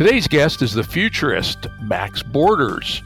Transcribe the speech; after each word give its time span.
Today's 0.00 0.26
guest 0.26 0.62
is 0.62 0.72
the 0.72 0.82
futurist 0.82 1.66
Max 1.82 2.22
Borders. 2.22 3.02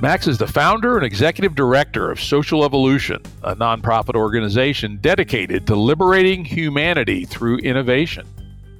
Max 0.00 0.28
is 0.28 0.38
the 0.38 0.46
founder 0.46 0.96
and 0.96 1.04
executive 1.04 1.56
director 1.56 2.08
of 2.08 2.20
Social 2.20 2.64
Evolution, 2.64 3.20
a 3.42 3.56
nonprofit 3.56 4.14
organization 4.14 4.98
dedicated 5.00 5.66
to 5.66 5.74
liberating 5.74 6.44
humanity 6.44 7.24
through 7.24 7.58
innovation. 7.58 8.28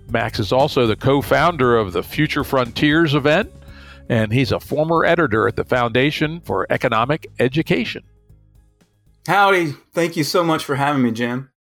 Max 0.09 0.39
is 0.39 0.53
also 0.53 0.87
the 0.87 0.95
co 0.95 1.21
founder 1.21 1.77
of 1.77 1.93
the 1.93 2.05
Future 2.05 2.45
Frontiers 2.45 3.15
event, 3.15 3.51
and 4.09 4.33
he's 4.33 4.53
a 4.53 4.61
former 4.61 5.05
editor 5.05 5.49
at 5.49 5.57
the 5.57 5.65
Foundation 5.65 6.41
for 6.43 6.69
Economic 6.71 7.27
Education. 7.41 8.05
Howdy. 9.27 9.75
Thank 9.93 10.17
you 10.17 10.23
so 10.23 10.45
much 10.45 10.65
for 10.65 10.77
having 10.77 11.03
me, 11.03 11.11
Jim. 11.11 11.51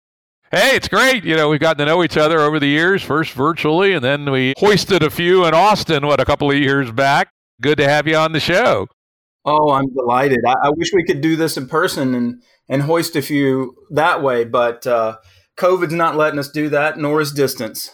Hey, 0.52 0.76
it's 0.76 0.86
great. 0.86 1.24
You 1.24 1.36
know, 1.36 1.48
we've 1.48 1.60
gotten 1.60 1.84
to 1.84 1.92
know 1.92 2.04
each 2.04 2.16
other 2.16 2.38
over 2.38 2.60
the 2.60 2.68
years, 2.68 3.02
first 3.02 3.32
virtually, 3.32 3.92
and 3.94 4.04
then 4.04 4.30
we 4.30 4.54
hoisted 4.58 5.02
a 5.02 5.10
few 5.10 5.44
in 5.44 5.54
Austin, 5.54 6.06
what, 6.06 6.20
a 6.20 6.24
couple 6.24 6.50
of 6.50 6.56
years 6.56 6.92
back. 6.92 7.30
Good 7.60 7.78
to 7.78 7.88
have 7.88 8.06
you 8.06 8.16
on 8.16 8.32
the 8.32 8.38
show. 8.40 8.86
Oh, 9.44 9.72
I'm 9.72 9.92
delighted. 9.92 10.40
I, 10.46 10.54
I 10.64 10.70
wish 10.70 10.92
we 10.92 11.04
could 11.04 11.20
do 11.20 11.34
this 11.34 11.56
in 11.56 11.68
person 11.68 12.14
and, 12.14 12.42
and 12.68 12.82
hoist 12.82 13.16
a 13.16 13.22
few 13.22 13.74
that 13.90 14.22
way, 14.22 14.44
but 14.44 14.86
uh, 14.86 15.16
COVID's 15.58 15.92
not 15.92 16.16
letting 16.16 16.38
us 16.38 16.48
do 16.48 16.68
that, 16.68 16.96
nor 16.96 17.20
is 17.20 17.32
distance. 17.32 17.90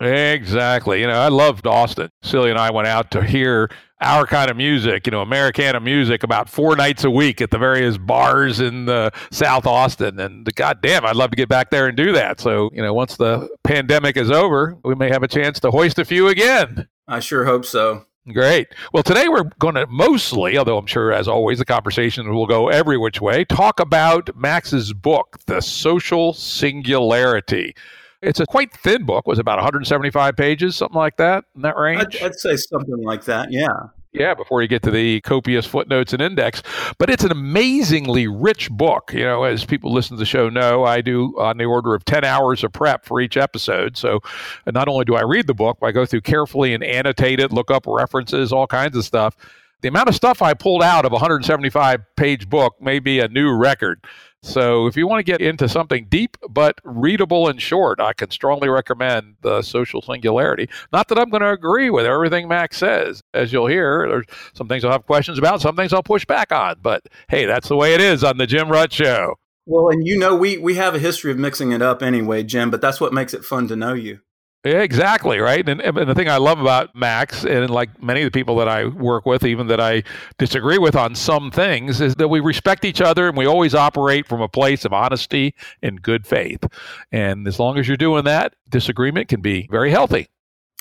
Exactly. 0.00 1.00
You 1.00 1.06
know, 1.06 1.20
I 1.20 1.28
loved 1.28 1.66
Austin. 1.66 2.08
Silly 2.22 2.50
and 2.50 2.58
I 2.58 2.70
went 2.70 2.88
out 2.88 3.10
to 3.10 3.22
hear 3.22 3.68
our 4.00 4.26
kind 4.26 4.50
of 4.50 4.56
music, 4.56 5.06
you 5.06 5.10
know, 5.10 5.20
Americana 5.20 5.80
music 5.80 6.22
about 6.22 6.48
four 6.48 6.76
nights 6.76 7.04
a 7.04 7.10
week 7.10 7.40
at 7.40 7.50
the 7.50 7.58
various 7.58 7.98
bars 7.98 8.60
in 8.60 8.86
the 8.86 9.12
South 9.30 9.66
Austin. 9.66 10.18
And 10.18 10.52
goddamn, 10.54 11.04
I'd 11.04 11.16
love 11.16 11.30
to 11.30 11.36
get 11.36 11.48
back 11.48 11.70
there 11.70 11.86
and 11.86 11.96
do 11.96 12.12
that. 12.12 12.40
So, 12.40 12.70
you 12.72 12.82
know, 12.82 12.94
once 12.94 13.16
the 13.16 13.48
pandemic 13.64 14.16
is 14.16 14.30
over, 14.30 14.76
we 14.84 14.94
may 14.94 15.10
have 15.10 15.22
a 15.22 15.28
chance 15.28 15.60
to 15.60 15.70
hoist 15.70 15.98
a 15.98 16.04
few 16.04 16.28
again. 16.28 16.88
I 17.06 17.20
sure 17.20 17.44
hope 17.44 17.64
so. 17.64 18.06
Great. 18.32 18.68
Well, 18.92 19.02
today 19.02 19.28
we're 19.28 19.50
going 19.58 19.74
to 19.74 19.86
mostly, 19.86 20.56
although 20.56 20.78
I'm 20.78 20.86
sure 20.86 21.12
as 21.12 21.26
always 21.26 21.58
the 21.58 21.64
conversation 21.64 22.32
will 22.34 22.46
go 22.46 22.68
every 22.68 22.98
which 22.98 23.20
way, 23.20 23.44
talk 23.44 23.80
about 23.80 24.30
Max's 24.36 24.92
book, 24.92 25.38
The 25.46 25.60
Social 25.60 26.32
Singularity. 26.34 27.74
It's 28.22 28.40
a 28.40 28.46
quite 28.46 28.72
thin 28.72 29.04
book. 29.04 29.24
It 29.26 29.28
Was 29.28 29.38
about 29.38 29.58
175 29.58 30.36
pages, 30.36 30.76
something 30.76 30.98
like 30.98 31.16
that, 31.16 31.44
in 31.54 31.62
that 31.62 31.76
range. 31.76 32.16
I'd, 32.16 32.22
I'd 32.22 32.38
say 32.38 32.56
something 32.56 33.02
like 33.02 33.24
that. 33.24 33.50
Yeah. 33.50 33.68
Yeah, 34.12 34.34
before 34.34 34.60
you 34.60 34.66
get 34.66 34.82
to 34.82 34.90
the 34.90 35.20
copious 35.20 35.66
footnotes 35.66 36.12
and 36.12 36.20
index. 36.20 36.64
But 36.98 37.10
it's 37.10 37.22
an 37.22 37.30
amazingly 37.30 38.26
rich 38.26 38.68
book. 38.68 39.12
You 39.14 39.24
know, 39.24 39.44
as 39.44 39.64
people 39.64 39.92
listen 39.92 40.16
to 40.16 40.18
the 40.18 40.26
show 40.26 40.48
know, 40.48 40.82
I 40.84 41.00
do 41.00 41.38
on 41.38 41.58
the 41.58 41.64
order 41.64 41.94
of 41.94 42.04
10 42.04 42.24
hours 42.24 42.64
of 42.64 42.72
prep 42.72 43.04
for 43.04 43.20
each 43.20 43.36
episode. 43.36 43.96
So 43.96 44.18
not 44.66 44.88
only 44.88 45.04
do 45.04 45.14
I 45.14 45.22
read 45.22 45.46
the 45.46 45.54
book, 45.54 45.78
but 45.80 45.86
I 45.86 45.92
go 45.92 46.04
through 46.04 46.22
carefully 46.22 46.74
and 46.74 46.82
annotate 46.82 47.38
it, 47.38 47.52
look 47.52 47.70
up 47.70 47.84
references, 47.86 48.52
all 48.52 48.66
kinds 48.66 48.96
of 48.96 49.04
stuff. 49.04 49.36
The 49.82 49.88
amount 49.88 50.08
of 50.08 50.14
stuff 50.16 50.42
I 50.42 50.54
pulled 50.54 50.82
out 50.82 51.04
of 51.04 51.12
a 51.12 51.14
175 51.14 52.00
page 52.16 52.50
book 52.50 52.74
may 52.82 52.98
be 52.98 53.20
a 53.20 53.28
new 53.28 53.54
record. 53.54 54.04
So, 54.42 54.86
if 54.86 54.96
you 54.96 55.06
want 55.06 55.18
to 55.18 55.30
get 55.30 55.42
into 55.42 55.68
something 55.68 56.06
deep 56.08 56.38
but 56.48 56.80
readable 56.82 57.48
and 57.48 57.60
short, 57.60 58.00
I 58.00 58.14
can 58.14 58.30
strongly 58.30 58.70
recommend 58.70 59.36
The 59.42 59.60
Social 59.60 60.00
Singularity. 60.00 60.68
Not 60.92 61.08
that 61.08 61.18
I'm 61.18 61.28
going 61.28 61.42
to 61.42 61.50
agree 61.50 61.90
with 61.90 62.06
everything 62.06 62.48
Max 62.48 62.78
says. 62.78 63.22
As 63.34 63.52
you'll 63.52 63.66
hear, 63.66 64.08
there's 64.08 64.24
some 64.54 64.66
things 64.66 64.82
I'll 64.82 64.92
have 64.92 65.04
questions 65.04 65.38
about, 65.38 65.60
some 65.60 65.76
things 65.76 65.92
I'll 65.92 66.02
push 66.02 66.24
back 66.24 66.52
on. 66.52 66.76
But 66.80 67.02
hey, 67.28 67.44
that's 67.44 67.68
the 67.68 67.76
way 67.76 67.92
it 67.92 68.00
is 68.00 68.24
on 68.24 68.38
The 68.38 68.46
Jim 68.46 68.68
Rutt 68.68 68.92
Show. 68.92 69.34
Well, 69.66 69.90
and 69.90 70.06
you 70.06 70.18
know, 70.18 70.34
we, 70.34 70.56
we 70.56 70.74
have 70.76 70.94
a 70.94 70.98
history 70.98 71.30
of 71.30 71.38
mixing 71.38 71.72
it 71.72 71.82
up 71.82 72.02
anyway, 72.02 72.42
Jim, 72.42 72.70
but 72.70 72.80
that's 72.80 73.00
what 73.00 73.12
makes 73.12 73.34
it 73.34 73.44
fun 73.44 73.68
to 73.68 73.76
know 73.76 73.92
you. 73.92 74.20
Exactly 74.62 75.38
right, 75.38 75.66
and, 75.66 75.80
and, 75.80 75.96
the 75.96 76.14
thing 76.14 76.28
I 76.28 76.36
love 76.36 76.60
about 76.60 76.94
Max, 76.94 77.46
and 77.46 77.70
like 77.70 78.02
many 78.02 78.20
of 78.20 78.26
the 78.26 78.38
people 78.38 78.56
that 78.56 78.68
I 78.68 78.84
work 78.84 79.24
with, 79.24 79.42
even 79.42 79.68
that 79.68 79.80
I 79.80 80.02
disagree 80.36 80.76
with 80.76 80.94
on 80.94 81.14
some 81.14 81.50
things, 81.50 82.02
is 82.02 82.16
that 82.16 82.28
we 82.28 82.40
respect 82.40 82.84
each 82.84 83.00
other 83.00 83.26
and 83.26 83.38
we 83.38 83.46
always 83.46 83.74
operate 83.74 84.28
from 84.28 84.42
a 84.42 84.48
place 84.48 84.84
of 84.84 84.92
honesty 84.92 85.54
and 85.82 86.02
good 86.02 86.26
faith. 86.26 86.62
And 87.10 87.48
as 87.48 87.58
long 87.58 87.78
as 87.78 87.88
you're 87.88 87.96
doing 87.96 88.24
that, 88.24 88.54
disagreement 88.68 89.28
can 89.28 89.40
be 89.40 89.66
very 89.70 89.90
healthy. 89.90 90.28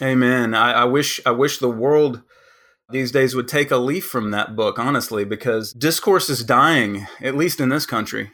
Amen. 0.02 0.54
I, 0.54 0.82
I 0.82 0.84
wish 0.84 1.22
I 1.26 1.32
wish 1.32 1.60
the 1.60 1.70
world 1.70 2.22
these 2.90 3.14
days 3.14 3.34
would 3.34 3.48
take 3.48 3.72
a 3.72 3.78
leaf 3.78 4.06
from 4.06 4.32
that 4.32 4.58
book, 4.58 4.78
honestly, 4.78 5.24
because 5.24 5.72
discourse 5.72 6.30
is 6.30 6.44
dying, 6.44 7.08
at 7.22 7.36
least 7.36 7.62
in 7.62 7.70
this 7.70 7.86
country 7.86 8.32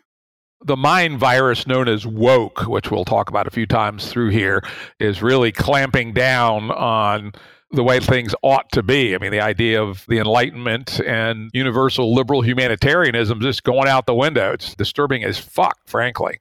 the 0.63 0.75
mind 0.75 1.19
virus 1.19 1.67
known 1.67 1.87
as 1.87 2.05
woke, 2.05 2.67
which 2.67 2.91
we'll 2.91 3.05
talk 3.05 3.29
about 3.29 3.47
a 3.47 3.51
few 3.51 3.65
times 3.65 4.09
through 4.09 4.29
here, 4.29 4.63
is 4.99 5.21
really 5.21 5.51
clamping 5.51 6.13
down 6.13 6.71
on 6.71 7.33
the 7.71 7.83
way 7.83 7.99
things 7.99 8.33
ought 8.41 8.71
to 8.71 8.81
be. 8.81 9.15
I 9.15 9.17
mean, 9.17 9.31
the 9.31 9.41
idea 9.41 9.81
of 9.81 10.05
the 10.07 10.17
Enlightenment 10.17 10.99
and 11.01 11.49
universal 11.53 12.13
liberal 12.13 12.41
humanitarianism 12.41 13.41
just 13.41 13.63
going 13.63 13.87
out 13.87 14.05
the 14.05 14.15
window. 14.15 14.53
It's 14.53 14.75
disturbing 14.75 15.23
as 15.23 15.37
fuck, 15.37 15.77
frankly. 15.85 16.39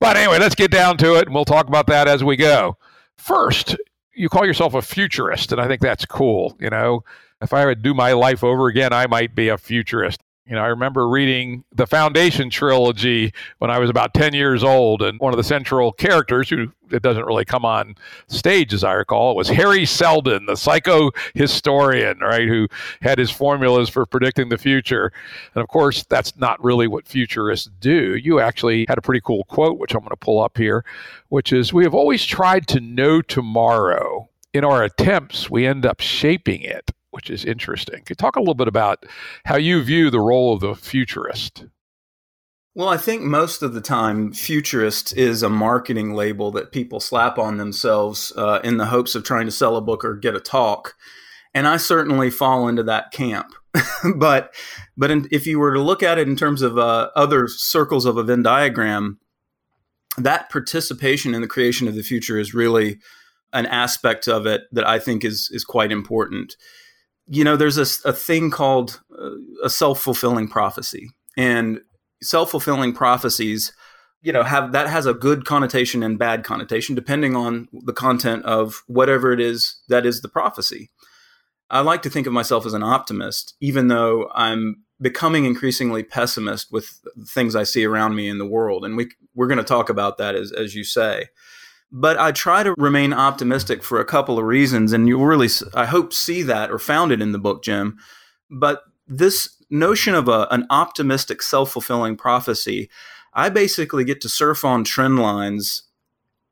But 0.00 0.16
anyway, 0.16 0.38
let's 0.38 0.54
get 0.54 0.70
down 0.70 0.98
to 0.98 1.14
it 1.14 1.26
and 1.26 1.34
we'll 1.34 1.44
talk 1.44 1.68
about 1.68 1.86
that 1.86 2.08
as 2.08 2.22
we 2.22 2.36
go. 2.36 2.76
First, 3.16 3.76
you 4.12 4.28
call 4.28 4.46
yourself 4.46 4.74
a 4.74 4.82
futurist, 4.82 5.52
and 5.52 5.60
I 5.60 5.66
think 5.66 5.80
that's 5.80 6.04
cool. 6.04 6.56
You 6.60 6.70
know, 6.70 7.04
if 7.40 7.52
I 7.52 7.64
would 7.64 7.82
do 7.82 7.94
my 7.94 8.12
life 8.12 8.44
over 8.44 8.66
again, 8.68 8.92
I 8.92 9.06
might 9.06 9.34
be 9.34 9.48
a 9.48 9.58
futurist. 9.58 10.20
You 10.48 10.54
know, 10.54 10.62
I 10.62 10.68
remember 10.68 11.08
reading 11.08 11.64
the 11.72 11.88
Foundation 11.88 12.50
trilogy 12.50 13.32
when 13.58 13.68
I 13.68 13.80
was 13.80 13.90
about 13.90 14.14
10 14.14 14.32
years 14.32 14.62
old, 14.62 15.02
and 15.02 15.18
one 15.18 15.32
of 15.32 15.38
the 15.38 15.42
central 15.42 15.90
characters, 15.90 16.48
who 16.48 16.72
it 16.92 17.02
doesn't 17.02 17.24
really 17.24 17.44
come 17.44 17.64
on 17.64 17.96
stage 18.28 18.72
as 18.72 18.84
I 18.84 18.92
recall, 18.92 19.34
was 19.34 19.48
Hari 19.48 19.84
Seldon, 19.84 20.46
the 20.46 20.54
psycho 20.54 21.10
historian, 21.34 22.20
right, 22.20 22.46
who 22.46 22.68
had 23.00 23.18
his 23.18 23.28
formulas 23.28 23.88
for 23.88 24.06
predicting 24.06 24.48
the 24.48 24.56
future. 24.56 25.12
And 25.56 25.62
of 25.62 25.68
course, 25.68 26.04
that's 26.04 26.36
not 26.36 26.62
really 26.62 26.86
what 26.86 27.08
futurists 27.08 27.68
do. 27.80 28.14
You 28.14 28.38
actually 28.38 28.86
had 28.88 28.98
a 28.98 29.02
pretty 29.02 29.22
cool 29.22 29.42
quote, 29.44 29.78
which 29.78 29.94
I'm 29.94 30.00
going 30.00 30.10
to 30.10 30.16
pull 30.16 30.40
up 30.40 30.58
here, 30.58 30.84
which 31.28 31.52
is 31.52 31.72
We 31.72 31.82
have 31.82 31.94
always 31.94 32.24
tried 32.24 32.68
to 32.68 32.78
know 32.78 33.20
tomorrow. 33.20 34.28
In 34.52 34.64
our 34.64 34.84
attempts, 34.84 35.50
we 35.50 35.66
end 35.66 35.84
up 35.84 36.00
shaping 36.00 36.62
it 36.62 36.92
which 37.16 37.30
is 37.30 37.46
interesting. 37.46 38.02
Could 38.04 38.18
talk 38.18 38.36
a 38.36 38.40
little 38.40 38.54
bit 38.54 38.68
about 38.68 39.06
how 39.46 39.56
you 39.56 39.82
view 39.82 40.10
the 40.10 40.20
role 40.20 40.52
of 40.52 40.60
the 40.60 40.74
futurist? 40.74 41.64
Well, 42.74 42.90
I 42.90 42.98
think 42.98 43.22
most 43.22 43.62
of 43.62 43.72
the 43.72 43.80
time, 43.80 44.34
futurist 44.34 45.16
is 45.16 45.42
a 45.42 45.48
marketing 45.48 46.12
label 46.12 46.50
that 46.50 46.72
people 46.72 47.00
slap 47.00 47.38
on 47.38 47.56
themselves 47.56 48.34
uh, 48.36 48.60
in 48.62 48.76
the 48.76 48.84
hopes 48.84 49.14
of 49.14 49.24
trying 49.24 49.46
to 49.46 49.50
sell 49.50 49.78
a 49.78 49.80
book 49.80 50.04
or 50.04 50.14
get 50.14 50.36
a 50.36 50.40
talk. 50.40 50.94
And 51.54 51.66
I 51.66 51.78
certainly 51.78 52.30
fall 52.30 52.68
into 52.68 52.82
that 52.82 53.12
camp. 53.12 53.46
but 54.16 54.54
but 54.94 55.10
in, 55.10 55.26
if 55.32 55.46
you 55.46 55.58
were 55.58 55.72
to 55.72 55.80
look 55.80 56.02
at 56.02 56.18
it 56.18 56.28
in 56.28 56.36
terms 56.36 56.60
of 56.60 56.76
uh, 56.76 57.08
other 57.16 57.48
circles 57.48 58.04
of 58.04 58.18
a 58.18 58.22
Venn 58.22 58.42
diagram, 58.42 59.20
that 60.18 60.50
participation 60.50 61.34
in 61.34 61.40
the 61.40 61.48
creation 61.48 61.88
of 61.88 61.94
the 61.94 62.02
future 62.02 62.38
is 62.38 62.52
really 62.52 62.98
an 63.54 63.64
aspect 63.64 64.28
of 64.28 64.44
it 64.44 64.64
that 64.72 64.86
I 64.86 64.98
think 64.98 65.24
is 65.24 65.48
is 65.50 65.64
quite 65.64 65.90
important 65.90 66.56
you 67.28 67.44
know, 67.44 67.56
there's 67.56 67.78
a, 67.78 68.08
a 68.08 68.12
thing 68.12 68.50
called 68.50 69.00
uh, 69.18 69.30
a 69.64 69.70
self 69.70 70.00
fulfilling 70.00 70.48
prophecy, 70.48 71.10
and 71.36 71.80
self 72.22 72.50
fulfilling 72.50 72.92
prophecies, 72.92 73.72
you 74.22 74.32
know, 74.32 74.42
have 74.42 74.72
that 74.72 74.88
has 74.88 75.06
a 75.06 75.14
good 75.14 75.44
connotation 75.44 76.02
and 76.02 76.18
bad 76.18 76.44
connotation 76.44 76.94
depending 76.94 77.34
on 77.36 77.68
the 77.72 77.92
content 77.92 78.44
of 78.44 78.82
whatever 78.86 79.32
it 79.32 79.40
is 79.40 79.80
that 79.88 80.06
is 80.06 80.20
the 80.20 80.28
prophecy. 80.28 80.90
I 81.68 81.80
like 81.80 82.02
to 82.02 82.10
think 82.10 82.28
of 82.28 82.32
myself 82.32 82.64
as 82.64 82.74
an 82.74 82.84
optimist, 82.84 83.54
even 83.60 83.88
though 83.88 84.30
I'm 84.34 84.84
becoming 85.00 85.44
increasingly 85.44 86.04
pessimist 86.04 86.70
with 86.70 87.00
things 87.26 87.56
I 87.56 87.64
see 87.64 87.84
around 87.84 88.14
me 88.14 88.28
in 88.28 88.38
the 88.38 88.46
world, 88.46 88.84
and 88.84 88.96
we 88.96 89.10
we're 89.34 89.48
going 89.48 89.58
to 89.58 89.64
talk 89.64 89.88
about 89.90 90.18
that 90.18 90.34
as 90.34 90.52
as 90.52 90.74
you 90.74 90.84
say. 90.84 91.28
But 91.92 92.18
I 92.18 92.32
try 92.32 92.62
to 92.62 92.74
remain 92.78 93.12
optimistic 93.12 93.82
for 93.82 94.00
a 94.00 94.04
couple 94.04 94.38
of 94.38 94.44
reasons, 94.44 94.92
and 94.92 95.06
you'll 95.06 95.24
really, 95.24 95.48
I 95.74 95.86
hope, 95.86 96.12
see 96.12 96.42
that 96.42 96.70
or 96.70 96.78
found 96.78 97.12
it 97.12 97.22
in 97.22 97.32
the 97.32 97.38
book, 97.38 97.62
Jim. 97.62 97.96
But 98.50 98.82
this 99.06 99.62
notion 99.70 100.14
of 100.14 100.28
a, 100.28 100.48
an 100.50 100.66
optimistic, 100.70 101.42
self 101.42 101.72
fulfilling 101.72 102.16
prophecy, 102.16 102.90
I 103.32 103.48
basically 103.50 104.04
get 104.04 104.20
to 104.22 104.28
surf 104.28 104.64
on 104.64 104.84
trend 104.84 105.18
lines 105.18 105.84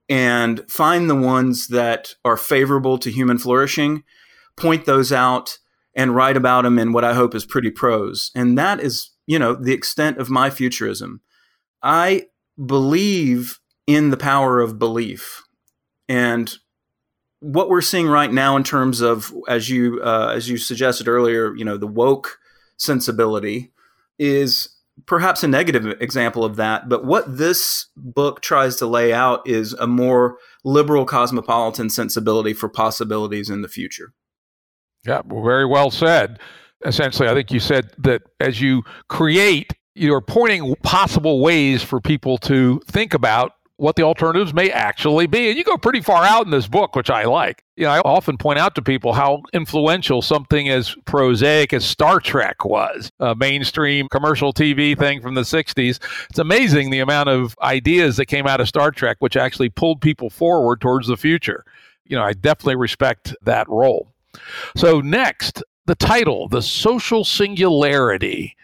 and 0.08 0.70
find 0.70 1.08
the 1.08 1.14
ones 1.14 1.68
that 1.68 2.14
are 2.24 2.36
favorable 2.36 2.98
to 2.98 3.10
human 3.10 3.38
flourishing, 3.38 4.04
point 4.56 4.84
those 4.84 5.12
out, 5.12 5.58
and 5.94 6.14
write 6.14 6.36
about 6.36 6.62
them 6.62 6.78
in 6.78 6.92
what 6.92 7.04
I 7.04 7.14
hope 7.14 7.34
is 7.34 7.46
pretty 7.46 7.70
prose. 7.70 8.30
And 8.34 8.58
that 8.58 8.80
is, 8.80 9.10
you 9.26 9.38
know, 9.38 9.54
the 9.54 9.72
extent 9.72 10.18
of 10.18 10.28
my 10.28 10.50
futurism. 10.50 11.20
I 11.82 12.26
believe 12.64 13.60
in 13.86 14.10
the 14.10 14.16
power 14.16 14.60
of 14.60 14.78
belief. 14.78 15.42
And 16.08 16.52
what 17.40 17.68
we're 17.68 17.82
seeing 17.82 18.08
right 18.08 18.32
now 18.32 18.56
in 18.56 18.64
terms 18.64 19.00
of, 19.00 19.32
as 19.48 19.68
you 19.68 20.00
uh, 20.02 20.32
as 20.34 20.48
you 20.48 20.56
suggested 20.56 21.08
earlier, 21.08 21.54
you 21.54 21.64
know, 21.64 21.76
the 21.76 21.86
woke 21.86 22.38
sensibility 22.76 23.72
is 24.18 24.68
perhaps 25.06 25.42
a 25.42 25.48
negative 25.48 25.86
example 26.00 26.44
of 26.44 26.56
that. 26.56 26.88
But 26.88 27.04
what 27.04 27.36
this 27.36 27.86
book 27.96 28.40
tries 28.40 28.76
to 28.76 28.86
lay 28.86 29.12
out 29.12 29.46
is 29.46 29.72
a 29.74 29.86
more 29.86 30.38
liberal 30.64 31.04
cosmopolitan 31.04 31.90
sensibility 31.90 32.54
for 32.54 32.68
possibilities 32.68 33.50
in 33.50 33.62
the 33.62 33.68
future. 33.68 34.12
Yeah, 35.06 35.20
well, 35.26 35.44
very 35.44 35.66
well 35.66 35.90
said. 35.90 36.38
Essentially, 36.86 37.28
I 37.28 37.34
think 37.34 37.50
you 37.50 37.60
said 37.60 37.90
that 37.98 38.22
as 38.40 38.60
you 38.60 38.82
create, 39.08 39.72
you're 39.94 40.20
pointing 40.20 40.74
possible 40.82 41.40
ways 41.40 41.82
for 41.82 42.00
people 42.00 42.38
to 42.38 42.80
think 42.86 43.14
about 43.14 43.52
what 43.76 43.96
the 43.96 44.02
alternatives 44.02 44.54
may 44.54 44.70
actually 44.70 45.26
be. 45.26 45.48
And 45.48 45.58
you 45.58 45.64
go 45.64 45.76
pretty 45.76 46.00
far 46.00 46.24
out 46.24 46.44
in 46.44 46.50
this 46.50 46.68
book, 46.68 46.94
which 46.94 47.10
I 47.10 47.24
like. 47.24 47.64
You 47.76 47.84
know, 47.84 47.90
I 47.90 48.00
often 48.00 48.38
point 48.38 48.58
out 48.58 48.74
to 48.76 48.82
people 48.82 49.12
how 49.12 49.42
influential 49.52 50.22
something 50.22 50.68
as 50.68 50.94
prosaic 51.06 51.72
as 51.72 51.84
Star 51.84 52.20
Trek 52.20 52.64
was, 52.64 53.10
a 53.18 53.34
mainstream 53.34 54.08
commercial 54.08 54.52
TV 54.52 54.96
thing 54.96 55.20
from 55.20 55.34
the 55.34 55.40
60s. 55.40 55.98
It's 56.30 56.38
amazing 56.38 56.90
the 56.90 57.00
amount 57.00 57.30
of 57.30 57.56
ideas 57.62 58.16
that 58.16 58.26
came 58.26 58.46
out 58.46 58.60
of 58.60 58.68
Star 58.68 58.92
Trek, 58.92 59.16
which 59.18 59.36
actually 59.36 59.70
pulled 59.70 60.00
people 60.00 60.30
forward 60.30 60.80
towards 60.80 61.08
the 61.08 61.16
future. 61.16 61.64
You 62.04 62.16
know, 62.16 62.22
I 62.22 62.32
definitely 62.32 62.76
respect 62.76 63.34
that 63.42 63.68
role. 63.68 64.12
So, 64.76 65.00
next, 65.00 65.62
the 65.86 65.94
title, 65.94 66.48
The 66.48 66.62
Social 66.62 67.24
Singularity. 67.24 68.56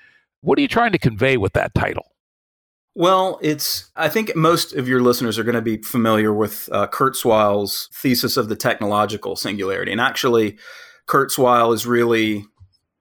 What 0.43 0.59
are 0.59 0.63
you 0.63 0.69
trying 0.69 0.93
to 0.93 0.99
convey 0.99 1.37
with 1.37 1.53
that 1.55 1.75
title? 1.75 2.10
Well, 2.95 3.39
it's. 3.41 3.91
I 3.97 4.09
think 4.09 4.35
most 4.35 4.75
of 4.75 4.89
your 4.89 5.01
listeners 5.01 5.39
are 5.39 5.45
going 5.45 5.55
to 5.55 5.63
be 5.63 5.79
familiar 5.79 6.33
with 6.33 6.69
uh, 6.73 6.89
Kurzweil's 6.89 7.89
thesis 7.95 8.37
of 8.37 8.49
the 8.49 8.57
technological 8.57 9.37
singularity, 9.37 9.93
and 9.93 10.01
actually, 10.01 10.59
Kurzweil 11.09 11.73
is 11.73 11.87
really 11.87 12.45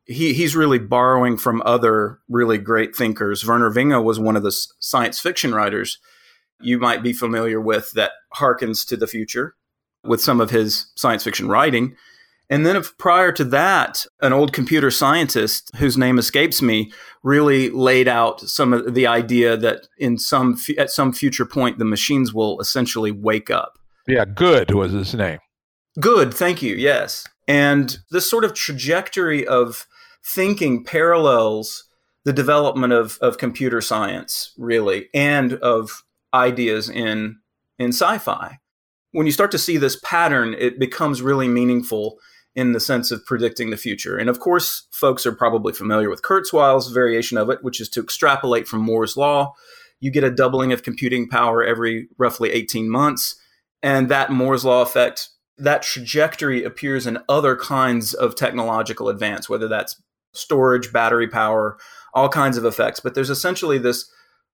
he 0.05 0.33
he's 0.33 0.55
really 0.55 0.79
borrowing 0.79 1.37
from 1.37 1.61
other 1.65 2.19
really 2.29 2.57
great 2.57 2.95
thinkers. 2.95 3.43
Vernor 3.43 3.73
Vinge 3.73 4.03
was 4.03 4.19
one 4.19 4.35
of 4.35 4.43
the 4.43 4.51
science 4.79 5.19
fiction 5.19 5.53
writers 5.53 5.99
you 6.61 6.77
might 6.77 7.03
be 7.03 7.13
familiar 7.13 7.61
with 7.61 7.91
that 7.93 8.11
harkens 8.35 8.85
to 8.87 8.97
the 8.97 9.07
future 9.07 9.55
with 10.03 10.21
some 10.21 10.41
of 10.41 10.49
his 10.49 10.91
science 10.95 11.23
fiction 11.23 11.47
writing. 11.47 11.95
And 12.49 12.65
then, 12.65 12.75
if 12.75 12.97
prior 12.97 13.31
to 13.33 13.43
that, 13.45 14.05
an 14.21 14.33
old 14.33 14.53
computer 14.53 14.89
scientist 14.89 15.69
whose 15.75 15.97
name 15.97 16.17
escapes 16.17 16.61
me 16.61 16.91
really 17.21 17.69
laid 17.69 18.07
out 18.07 18.41
some 18.41 18.73
of 18.73 18.95
the 18.95 19.05
idea 19.05 19.55
that 19.57 19.87
in 19.97 20.17
some 20.17 20.57
at 20.77 20.89
some 20.89 21.13
future 21.13 21.45
point 21.45 21.77
the 21.77 21.85
machines 21.85 22.33
will 22.33 22.59
essentially 22.59 23.11
wake 23.11 23.51
up. 23.51 23.77
Yeah, 24.07 24.25
good 24.25 24.71
was 24.71 24.91
his 24.91 25.13
name. 25.13 25.39
Good, 25.99 26.33
thank 26.33 26.63
you. 26.63 26.75
Yes, 26.75 27.25
and 27.47 27.99
this 28.09 28.29
sort 28.29 28.43
of 28.43 28.53
trajectory 28.55 29.45
of 29.45 29.85
thinking 30.23 30.83
parallels 30.83 31.85
the 32.25 32.33
development 32.33 32.93
of 32.93 33.19
of 33.21 33.37
computer 33.37 33.81
science, 33.81 34.53
really, 34.57 35.09
and 35.13 35.53
of 35.53 36.03
ideas 36.33 36.89
in 36.89 37.37
in 37.77 37.89
sci-fi. 37.89 38.57
When 39.11 39.27
you 39.27 39.31
start 39.31 39.51
to 39.51 39.57
see 39.59 39.77
this 39.77 39.99
pattern, 40.03 40.55
it 40.57 40.79
becomes 40.79 41.21
really 41.21 41.47
meaningful 41.47 42.19
in 42.55 42.73
the 42.73 42.79
sense 42.79 43.11
of 43.11 43.25
predicting 43.25 43.69
the 43.69 43.77
future. 43.77 44.17
And 44.17 44.29
of 44.29 44.39
course, 44.39 44.87
folks 44.91 45.25
are 45.25 45.31
probably 45.31 45.73
familiar 45.73 46.09
with 46.09 46.21
Kurzweil's 46.21 46.91
variation 46.91 47.37
of 47.37 47.49
it, 47.49 47.63
which 47.63 47.79
is 47.79 47.89
to 47.89 48.01
extrapolate 48.01 48.67
from 48.67 48.81
Moore's 48.81 49.15
law. 49.15 49.53
You 49.99 50.11
get 50.11 50.23
a 50.23 50.31
doubling 50.31 50.71
of 50.71 50.83
computing 50.83 51.29
power 51.29 51.63
every 51.63 52.07
roughly 52.17 52.51
18 52.51 52.89
months. 52.89 53.35
And 53.81 54.09
that 54.09 54.31
Moore's 54.31 54.65
law 54.65 54.81
effect, 54.81 55.29
that 55.57 55.83
trajectory 55.83 56.63
appears 56.63 57.05
in 57.05 57.19
other 57.29 57.55
kinds 57.55 58.13
of 58.13 58.35
technological 58.35 59.09
advance, 59.09 59.47
whether 59.47 59.67
that's 59.67 60.01
storage, 60.33 60.91
battery 60.91 61.27
power, 61.27 61.77
all 62.13 62.29
kinds 62.29 62.57
of 62.57 62.65
effects. 62.65 62.99
But 62.99 63.13
there's 63.13 63.29
essentially 63.29 63.77
this 63.77 64.09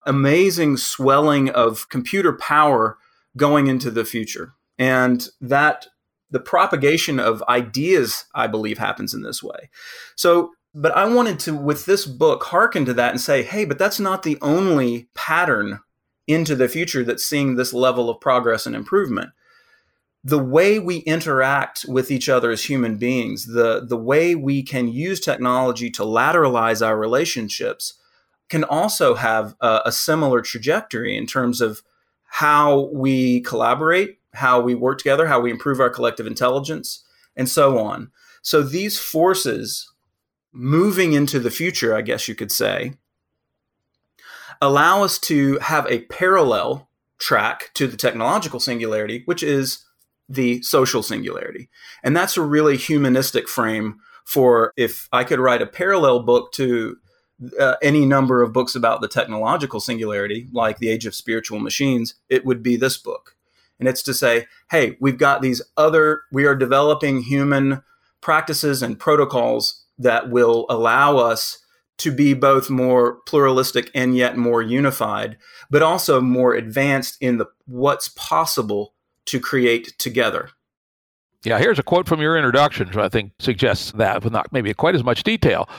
amazing 0.05 0.77
swelling 0.77 1.49
of 1.49 1.89
computer 1.89 2.33
power 2.33 2.97
going 3.37 3.67
into 3.67 3.89
the 3.89 4.05
future. 4.05 4.53
And 4.77 5.27
that 5.41 5.87
the 6.35 6.39
propagation 6.41 7.17
of 7.17 7.41
ideas, 7.47 8.25
I 8.35 8.47
believe, 8.47 8.77
happens 8.77 9.13
in 9.13 9.21
this 9.21 9.41
way. 9.41 9.69
So, 10.17 10.51
but 10.73 10.91
I 10.91 11.05
wanted 11.05 11.39
to, 11.39 11.55
with 11.55 11.85
this 11.85 12.05
book, 12.05 12.43
hearken 12.43 12.83
to 12.83 12.93
that 12.95 13.11
and 13.11 13.21
say, 13.21 13.41
hey, 13.41 13.63
but 13.63 13.79
that's 13.79 14.01
not 14.01 14.23
the 14.23 14.37
only 14.41 15.07
pattern 15.13 15.79
into 16.27 16.53
the 16.53 16.67
future 16.67 17.05
that's 17.05 17.23
seeing 17.23 17.55
this 17.55 17.73
level 17.73 18.09
of 18.09 18.19
progress 18.19 18.65
and 18.65 18.75
improvement. 18.75 19.29
The 20.25 20.43
way 20.43 20.77
we 20.77 20.97
interact 20.97 21.85
with 21.87 22.11
each 22.11 22.27
other 22.27 22.51
as 22.51 22.65
human 22.65 22.97
beings, 22.97 23.45
the, 23.45 23.85
the 23.87 23.95
way 23.95 24.35
we 24.35 24.61
can 24.61 24.89
use 24.89 25.21
technology 25.21 25.89
to 25.91 26.03
lateralize 26.03 26.85
our 26.85 26.97
relationships, 26.97 27.93
can 28.49 28.65
also 28.65 29.15
have 29.15 29.55
a, 29.61 29.83
a 29.85 29.91
similar 29.93 30.41
trajectory 30.41 31.15
in 31.15 31.27
terms 31.27 31.61
of 31.61 31.81
how 32.25 32.89
we 32.91 33.39
collaborate, 33.39 34.19
how 34.35 34.59
we 34.61 34.75
work 34.75 34.97
together, 34.97 35.27
how 35.27 35.39
we 35.39 35.51
improve 35.51 35.79
our 35.79 35.89
collective 35.89 36.27
intelligence, 36.27 37.03
and 37.35 37.49
so 37.49 37.79
on. 37.79 38.11
So 38.41 38.61
these 38.61 38.99
forces 38.99 39.91
moving 40.51 41.13
into 41.13 41.39
the 41.39 41.51
future, 41.51 41.95
I 41.95 42.01
guess 42.01 42.27
you 42.27 42.35
could 42.35 42.51
say, 42.51 42.93
allow 44.61 45.03
us 45.03 45.19
to 45.19 45.59
have 45.59 45.85
a 45.87 46.01
parallel 46.01 46.89
track 47.17 47.71
to 47.73 47.87
the 47.87 47.97
technological 47.97 48.59
singularity, 48.59 49.23
which 49.25 49.43
is 49.43 49.83
the 50.29 50.61
social 50.61 51.03
singularity. 51.03 51.69
And 52.03 52.15
that's 52.15 52.37
a 52.37 52.41
really 52.41 52.77
humanistic 52.77 53.47
frame 53.47 53.99
for 54.25 54.73
if 54.75 55.07
I 55.11 55.23
could 55.23 55.39
write 55.39 55.61
a 55.61 55.67
parallel 55.67 56.21
book 56.21 56.51
to 56.53 56.97
uh, 57.59 57.75
any 57.81 58.05
number 58.05 58.41
of 58.41 58.53
books 58.53 58.75
about 58.75 59.01
the 59.01 59.07
technological 59.07 59.79
singularity, 59.79 60.47
like 60.51 60.77
The 60.77 60.89
Age 60.89 61.05
of 61.05 61.13
Spiritual 61.13 61.59
Machines, 61.59 62.15
it 62.29 62.45
would 62.45 62.63
be 62.63 62.75
this 62.75 62.97
book. 62.97 63.34
And 63.79 63.87
it's 63.87 64.03
to 64.03 64.13
say, 64.13 64.47
hey, 64.71 64.97
we've 64.99 65.17
got 65.17 65.41
these 65.41 65.61
other, 65.77 66.21
we 66.31 66.45
are 66.45 66.55
developing 66.55 67.21
human 67.21 67.83
practices 68.21 68.81
and 68.81 68.99
protocols 68.99 69.85
that 69.97 70.29
will 70.29 70.65
allow 70.69 71.17
us 71.17 71.59
to 71.97 72.11
be 72.11 72.33
both 72.33 72.69
more 72.69 73.19
pluralistic 73.25 73.89
and 73.95 74.17
yet 74.17 74.37
more 74.37 74.61
unified, 74.61 75.37
but 75.69 75.81
also 75.81 76.19
more 76.19 76.53
advanced 76.53 77.17
in 77.21 77.37
the 77.37 77.45
what's 77.65 78.09
possible 78.09 78.93
to 79.25 79.39
create 79.39 79.93
together. 79.97 80.49
Yeah, 81.43 81.59
here's 81.59 81.79
a 81.79 81.83
quote 81.83 82.07
from 82.07 82.21
your 82.21 82.35
introduction, 82.35 82.87
which 82.87 82.97
I 82.97 83.07
think 83.07 83.31
suggests 83.39 83.91
that 83.93 84.23
with 84.23 84.33
not 84.33 84.51
maybe 84.51 84.73
quite 84.73 84.95
as 84.95 85.03
much 85.03 85.23
detail. 85.23 85.69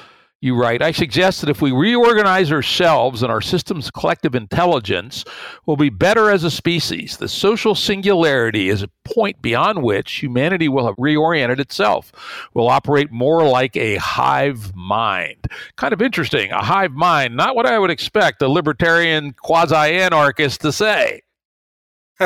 You 0.42 0.54
write, 0.54 0.82
I 0.82 0.92
suggest 0.92 1.40
that 1.40 1.48
if 1.48 1.62
we 1.62 1.72
reorganize 1.72 2.52
ourselves 2.52 3.22
and 3.22 3.32
our 3.32 3.40
system's 3.40 3.90
collective 3.90 4.34
intelligence, 4.34 5.24
we'll 5.64 5.78
be 5.78 5.88
better 5.88 6.30
as 6.30 6.44
a 6.44 6.50
species. 6.50 7.16
The 7.16 7.28
social 7.28 7.74
singularity 7.74 8.68
is 8.68 8.82
a 8.82 8.90
point 9.04 9.40
beyond 9.40 9.82
which 9.82 10.12
humanity 10.22 10.68
will 10.68 10.86
have 10.86 10.96
reoriented 10.96 11.58
itself, 11.58 12.12
will 12.52 12.68
operate 12.68 13.10
more 13.10 13.48
like 13.48 13.76
a 13.76 13.96
hive 13.96 14.76
mind. 14.76 15.46
Kind 15.76 15.94
of 15.94 16.02
interesting, 16.02 16.50
a 16.50 16.62
hive 16.62 16.92
mind, 16.92 17.34
not 17.34 17.56
what 17.56 17.64
I 17.64 17.78
would 17.78 17.90
expect 17.90 18.42
a 18.42 18.48
libertarian 18.48 19.32
quasi 19.32 19.74
anarchist 19.74 20.60
to 20.60 20.70
say. 20.70 21.22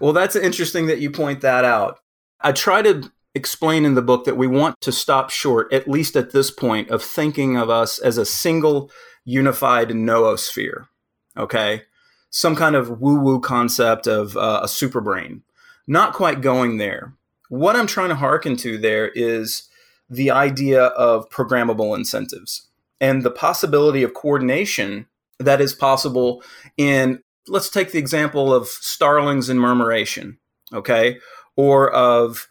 well, 0.00 0.12
that's 0.12 0.36
interesting 0.36 0.86
that 0.88 1.00
you 1.00 1.10
point 1.10 1.40
that 1.40 1.64
out. 1.64 1.98
I 2.40 2.52
try 2.52 2.82
to 2.82 3.10
explain 3.36 3.84
in 3.84 3.94
the 3.94 4.02
book 4.02 4.24
that 4.24 4.38
we 4.38 4.46
want 4.46 4.80
to 4.80 4.90
stop 4.90 5.28
short, 5.28 5.70
at 5.70 5.86
least 5.86 6.16
at 6.16 6.32
this 6.32 6.50
point, 6.50 6.90
of 6.90 7.02
thinking 7.02 7.56
of 7.56 7.68
us 7.68 7.98
as 7.98 8.16
a 8.16 8.24
single 8.24 8.90
unified 9.24 9.90
noosphere. 9.90 10.88
Okay? 11.36 11.82
Some 12.30 12.56
kind 12.56 12.74
of 12.74 13.00
woo 13.00 13.20
woo 13.20 13.40
concept 13.40 14.06
of 14.06 14.36
uh, 14.36 14.60
a 14.62 14.68
super 14.68 15.02
brain. 15.02 15.42
Not 15.86 16.14
quite 16.14 16.40
going 16.40 16.78
there. 16.78 17.12
What 17.50 17.76
I'm 17.76 17.86
trying 17.86 18.08
to 18.08 18.16
hearken 18.16 18.56
to 18.56 18.78
there 18.78 19.08
is 19.08 19.68
the 20.08 20.30
idea 20.30 20.84
of 20.84 21.28
programmable 21.28 21.94
incentives 21.94 22.68
and 23.00 23.22
the 23.22 23.30
possibility 23.30 24.02
of 24.02 24.14
coordination 24.14 25.06
that 25.38 25.60
is 25.60 25.74
possible 25.74 26.42
in, 26.78 27.22
let's 27.48 27.68
take 27.68 27.92
the 27.92 27.98
example 27.98 28.54
of 28.54 28.66
starlings 28.68 29.50
and 29.50 29.60
murmuration, 29.60 30.38
okay? 30.72 31.18
Or 31.54 31.92
of 31.92 32.48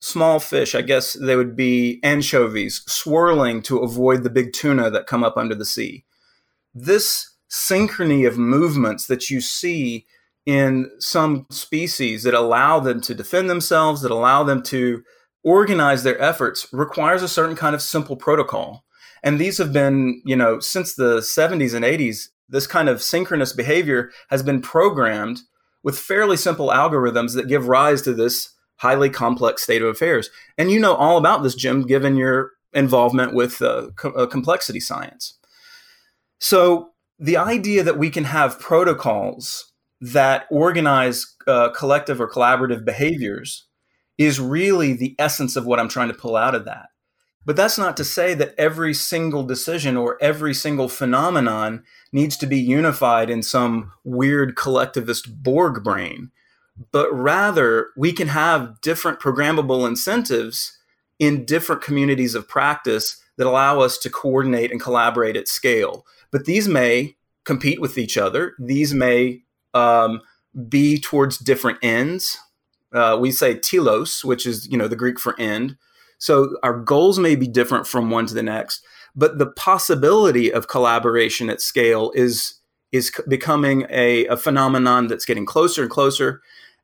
small 0.00 0.38
fish, 0.38 0.74
I 0.74 0.82
guess 0.82 1.14
they 1.14 1.36
would 1.36 1.56
be 1.56 2.00
anchovies, 2.02 2.82
swirling 2.86 3.62
to 3.62 3.78
avoid 3.78 4.22
the 4.22 4.30
big 4.30 4.52
tuna 4.52 4.90
that 4.90 5.06
come 5.06 5.24
up 5.24 5.36
under 5.36 5.54
the 5.54 5.64
sea. 5.64 6.04
This 6.74 7.34
synchrony 7.50 8.26
of 8.26 8.38
movements 8.38 9.06
that 9.06 9.30
you 9.30 9.40
see 9.40 10.06
in 10.46 10.90
some 10.98 11.46
species 11.50 12.22
that 12.22 12.34
allow 12.34 12.80
them 12.80 13.00
to 13.02 13.14
defend 13.14 13.50
themselves, 13.50 14.02
that 14.02 14.10
allow 14.10 14.44
them 14.44 14.62
to 14.62 15.02
organize 15.44 16.02
their 16.02 16.20
efforts, 16.20 16.66
requires 16.72 17.22
a 17.22 17.28
certain 17.28 17.56
kind 17.56 17.74
of 17.74 17.82
simple 17.82 18.16
protocol. 18.16 18.84
And 19.22 19.38
these 19.38 19.58
have 19.58 19.72
been, 19.72 20.22
you 20.24 20.36
know, 20.36 20.60
since 20.60 20.94
the 20.94 21.18
70s 21.18 21.74
and 21.74 21.84
80s, 21.84 22.28
this 22.48 22.66
kind 22.66 22.88
of 22.88 23.02
synchronous 23.02 23.52
behavior 23.52 24.10
has 24.30 24.42
been 24.42 24.62
programmed 24.62 25.40
with 25.82 25.98
fairly 25.98 26.36
simple 26.36 26.68
algorithms 26.68 27.34
that 27.34 27.48
give 27.48 27.68
rise 27.68 28.02
to 28.02 28.14
this 28.14 28.54
highly 28.78 29.10
complex 29.10 29.62
state 29.62 29.82
of 29.82 29.88
affairs. 29.88 30.30
And 30.56 30.70
you 30.70 30.80
know 30.80 30.94
all 30.94 31.18
about 31.18 31.42
this, 31.42 31.54
Jim, 31.54 31.86
given 31.86 32.16
your 32.16 32.52
involvement 32.72 33.34
with 33.34 33.62
uh, 33.62 33.90
co- 33.96 34.12
uh, 34.12 34.26
complexity 34.26 34.80
science. 34.80 35.38
So 36.40 36.90
the 37.18 37.36
idea 37.36 37.82
that 37.82 37.98
we 37.98 38.10
can 38.10 38.24
have 38.24 38.60
protocols 38.60 39.72
that 40.00 40.46
organize 40.50 41.34
uh, 41.46 41.70
collective 41.70 42.20
or 42.20 42.30
collaborative 42.30 42.84
behaviors 42.84 43.66
is 44.16 44.40
really 44.40 44.92
the 44.92 45.14
essence 45.18 45.56
of 45.56 45.66
what 45.66 45.80
I'm 45.80 45.88
trying 45.88 46.08
to 46.08 46.14
pull 46.14 46.36
out 46.36 46.54
of 46.54 46.64
that. 46.64 46.86
But 47.44 47.56
that's 47.56 47.78
not 47.78 47.96
to 47.96 48.04
say 48.04 48.34
that 48.34 48.54
every 48.58 48.92
single 48.92 49.42
decision 49.42 49.96
or 49.96 50.18
every 50.20 50.52
single 50.52 50.88
phenomenon 50.88 51.82
needs 52.12 52.36
to 52.38 52.46
be 52.46 52.58
unified 52.58 53.30
in 53.30 53.42
some 53.42 53.92
weird 54.04 54.54
collectivist 54.54 55.42
Borg 55.42 55.82
brain, 55.82 56.30
but 56.92 57.12
rather 57.12 57.88
we 57.96 58.12
can 58.12 58.28
have 58.28 58.80
different 58.80 59.20
programmable 59.20 59.86
incentives 59.86 60.78
in 61.18 61.44
different 61.44 61.82
communities 61.82 62.34
of 62.34 62.48
practice 62.48 63.20
that 63.36 63.46
allow 63.46 63.80
us 63.80 63.98
to 63.98 64.10
coordinate 64.10 64.70
and 64.70 64.80
collaborate 64.80 65.36
at 65.36 65.48
scale. 65.48 66.06
But 66.30 66.44
these 66.44 66.68
may 66.68 67.16
compete 67.44 67.80
with 67.80 67.96
each 67.96 68.18
other. 68.18 68.54
These 68.58 68.92
may 68.94 69.42
um, 69.74 70.20
be 70.68 71.00
towards 71.00 71.38
different 71.38 71.78
ends. 71.82 72.38
Uh, 72.92 73.16
we 73.20 73.30
say 73.30 73.54
telos, 73.54 74.24
which 74.24 74.46
is 74.46 74.68
you 74.70 74.76
know 74.76 74.88
the 74.88 74.96
Greek 74.96 75.18
for 75.18 75.38
end. 75.38 75.76
So 76.18 76.56
our 76.62 76.78
goals 76.78 77.18
may 77.18 77.36
be 77.36 77.46
different 77.46 77.86
from 77.86 78.10
one 78.10 78.26
to 78.26 78.34
the 78.34 78.42
next, 78.42 78.84
but 79.14 79.38
the 79.38 79.46
possibility 79.46 80.52
of 80.52 80.68
collaboration 80.68 81.48
at 81.48 81.60
scale 81.60 82.12
is 82.14 82.54
is 82.90 83.12
becoming 83.28 83.86
a, 83.90 84.26
a 84.26 84.36
phenomenon 84.36 85.08
that's 85.08 85.26
getting 85.26 85.44
closer 85.46 85.82
and 85.82 85.90
closer. 85.90 86.40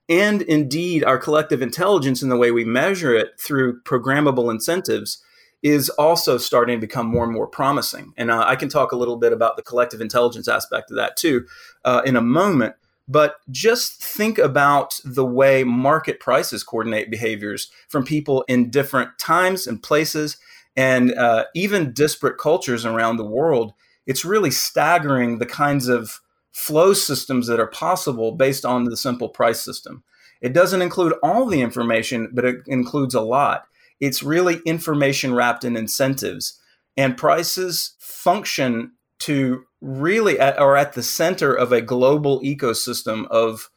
And 0.09 0.43
indeed, 0.43 1.03
our 1.05 1.19
collective 1.19 1.63
intelligence 1.63 2.23
in 2.23 2.29
the 2.29 2.37
way 2.37 2.51
we 2.51 2.65
measure 2.65 3.15
it 3.15 3.39
through 3.39 3.81
programmable 3.83 4.51
incentives 4.51 5.23
is 5.63 5.89
also 5.91 6.37
starting 6.37 6.77
to 6.77 6.87
become 6.87 7.07
more 7.07 7.25
and 7.25 7.33
more 7.33 7.47
promising. 7.47 8.13
And 8.19 8.31
uh, 8.31 8.45
I 8.47 8.55
can 8.55 8.69
talk 8.69 8.93
a 8.93 8.97
little 8.97 9.17
bit 9.17 9.33
about 9.33 9.57
the 9.57 9.63
collective 9.63 10.03
intelligence 10.03 10.47
aspect 10.47 10.91
of 10.91 10.99
that 10.99 11.17
too 11.17 11.47
uh, 11.87 12.03
in 12.05 12.17
a 12.17 12.21
moment. 12.21 12.75
But 13.09 13.37
just 13.51 14.03
think 14.03 14.39
about 14.39 15.01
the 15.05 15.25
way 15.25 15.65
market 15.65 16.21
prices 16.21 16.63
coordinate 16.63 17.11
behaviors 17.11 17.71
from 17.89 18.05
people 18.05 18.45
in 18.47 18.71
different 18.71 19.19
times 19.19 19.67
and 19.67 19.83
places 19.83 20.37
and 20.77 21.13
uh, 21.15 21.45
even 21.55 21.93
disparate 21.93 22.39
cultures 22.39 22.85
around 22.85 23.17
the 23.17 23.25
world. 23.25 23.73
It's 24.07 24.25
really 24.25 24.51
staggering 24.51 25.39
the 25.39 25.47
kinds 25.47 25.89
of 25.89 26.21
flow 26.55 26.95
systems 26.95 27.49
that 27.49 27.61
are 27.61 27.67
possible 27.67 28.33
based 28.33 28.65
on 28.65 28.85
the 28.85 28.97
simple 28.97 29.29
price 29.29 29.61
system. 29.61 30.05
It 30.41 30.53
doesn't 30.53 30.83
include 30.83 31.15
all 31.23 31.47
the 31.47 31.61
information, 31.61 32.31
but 32.33 32.45
it 32.45 32.57
includes 32.67 33.15
a 33.15 33.21
lot. 33.21 33.67
It's 34.01 34.23
really 34.23 34.61
information 34.65 35.35
wrapped 35.35 35.65
in 35.65 35.77
incentives. 35.77 36.61
And 36.97 37.17
prices 37.17 37.97
function 37.99 38.93
to 39.21 39.65
really 39.81 40.39
at, 40.39 40.59
are 40.59 40.77
at 40.77 40.93
the 40.93 41.03
center 41.03 41.53
of 41.53 41.73
a 41.73 41.81
global 41.81 42.41
ecosystem 42.41 43.27
of 43.29 43.69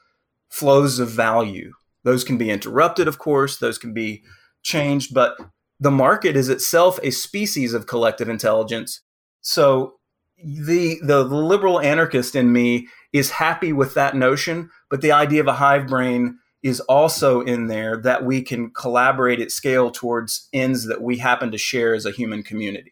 flows 0.49 0.99
of 0.99 1.09
value. 1.09 1.73
Those 2.03 2.23
can 2.23 2.37
be 2.37 2.51
interrupted, 2.51 3.07
of 3.07 3.17
course, 3.17 3.57
those 3.57 3.77
can 3.77 3.93
be 3.93 4.23
changed, 4.61 5.13
but 5.13 5.35
the 5.79 5.91
market 5.91 6.35
is 6.35 6.49
itself 6.49 6.99
a 7.01 7.11
species 7.11 7.73
of 7.73 7.87
collective 7.87 8.29
intelligence. 8.29 9.01
So 9.41 9.96
the 10.43 10.99
the 11.01 11.23
liberal 11.23 11.79
anarchist 11.79 12.35
in 12.35 12.51
me 12.51 12.87
is 13.13 13.31
happy 13.31 13.73
with 13.73 13.93
that 13.95 14.15
notion, 14.15 14.69
but 14.89 15.01
the 15.01 15.11
idea 15.11 15.41
of 15.41 15.47
a 15.47 15.53
hive 15.53 15.87
brain 15.87 16.37
is 16.63 16.79
also 16.81 17.41
in 17.41 17.67
there 17.67 17.97
that 17.97 18.25
we 18.25 18.41
can 18.41 18.71
collaborate 18.71 19.39
at 19.39 19.51
scale 19.51 19.91
towards 19.91 20.47
ends 20.53 20.87
that 20.87 21.01
we 21.01 21.17
happen 21.17 21.51
to 21.51 21.57
share 21.57 21.93
as 21.93 22.05
a 22.05 22.11
human 22.11 22.43
community. 22.43 22.91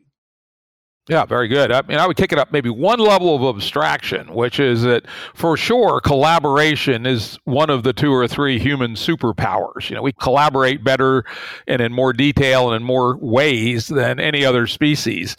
Yeah, 1.07 1.25
very 1.25 1.47
good. 1.47 1.71
I 1.71 1.83
mean, 1.83 1.99
I 1.99 2.07
would 2.07 2.17
kick 2.17 2.31
it 2.31 2.39
up 2.39 2.51
maybe 2.51 2.71
one 2.71 2.97
level 2.97 3.35
of 3.35 3.55
abstraction, 3.55 4.33
which 4.33 4.59
is 4.59 4.81
that 4.83 5.05
for 5.35 5.55
sure 5.55 6.01
collaboration 6.01 7.05
is 7.05 7.37
one 7.43 7.69
of 7.69 7.83
the 7.83 7.93
two 7.93 8.11
or 8.11 8.27
three 8.27 8.57
human 8.57 8.95
superpowers. 8.95 9.87
You 9.87 9.95
know, 9.95 10.01
we 10.01 10.13
collaborate 10.13 10.83
better 10.83 11.23
and 11.67 11.79
in 11.79 11.93
more 11.93 12.11
detail 12.11 12.71
and 12.71 12.81
in 12.81 12.83
more 12.83 13.17
ways 13.17 13.87
than 13.87 14.19
any 14.19 14.43
other 14.43 14.65
species. 14.65 15.37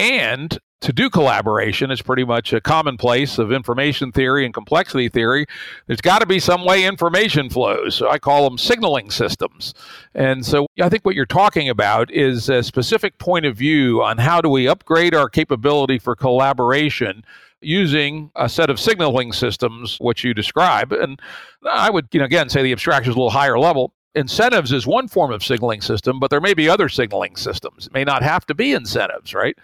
And 0.00 0.58
to 0.80 0.92
do 0.92 1.10
collaboration 1.10 1.90
is 1.90 2.00
pretty 2.00 2.24
much 2.24 2.52
a 2.52 2.60
commonplace 2.60 3.38
of 3.38 3.50
information 3.50 4.12
theory 4.12 4.44
and 4.44 4.54
complexity 4.54 5.08
theory. 5.08 5.46
There's 5.86 6.00
got 6.00 6.20
to 6.20 6.26
be 6.26 6.38
some 6.38 6.64
way 6.64 6.84
information 6.84 7.50
flows. 7.50 7.96
So 7.96 8.08
I 8.08 8.18
call 8.18 8.44
them 8.44 8.58
signaling 8.58 9.10
systems. 9.10 9.74
And 10.14 10.46
so 10.46 10.66
I 10.80 10.88
think 10.88 11.04
what 11.04 11.16
you're 11.16 11.26
talking 11.26 11.68
about 11.68 12.12
is 12.12 12.48
a 12.48 12.62
specific 12.62 13.18
point 13.18 13.44
of 13.44 13.56
view 13.56 14.02
on 14.02 14.18
how 14.18 14.40
do 14.40 14.48
we 14.48 14.68
upgrade 14.68 15.14
our 15.14 15.28
capability 15.28 15.98
for 15.98 16.14
collaboration 16.14 17.24
using 17.60 18.30
a 18.36 18.48
set 18.48 18.70
of 18.70 18.78
signaling 18.78 19.32
systems, 19.32 19.98
which 20.00 20.22
you 20.22 20.32
describe. 20.32 20.92
And 20.92 21.20
I 21.68 21.90
would, 21.90 22.06
you 22.12 22.20
know, 22.20 22.26
again 22.26 22.48
say 22.48 22.62
the 22.62 22.72
abstraction 22.72 23.10
is 23.10 23.16
a 23.16 23.18
little 23.18 23.30
higher 23.30 23.58
level. 23.58 23.92
Incentives 24.14 24.72
is 24.72 24.86
one 24.86 25.08
form 25.08 25.32
of 25.32 25.44
signaling 25.44 25.80
system, 25.80 26.20
but 26.20 26.30
there 26.30 26.40
may 26.40 26.54
be 26.54 26.68
other 26.68 26.88
signaling 26.88 27.34
systems. 27.34 27.88
It 27.88 27.92
may 27.92 28.04
not 28.04 28.22
have 28.22 28.46
to 28.46 28.54
be 28.54 28.72
incentives, 28.72 29.34
right? 29.34 29.56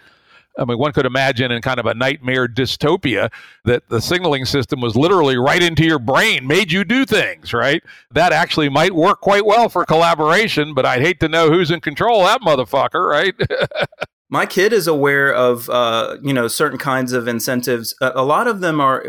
I 0.59 0.65
mean, 0.65 0.79
one 0.79 0.93
could 0.93 1.07
imagine 1.07 1.51
in 1.51 1.63
kind 1.63 1.81
of 1.81 1.87
a 1.87 1.95
nightmare 1.95 2.47
dystopia 2.47 3.31
that 3.65 3.89
the 3.89 4.01
signaling 4.01 4.45
system 4.45 4.81
was 4.81 4.95
literally 4.95 5.37
right 5.37 5.63
into 5.63 5.85
your 5.85 5.99
brain, 5.99 6.47
made 6.47 6.71
you 6.71 6.85
do 6.85 7.05
things, 7.05 7.53
right? 7.53 7.83
That 8.13 8.33
actually 8.33 8.69
might 8.69 8.95
work 8.95 9.21
quite 9.21 9.45
well 9.45 9.69
for 9.69 9.85
collaboration, 9.85 10.75
but 10.75 10.87
I'd 10.87 11.03
hate 11.03 11.21
to 11.21 11.29
know 11.29 11.51
who's 11.51 11.71
in 11.71 11.81
control 11.81 12.23
that 12.25 12.41
motherfucker, 12.41 13.09
right? 13.09 13.35
My 14.29 14.47
kid 14.47 14.73
is 14.73 14.87
aware 14.87 15.33
of, 15.33 15.69
uh, 15.71 16.17
you 16.23 16.33
know, 16.33 16.49
certain 16.49 16.79
kinds 16.79 17.13
of 17.13 17.29
incentives. 17.29 17.95
A 18.01 18.25
lot 18.25 18.47
of 18.47 18.61
them 18.61 18.81
are 18.81 19.05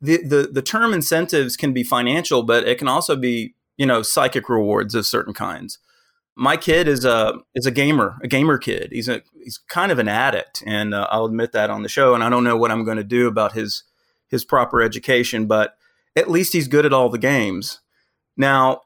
the, 0.00 0.22
the 0.22 0.48
the 0.50 0.62
term 0.62 0.92
incentives 0.92 1.56
can 1.56 1.72
be 1.72 1.82
financial, 1.82 2.42
but 2.42 2.66
it 2.66 2.78
can 2.78 2.88
also 2.88 3.16
be, 3.16 3.54
you 3.76 3.86
know, 3.86 4.02
psychic 4.02 4.48
rewards 4.48 4.94
of 4.94 5.06
certain 5.06 5.34
kinds 5.34 5.78
my 6.36 6.56
kid 6.56 6.86
is 6.86 7.04
a 7.04 7.40
is 7.54 7.66
a 7.66 7.70
gamer, 7.70 8.18
a 8.22 8.28
gamer 8.28 8.58
kid. 8.58 8.90
He's 8.92 9.08
a 9.08 9.22
he's 9.42 9.58
kind 9.58 9.90
of 9.90 9.98
an 9.98 10.06
addict, 10.06 10.62
and 10.66 10.94
uh, 10.94 11.08
I'll 11.10 11.24
admit 11.24 11.52
that 11.52 11.70
on 11.70 11.82
the 11.82 11.88
show. 11.88 12.14
And 12.14 12.22
I 12.22 12.28
don't 12.28 12.44
know 12.44 12.56
what 12.56 12.70
I'm 12.70 12.84
going 12.84 12.98
to 12.98 13.04
do 13.04 13.26
about 13.26 13.52
his 13.52 13.84
his 14.28 14.44
proper 14.44 14.82
education, 14.82 15.46
but 15.46 15.76
at 16.14 16.30
least 16.30 16.52
he's 16.52 16.68
good 16.68 16.84
at 16.84 16.92
all 16.92 17.08
the 17.08 17.18
games. 17.18 17.80
Now, 18.36 18.82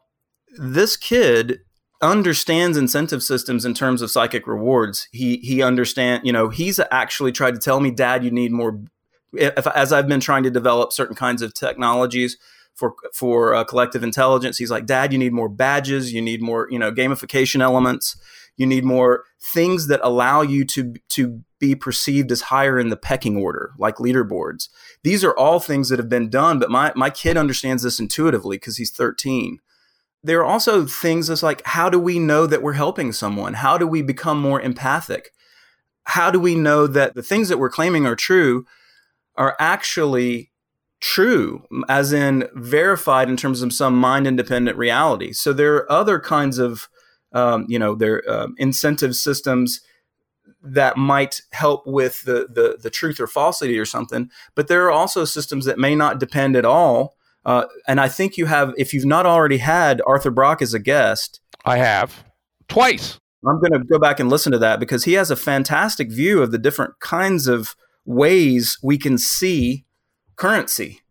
this 0.58 0.96
kid 0.96 1.60
understands 2.00 2.76
incentive 2.76 3.22
systems 3.22 3.64
in 3.64 3.74
terms 3.74 4.00
of 4.00 4.10
psychic 4.10 4.46
rewards. 4.46 5.08
He 5.10 5.38
he 5.38 5.60
understand, 5.60 6.22
you 6.24 6.32
know, 6.32 6.50
he's 6.50 6.78
actually 6.92 7.32
tried 7.32 7.54
to 7.54 7.60
tell 7.60 7.80
me, 7.80 7.90
"Dad, 7.90 8.24
you 8.24 8.30
need 8.30 8.52
more." 8.52 8.80
If, 9.32 9.66
as 9.66 9.92
I've 9.92 10.08
been 10.08 10.20
trying 10.20 10.44
to 10.44 10.50
develop 10.50 10.92
certain 10.92 11.14
kinds 11.16 11.42
of 11.42 11.54
technologies, 11.54 12.36
for 12.80 12.94
for 13.12 13.54
uh, 13.54 13.62
collective 13.62 14.02
intelligence. 14.02 14.56
He's 14.56 14.70
like, 14.70 14.86
Dad, 14.86 15.12
you 15.12 15.18
need 15.18 15.34
more 15.34 15.50
badges. 15.50 16.12
You 16.12 16.22
need 16.22 16.40
more, 16.42 16.66
you 16.70 16.78
know, 16.78 16.90
gamification 16.90 17.60
elements. 17.60 18.16
You 18.56 18.66
need 18.66 18.84
more 18.84 19.24
things 19.40 19.86
that 19.86 20.00
allow 20.02 20.40
you 20.40 20.64
to 20.64 20.94
to 21.10 21.42
be 21.60 21.74
perceived 21.74 22.32
as 22.32 22.40
higher 22.40 22.80
in 22.80 22.88
the 22.88 22.96
pecking 22.96 23.36
order, 23.36 23.72
like 23.78 23.96
leaderboards. 23.96 24.70
These 25.04 25.22
are 25.22 25.36
all 25.36 25.60
things 25.60 25.90
that 25.90 25.98
have 25.98 26.08
been 26.08 26.30
done, 26.30 26.58
but 26.58 26.70
my 26.70 26.92
my 26.96 27.10
kid 27.10 27.36
understands 27.36 27.82
this 27.82 28.00
intuitively 28.00 28.56
because 28.56 28.78
he's 28.78 28.90
13. 28.90 29.58
There 30.22 30.40
are 30.40 30.44
also 30.44 30.86
things 30.86 31.28
that's 31.28 31.42
like, 31.42 31.62
how 31.64 31.88
do 31.88 31.98
we 31.98 32.18
know 32.18 32.46
that 32.46 32.62
we're 32.62 32.74
helping 32.74 33.12
someone? 33.12 33.54
How 33.54 33.78
do 33.78 33.86
we 33.86 34.02
become 34.02 34.40
more 34.40 34.60
empathic? 34.60 35.30
How 36.04 36.30
do 36.30 36.40
we 36.40 36.54
know 36.54 36.86
that 36.86 37.14
the 37.14 37.22
things 37.22 37.48
that 37.48 37.58
we're 37.58 37.70
claiming 37.70 38.04
are 38.06 38.16
true 38.16 38.66
are 39.36 39.56
actually 39.58 40.49
true, 41.00 41.64
as 41.88 42.12
in 42.12 42.48
verified 42.54 43.28
in 43.28 43.36
terms 43.36 43.62
of 43.62 43.72
some 43.72 43.96
mind 43.96 44.26
independent 44.26 44.76
reality. 44.76 45.32
So 45.32 45.52
there 45.52 45.74
are 45.76 45.90
other 45.90 46.20
kinds 46.20 46.58
of, 46.58 46.88
um, 47.32 47.66
you 47.68 47.78
know, 47.78 47.94
there 47.94 48.22
uh, 48.28 48.48
incentive 48.58 49.16
systems 49.16 49.80
that 50.62 50.96
might 50.96 51.40
help 51.52 51.86
with 51.86 52.22
the, 52.24 52.46
the, 52.52 52.78
the 52.82 52.90
truth 52.90 53.18
or 53.18 53.26
falsity 53.26 53.78
or 53.78 53.86
something. 53.86 54.30
But 54.54 54.68
there 54.68 54.84
are 54.84 54.90
also 54.90 55.24
systems 55.24 55.64
that 55.64 55.78
may 55.78 55.94
not 55.94 56.20
depend 56.20 56.54
at 56.54 56.66
all. 56.66 57.16
Uh, 57.46 57.64
and 57.88 57.98
I 57.98 58.08
think 58.08 58.36
you 58.36 58.46
have, 58.46 58.74
if 58.76 58.92
you've 58.92 59.06
not 59.06 59.24
already 59.24 59.56
had 59.58 60.02
Arthur 60.06 60.30
Brock 60.30 60.60
as 60.60 60.74
a 60.74 60.78
guest, 60.78 61.40
I 61.64 61.78
have 61.78 62.24
twice. 62.68 63.18
I'm 63.46 63.58
going 63.58 63.72
to 63.72 63.84
go 63.84 63.98
back 63.98 64.20
and 64.20 64.28
listen 64.28 64.52
to 64.52 64.58
that 64.58 64.80
because 64.80 65.04
he 65.04 65.14
has 65.14 65.30
a 65.30 65.36
fantastic 65.36 66.12
view 66.12 66.42
of 66.42 66.50
the 66.50 66.58
different 66.58 67.00
kinds 67.00 67.46
of 67.46 67.74
ways 68.04 68.76
we 68.82 68.98
can 68.98 69.16
see 69.16 69.86
currency 70.40 71.02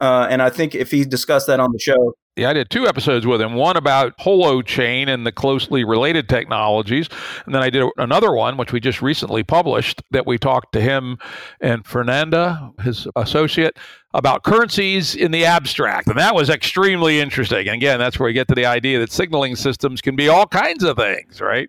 uh, 0.00 0.26
and 0.30 0.40
I 0.40 0.50
think 0.50 0.74
if 0.74 0.90
he 0.90 1.04
discussed 1.04 1.46
that 1.48 1.60
on 1.60 1.72
the 1.72 1.78
show, 1.78 2.14
yeah, 2.36 2.48
I 2.48 2.52
did 2.54 2.70
two 2.70 2.86
episodes 2.86 3.26
with 3.26 3.40
him. 3.40 3.54
One 3.54 3.76
about 3.76 4.16
Holochain 4.18 5.08
and 5.08 5.26
the 5.26 5.32
closely 5.32 5.84
related 5.84 6.28
technologies, 6.28 7.08
and 7.44 7.54
then 7.54 7.62
I 7.62 7.68
did 7.68 7.84
another 7.98 8.32
one, 8.32 8.56
which 8.56 8.72
we 8.72 8.80
just 8.80 9.02
recently 9.02 9.42
published, 9.42 10.02
that 10.12 10.26
we 10.26 10.38
talked 10.38 10.72
to 10.72 10.80
him 10.80 11.18
and 11.60 11.86
Fernanda, 11.86 12.72
his 12.82 13.06
associate, 13.16 13.76
about 14.14 14.44
currencies 14.44 15.14
in 15.14 15.30
the 15.30 15.44
abstract, 15.44 16.08
and 16.08 16.18
that 16.18 16.34
was 16.34 16.48
extremely 16.48 17.20
interesting. 17.20 17.66
And 17.66 17.76
again, 17.76 17.98
that's 17.98 18.18
where 18.18 18.28
we 18.28 18.32
get 18.32 18.48
to 18.48 18.54
the 18.54 18.66
idea 18.66 18.98
that 19.00 19.12
signaling 19.12 19.56
systems 19.56 20.00
can 20.00 20.16
be 20.16 20.28
all 20.28 20.46
kinds 20.46 20.82
of 20.84 20.96
things, 20.96 21.40
right? 21.40 21.68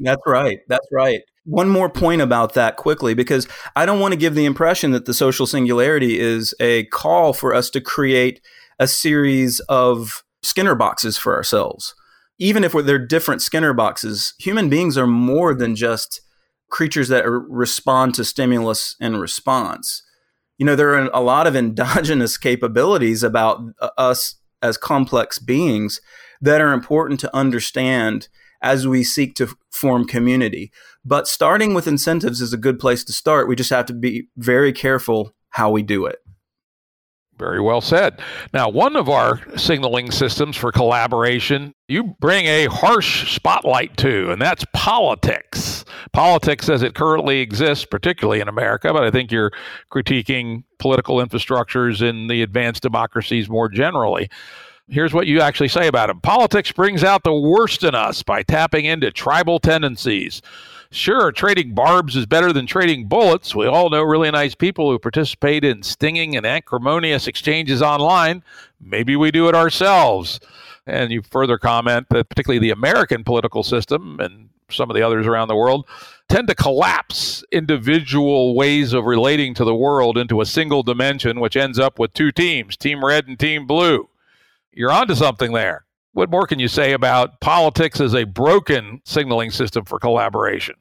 That's 0.00 0.22
right. 0.26 0.58
That's 0.66 0.88
right. 0.90 1.20
One 1.50 1.68
more 1.68 1.90
point 1.90 2.22
about 2.22 2.54
that 2.54 2.76
quickly, 2.76 3.12
because 3.12 3.48
I 3.74 3.84
don't 3.84 3.98
want 3.98 4.12
to 4.12 4.18
give 4.18 4.36
the 4.36 4.44
impression 4.44 4.92
that 4.92 5.04
the 5.04 5.12
social 5.12 5.46
singularity 5.46 6.20
is 6.20 6.54
a 6.60 6.84
call 6.86 7.32
for 7.32 7.52
us 7.52 7.70
to 7.70 7.80
create 7.80 8.40
a 8.78 8.86
series 8.86 9.58
of 9.68 10.22
Skinner 10.44 10.76
boxes 10.76 11.18
for 11.18 11.34
ourselves. 11.34 11.92
Even 12.38 12.62
if 12.62 12.72
they're 12.72 13.04
different 13.04 13.42
Skinner 13.42 13.74
boxes, 13.74 14.32
human 14.38 14.68
beings 14.68 14.96
are 14.96 15.08
more 15.08 15.52
than 15.52 15.74
just 15.74 16.20
creatures 16.70 17.08
that 17.08 17.28
respond 17.28 18.14
to 18.14 18.24
stimulus 18.24 18.94
and 19.00 19.20
response. 19.20 20.04
You 20.56 20.66
know, 20.66 20.76
there 20.76 20.94
are 20.94 21.10
a 21.12 21.20
lot 21.20 21.48
of 21.48 21.56
endogenous 21.56 22.38
capabilities 22.38 23.24
about 23.24 23.60
uh, 23.80 23.90
us 23.98 24.36
as 24.62 24.76
complex 24.76 25.40
beings 25.40 26.00
that 26.40 26.60
are 26.60 26.72
important 26.72 27.18
to 27.20 27.36
understand 27.36 28.28
as 28.62 28.86
we 28.86 29.02
seek 29.02 29.34
to 29.34 29.56
form 29.70 30.06
community. 30.06 30.70
But 31.04 31.26
starting 31.26 31.74
with 31.74 31.86
incentives 31.86 32.40
is 32.40 32.52
a 32.52 32.58
good 32.58 32.78
place 32.78 33.04
to 33.04 33.12
start. 33.12 33.48
We 33.48 33.56
just 33.56 33.70
have 33.70 33.86
to 33.86 33.94
be 33.94 34.28
very 34.36 34.72
careful 34.72 35.34
how 35.50 35.70
we 35.70 35.82
do 35.82 36.06
it. 36.06 36.18
Very 37.40 37.60
well 37.62 37.80
said. 37.80 38.20
Now, 38.52 38.68
one 38.68 38.96
of 38.96 39.08
our 39.08 39.40
signaling 39.56 40.10
systems 40.10 40.58
for 40.58 40.70
collaboration, 40.70 41.72
you 41.88 42.14
bring 42.20 42.44
a 42.44 42.66
harsh 42.66 43.34
spotlight 43.34 43.96
to, 43.96 44.30
and 44.30 44.42
that's 44.42 44.66
politics. 44.74 45.86
Politics 46.12 46.68
as 46.68 46.82
it 46.82 46.94
currently 46.94 47.40
exists, 47.40 47.86
particularly 47.86 48.40
in 48.40 48.48
America, 48.48 48.92
but 48.92 49.04
I 49.04 49.10
think 49.10 49.32
you're 49.32 49.52
critiquing 49.90 50.64
political 50.78 51.16
infrastructures 51.16 52.06
in 52.06 52.26
the 52.26 52.42
advanced 52.42 52.82
democracies 52.82 53.48
more 53.48 53.70
generally. 53.70 54.28
Here's 54.88 55.14
what 55.14 55.26
you 55.26 55.40
actually 55.40 55.68
say 55.68 55.86
about 55.86 56.08
them 56.08 56.20
Politics 56.20 56.72
brings 56.72 57.02
out 57.02 57.24
the 57.24 57.32
worst 57.32 57.84
in 57.84 57.94
us 57.94 58.22
by 58.22 58.42
tapping 58.42 58.84
into 58.84 59.10
tribal 59.10 59.60
tendencies. 59.60 60.42
Sure, 60.92 61.30
trading 61.30 61.72
barbs 61.72 62.16
is 62.16 62.26
better 62.26 62.52
than 62.52 62.66
trading 62.66 63.06
bullets. 63.06 63.54
We 63.54 63.66
all 63.66 63.90
know 63.90 64.02
really 64.02 64.28
nice 64.32 64.56
people 64.56 64.90
who 64.90 64.98
participate 64.98 65.64
in 65.64 65.84
stinging 65.84 66.36
and 66.36 66.44
acrimonious 66.44 67.28
exchanges 67.28 67.80
online. 67.80 68.42
Maybe 68.80 69.14
we 69.14 69.30
do 69.30 69.48
it 69.48 69.54
ourselves. 69.54 70.40
And 70.88 71.12
you 71.12 71.22
further 71.22 71.58
comment 71.58 72.08
that 72.10 72.28
particularly 72.28 72.58
the 72.58 72.72
American 72.72 73.22
political 73.22 73.62
system 73.62 74.18
and 74.18 74.48
some 74.68 74.90
of 74.90 74.96
the 74.96 75.02
others 75.02 75.28
around 75.28 75.46
the 75.46 75.54
world 75.54 75.86
tend 76.28 76.48
to 76.48 76.56
collapse 76.56 77.44
individual 77.52 78.56
ways 78.56 78.92
of 78.92 79.04
relating 79.04 79.54
to 79.54 79.64
the 79.64 79.74
world 79.74 80.18
into 80.18 80.40
a 80.40 80.46
single 80.46 80.82
dimension, 80.82 81.38
which 81.38 81.56
ends 81.56 81.78
up 81.78 82.00
with 82.00 82.14
two 82.14 82.32
teams, 82.32 82.76
Team 82.76 83.04
Red 83.04 83.28
and 83.28 83.38
Team 83.38 83.64
Blue. 83.64 84.08
You're 84.72 84.92
onto 84.92 85.14
something 85.14 85.52
there. 85.52 85.84
What 86.12 86.30
more 86.30 86.46
can 86.46 86.58
you 86.58 86.68
say 86.68 86.92
about 86.92 87.40
politics 87.40 88.00
as 88.00 88.14
a 88.14 88.24
broken 88.24 89.00
signaling 89.04 89.50
system 89.50 89.84
for 89.84 89.98
collaboration? 89.98 90.74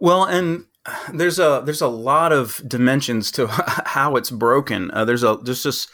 Well, 0.00 0.24
and 0.24 0.66
there's 1.12 1.38
a 1.38 1.62
there's 1.64 1.80
a 1.80 1.88
lot 1.88 2.32
of 2.32 2.62
dimensions 2.66 3.30
to 3.32 3.46
how 3.86 4.16
it's 4.16 4.30
broken. 4.30 4.90
Uh, 4.90 5.04
there's 5.04 5.24
a 5.24 5.38
there's 5.42 5.62
just 5.62 5.88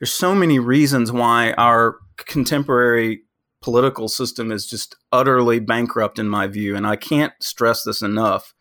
there's 0.00 0.14
so 0.14 0.34
many 0.34 0.58
reasons 0.58 1.12
why 1.12 1.52
our 1.52 1.96
contemporary 2.18 3.22
political 3.62 4.08
system 4.08 4.52
is 4.52 4.66
just 4.66 4.96
utterly 5.12 5.58
bankrupt 5.58 6.18
in 6.18 6.28
my 6.28 6.46
view, 6.46 6.76
and 6.76 6.86
I 6.86 6.96
can't 6.96 7.32
stress 7.40 7.82
this 7.82 8.02
enough. 8.02 8.54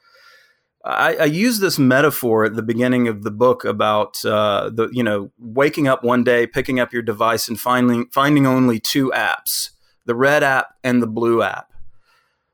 I, 0.85 1.15
I 1.15 1.25
use 1.25 1.59
this 1.59 1.79
metaphor 1.79 2.45
at 2.45 2.55
the 2.55 2.61
beginning 2.61 3.07
of 3.07 3.23
the 3.23 3.31
book 3.31 3.65
about 3.65 4.23
uh, 4.23 4.69
the 4.71 4.87
you 4.91 5.03
know 5.03 5.31
waking 5.39 5.87
up 5.87 6.03
one 6.03 6.23
day, 6.23 6.45
picking 6.45 6.79
up 6.79 6.93
your 6.93 7.01
device, 7.01 7.47
and 7.47 7.59
finding 7.59 8.07
finding 8.13 8.45
only 8.45 8.79
two 8.79 9.11
apps: 9.15 9.71
the 10.05 10.13
red 10.13 10.43
app 10.43 10.75
and 10.83 11.01
the 11.01 11.07
blue 11.07 11.41
app. 11.41 11.71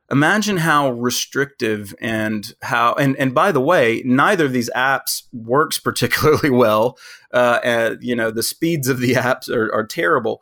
Imagine 0.09 0.57
how 0.57 0.91
restrictive 0.91 1.93
and 1.99 2.53
how 2.61 2.93
and 2.93 3.17
and 3.17 3.33
by 3.33 3.51
the 3.51 3.61
way, 3.61 4.01
neither 4.05 4.45
of 4.45 4.53
these 4.53 4.69
apps 4.75 5.23
works 5.33 5.77
particularly 5.79 6.49
well. 6.49 6.97
Uh, 7.33 7.59
and, 7.63 7.97
you 8.01 8.15
know 8.15 8.31
the 8.31 8.43
speeds 8.43 8.87
of 8.87 8.99
the 8.99 9.13
apps 9.13 9.49
are, 9.49 9.73
are 9.73 9.85
terrible, 9.85 10.41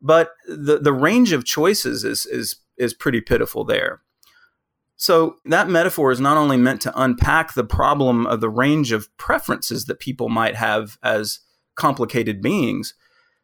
but 0.00 0.30
the 0.46 0.78
the 0.78 0.94
range 0.94 1.32
of 1.32 1.44
choices 1.44 2.04
is 2.04 2.24
is 2.24 2.56
is 2.78 2.94
pretty 2.94 3.20
pitiful 3.20 3.64
there. 3.64 4.00
So 4.98 5.36
that 5.44 5.68
metaphor 5.68 6.10
is 6.10 6.20
not 6.20 6.36
only 6.36 6.56
meant 6.56 6.80
to 6.82 7.00
unpack 7.00 7.54
the 7.54 7.64
problem 7.64 8.26
of 8.26 8.40
the 8.40 8.50
range 8.50 8.90
of 8.90 9.16
preferences 9.16 9.84
that 9.84 10.00
people 10.00 10.28
might 10.28 10.56
have 10.56 10.98
as 11.04 11.38
complicated 11.76 12.42
beings, 12.42 12.94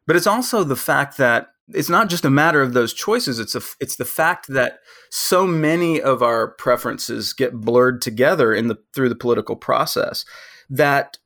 but 0.05 0.17
it's 0.17 0.27
also 0.27 0.65
the 0.65 0.77
fact 0.77 1.17
that 1.17 1.49
it's 1.69 1.89
not 1.89 2.11
just 2.11 2.25
a 2.25 2.31
matter 2.31 2.61
of 2.61 2.75
those 2.75 2.93
choices. 2.93 3.39
It's 3.39 3.55
a, 3.55 3.63
it's 3.81 3.97
the 3.97 4.05
fact 4.05 4.49
that 4.49 4.81
so 5.11 5.47
many 5.47 6.01
of 6.01 6.23
our 6.23 6.49
preferences 6.49 7.33
get 7.33 7.55
blurred 7.55 8.03
together 8.03 8.53
in 8.53 8.67
the 8.67 8.77
through 8.93 9.09
the 9.09 9.15
political 9.15 9.55
process 9.57 10.25
that 10.69 11.19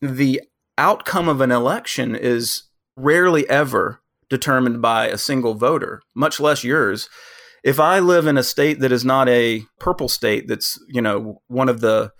the 0.00 0.40
outcome 0.78 1.28
of 1.28 1.40
an 1.40 1.50
election 1.50 2.14
is 2.14 2.62
rarely 2.96 3.48
ever 3.50 4.00
determined 4.30 4.80
by 4.80 5.08
a 5.08 5.18
single 5.18 5.54
voter, 5.54 6.02
much 6.14 6.38
less 6.38 6.62
yours 6.62 7.08
if 7.66 7.80
I 7.80 7.98
live 7.98 8.28
in 8.28 8.38
a 8.38 8.44
state 8.44 8.78
that 8.78 8.92
is 8.92 9.04
not 9.04 9.28
a 9.28 9.64
purple 9.80 10.08
state, 10.08 10.46
that's 10.46 10.78
you 10.88 11.02
know 11.02 11.42
one 11.48 11.68
of 11.68 11.80
the 11.80 12.12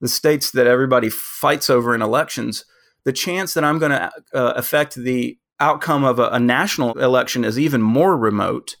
the 0.00 0.08
states 0.08 0.52
that 0.52 0.68
everybody 0.68 1.10
fights 1.10 1.68
over 1.68 1.96
in 1.96 2.00
elections, 2.00 2.64
the 3.04 3.12
chance 3.12 3.54
that 3.54 3.64
I'm 3.64 3.80
going 3.80 3.90
to 3.90 4.12
uh, 4.32 4.52
affect 4.54 4.94
the 4.94 5.36
outcome 5.58 6.04
of 6.04 6.18
a, 6.20 6.28
a, 6.28 6.38
national 6.38 6.92
election 7.00 7.44
is 7.44 7.58
even 7.58 7.80
more 7.80 8.16
remote. 8.16 8.76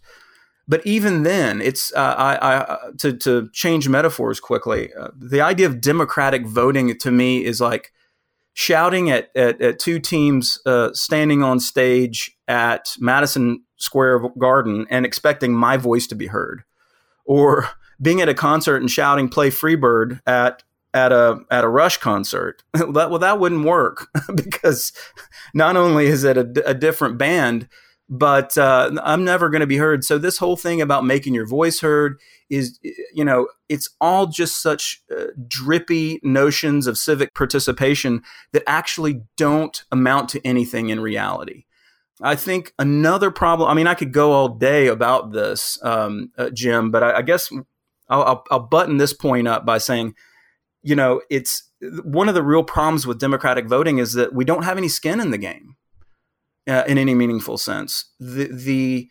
But 0.68 0.86
even 0.86 1.24
then, 1.24 1.60
it's 1.60 1.92
uh, 1.94 2.14
I, 2.16 2.34
I, 2.36 2.54
uh, 2.58 2.90
to 2.98 3.16
to 3.16 3.48
change 3.52 3.88
metaphors 3.88 4.38
quickly. 4.38 4.90
Uh, 4.94 5.08
the 5.18 5.40
idea 5.40 5.66
of 5.66 5.80
democratic 5.80 6.46
voting 6.46 6.96
to 6.96 7.10
me 7.10 7.44
is 7.44 7.60
like 7.60 7.92
shouting 8.54 9.10
at 9.10 9.30
at, 9.36 9.60
at 9.60 9.78
two 9.78 9.98
teams 9.98 10.58
uh, 10.64 10.90
standing 10.94 11.42
on 11.42 11.60
stage 11.60 12.36
at 12.48 12.96
Madison 12.98 13.62
Square 13.76 14.20
Garden 14.38 14.86
and 14.88 15.04
expecting 15.04 15.52
my 15.52 15.76
voice 15.76 16.06
to 16.06 16.14
be 16.14 16.26
heard, 16.26 16.64
or 17.26 17.68
being 18.00 18.20
at 18.20 18.28
a 18.28 18.34
concert 18.34 18.76
and 18.76 18.90
shouting 18.90 19.28
"Play 19.28 19.50
Freebird" 19.50 20.20
at 20.26 20.62
at 20.94 21.12
a 21.12 21.40
at 21.50 21.64
a 21.64 21.68
Rush 21.68 21.98
concert. 21.98 22.62
that, 22.72 23.10
well, 23.10 23.18
that 23.18 23.38
wouldn't 23.38 23.64
work 23.64 24.08
because 24.34 24.92
not 25.52 25.76
only 25.76 26.06
is 26.06 26.24
it 26.24 26.38
a, 26.38 26.68
a 26.68 26.74
different 26.74 27.18
band, 27.18 27.68
but 28.08 28.56
uh, 28.58 28.90
I'm 29.02 29.24
never 29.24 29.48
going 29.48 29.60
to 29.60 29.66
be 29.66 29.78
heard. 29.78 30.04
So 30.04 30.18
this 30.18 30.38
whole 30.38 30.56
thing 30.56 30.82
about 30.82 31.04
making 31.04 31.34
your 31.34 31.46
voice 31.46 31.80
heard 31.80 32.20
is, 32.50 32.78
you 32.82 33.24
know, 33.24 33.48
it's 33.68 33.88
all 34.00 34.26
just 34.26 34.60
such 34.60 35.02
uh, 35.10 35.26
drippy 35.48 36.20
notions 36.22 36.86
of 36.86 36.98
civic 36.98 37.34
participation 37.34 38.22
that 38.52 38.62
actually 38.66 39.22
don't 39.36 39.84
amount 39.90 40.28
to 40.30 40.46
anything 40.46 40.90
in 40.90 41.00
reality. 41.00 41.64
I 42.20 42.36
think 42.36 42.74
another 42.78 43.30
problem. 43.30 43.68
I 43.68 43.74
mean, 43.74 43.86
I 43.86 43.94
could 43.94 44.12
go 44.12 44.32
all 44.32 44.48
day 44.48 44.86
about 44.86 45.32
this, 45.32 45.78
um, 45.82 46.30
uh, 46.38 46.50
Jim, 46.50 46.90
but 46.90 47.02
I, 47.02 47.18
I 47.18 47.22
guess 47.22 47.50
I'll, 48.08 48.22
I'll, 48.22 48.44
I'll, 48.50 48.60
button 48.60 48.98
this 48.98 49.12
point 49.12 49.48
up 49.48 49.66
by 49.66 49.78
saying, 49.78 50.14
you 50.82 50.94
know, 50.94 51.22
it's 51.30 51.70
one 52.04 52.28
of 52.28 52.34
the 52.34 52.42
real 52.42 52.62
problems 52.62 53.06
with 53.06 53.18
democratic 53.18 53.66
voting 53.66 53.98
is 53.98 54.12
that 54.12 54.32
we 54.34 54.44
don't 54.44 54.64
have 54.64 54.78
any 54.78 54.88
skin 54.88 55.18
in 55.18 55.30
the 55.30 55.38
game 55.38 55.76
uh, 56.68 56.84
in 56.86 56.98
any 56.98 57.14
meaningful 57.14 57.58
sense. 57.58 58.12
The, 58.18 58.48
the 58.52 59.08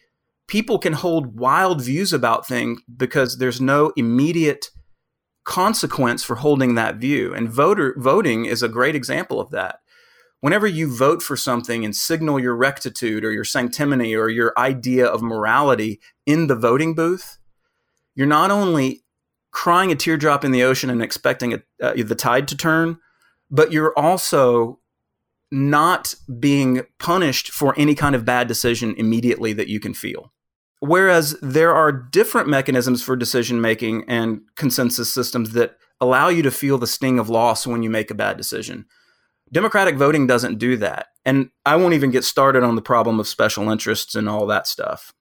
people 0.47 0.79
can 0.79 0.93
hold 0.93 1.37
wild 1.37 1.81
views 1.81 2.13
about 2.13 2.47
things 2.47 2.81
because 2.95 3.37
there's 3.37 3.61
no 3.61 3.91
immediate 3.95 4.69
consequence 5.43 6.23
for 6.23 6.35
holding 6.35 6.75
that 6.75 6.95
view, 6.95 7.33
and 7.33 7.49
voter 7.49 7.95
voting 7.97 8.45
is 8.45 8.63
a 8.63 8.69
great 8.69 8.95
example 8.95 9.41
of 9.41 9.51
that 9.51 9.79
whenever 10.43 10.67
you 10.67 10.93
vote 10.93 11.23
for 11.23 11.37
something 11.37 11.85
and 11.85 11.95
signal 11.95 12.37
your 12.37 12.53
rectitude 12.53 13.23
or 13.23 13.31
your 13.31 13.45
sanctimony 13.45 14.13
or 14.13 14.27
your 14.27 14.51
idea 14.57 15.05
of 15.05 15.21
morality 15.21 16.01
in 16.25 16.47
the 16.47 16.55
voting 16.55 16.93
booth, 16.93 17.37
you're 18.13 18.27
not 18.27 18.51
only 18.51 19.05
crying 19.51 19.89
a 19.89 19.95
teardrop 19.95 20.43
in 20.43 20.51
the 20.51 20.61
ocean 20.61 20.89
and 20.89 21.01
expecting 21.01 21.53
a, 21.53 21.61
uh, 21.81 21.93
the 21.95 22.13
tide 22.13 22.45
to 22.49 22.57
turn, 22.57 22.97
but 23.49 23.71
you're 23.71 23.97
also 23.97 24.79
not 25.53 26.15
being 26.39 26.81
punished 26.99 27.51
for 27.51 27.73
any 27.77 27.95
kind 27.95 28.15
of 28.15 28.25
bad 28.25 28.47
decision 28.47 28.95
immediately 28.97 29.53
that 29.53 29.67
you 29.67 29.79
can 29.79 29.93
feel. 29.93 30.33
Whereas 30.79 31.37
there 31.41 31.73
are 31.73 31.91
different 31.91 32.49
mechanisms 32.49 33.01
for 33.01 33.15
decision 33.15 33.61
making 33.61 34.03
and 34.07 34.41
consensus 34.57 35.13
systems 35.13 35.53
that 35.53 35.77
allow 36.01 36.27
you 36.27 36.41
to 36.43 36.51
feel 36.51 36.77
the 36.77 36.87
sting 36.87 37.19
of 37.19 37.29
loss 37.29 37.65
when 37.65 37.83
you 37.83 37.89
make 37.89 38.11
a 38.11 38.15
bad 38.15 38.35
decision 38.35 38.85
Democratic 39.53 39.95
voting 39.95 40.25
doesn't 40.25 40.57
do 40.57 40.75
that. 40.77 41.07
And 41.23 41.51
I 41.63 41.75
won't 41.75 41.93
even 41.93 42.09
get 42.09 42.23
started 42.23 42.63
on 42.63 42.75
the 42.75 42.81
problem 42.81 43.19
of 43.19 43.27
special 43.27 43.69
interests 43.69 44.15
and 44.15 44.27
all 44.27 44.47
that 44.47 44.65
stuff. 44.67 45.13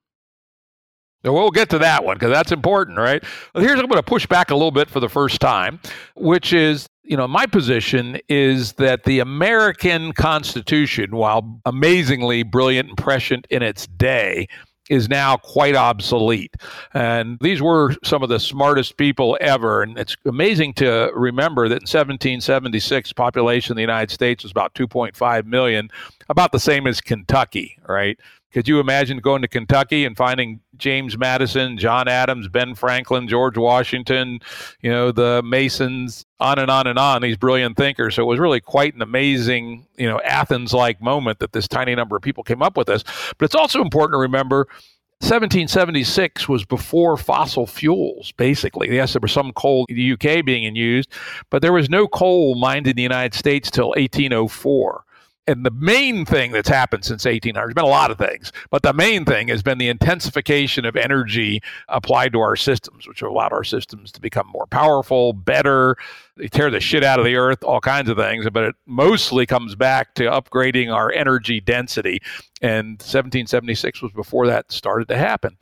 We'll 1.25 1.51
get 1.51 1.71
to 1.71 1.79
that 1.79 2.05
one 2.05 2.17
because 2.17 2.33
that's 2.33 2.53
important, 2.53 2.99
right? 2.99 3.23
Here's 3.55 3.79
I'm 3.79 3.87
going 3.87 3.93
to 3.97 4.03
push 4.03 4.27
back 4.27 4.51
a 4.51 4.55
little 4.55 4.73
bit 4.73 4.91
for 4.91 5.01
the 5.01 5.09
first 5.09 5.41
time, 5.41 5.81
which 6.17 6.53
is, 6.53 6.89
you 7.05 7.17
know, 7.17 7.29
my 7.29 7.47
position 7.47 8.19
is 8.29 8.73
that 8.75 9.05
the 9.05 9.21
American 9.21 10.13
Constitution, 10.13 11.15
while 11.17 11.61
amazingly 11.65 12.43
brilliant 12.43 12.89
and 12.89 12.99
prescient 12.99 13.47
in 13.51 13.63
its 13.63 13.87
day, 13.87 14.49
is 14.91 15.09
now 15.09 15.37
quite 15.37 15.77
obsolete. 15.77 16.55
And 16.93 17.39
these 17.41 17.63
were 17.63 17.95
some 18.03 18.23
of 18.23 18.29
the 18.29 18.41
smartest 18.41 18.97
people 18.97 19.39
ever. 19.41 19.83
And 19.83 19.97
it's 19.97 20.17
amazing 20.25 20.75
to 20.75 21.11
remember 21.15 21.69
that 21.69 21.77
in 21.77 21.83
1776, 21.83 23.13
population 23.13 23.73
of 23.73 23.77
the 23.77 23.83
United 23.83 24.11
States 24.11 24.43
was 24.43 24.51
about 24.51 24.75
2.5 24.75 25.47
million, 25.47 25.89
about 26.29 26.53
the 26.53 26.59
same 26.59 26.87
as 26.87 27.01
Kentucky, 27.01 27.79
right? 27.89 28.19
Could 28.53 28.69
you 28.69 28.81
imagine 28.81 29.19
going 29.19 29.43
to 29.43 29.49
Kentucky 29.49 30.05
and 30.05 30.17
finding 30.17 30.61
James 30.77 31.17
Madison, 31.17 31.79
John 31.79 32.09
Adams, 32.09 32.49
Ben 32.49 32.75
Franklin, 32.75 33.29
George 33.29 33.57
Washington, 33.57 34.41
you 34.81 34.91
know, 34.91 35.13
the 35.13 35.43
Masons, 35.45 36.27
on 36.39 36.59
and 36.59 36.71
on 36.71 36.87
and 36.87 36.99
on, 36.99 37.23
these 37.23 37.37
brilliant 37.37 37.77
thinkers. 37.77 38.17
So 38.17 38.23
it 38.23 38.27
was 38.27 38.39
really 38.39 38.61
quite 38.61 38.95
an 38.95 39.03
amazing, 39.03 39.87
you 39.97 40.09
know, 40.09 40.21
Athens 40.21 40.75
like 40.75 41.01
moment 41.01 41.39
that 41.39 41.53
this 41.53 41.69
tiny 41.69 41.95
number 41.95 42.17
of 42.17 42.23
people 42.23 42.43
came 42.43 42.63
up 42.63 42.77
with 42.77 42.89
this. 42.89 43.05
But 43.39 43.47
it's 43.47 43.55
also 43.55 43.81
important 43.81 44.15
to 44.15 44.19
remember 44.19 44.67
1776 45.23 46.49
was 46.49 46.65
before 46.65 47.17
fossil 47.17 47.65
fuels, 47.65 48.33
basically. 48.33 48.93
Yes, 48.93 49.13
there 49.13 49.21
was 49.23 49.31
some 49.31 49.53
coal 49.53 49.87
in 49.89 49.95
the 49.95 50.13
UK 50.15 50.45
being 50.45 50.75
used, 50.75 51.11
but 51.49 51.63
there 51.63 51.73
was 51.73 51.89
no 51.89 52.09
coal 52.09 52.57
mined 52.57 52.89
in 52.89 52.97
the 52.97 53.03
United 53.03 53.39
States 53.39 53.71
till 53.71 53.91
1804. 53.91 55.05
And 55.49 55.67
the 55.67 55.73
main 55.73 56.25
thing 56.25 56.53
that's 56.53 56.69
happened 56.69 57.05
since 57.05 57.25
1800, 57.25 57.67
there's 57.67 57.75
been 57.75 57.85
a 57.85 57.89
lot 57.89 58.13
of 58.13 58.19
things, 58.19 58.53
but 58.71 58.83
the 58.83 58.93
main 58.93 59.25
thing 59.25 59.49
has 59.49 59.61
been 59.61 59.79
the 59.79 59.89
intensification 59.89 60.85
of 60.85 60.95
energy 60.95 61.61
applied 61.89 62.33
to 62.35 62.41
our 62.41 62.55
systems, 62.55 63.09
which 63.09 63.21
have 63.21 63.31
allowed 63.31 63.53
our 63.53 63.65
systems 63.65 64.13
to 64.13 64.21
become 64.21 64.47
more 64.47 64.67
powerful, 64.69 65.33
better. 65.33 65.97
They 66.37 66.47
tear 66.47 66.71
the 66.71 66.79
shit 66.79 67.03
out 67.03 67.19
of 67.19 67.25
the 67.25 67.35
earth, 67.35 67.65
all 67.65 67.81
kinds 67.81 68.09
of 68.09 68.17
things, 68.17 68.49
but 68.51 68.63
it 68.63 68.77
mostly 68.87 69.45
comes 69.45 69.75
back 69.75 70.15
to 70.15 70.25
upgrading 70.25 70.95
our 70.95 71.13
energy 71.13 71.61
density. 71.61 72.21
And 72.61 73.01
1776 73.01 74.01
was 74.01 74.13
before 74.13 74.47
that 74.47 74.71
started 74.71 75.09
to 75.09 75.17
happen. 75.17 75.57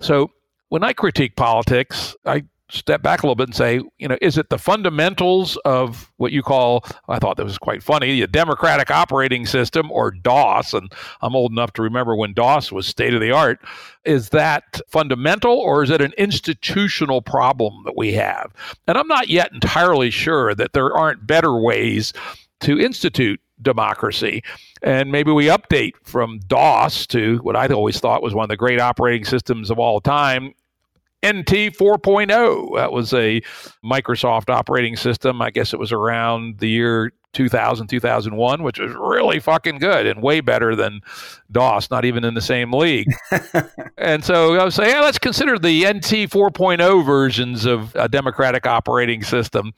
So 0.00 0.32
when 0.70 0.82
I 0.82 0.92
critique 0.92 1.36
politics, 1.36 2.16
I 2.26 2.42
step 2.70 3.02
back 3.02 3.22
a 3.22 3.26
little 3.26 3.34
bit 3.34 3.48
and 3.48 3.54
say, 3.54 3.80
you 3.98 4.08
know, 4.08 4.16
is 4.20 4.38
it 4.38 4.50
the 4.50 4.58
fundamentals 4.58 5.56
of 5.64 6.10
what 6.16 6.32
you 6.32 6.42
call, 6.42 6.84
I 7.08 7.18
thought 7.18 7.36
that 7.36 7.44
was 7.44 7.58
quite 7.58 7.82
funny, 7.82 8.20
the 8.20 8.26
democratic 8.26 8.90
operating 8.90 9.46
system 9.46 9.90
or 9.90 10.10
DOS? 10.10 10.74
And 10.74 10.92
I'm 11.22 11.34
old 11.34 11.52
enough 11.52 11.72
to 11.74 11.82
remember 11.82 12.14
when 12.14 12.32
DOS 12.32 12.72
was 12.72 12.86
state 12.86 13.14
of 13.14 13.20
the 13.20 13.32
art. 13.32 13.60
Is 14.04 14.30
that 14.30 14.80
fundamental 14.88 15.58
or 15.58 15.82
is 15.82 15.90
it 15.90 16.00
an 16.00 16.12
institutional 16.16 17.22
problem 17.22 17.82
that 17.84 17.96
we 17.96 18.12
have? 18.14 18.52
And 18.86 18.96
I'm 18.96 19.08
not 19.08 19.28
yet 19.28 19.52
entirely 19.52 20.10
sure 20.10 20.54
that 20.54 20.72
there 20.72 20.96
aren't 20.96 21.26
better 21.26 21.56
ways 21.56 22.12
to 22.60 22.78
institute 22.78 23.40
democracy. 23.62 24.42
And 24.82 25.12
maybe 25.12 25.30
we 25.32 25.46
update 25.46 25.92
from 26.04 26.40
DOS 26.46 27.06
to 27.08 27.38
what 27.38 27.56
I 27.56 27.66
always 27.68 28.00
thought 28.00 28.22
was 28.22 28.34
one 28.34 28.44
of 28.44 28.48
the 28.48 28.56
great 28.56 28.80
operating 28.80 29.24
systems 29.24 29.70
of 29.70 29.78
all 29.78 30.00
time 30.00 30.54
NT 31.24 31.76
4.0. 31.76 32.76
That 32.76 32.92
was 32.92 33.12
a 33.12 33.40
Microsoft 33.84 34.50
operating 34.50 34.96
system. 34.96 35.42
I 35.42 35.50
guess 35.50 35.72
it 35.72 35.78
was 35.78 35.92
around 35.92 36.58
the 36.58 36.68
year 36.68 37.12
2000, 37.32 37.86
2001, 37.86 38.62
which 38.62 38.78
was 38.78 38.92
really 38.92 39.38
fucking 39.38 39.78
good 39.78 40.06
and 40.06 40.22
way 40.22 40.40
better 40.40 40.74
than 40.74 41.00
DOS, 41.52 41.90
not 41.90 42.04
even 42.04 42.24
in 42.24 42.34
the 42.34 42.40
same 42.40 42.72
league. 42.72 43.12
and 43.98 44.24
so 44.24 44.54
I 44.54 44.64
was 44.64 44.74
saying, 44.74 44.90
yeah, 44.90 45.00
let's 45.00 45.18
consider 45.18 45.58
the 45.58 45.84
NT 45.86 46.30
4.0 46.30 47.04
versions 47.04 47.66
of 47.66 47.94
a 47.94 48.08
democratic 48.08 48.66
operating 48.66 49.22
system 49.22 49.72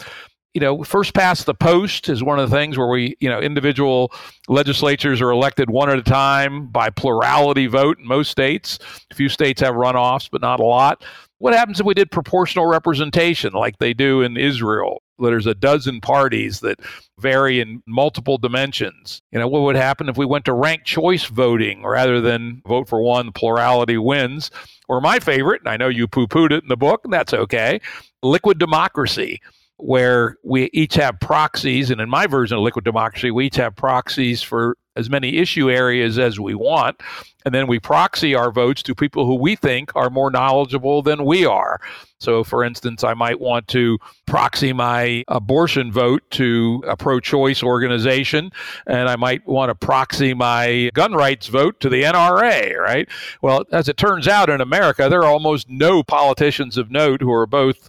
you 0.54 0.60
know, 0.60 0.82
first 0.84 1.14
past 1.14 1.46
the 1.46 1.54
post 1.54 2.08
is 2.08 2.22
one 2.22 2.38
of 2.38 2.50
the 2.50 2.54
things 2.54 2.76
where 2.76 2.88
we, 2.88 3.16
you 3.20 3.28
know, 3.28 3.40
individual 3.40 4.12
legislatures 4.48 5.20
are 5.22 5.30
elected 5.30 5.70
one 5.70 5.88
at 5.88 5.98
a 5.98 6.02
time 6.02 6.66
by 6.66 6.90
plurality 6.90 7.66
vote 7.66 7.98
in 7.98 8.06
most 8.06 8.30
states. 8.30 8.78
A 9.10 9.14
few 9.14 9.30
states 9.30 9.62
have 9.62 9.74
runoffs, 9.74 10.28
but 10.30 10.42
not 10.42 10.60
a 10.60 10.64
lot. 10.64 11.04
What 11.42 11.54
happens 11.54 11.80
if 11.80 11.86
we 11.86 11.94
did 11.94 12.12
proportional 12.12 12.66
representation 12.66 13.52
like 13.52 13.78
they 13.78 13.94
do 13.94 14.22
in 14.22 14.36
Israel? 14.36 15.02
There's 15.18 15.48
a 15.48 15.56
dozen 15.56 16.00
parties 16.00 16.60
that 16.60 16.78
vary 17.18 17.58
in 17.58 17.82
multiple 17.84 18.38
dimensions. 18.38 19.20
You 19.32 19.40
know, 19.40 19.48
what 19.48 19.62
would 19.62 19.74
happen 19.74 20.08
if 20.08 20.16
we 20.16 20.24
went 20.24 20.44
to 20.44 20.52
ranked 20.52 20.86
choice 20.86 21.24
voting 21.24 21.84
rather 21.84 22.20
than 22.20 22.62
vote 22.64 22.88
for 22.88 23.02
one, 23.02 23.32
plurality 23.32 23.98
wins? 23.98 24.52
Or 24.88 25.00
my 25.00 25.18
favorite, 25.18 25.62
and 25.62 25.68
I 25.68 25.76
know 25.76 25.88
you 25.88 26.06
poo 26.06 26.28
pooed 26.28 26.52
it 26.52 26.62
in 26.62 26.68
the 26.68 26.76
book, 26.76 27.00
and 27.02 27.12
that's 27.12 27.34
okay, 27.34 27.80
liquid 28.22 28.60
democracy 28.60 29.40
where 29.78 30.36
we 30.44 30.70
each 30.72 30.94
have 30.94 31.18
proxies. 31.18 31.90
And 31.90 32.00
in 32.00 32.08
my 32.08 32.28
version 32.28 32.56
of 32.56 32.62
liquid 32.62 32.84
democracy, 32.84 33.32
we 33.32 33.46
each 33.46 33.56
have 33.56 33.74
proxies 33.74 34.44
for 34.44 34.76
as 34.96 35.08
many 35.08 35.38
issue 35.38 35.70
areas 35.70 36.18
as 36.18 36.38
we 36.38 36.54
want. 36.54 37.00
And 37.44 37.54
then 37.54 37.66
we 37.66 37.80
proxy 37.80 38.34
our 38.34 38.52
votes 38.52 38.82
to 38.84 38.94
people 38.94 39.26
who 39.26 39.34
we 39.34 39.56
think 39.56 39.94
are 39.96 40.10
more 40.10 40.30
knowledgeable 40.30 41.02
than 41.02 41.24
we 41.24 41.44
are. 41.44 41.80
So, 42.20 42.44
for 42.44 42.62
instance, 42.62 43.02
I 43.02 43.14
might 43.14 43.40
want 43.40 43.66
to 43.68 43.98
proxy 44.26 44.72
my 44.72 45.24
abortion 45.26 45.90
vote 45.90 46.22
to 46.32 46.84
a 46.86 46.96
pro 46.96 47.18
choice 47.18 47.64
organization, 47.64 48.52
and 48.86 49.08
I 49.08 49.16
might 49.16 49.44
want 49.46 49.70
to 49.70 49.74
proxy 49.74 50.34
my 50.34 50.90
gun 50.94 51.14
rights 51.14 51.48
vote 51.48 51.80
to 51.80 51.88
the 51.88 52.04
NRA, 52.04 52.78
right? 52.78 53.08
Well, 53.40 53.64
as 53.72 53.88
it 53.88 53.96
turns 53.96 54.28
out 54.28 54.50
in 54.50 54.60
America, 54.60 55.08
there 55.08 55.22
are 55.22 55.32
almost 55.32 55.68
no 55.68 56.04
politicians 56.04 56.78
of 56.78 56.92
note 56.92 57.22
who 57.22 57.32
are 57.32 57.46
both 57.46 57.88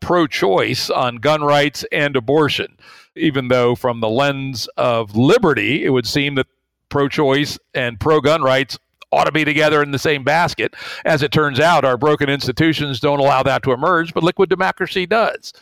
pro 0.00 0.26
choice 0.26 0.90
on 0.90 1.16
gun 1.16 1.42
rights 1.42 1.84
and 1.92 2.16
abortion, 2.16 2.76
even 3.20 3.48
though, 3.48 3.74
from 3.74 4.00
the 4.00 4.08
lens 4.08 4.68
of 4.76 5.16
liberty, 5.16 5.84
it 5.84 5.90
would 5.90 6.06
seem 6.06 6.34
that 6.36 6.46
pro 6.88 7.08
choice 7.08 7.58
and 7.74 8.00
pro 8.00 8.20
gun 8.20 8.42
rights 8.42 8.78
ought 9.12 9.24
to 9.24 9.32
be 9.32 9.44
together 9.44 9.82
in 9.82 9.90
the 9.90 9.98
same 9.98 10.22
basket. 10.22 10.74
As 11.04 11.22
it 11.22 11.32
turns 11.32 11.58
out, 11.58 11.84
our 11.84 11.96
broken 11.96 12.28
institutions 12.28 13.00
don't 13.00 13.18
allow 13.18 13.42
that 13.42 13.62
to 13.64 13.72
emerge, 13.72 14.14
but 14.14 14.22
liquid 14.22 14.48
democracy 14.48 15.06
does. 15.06 15.52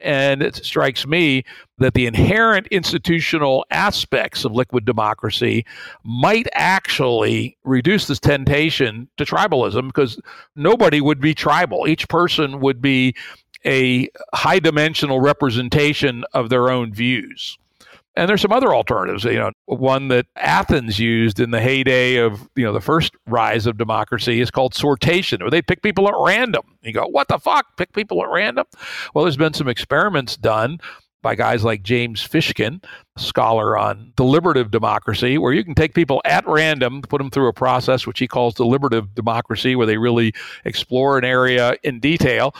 And 0.00 0.42
it 0.42 0.54
strikes 0.56 1.06
me 1.06 1.42
that 1.78 1.94
the 1.94 2.06
inherent 2.06 2.68
institutional 2.68 3.64
aspects 3.70 4.44
of 4.44 4.52
liquid 4.52 4.84
democracy 4.84 5.64
might 6.04 6.46
actually 6.52 7.56
reduce 7.64 8.06
this 8.06 8.20
temptation 8.20 9.08
to 9.16 9.24
tribalism 9.24 9.88
because 9.88 10.20
nobody 10.54 11.00
would 11.00 11.20
be 11.20 11.34
tribal. 11.34 11.88
Each 11.88 12.06
person 12.08 12.60
would 12.60 12.80
be 12.80 13.14
a 13.68 14.08
high 14.32 14.58
dimensional 14.58 15.20
representation 15.20 16.24
of 16.32 16.48
their 16.48 16.70
own 16.70 16.92
views. 16.92 17.58
And 18.16 18.28
there's 18.28 18.40
some 18.40 18.50
other 18.50 18.74
alternatives. 18.74 19.22
You 19.22 19.34
know, 19.34 19.52
one 19.66 20.08
that 20.08 20.26
Athens 20.34 20.98
used 20.98 21.38
in 21.38 21.52
the 21.52 21.60
heyday 21.60 22.16
of 22.16 22.48
you 22.56 22.64
know 22.64 22.72
the 22.72 22.80
first 22.80 23.14
rise 23.26 23.66
of 23.66 23.78
democracy 23.78 24.40
is 24.40 24.50
called 24.50 24.74
sortition, 24.74 25.40
where 25.40 25.50
they 25.50 25.62
pick 25.62 25.82
people 25.82 26.08
at 26.08 26.14
random. 26.18 26.62
You 26.82 26.92
go, 26.92 27.06
what 27.06 27.28
the 27.28 27.38
fuck? 27.38 27.76
Pick 27.76 27.92
people 27.92 28.20
at 28.24 28.30
random? 28.30 28.66
Well, 29.14 29.24
there's 29.24 29.36
been 29.36 29.54
some 29.54 29.68
experiments 29.68 30.36
done 30.36 30.80
by 31.22 31.34
guys 31.34 31.62
like 31.62 31.82
James 31.82 32.26
Fishkin, 32.26 32.82
scholar 33.16 33.76
on 33.76 34.12
deliberative 34.16 34.70
democracy, 34.70 35.36
where 35.36 35.52
you 35.52 35.62
can 35.62 35.74
take 35.74 35.94
people 35.94 36.20
at 36.24 36.46
random, 36.46 37.02
put 37.02 37.18
them 37.18 37.30
through 37.30 37.48
a 37.48 37.52
process 37.52 38.06
which 38.06 38.18
he 38.18 38.26
calls 38.26 38.54
deliberative 38.54 39.14
democracy, 39.14 39.76
where 39.76 39.86
they 39.86 39.98
really 39.98 40.32
explore 40.64 41.18
an 41.18 41.24
area 41.24 41.76
in 41.84 42.00
detail 42.00 42.54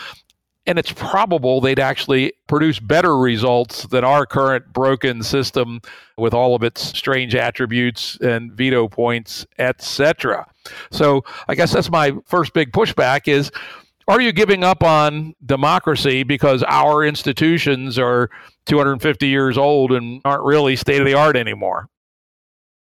and 0.69 0.79
it's 0.79 0.93
probable 0.93 1.63
they'd 1.63 1.79
actually 1.79 2.35
produce 2.47 2.79
better 2.79 3.17
results 3.17 3.85
than 3.85 4.05
our 4.05 4.27
current 4.27 4.71
broken 4.71 5.23
system 5.23 5.81
with 6.19 6.35
all 6.35 6.55
of 6.55 6.63
its 6.63 6.83
strange 6.83 7.35
attributes 7.35 8.19
and 8.21 8.53
veto 8.53 8.87
points, 8.87 9.47
etc. 9.59 10.47
So 10.91 11.25
I 11.49 11.55
guess 11.55 11.73
that's 11.73 11.91
my 11.91 12.13
first 12.27 12.53
big 12.53 12.71
pushback 12.73 13.27
is 13.27 13.51
are 14.09 14.21
you 14.21 14.31
giving 14.31 14.63
up 14.63 14.83
on 14.83 15.35
democracy 15.45 16.23
because 16.23 16.63
our 16.65 17.03
institutions 17.03 17.99
are 17.99 18.31
250 18.67 19.27
years 19.27 19.57
old 19.57 19.91
and 19.91 20.21
aren't 20.27 20.45
really 20.45 20.77
state 20.77 21.01
of 21.01 21.07
the 21.07 21.15
art 21.15 21.37
anymore? 21.37 21.89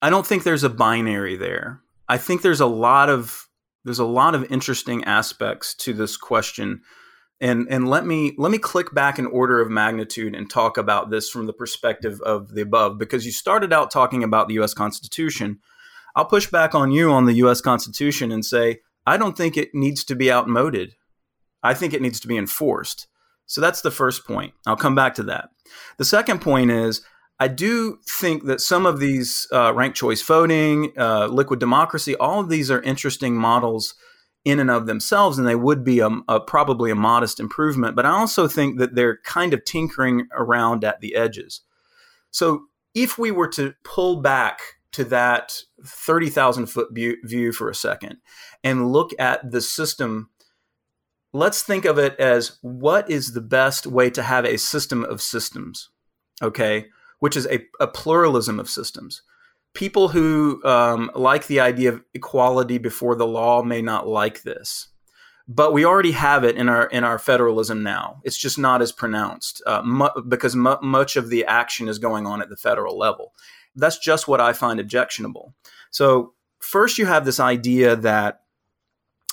I 0.02 0.10
don't 0.10 0.26
think 0.26 0.44
there's 0.44 0.64
a 0.64 0.70
binary 0.70 1.36
there. 1.36 1.82
I 2.10 2.18
think 2.18 2.42
there's 2.42 2.62
a 2.62 2.66
lot 2.66 3.10
of 3.10 3.48
there's 3.84 4.00
a 4.00 4.06
lot 4.06 4.34
of 4.34 4.52
interesting 4.52 5.04
aspects 5.04 5.76
to 5.76 5.94
this 5.94 6.18
question 6.18 6.82
and 7.46 7.68
and 7.70 7.88
let 7.88 8.08
me 8.08 8.34
let 8.40 8.52
me 8.52 8.58
click 8.58 8.92
back 8.92 9.20
in 9.20 9.28
order 9.28 9.62
of 9.62 9.70
magnitude 9.70 10.34
and 10.34 10.50
talk 10.50 10.78
about 10.78 11.12
this 11.12 11.30
from 11.30 11.46
the 11.46 11.54
perspective 11.54 12.20
of 12.22 12.56
the 12.56 12.62
above 12.62 12.98
because 12.98 13.24
you 13.24 13.32
started 13.32 13.72
out 13.72 13.92
talking 13.92 14.24
about 14.24 14.48
the 14.48 14.56
US 14.56 14.74
Constitution. 14.74 15.60
I'll 16.16 16.26
push 16.26 16.50
back 16.50 16.74
on 16.74 16.92
you 16.92 17.12
on 17.12 17.26
the 17.26 17.36
US 17.46 17.62
Constitution 17.62 18.32
and 18.32 18.44
say 18.44 18.80
I 19.06 19.18
don't 19.18 19.38
think 19.38 19.58
it 19.58 19.76
needs 19.76 20.04
to 20.06 20.16
be 20.16 20.32
outmoded. 20.32 20.96
I 21.62 21.76
think 21.76 21.94
it 21.94 22.02
needs 22.02 22.20
to 22.22 22.28
be 22.28 22.38
enforced. 22.38 23.08
So 23.46 23.62
that's 23.62 23.82
the 23.82 23.92
first 23.92 24.26
point. 24.26 24.54
I'll 24.66 24.76
come 24.76 24.96
back 24.96 25.14
to 25.16 25.24
that. 25.24 25.50
The 25.98 26.06
second 26.06 26.42
point 26.42 26.72
is 26.72 27.04
I 27.40 27.48
do 27.48 28.00
think 28.08 28.46
that 28.46 28.60
some 28.60 28.88
of 28.88 29.00
these 29.00 29.48
uh, 29.52 29.72
ranked 29.72 29.98
choice 29.98 30.24
voting, 30.24 30.94
uh, 30.98 31.28
liquid 31.28 31.60
democracy, 31.60 32.16
all 32.16 32.40
of 32.40 32.50
these 32.50 32.72
are 32.72 32.82
interesting 32.82 33.36
models 33.36 33.94
in 34.46 34.60
and 34.60 34.70
of 34.70 34.86
themselves, 34.86 35.38
and 35.38 35.48
they 35.48 35.56
would 35.56 35.84
be 35.84 36.00
a, 36.00 36.10
a, 36.30 36.40
probably 36.40 36.92
a 36.92 36.96
modest 36.96 37.40
improvement. 37.40 37.96
But 37.96 38.06
I 38.06 38.12
also 38.12 38.48
think 38.48 38.78
that 38.78 38.94
they're 38.94 39.18
kind 39.24 39.54
of 39.54 39.66
tinkering 39.66 40.28
around 40.32 40.84
at 40.84 41.02
the 41.02 41.16
edges. 41.16 41.62
So 42.30 42.66
if 42.94 43.18
we 43.18 43.32
were 43.32 43.50
to 43.50 43.74
pull 43.84 44.22
back 44.22 44.60
to 44.92 45.04
that 45.06 45.62
30,000 45.84 46.68
foot 46.68 46.90
view 46.94 47.52
for 47.52 47.70
a 47.70 47.76
second 47.76 48.18
and 48.64 48.94
look 48.94 49.12
at 49.20 49.52
the 49.52 49.62
system, 49.62 50.30
let's 51.34 51.64
think 51.64 51.84
of 51.84 51.98
it 51.98 52.18
as 52.20 52.60
what 52.62 53.10
is 53.10 53.34
the 53.34 53.42
best 53.42 53.88
way 53.88 54.10
to 54.12 54.24
have 54.24 54.46
a 54.46 54.58
system 54.58 55.04
of 55.04 55.22
systems, 55.22 55.90
okay, 56.42 56.86
which 57.20 57.36
is 57.36 57.48
a, 57.48 57.66
a 57.80 57.88
pluralism 57.88 58.60
of 58.60 58.70
systems. 58.70 59.24
People 59.76 60.08
who 60.08 60.62
um, 60.66 61.12
like 61.14 61.48
the 61.48 61.60
idea 61.60 61.94
of 61.94 62.02
equality 62.14 62.80
before 62.80 63.16
the 63.16 63.28
law 63.28 63.62
may 63.62 63.82
not 63.82 64.08
like 64.08 64.42
this 64.42 64.88
but 65.48 65.74
we 65.74 65.86
already 65.86 66.12
have 66.12 66.44
it 66.44 66.56
in 66.56 66.70
our 66.70 66.88
in 66.88 67.04
our 67.04 67.20
federalism 67.20 67.84
now. 67.84 68.20
It's 68.24 68.38
just 68.38 68.58
not 68.58 68.82
as 68.82 68.92
pronounced 68.92 69.62
uh, 69.68 69.82
mu- 69.84 70.22
because 70.28 70.56
mu- 70.56 70.82
much 70.82 71.16
of 71.16 71.30
the 71.30 71.46
action 71.46 71.88
is 71.88 72.00
going 72.00 72.26
on 72.26 72.42
at 72.42 72.50
the 72.50 72.58
federal 72.58 72.98
level. 72.98 73.34
That's 73.76 74.00
just 74.00 74.28
what 74.28 74.42
I 74.42 74.54
find 74.54 74.80
objectionable. 74.80 75.54
So 75.92 76.34
first, 76.60 76.98
you 76.98 77.06
have 77.06 77.26
this 77.26 77.40
idea 77.40 77.96
that 77.96 78.42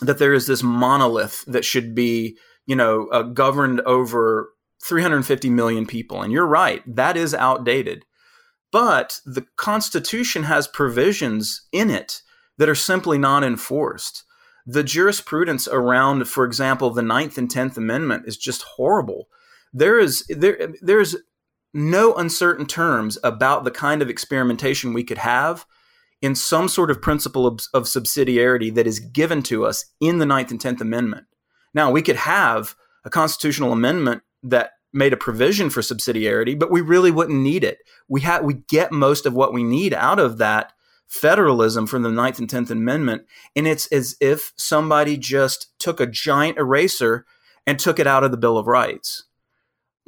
that 0.03 0.19
there 0.19 0.35
is 0.35 0.47
this 0.47 0.63
monolith 0.63 1.45
that 1.47 1.65
should 1.65 1.95
be 1.95 2.37
you 2.67 2.77
know 2.77 3.09
uh, 3.09 3.23
governed 3.23 3.81
over 3.83 4.51
350 4.85 5.49
million 5.49 5.87
people, 5.87 6.21
and 6.21 6.33
you're 6.33 6.47
right, 6.47 6.83
that 6.95 7.17
is 7.17 7.35
outdated. 7.35 8.05
But 8.73 9.21
the 9.25 9.47
Constitution 9.57 10.45
has 10.45 10.67
provisions 10.67 11.69
in 11.71 11.91
it 11.91 12.23
that 12.59 12.69
are 12.69 12.75
simply 12.75 13.19
not 13.19 13.45
enforced 13.45 14.25
the 14.67 14.85
jurisprudence 14.85 15.67
around, 15.69 16.29
for 16.29 16.45
example, 16.45 16.91
the 16.91 17.03
Ninth 17.03 17.37
and 17.37 17.51
Tenth 17.51 17.77
Amendment 17.77 18.25
is 18.27 18.37
just 18.37 18.63
horrible. 18.63 19.29
There 19.73 19.99
is 19.99 20.25
there 20.29 20.73
there's 20.81 21.17
no 21.75 22.15
uncertain 22.15 22.67
terms 22.67 23.19
about 23.25 23.65
the 23.65 23.71
kind 23.71 24.03
of 24.03 24.11
experimentation 24.11 24.93
we 24.93 25.05
could 25.05 25.19
have 25.19 25.67
in 26.21 26.35
some 26.35 26.69
sort 26.69 26.91
of 26.91 27.03
principle 27.03 27.47
of, 27.47 27.61
of 27.75 27.85
subsidiarity 27.85 28.73
that 28.75 28.87
is 28.87 29.01
given 29.01 29.43
to 29.43 29.65
us 29.65 29.87
in 30.01 30.19
the 30.19 30.27
Ninth 30.27 30.51
and 30.51 30.61
Tenth 30.61 30.81
Amendment. 30.81 31.27
Now 31.75 31.91
we 31.91 32.03
could 32.03 32.17
have 32.17 32.77
a 33.05 33.11
constitutional 33.11 33.73
amendment 33.73 34.23
that 34.45 34.73
made 34.93 35.13
a 35.13 35.17
provision 35.17 35.71
for 35.71 35.81
subsidiarity, 35.81 36.59
but 36.59 36.71
we 36.71 36.81
really 36.81 37.11
wouldn't 37.11 37.41
need 37.41 37.65
it. 37.65 37.79
We 38.09 38.21
have 38.23 38.45
we 38.45 38.55
get 38.55 38.93
most 38.93 39.27
of 39.27 39.35
what 39.35 39.53
we 39.53 39.63
need 39.63 39.95
out 39.95 40.19
of 40.19 40.39
that 40.39 40.73
federalism 41.07 41.87
from 41.87 42.03
the 42.03 42.11
Ninth 42.11 42.39
and 42.39 42.49
Tenth 42.49 42.71
Amendment, 42.71 43.27
and 43.55 43.67
it's 43.67 43.87
as 43.89 44.17
if 44.21 44.53
somebody 44.57 45.17
just 45.17 45.79
took 45.79 46.01
a 46.01 46.07
giant 46.07 46.59
eraser 46.59 47.27
and 47.67 47.79
took 47.79 47.99
it 47.99 48.07
out 48.07 48.25
of 48.25 48.31
the 48.31 48.37
Bill 48.37 48.59
of 48.59 48.67
Rights. 48.67 49.25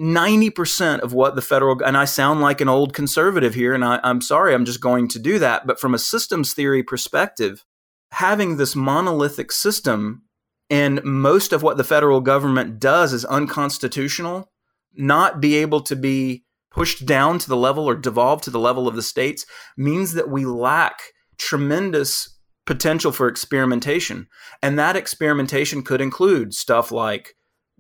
90% 0.01 1.01
of 1.01 1.13
what 1.13 1.37
the 1.37 1.43
federal, 1.43 1.81
and 1.85 1.97
I 1.97 2.05
sound 2.05 2.41
like 2.41 2.61
an 2.61 2.69
old 2.69 2.95
conservative 2.95 3.55
here, 3.55 3.75
and 3.75 3.85
I, 3.85 4.01
I'm 4.03 4.21
sorry, 4.21 4.53
I'm 4.53 4.65
just 4.65 4.81
going 4.81 5.07
to 5.09 5.19
do 5.19 5.39
that. 5.39 5.67
But 5.67 5.79
from 5.79 5.95
a 5.95 5.99
systems 5.99 6.53
theory 6.53 6.83
perspective, 6.83 7.65
having 8.11 8.57
this 8.57 8.75
monolithic 8.75 9.53
system 9.53 10.23
and 10.69 11.03
most 11.05 11.53
of 11.53 11.63
what 11.63 11.77
the 11.77 11.85
federal 11.85 12.21
government 12.21 12.81
does 12.81 13.13
is 13.13 13.25
unconstitutional, 13.25 14.51
not 14.97 15.41
be 15.41 15.57
able 15.57 15.81
to 15.83 15.97
be 15.97 16.45
pushed 16.71 17.07
down 17.07 17.39
to 17.39 17.49
the 17.49 17.57
level 17.57 17.89
or 17.89 17.95
devolved 17.95 18.45
to 18.45 18.51
the 18.51 18.59
level 18.59 18.89
of 18.89 18.97
the 18.97 19.03
states 19.03 19.47
means 19.77 20.15
that 20.15 20.29
we 20.29 20.45
lack 20.45 21.01
tremendous 21.39 22.37
potential 22.67 23.13
for 23.13 23.29
experimentation. 23.29 24.27
And 24.63 24.79
that 24.79 24.97
experimentation 24.97 25.83
could 25.83 26.01
include 26.01 26.55
stuff 26.55 26.91
like 26.91 27.35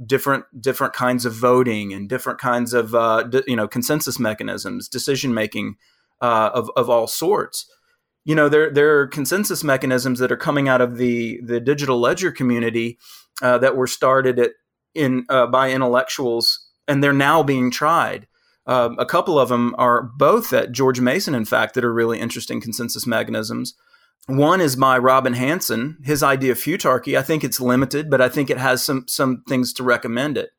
different 0.04 0.44
different 0.60 0.92
kinds 0.92 1.24
of 1.24 1.32
voting 1.34 1.92
and 1.92 2.08
different 2.08 2.40
kinds 2.40 2.74
of 2.74 2.94
uh, 2.94 3.22
d- 3.24 3.44
you 3.46 3.56
know 3.56 3.68
consensus 3.68 4.18
mechanisms, 4.18 4.88
decision 4.88 5.32
making 5.32 5.76
uh, 6.20 6.50
of 6.52 6.70
of 6.76 6.90
all 6.90 7.06
sorts. 7.06 7.66
You 8.24 8.34
know, 8.34 8.48
there 8.48 8.70
there 8.70 8.98
are 8.98 9.06
consensus 9.06 9.62
mechanisms 9.62 10.18
that 10.18 10.32
are 10.32 10.36
coming 10.36 10.68
out 10.68 10.80
of 10.80 10.96
the 10.96 11.40
the 11.42 11.60
digital 11.60 12.00
ledger 12.00 12.32
community 12.32 12.98
uh, 13.42 13.58
that 13.58 13.76
were 13.76 13.86
started 13.86 14.38
at 14.38 14.52
in 14.94 15.26
uh, 15.28 15.46
by 15.46 15.70
intellectuals, 15.70 16.63
and 16.88 17.02
they're 17.02 17.12
now 17.12 17.42
being 17.42 17.70
tried. 17.70 18.26
Um, 18.66 18.96
a 18.98 19.06
couple 19.06 19.38
of 19.38 19.50
them 19.50 19.74
are 19.78 20.02
both 20.02 20.52
at 20.52 20.72
George 20.72 21.00
Mason, 21.00 21.34
in 21.34 21.44
fact, 21.44 21.74
that 21.74 21.84
are 21.84 21.92
really 21.92 22.18
interesting 22.18 22.60
consensus 22.60 23.06
mechanisms. 23.06 23.74
One 24.26 24.62
is 24.62 24.74
by 24.76 24.96
Robin 24.96 25.34
Hanson. 25.34 25.98
His 26.02 26.22
idea 26.22 26.52
of 26.52 26.58
futarchy, 26.58 27.18
I 27.18 27.22
think 27.22 27.44
it's 27.44 27.60
limited, 27.60 28.08
but 28.08 28.22
I 28.22 28.30
think 28.30 28.48
it 28.48 28.56
has 28.56 28.82
some 28.82 29.04
some 29.06 29.42
things 29.46 29.72
to 29.74 29.82
recommend 29.82 30.38
it. 30.38 30.50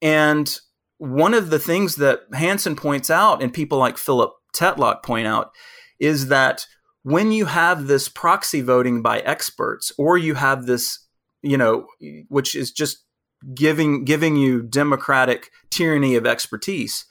And 0.00 0.58
one 0.98 1.34
of 1.34 1.50
the 1.50 1.58
things 1.58 1.96
that 1.96 2.20
Hanson 2.32 2.76
points 2.76 3.10
out, 3.10 3.42
and 3.42 3.52
people 3.52 3.76
like 3.76 3.98
Philip 3.98 4.32
Tetlock 4.54 5.02
point 5.02 5.26
out, 5.26 5.50
is 5.98 6.28
that 6.28 6.66
when 7.02 7.30
you 7.30 7.44
have 7.44 7.86
this 7.86 8.08
proxy 8.08 8.62
voting 8.62 9.02
by 9.02 9.20
experts, 9.20 9.92
or 9.98 10.16
you 10.16 10.34
have 10.34 10.64
this, 10.64 11.06
you 11.42 11.58
know, 11.58 11.86
which 12.28 12.54
is 12.54 12.72
just 12.72 13.03
giving 13.52 14.04
giving 14.04 14.36
you 14.36 14.62
democratic 14.62 15.50
tyranny 15.70 16.14
of 16.14 16.26
expertise, 16.26 17.04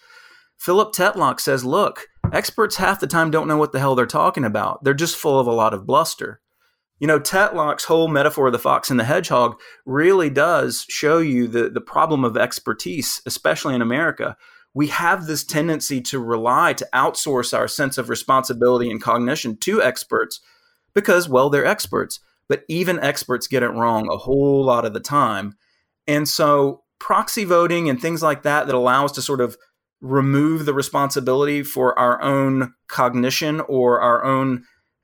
Philip 0.58 0.94
Tetlock 0.94 1.40
says, 1.40 1.66
look, 1.66 2.08
experts 2.32 2.78
half 2.78 3.00
the 3.00 3.08
time 3.08 3.30
don't 3.30 3.48
know 3.48 3.58
what 3.58 3.74
the 3.74 3.80
hell 3.80 3.96
they're 3.96 4.06
talking 4.06 4.46
about. 4.46 4.84
They're 4.84 4.94
just 4.94 5.18
full 5.18 5.40
of 5.40 5.48
a 5.48 5.52
lot 5.52 5.74
of 5.74 5.86
bluster. 5.86 6.40
You 7.00 7.08
know, 7.08 7.20
Tetlock's 7.20 7.84
whole 7.84 8.08
metaphor 8.08 8.48
of 8.48 8.54
the 8.54 8.60
fox 8.60 8.90
and 8.90 8.98
the 8.98 9.04
hedgehog 9.04 9.60
really 9.86 10.30
does 10.30 10.86
show 10.88 11.18
you 11.18 11.50
the, 11.50 11.70
the 11.70 11.82
problem 11.82 12.24
of 12.24 12.38
expertise, 12.38 13.22
especially 13.26 13.76
in 13.76 13.82
America. 13.82 14.38
We 14.74 14.88
have 14.88 15.28
this 15.28 15.44
tendency 15.44 16.00
to 16.02 16.20
rely, 16.20 16.72
to 16.74 16.88
outsource 16.94 17.56
our 17.56 17.68
sense 17.68 17.98
of 17.98 18.08
responsibility 18.08 18.90
and 18.90 19.02
cognition 19.02 19.58
to 19.58 19.84
experts 19.84 20.40
because, 20.94 21.28
well, 21.28 21.50
they're 21.50 21.66
experts. 21.66 22.22
But 22.48 22.64
even 22.68 23.00
experts 23.00 23.48
get 23.48 23.64
it 23.64 23.70
wrong 23.70 24.08
a 24.10 24.18
whole 24.18 24.64
lot 24.64 24.86
of 24.86 24.94
the 24.94 25.00
time. 25.00 25.56
And 26.08 26.28
so 26.28 26.84
proxy 27.00 27.44
voting 27.44 27.90
and 27.90 28.02
things 28.02 28.22
like 28.22 28.44
that 28.44 28.68
that 28.68 28.76
allow 28.76 29.06
us 29.06 29.12
to 29.14 29.22
sort 29.22 29.42
of 29.42 29.58
remove 30.02 30.66
the 30.66 30.74
responsibility 30.74 31.64
for 31.64 31.98
our 31.98 32.22
own 32.22 32.74
cognition 32.88 33.62
or 33.62 34.02
our 34.02 34.24
own 34.24 34.64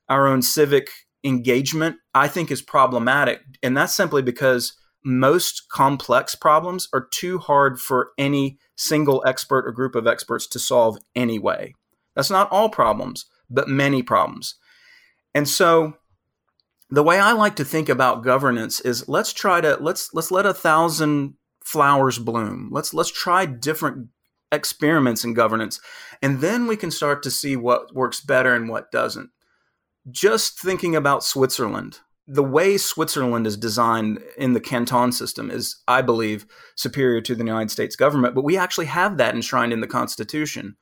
our 0.09 0.27
own 0.27 0.41
civic 0.41 0.89
engagement 1.23 1.97
i 2.13 2.27
think 2.27 2.51
is 2.51 2.61
problematic. 2.61 3.41
And 3.63 3.75
that's 3.75 3.95
simply 3.95 4.21
because 4.21 4.73
most 5.03 5.69
complex 5.69 6.35
problems 6.35 6.89
are 6.93 7.07
too 7.11 7.37
hard 7.37 7.79
for 7.79 8.11
any 8.17 8.57
single 8.75 9.23
expert 9.25 9.65
or 9.65 9.71
group 9.71 9.95
of 9.95 10.07
experts 10.07 10.47
to 10.47 10.59
solve 10.59 10.97
anyway. 11.15 11.73
That's 12.15 12.29
not 12.29 12.51
all 12.51 12.69
problems 12.69 13.25
but 13.49 13.67
many 13.67 14.03
problems. 14.03 14.55
And 15.33 15.47
so 15.47 15.95
the 16.89 17.03
way 17.03 17.19
i 17.19 17.31
like 17.31 17.55
to 17.55 17.65
think 17.65 17.89
about 17.89 18.23
governance 18.23 18.79
is 18.81 19.07
let's 19.07 19.33
try 19.33 19.61
to 19.61 19.77
let's 19.79 20.13
let's 20.13 20.31
let 20.31 20.45
a 20.45 20.53
thousand 20.53 21.35
flowers 21.63 22.19
bloom 22.19 22.69
let's 22.71 22.93
let's 22.93 23.11
try 23.11 23.45
different 23.45 24.09
experiments 24.51 25.23
in 25.23 25.33
governance, 25.33 25.79
and 26.21 26.41
then 26.41 26.67
we 26.67 26.75
can 26.75 26.91
start 26.91 27.23
to 27.23 27.31
see 27.31 27.55
what 27.55 27.93
works 27.93 28.21
better 28.21 28.55
and 28.55 28.69
what 28.69 28.91
doesn't. 28.91 29.29
Just 30.09 30.59
thinking 30.59 30.95
about 30.95 31.23
Switzerland, 31.23 31.99
the 32.27 32.43
way 32.43 32.77
Switzerland 32.77 33.45
is 33.47 33.57
designed 33.57 34.19
in 34.37 34.53
the 34.53 34.59
canton 34.59 35.11
system 35.11 35.51
is, 35.51 35.81
I 35.87 36.01
believe, 36.01 36.45
superior 36.75 37.21
to 37.21 37.35
the 37.35 37.43
United 37.43 37.71
States 37.71 37.95
government, 37.95 38.35
but 38.35 38.43
we 38.43 38.57
actually 38.57 38.87
have 38.87 39.17
that 39.17 39.35
enshrined 39.35 39.73
in 39.73 39.81
the 39.81 39.87
Constitution. 39.87 40.77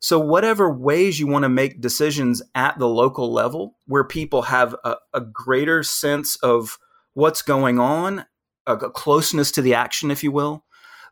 So, 0.00 0.18
whatever 0.18 0.70
ways 0.70 1.18
you 1.18 1.26
want 1.26 1.44
to 1.44 1.48
make 1.48 1.80
decisions 1.80 2.42
at 2.54 2.78
the 2.78 2.88
local 2.88 3.32
level, 3.32 3.78
where 3.86 4.04
people 4.04 4.42
have 4.42 4.76
a, 4.84 4.96
a 5.14 5.20
greater 5.20 5.82
sense 5.82 6.36
of 6.36 6.78
what's 7.14 7.42
going 7.42 7.78
on, 7.78 8.26
a, 8.66 8.76
closeness 8.76 9.50
to 9.52 9.62
the 9.62 9.74
action, 9.74 10.10
if 10.10 10.22
you 10.22 10.30
will, 10.30 10.64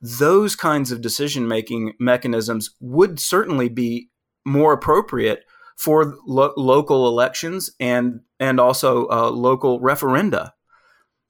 those 0.03 0.57
kinds 0.57 0.91
of 0.91 1.01
decision 1.01 1.49
making 1.49 1.95
mechanisms 1.99 2.71
would 2.81 3.19
certainly 3.21 3.69
be 3.69 4.11
more 4.45 4.73
appropriate 4.73 5.45
for 5.77 6.17
lo- 6.27 6.53
local 6.57 7.09
elections 7.09 7.71
and 7.81 8.21
and 8.39 8.61
also 8.61 9.09
uh, 9.09 9.31
local 9.31 9.81
referenda. 9.81 10.51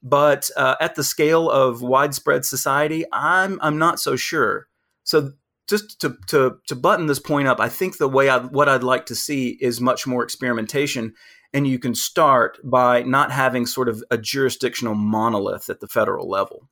But 0.03 0.51
uh, 0.57 0.77
at 0.81 0.95
the 0.95 1.05
scale 1.05 1.49
of 1.49 1.83
widespread 1.83 2.45
society, 2.45 3.05
I'm 3.13 3.59
I'm 3.63 3.79
not 3.79 4.01
so 4.01 4.17
sure. 4.17 4.69
So 5.05 5.33
just 5.69 6.01
to, 6.01 6.17
to 6.29 6.59
to 6.67 6.75
button 6.75 7.07
this 7.07 7.19
point 7.19 7.49
up, 7.49 7.61
I 7.61 7.69
think 7.69 7.99
the 7.99 8.09
way 8.09 8.29
I 8.29 8.39
what 8.39 8.69
I'd 8.69 8.83
like 8.83 9.07
to 9.07 9.15
see 9.15 9.59
is 9.61 9.81
much 9.81 10.07
more 10.07 10.23
experimentation, 10.23 11.15
and 11.53 11.67
you 11.67 11.79
can 11.79 11.95
start 11.95 12.59
by 12.65 13.03
not 13.03 13.31
having 13.31 13.67
sort 13.67 13.89
of 13.89 14.03
a 14.11 14.19
jurisdictional 14.19 14.95
monolith 14.95 15.71
at 15.71 15.81
the 15.81 15.89
federal 15.89 16.29
level. 16.29 16.69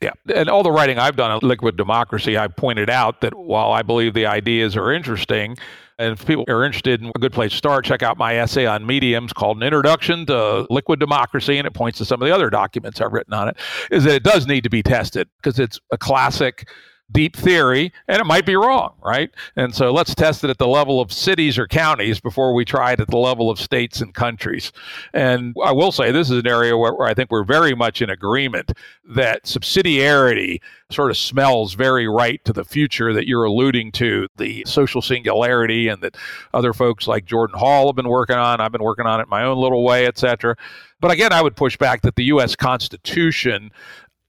Yeah. 0.00 0.12
And 0.34 0.48
all 0.48 0.64
the 0.64 0.72
writing 0.72 0.98
I've 0.98 1.14
done 1.14 1.30
on 1.30 1.38
liquid 1.42 1.76
democracy, 1.76 2.36
I 2.36 2.48
pointed 2.48 2.90
out 2.90 3.20
that 3.20 3.34
while 3.34 3.70
I 3.70 3.82
believe 3.82 4.14
the 4.14 4.26
ideas 4.26 4.76
are 4.76 4.90
interesting, 4.90 5.56
and 5.96 6.14
if 6.14 6.26
people 6.26 6.44
are 6.48 6.64
interested 6.64 7.00
in 7.00 7.12
a 7.14 7.18
good 7.20 7.32
place 7.32 7.52
to 7.52 7.56
start, 7.56 7.84
check 7.84 8.02
out 8.02 8.18
my 8.18 8.34
essay 8.34 8.66
on 8.66 8.84
mediums 8.84 9.32
called 9.32 9.58
An 9.58 9.62
Introduction 9.62 10.26
to 10.26 10.66
Liquid 10.70 10.98
Democracy, 10.98 11.56
and 11.56 11.68
it 11.68 11.74
points 11.74 11.98
to 11.98 12.04
some 12.04 12.20
of 12.20 12.26
the 12.26 12.34
other 12.34 12.50
documents 12.50 13.00
I've 13.00 13.12
written 13.12 13.32
on 13.32 13.48
it, 13.48 13.56
is 13.92 14.02
that 14.02 14.14
it 14.14 14.24
does 14.24 14.48
need 14.48 14.64
to 14.64 14.70
be 14.70 14.82
tested 14.82 15.28
because 15.36 15.60
it's 15.60 15.78
a 15.92 15.98
classic 15.98 16.68
deep 17.12 17.36
theory 17.36 17.92
and 18.08 18.20
it 18.20 18.24
might 18.24 18.46
be 18.46 18.56
wrong, 18.56 18.94
right? 19.04 19.30
And 19.56 19.74
so 19.74 19.92
let's 19.92 20.14
test 20.14 20.44
it 20.44 20.50
at 20.50 20.58
the 20.58 20.66
level 20.66 21.00
of 21.00 21.12
cities 21.12 21.58
or 21.58 21.66
counties 21.66 22.20
before 22.20 22.54
we 22.54 22.64
try 22.64 22.92
it 22.92 23.00
at 23.00 23.08
the 23.08 23.18
level 23.18 23.50
of 23.50 23.60
states 23.60 24.00
and 24.00 24.14
countries. 24.14 24.72
And 25.12 25.54
I 25.62 25.72
will 25.72 25.92
say 25.92 26.10
this 26.10 26.30
is 26.30 26.38
an 26.38 26.46
area 26.46 26.76
where, 26.76 26.94
where 26.94 27.08
I 27.08 27.14
think 27.14 27.30
we're 27.30 27.44
very 27.44 27.74
much 27.74 28.02
in 28.02 28.10
agreement 28.10 28.72
that 29.04 29.44
subsidiarity 29.44 30.60
sort 30.90 31.10
of 31.10 31.16
smells 31.16 31.74
very 31.74 32.06
right 32.06 32.44
to 32.44 32.52
the 32.52 32.64
future 32.64 33.12
that 33.12 33.26
you're 33.26 33.44
alluding 33.44 33.92
to, 33.92 34.28
the 34.36 34.64
social 34.66 35.02
singularity, 35.02 35.88
and 35.88 36.02
that 36.02 36.16
other 36.52 36.72
folks 36.72 37.06
like 37.06 37.24
Jordan 37.24 37.58
Hall 37.58 37.86
have 37.86 37.96
been 37.96 38.08
working 38.08 38.36
on. 38.36 38.60
I've 38.60 38.72
been 38.72 38.82
working 38.82 39.06
on 39.06 39.20
it 39.20 39.28
my 39.28 39.44
own 39.44 39.58
little 39.58 39.84
way, 39.84 40.06
et 40.06 40.18
cetera. 40.18 40.56
But 41.00 41.10
again, 41.10 41.32
I 41.32 41.42
would 41.42 41.56
push 41.56 41.76
back 41.76 42.02
that 42.02 42.16
the 42.16 42.24
U.S. 42.24 42.54
Constitution 42.54 43.70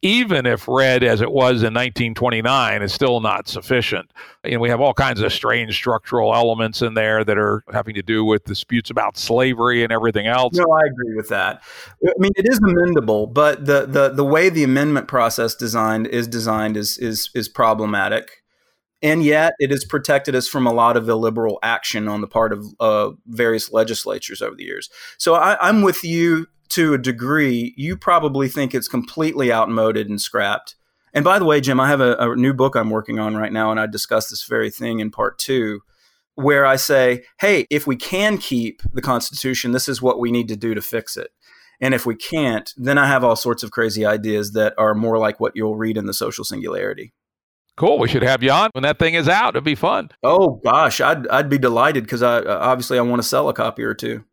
even 0.04 0.46
if 0.46 0.68
read 0.68 1.02
as 1.02 1.22
it 1.22 1.32
was 1.32 1.64
in 1.64 1.74
1929, 1.74 2.82
is 2.82 2.94
still 2.94 3.22
not 3.22 3.48
sufficient. 3.48 4.12
And 4.44 4.60
we 4.60 4.70
have 4.70 4.82
all 4.82 4.94
kinds 4.94 5.22
of 5.22 5.32
strange 5.32 5.74
structural 5.74 6.36
elements 6.36 6.82
in 6.82 6.94
there 6.94 7.24
that 7.24 7.38
are 7.38 7.64
having 7.72 7.96
to 7.96 8.02
do 8.02 8.26
with 8.26 8.44
disputes 8.44 8.90
about 8.90 9.18
slavery 9.18 9.82
and 9.82 9.94
everything 9.94 10.28
else. 10.28 10.56
No, 10.56 10.66
I 10.66 10.86
agree 10.86 11.16
with 11.16 11.30
that. 11.30 11.64
I 12.06 12.12
mean, 12.20 12.34
it 12.36 12.46
is 12.48 12.60
amendable, 12.60 13.34
but 13.34 13.66
the 13.66 13.86
the, 13.86 14.10
the 14.10 14.26
way 14.26 14.50
the 14.50 14.64
amendment 14.64 15.08
process 15.08 15.56
designed 15.56 16.08
is 16.08 16.28
designed 16.28 16.76
is 16.76 16.98
is 16.98 17.30
is 17.34 17.48
problematic. 17.48 18.44
And 19.02 19.22
yet, 19.22 19.54
it 19.60 19.70
has 19.72 19.84
protected 19.84 20.34
us 20.34 20.48
from 20.48 20.66
a 20.66 20.72
lot 20.72 20.96
of 20.96 21.10
illiberal 21.10 21.60
action 21.62 22.08
on 22.08 22.22
the 22.22 22.28
part 22.28 22.54
of 22.54 22.66
uh, 22.80 23.12
various 23.28 23.70
legislatures 23.74 24.42
over 24.42 24.56
the 24.56 24.64
years. 24.64 24.90
So 25.18 25.36
I, 25.36 25.58
I'm 25.60 25.82
with 25.82 26.06
you 26.06 26.48
to 26.70 26.94
a 26.94 26.98
degree, 26.98 27.74
you 27.78 27.96
probably 27.98 28.48
think 28.48 28.74
it's 28.74 28.88
completely 28.88 29.52
outmoded 29.52 30.10
and 30.10 30.22
scrapped. 30.22 30.76
And 31.14 31.24
by 31.24 31.38
the 31.38 31.46
way, 31.46 31.62
Jim, 31.62 31.80
I 31.80 31.90
have 31.90 32.02
a, 32.02 32.16
a, 32.16 32.36
new 32.36 32.54
book 32.54 32.76
I'm 32.76 32.90
working 32.90 33.20
on 33.20 33.36
right 33.36 33.54
now, 33.54 33.70
and 33.70 33.80
I 33.80 33.86
discuss 33.86 34.30
this 34.30 34.46
very 34.46 34.72
thing 34.72 35.00
in 35.00 35.12
part 35.12 35.38
two, 35.38 35.82
where 36.36 36.66
I 36.66 36.76
say, 36.76 37.26
hey, 37.40 37.68
if 37.70 37.86
we 37.86 37.96
can 37.96 38.40
keep 38.40 38.82
the 38.94 39.02
Constitution, 39.02 39.72
this 39.72 39.88
is 39.88 40.02
what 40.02 40.20
we 40.20 40.32
need 40.32 40.48
to 40.48 40.56
do 40.56 40.74
to 40.74 40.82
fix 40.82 41.16
it. 41.16 41.32
And 41.80 41.94
if 41.94 42.06
we 42.06 42.16
can't, 42.16 42.74
then 42.78 42.98
I 42.98 43.06
have 43.08 43.24
all 43.24 43.36
sorts 43.36 43.62
of 43.62 43.72
crazy 43.72 44.06
ideas 44.06 44.54
that 44.54 44.74
are 44.78 44.96
more 44.96 45.20
like 45.20 45.40
what 45.40 45.56
you'll 45.56 45.76
read 45.76 45.98
in 45.98 46.06
the 46.06 46.14
social 46.14 46.46
singularity. 46.46 47.14
Cool. 47.76 48.00
We 48.00 48.08
should 48.08 48.24
have 48.24 48.44
you 48.44 48.52
on 48.52 48.70
when 48.74 48.84
that 48.84 49.00
thing 49.00 49.16
is 49.16 49.28
out. 49.28 49.56
It'd 49.56 49.64
be 49.64 49.76
fun. 49.76 50.10
Oh 50.22 50.62
gosh, 50.64 51.02
I'd 51.02 51.28
I'd 51.28 51.50
be 51.50 51.58
delighted 51.58 52.04
because 52.04 52.22
I 52.22 52.42
obviously 52.42 53.00
I 53.00 53.02
want 53.02 53.22
to 53.22 53.28
sell 53.28 53.50
a 53.50 53.54
copy 53.54 53.84
or 53.84 53.96
two. 53.96 54.24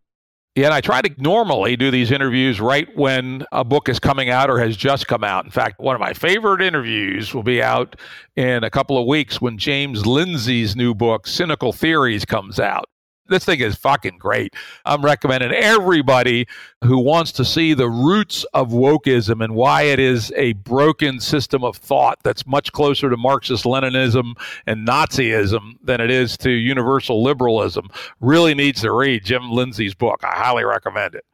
Yeah, 0.57 0.67
and 0.67 0.75
I 0.75 0.81
try 0.81 1.01
to 1.01 1.11
normally 1.17 1.77
do 1.77 1.93
these 1.93 2.11
interviews 2.11 2.61
right 2.61 2.89
when 2.97 3.45
a 3.53 3.65
book 3.65 3.89
is 3.89 4.01
coming 4.01 4.31
out 4.31 4.51
or 4.51 4.59
has 4.59 4.77
just 4.77 5.07
come 5.07 5.23
out. 5.23 5.45
In 5.45 5.51
fact, 5.53 5.79
one 5.79 5.95
of 5.95 6.01
my 6.01 6.13
favorite 6.13 6.61
interviews 6.61 7.33
will 7.33 7.45
be 7.45 7.63
out 7.63 7.95
in 8.35 8.65
a 8.65 8.71
couple 8.71 8.99
of 8.99 9.07
weeks 9.07 9.41
when 9.41 9.59
James 9.59 10.07
Lindsay's 10.07 10.75
new 10.75 10.93
book, 10.93 11.29
Cynical 11.29 11.73
Theories, 11.73 12.25
comes 12.25 12.59
out 12.59 12.89
this 13.31 13.45
thing 13.45 13.61
is 13.61 13.77
fucking 13.77 14.19
great. 14.19 14.55
I'm 14.85 15.03
recommending 15.03 15.53
everybody 15.53 16.47
who 16.85 16.99
wants 16.99 17.33
to 17.33 17.45
see 17.45 17.73
the 17.73 17.89
roots 17.89 18.45
of 18.53 18.71
wokeism 18.71 19.43
and 19.43 19.55
why 19.55 19.83
it 19.83 19.99
is 19.99 20.33
a 20.37 20.53
broken 20.55 21.21
system 21.21 21.65
of 21.65 21.77
thought 21.77 22.19
that's 22.23 22.47
much 22.47 22.73
closer 22.73 23.09
to 23.09 23.17
Marxist 23.17 23.65
Leninism 23.65 24.35
and 24.67 24.87
Nazism 24.87 25.75
than 25.83 26.01
it 26.01 26.11
is 26.11 26.37
to 26.39 26.51
universal 26.51 27.23
liberalism. 27.23 27.89
Really 28.21 28.55
needs 28.55 28.83
to 28.83 28.93
read 28.93 29.25
Jim 29.25 29.51
Lindsay's 29.51 29.95
book. 29.95 30.21
I 30.25 30.37
highly 30.37 30.65
recommend 30.65 31.15
it. 31.15 31.25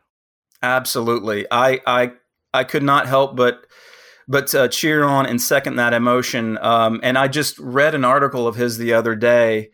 Absolutely. 0.62 1.46
I 1.50 1.80
I 1.87 2.12
I 2.52 2.64
could 2.64 2.82
not 2.82 3.06
help 3.06 3.37
but 3.37 3.66
but 4.28 4.54
uh, 4.54 4.68
cheer 4.68 5.04
on 5.04 5.26
and 5.26 5.40
second 5.40 5.76
that 5.76 5.92
emotion. 5.92 6.59
Um, 6.59 7.00
and 7.02 7.16
I 7.16 7.28
just 7.28 7.59
read 7.59 7.94
an 7.94 8.04
article 8.04 8.46
of 8.46 8.56
his 8.56 8.76
the 8.78 8.92
other 8.92 9.14
day 9.14 9.70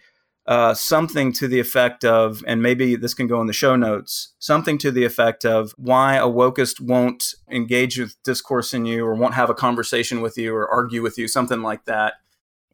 uh, 0.46 0.74
something 0.74 1.32
to 1.32 1.46
the 1.46 1.60
effect 1.60 2.04
of, 2.04 2.42
and 2.46 2.62
maybe 2.62 2.96
this 2.96 3.14
can 3.14 3.26
go 3.26 3.40
in 3.40 3.46
the 3.46 3.52
show 3.52 3.76
notes, 3.76 4.34
something 4.38 4.76
to 4.78 4.90
the 4.90 5.04
effect 5.04 5.44
of 5.44 5.72
why 5.76 6.16
a 6.16 6.26
wokist 6.26 6.80
won't 6.80 7.34
engage 7.50 7.98
with 7.98 8.20
discourse 8.24 8.74
in 8.74 8.84
you 8.84 9.04
or 9.04 9.14
won't 9.14 9.34
have 9.34 9.50
a 9.50 9.54
conversation 9.54 10.20
with 10.20 10.36
you 10.36 10.54
or 10.54 10.68
argue 10.68 11.02
with 11.02 11.16
you, 11.16 11.28
something 11.28 11.62
like 11.62 11.84
that. 11.84 12.14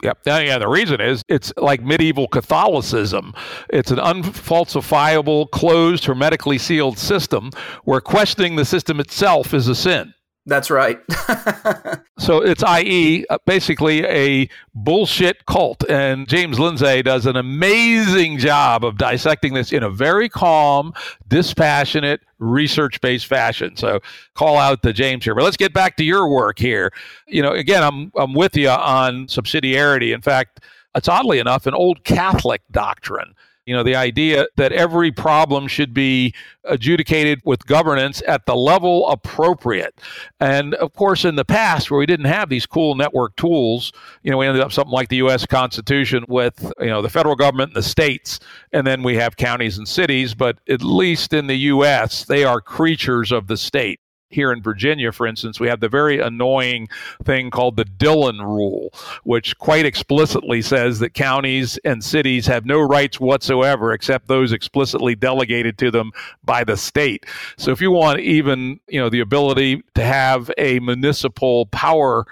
Yep. 0.02 0.18
Yeah, 0.26 0.59
the 0.59 0.68
reason 0.68 1.00
is 1.00 1.22
it's 1.28 1.52
like 1.57 1.83
medieval 1.83 2.28
Catholicism. 2.28 3.35
It's 3.68 3.90
an 3.90 3.98
unfalsifiable, 3.98 5.50
closed, 5.50 6.04
hermetically 6.04 6.59
sealed 6.59 6.98
system 6.98 7.50
where 7.85 8.00
questioning 8.00 8.54
the 8.54 8.64
system 8.64 9.00
itself 9.00 9.52
is 9.52 9.66
a 9.66 9.74
sin. 9.74 10.14
That's 10.48 10.70
right. 10.70 10.98
so 12.18 12.42
it's 12.42 12.62
i.e. 12.62 13.26
Uh, 13.28 13.37
basically 13.44 14.02
a 14.06 14.48
bullshit 14.74 15.44
cult. 15.44 15.84
And 15.90 16.26
James 16.26 16.58
Lindsay 16.58 17.02
does 17.02 17.26
an 17.26 17.37
amazing 17.37 18.38
job 18.38 18.82
of 18.82 18.96
dissecting 18.96 19.52
this 19.52 19.72
in 19.74 19.82
a 19.82 19.90
very 19.90 20.30
calm, 20.30 20.94
dispassionate, 21.28 22.22
research 22.38 22.98
based 23.02 23.26
fashion. 23.26 23.76
So 23.76 24.00
call 24.34 24.56
out 24.56 24.82
to 24.84 24.94
James 24.94 25.24
here. 25.24 25.34
But 25.34 25.44
let's 25.44 25.58
get 25.58 25.74
back 25.74 25.98
to 25.98 26.04
your 26.04 26.26
work 26.28 26.58
here. 26.58 26.94
You 27.26 27.42
know, 27.42 27.52
again, 27.52 27.84
I'm, 27.84 28.11
I'm 28.16 28.32
with 28.32 28.56
you 28.56 28.70
on 28.70 29.26
subsidiarity. 29.26 30.14
In 30.14 30.22
fact, 30.22 30.61
it's 30.94 31.08
oddly 31.08 31.40
enough 31.40 31.66
an 31.66 31.74
old 31.74 32.04
Catholic 32.04 32.62
doctrine 32.70 33.34
you 33.68 33.74
know, 33.74 33.83
the 33.83 33.94
idea 33.94 34.46
that 34.57 34.72
every 34.72 35.12
problem 35.12 35.68
should 35.68 35.92
be 35.92 36.33
adjudicated 36.64 37.42
with 37.44 37.66
governance 37.66 38.22
at 38.26 38.46
the 38.46 38.57
level 38.57 39.07
appropriate. 39.09 40.00
And 40.40 40.74
of 40.76 40.94
course, 40.94 41.26
in 41.26 41.37
the 41.37 41.44
past, 41.44 41.90
where 41.90 41.98
we 41.98 42.07
didn't 42.07 42.26
have 42.26 42.48
these 42.48 42.64
cool 42.64 42.94
network 42.94 43.37
tools, 43.37 43.92
you 44.22 44.31
know, 44.31 44.38
we 44.38 44.46
ended 44.46 44.62
up 44.62 44.72
something 44.72 44.90
like 44.90 45.11
the 45.11 45.16
U.S. 45.16 45.44
Constitution 45.44 46.24
with, 46.28 46.72
you 46.81 46.87
know, 46.87 47.02
the 47.02 47.11
federal 47.11 47.37
government 47.37 47.74
and 47.74 47.76
the 47.76 47.87
states, 47.87 48.40
and 48.72 48.87
then 48.87 49.02
we 49.02 49.16
have 49.16 49.37
counties 49.37 49.76
and 49.76 49.87
cities. 49.87 50.33
But 50.33 50.59
at 50.66 50.81
least 50.81 51.35
in 51.35 51.46
the 51.46 51.59
U.S., 51.59 52.24
they 52.24 52.44
are 52.44 52.62
creatures 52.62 53.33
of 53.33 53.48
the 53.48 53.59
state 53.59 54.00
here 54.30 54.52
in 54.52 54.62
Virginia, 54.62 55.10
for 55.10 55.26
instance, 55.26 55.58
we 55.58 55.68
have 55.68 55.80
the 55.80 55.88
very 55.88 56.20
annoying 56.20 56.88
thing 57.24 57.50
called 57.50 57.76
the 57.76 57.84
Dillon 57.84 58.40
Rule, 58.42 58.92
which 59.24 59.56
quite 59.58 59.86
explicitly 59.86 60.60
says 60.62 60.98
that 60.98 61.14
counties 61.14 61.78
and 61.84 62.04
cities 62.04 62.46
have 62.46 62.66
no 62.66 62.80
rights 62.80 63.18
whatsoever 63.18 63.92
except 63.92 64.28
those 64.28 64.52
explicitly 64.52 65.14
delegated 65.14 65.78
to 65.78 65.90
them 65.90 66.12
by 66.44 66.64
the 66.64 66.76
state. 66.76 67.24
So 67.56 67.70
if 67.70 67.80
you 67.80 67.90
want 67.90 68.20
even, 68.20 68.80
you 68.88 69.00
know, 69.00 69.08
the 69.08 69.20
ability 69.20 69.82
to 69.94 70.04
have 70.04 70.50
a 70.58 70.78
municipal 70.80 71.66
power 71.66 72.26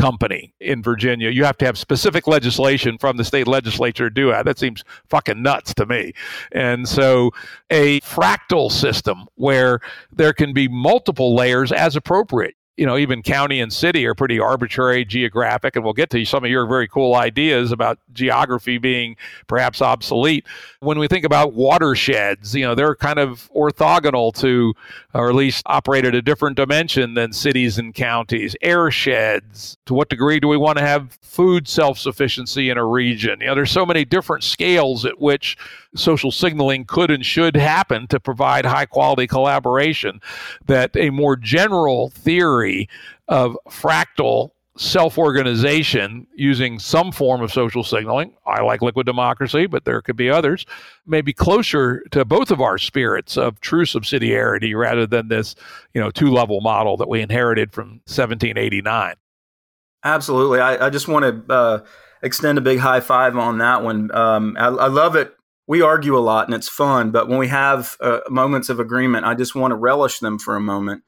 company 0.00 0.54
in 0.60 0.82
Virginia. 0.82 1.30
You 1.30 1.44
have 1.44 1.58
to 1.58 1.66
have 1.66 1.76
specific 1.76 2.26
legislation 2.26 2.96
from 2.98 3.16
the 3.16 3.24
state 3.24 3.46
legislature 3.46 4.08
to 4.08 4.14
do 4.14 4.30
that. 4.30 4.44
That 4.44 4.58
seems 4.58 4.82
fucking 5.08 5.42
nuts 5.42 5.74
to 5.74 5.86
me. 5.86 6.12
And 6.52 6.88
so 6.88 7.32
a 7.70 8.00
fractal 8.00 8.72
system 8.72 9.26
where 9.34 9.80
there 10.10 10.32
can 10.32 10.52
be 10.52 10.68
multiple 10.68 11.34
layers 11.34 11.70
as 11.70 11.96
appropriate 11.96 12.54
you 12.80 12.86
know, 12.86 12.96
even 12.96 13.22
county 13.22 13.60
and 13.60 13.70
city 13.70 14.06
are 14.06 14.14
pretty 14.14 14.40
arbitrary 14.40 15.04
geographic, 15.04 15.76
and 15.76 15.84
we'll 15.84 15.92
get 15.92 16.08
to 16.08 16.24
some 16.24 16.42
of 16.46 16.50
your 16.50 16.64
very 16.64 16.88
cool 16.88 17.14
ideas 17.14 17.72
about 17.72 17.98
geography 18.14 18.78
being 18.78 19.16
perhaps 19.48 19.82
obsolete. 19.82 20.46
When 20.78 20.98
we 20.98 21.06
think 21.06 21.26
about 21.26 21.52
watersheds, 21.52 22.54
you 22.54 22.64
know, 22.64 22.74
they're 22.74 22.94
kind 22.94 23.18
of 23.18 23.50
orthogonal 23.54 24.34
to, 24.36 24.72
or 25.12 25.28
at 25.28 25.34
least 25.34 25.62
operate 25.66 26.06
at 26.06 26.14
a 26.14 26.22
different 26.22 26.56
dimension 26.56 27.12
than 27.12 27.34
cities 27.34 27.76
and 27.78 27.94
counties. 27.94 28.56
Airsheds, 28.64 29.76
to 29.84 29.92
what 29.92 30.08
degree 30.08 30.40
do 30.40 30.48
we 30.48 30.56
want 30.56 30.78
to 30.78 30.82
have 30.82 31.18
food 31.20 31.68
self 31.68 31.98
sufficiency 31.98 32.70
in 32.70 32.78
a 32.78 32.86
region? 32.86 33.42
You 33.42 33.48
know, 33.48 33.56
there's 33.56 33.70
so 33.70 33.84
many 33.84 34.06
different 34.06 34.42
scales 34.42 35.04
at 35.04 35.20
which 35.20 35.58
social 35.96 36.30
signaling 36.30 36.86
could 36.86 37.10
and 37.10 37.26
should 37.26 37.56
happen 37.56 38.06
to 38.06 38.18
provide 38.18 38.64
high 38.64 38.86
quality 38.86 39.26
collaboration 39.26 40.20
that 40.64 40.96
a 40.96 41.10
more 41.10 41.36
general 41.36 42.08
theory 42.10 42.69
of 43.28 43.56
fractal 43.68 44.50
self 44.76 45.18
organization 45.18 46.26
using 46.34 46.78
some 46.78 47.12
form 47.12 47.42
of 47.42 47.52
social 47.52 47.84
signaling. 47.84 48.34
I 48.46 48.62
like 48.62 48.82
liquid 48.82 49.06
democracy, 49.06 49.66
but 49.66 49.84
there 49.84 50.00
could 50.00 50.16
be 50.16 50.30
others. 50.30 50.64
Maybe 51.06 51.32
closer 51.32 52.02
to 52.12 52.24
both 52.24 52.50
of 52.50 52.60
our 52.60 52.78
spirits 52.78 53.36
of 53.36 53.60
true 53.60 53.84
subsidiarity 53.84 54.76
rather 54.76 55.06
than 55.06 55.28
this, 55.28 55.54
you 55.92 56.00
know, 56.00 56.10
two 56.10 56.30
level 56.30 56.60
model 56.60 56.96
that 56.96 57.08
we 57.08 57.20
inherited 57.20 57.72
from 57.72 58.00
1789. 58.06 59.14
Absolutely. 60.02 60.60
I, 60.60 60.86
I 60.86 60.90
just 60.90 61.08
want 61.08 61.46
to 61.48 61.52
uh, 61.52 61.84
extend 62.22 62.56
a 62.56 62.62
big 62.62 62.78
high 62.78 63.00
five 63.00 63.36
on 63.36 63.58
that 63.58 63.82
one. 63.82 64.14
Um, 64.14 64.56
I, 64.58 64.68
I 64.68 64.86
love 64.86 65.14
it 65.14 65.34
we 65.70 65.82
argue 65.82 66.18
a 66.18 66.18
lot 66.18 66.48
and 66.48 66.54
it's 66.56 66.68
fun, 66.68 67.12
but 67.12 67.28
when 67.28 67.38
we 67.38 67.46
have 67.46 67.96
uh, 68.00 68.18
moments 68.28 68.70
of 68.70 68.80
agreement, 68.80 69.24
I 69.24 69.36
just 69.36 69.54
want 69.54 69.70
to 69.70 69.76
relish 69.76 70.18
them 70.18 70.36
for 70.36 70.56
a 70.56 70.60
moment. 70.60 71.04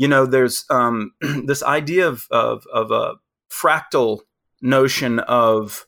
You 0.00 0.08
know, 0.08 0.24
there's 0.24 0.64
um, 0.70 1.12
this 1.44 1.62
idea 1.62 2.08
of, 2.08 2.26
of, 2.30 2.66
of 2.72 2.90
a 2.90 3.16
fractal 3.52 4.20
notion 4.62 5.18
of 5.18 5.86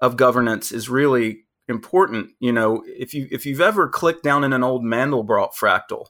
of 0.00 0.16
governance 0.16 0.70
is 0.70 0.88
really 0.88 1.40
important. 1.66 2.30
You 2.38 2.52
know, 2.52 2.84
if 2.86 3.14
you 3.14 3.26
if 3.32 3.44
you've 3.44 3.60
ever 3.60 3.88
clicked 3.88 4.22
down 4.22 4.44
in 4.44 4.52
an 4.52 4.62
old 4.62 4.84
Mandelbrot 4.84 5.54
fractal, 5.54 6.06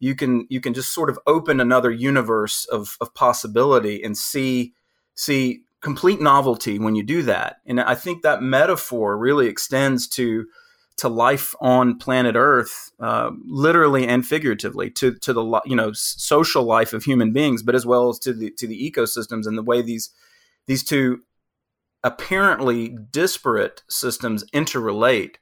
you 0.00 0.16
can 0.16 0.48
you 0.50 0.60
can 0.60 0.74
just 0.74 0.92
sort 0.92 1.08
of 1.08 1.20
open 1.24 1.60
another 1.60 1.92
universe 1.92 2.64
of, 2.64 2.96
of 3.00 3.14
possibility 3.14 4.02
and 4.02 4.18
see 4.18 4.74
see 5.14 5.60
complete 5.80 6.20
novelty 6.20 6.80
when 6.80 6.96
you 6.96 7.04
do 7.04 7.22
that. 7.22 7.58
And 7.64 7.80
I 7.80 7.94
think 7.94 8.22
that 8.22 8.42
metaphor 8.42 9.16
really 9.16 9.46
extends 9.46 10.08
to 10.08 10.46
to 10.98 11.08
life 11.08 11.54
on 11.60 11.98
planet 11.98 12.34
Earth, 12.36 12.90
uh, 13.00 13.30
literally 13.46 14.06
and 14.06 14.26
figuratively, 14.26 14.90
to 14.90 15.14
to 15.14 15.32
the 15.32 15.60
you 15.64 15.76
know 15.76 15.92
social 15.92 16.64
life 16.64 16.92
of 16.92 17.04
human 17.04 17.32
beings, 17.32 17.62
but 17.62 17.74
as 17.74 17.86
well 17.86 18.08
as 18.08 18.18
to 18.20 18.32
the 18.32 18.50
to 18.58 18.66
the 18.66 18.90
ecosystems 18.90 19.46
and 19.46 19.56
the 19.56 19.62
way 19.62 19.80
these 19.80 20.10
these 20.66 20.84
two 20.84 21.20
apparently 22.04 22.96
disparate 23.10 23.82
systems 23.88 24.44
interrelate. 24.52 25.36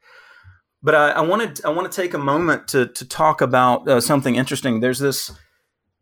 But 0.82 0.94
I, 0.94 1.10
I 1.10 1.20
wanted 1.22 1.64
I 1.64 1.70
want 1.70 1.90
to 1.90 2.02
take 2.02 2.14
a 2.14 2.18
moment 2.18 2.68
to 2.68 2.86
to 2.86 3.04
talk 3.04 3.40
about 3.40 3.88
uh, 3.88 4.00
something 4.00 4.36
interesting. 4.36 4.80
There's 4.80 5.00
this 5.00 5.32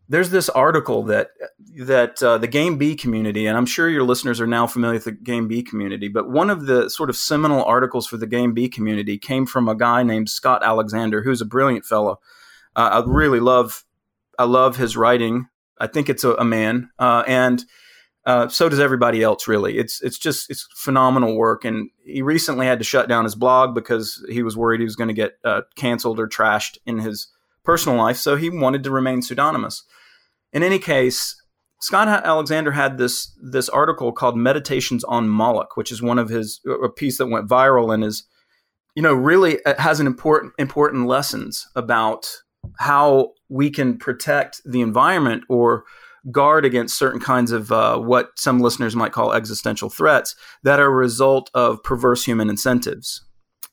there's 0.08 0.30
this 0.30 0.48
article 0.50 1.02
that 1.04 1.30
that 1.76 2.22
uh, 2.22 2.38
the 2.38 2.46
Game 2.46 2.76
B 2.76 2.94
community, 2.94 3.46
and 3.46 3.56
I'm 3.56 3.66
sure 3.66 3.88
your 3.88 4.02
listeners 4.02 4.40
are 4.40 4.46
now 4.46 4.66
familiar 4.66 4.94
with 4.94 5.04
the 5.04 5.12
Game 5.12 5.48
B 5.48 5.62
community, 5.62 6.08
but 6.08 6.28
one 6.28 6.50
of 6.50 6.66
the 6.66 6.90
sort 6.90 7.10
of 7.10 7.16
seminal 7.16 7.64
articles 7.64 8.06
for 8.06 8.16
the 8.16 8.26
Game 8.26 8.52
B 8.52 8.68
community 8.68 9.18
came 9.18 9.46
from 9.46 9.68
a 9.68 9.74
guy 9.74 10.02
named 10.02 10.28
Scott 10.28 10.62
Alexander, 10.62 11.22
who's 11.22 11.40
a 11.40 11.46
brilliant 11.46 11.86
fellow. 11.86 12.20
Uh, 12.76 13.02
I 13.04 13.10
really 13.10 13.40
love 13.40 13.84
I 14.38 14.44
love 14.44 14.76
his 14.76 14.96
writing. 14.96 15.48
I 15.78 15.86
think 15.86 16.08
it's 16.08 16.24
a, 16.24 16.34
a 16.34 16.44
man, 16.44 16.90
uh, 16.98 17.24
and 17.26 17.64
uh, 18.26 18.48
so 18.48 18.68
does 18.68 18.80
everybody 18.80 19.22
else. 19.22 19.48
Really, 19.48 19.78
it's 19.78 20.02
it's 20.02 20.18
just 20.18 20.50
it's 20.50 20.68
phenomenal 20.74 21.36
work. 21.36 21.64
And 21.64 21.90
he 22.04 22.20
recently 22.20 22.66
had 22.66 22.78
to 22.78 22.84
shut 22.84 23.08
down 23.08 23.24
his 23.24 23.34
blog 23.34 23.74
because 23.74 24.24
he 24.28 24.42
was 24.42 24.56
worried 24.56 24.80
he 24.80 24.84
was 24.84 24.96
going 24.96 25.08
to 25.08 25.14
get 25.14 25.38
uh, 25.44 25.62
canceled 25.76 26.20
or 26.20 26.28
trashed 26.28 26.78
in 26.84 26.98
his 26.98 27.28
personal 27.64 27.98
life. 27.98 28.16
So 28.16 28.36
he 28.36 28.50
wanted 28.50 28.84
to 28.84 28.90
remain 28.90 29.22
pseudonymous. 29.22 29.84
In 30.52 30.62
any 30.62 30.78
case, 30.78 31.36
Scott 31.80 32.08
Alexander 32.08 32.72
had 32.72 32.96
this 32.96 33.36
this 33.42 33.68
article 33.68 34.12
called 34.12 34.36
"Meditations 34.36 35.04
on 35.04 35.28
Moloch," 35.28 35.76
which 35.76 35.92
is 35.92 36.00
one 36.00 36.18
of 36.18 36.28
his 36.28 36.60
a 36.82 36.88
piece 36.88 37.18
that 37.18 37.26
went 37.26 37.48
viral 37.48 37.92
and 37.92 38.02
is, 38.02 38.24
you 38.94 39.02
know, 39.02 39.12
really 39.12 39.62
uh, 39.64 39.74
has 39.80 40.00
an 40.00 40.06
important 40.06 40.54
important 40.58 41.06
lessons 41.06 41.66
about 41.76 42.26
how 42.78 43.32
we 43.48 43.70
can 43.70 43.98
protect 43.98 44.62
the 44.64 44.80
environment 44.80 45.44
or 45.48 45.84
guard 46.30 46.64
against 46.64 46.96
certain 46.96 47.20
kinds 47.20 47.52
of 47.52 47.70
uh, 47.70 47.98
what 47.98 48.30
some 48.36 48.60
listeners 48.60 48.96
might 48.96 49.12
call 49.12 49.34
existential 49.34 49.90
threats 49.90 50.34
that 50.62 50.80
are 50.80 50.86
a 50.86 50.90
result 50.90 51.50
of 51.52 51.82
perverse 51.82 52.24
human 52.24 52.48
incentives. 52.48 53.22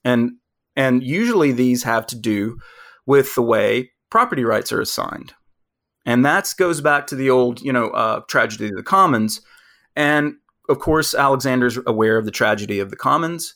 And 0.03 0.31
and 0.75 1.03
usually 1.03 1.51
these 1.51 1.83
have 1.83 2.05
to 2.07 2.17
do 2.17 2.57
with 3.05 3.35
the 3.35 3.41
way 3.41 3.91
property 4.09 4.43
rights 4.43 4.71
are 4.71 4.81
assigned. 4.81 5.33
And 6.05 6.25
that 6.25 6.53
goes 6.57 6.81
back 6.81 7.07
to 7.07 7.15
the 7.15 7.29
old, 7.29 7.61
you 7.61 7.71
know, 7.71 7.89
uh, 7.89 8.21
tragedy 8.27 8.69
of 8.69 8.75
the 8.75 8.83
commons. 8.83 9.41
And 9.95 10.35
of 10.69 10.79
course, 10.79 11.13
Alexander's 11.13 11.77
aware 11.85 12.17
of 12.17 12.25
the 12.25 12.31
tragedy 12.31 12.79
of 12.79 12.89
the 12.89 12.95
commons. 12.95 13.55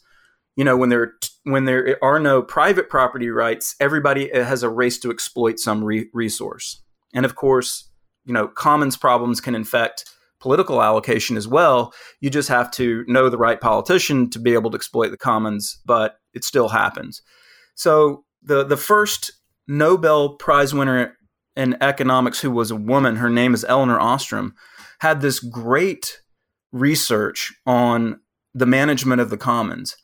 You 0.56 0.64
know, 0.64 0.78
when 0.78 0.90
there 0.90 1.14
when 1.44 1.66
there 1.66 1.98
are 2.04 2.20
no 2.20 2.42
private 2.42 2.90
property 2.90 3.30
rights, 3.30 3.76
everybody 3.80 4.30
has 4.34 4.64
a 4.64 4.70
race 4.70 5.00
to 5.00 5.12
exploit 5.12 5.60
some 5.60 5.84
re- 5.84 6.10
resource. 6.14 6.82
And 7.14 7.26
of 7.26 7.36
course, 7.36 7.90
you 8.26 8.34
know, 8.34 8.48
commons 8.48 8.98
problems 8.98 9.42
can 9.42 9.56
infect 9.56 10.06
political 10.40 10.82
allocation 10.82 11.38
as 11.38 11.48
well. 11.48 11.94
You 12.20 12.30
just 12.30 12.50
have 12.50 12.70
to 12.72 13.04
know 13.08 13.30
the 13.30 13.38
right 13.38 13.60
politician 13.60 14.30
to 14.32 14.40
be 14.40 14.54
able 14.54 14.72
to 14.72 14.76
exploit 14.76 15.10
the 15.10 15.18
commons, 15.18 15.80
but 15.86 16.20
it 16.34 16.44
still 16.44 16.70
happens. 16.70 17.22
So 17.76 18.25
the 18.46 18.64
the 18.64 18.78
first 18.78 19.32
Nobel 19.68 20.36
Prize 20.36 20.74
winner 20.74 21.18
in 21.56 21.78
economics 21.82 22.42
who 22.42 22.52
was 22.52 22.72
a 22.72 22.76
woman, 22.76 23.18
her 23.18 23.30
name 23.30 23.54
is 23.54 23.66
Elinor 23.66 24.00
Ostrom, 24.00 24.54
had 25.00 25.22
this 25.22 25.40
great 25.40 26.22
research 26.72 27.54
on 27.66 28.20
the 28.54 28.66
management 28.66 29.22
of 29.22 29.30
the 29.30 29.38
commons. 29.38 29.96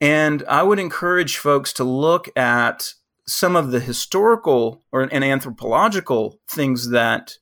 And 0.00 0.44
I 0.48 0.62
would 0.62 0.78
encourage 0.78 1.38
folks 1.38 1.72
to 1.74 1.84
look 1.84 2.28
at 2.36 2.92
some 3.26 3.56
of 3.56 3.70
the 3.70 3.80
historical 3.80 4.84
or 4.92 5.02
and 5.02 5.24
anthropological 5.24 6.38
things 6.48 6.90
that 6.90 7.34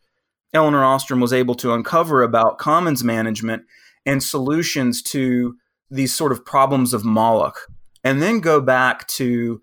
Elinor 0.52 0.84
Ostrom 0.84 1.20
was 1.20 1.32
able 1.32 1.54
to 1.56 1.74
uncover 1.74 2.22
about 2.22 2.58
commons 2.58 3.04
management 3.04 3.64
and 4.06 4.22
solutions 4.22 5.02
to 5.02 5.56
these 5.90 6.14
sort 6.14 6.32
of 6.32 6.44
problems 6.44 6.94
of 6.94 7.04
Moloch, 7.04 7.58
and 8.02 8.22
then 8.22 8.40
go 8.40 8.60
back 8.60 9.06
to 9.08 9.60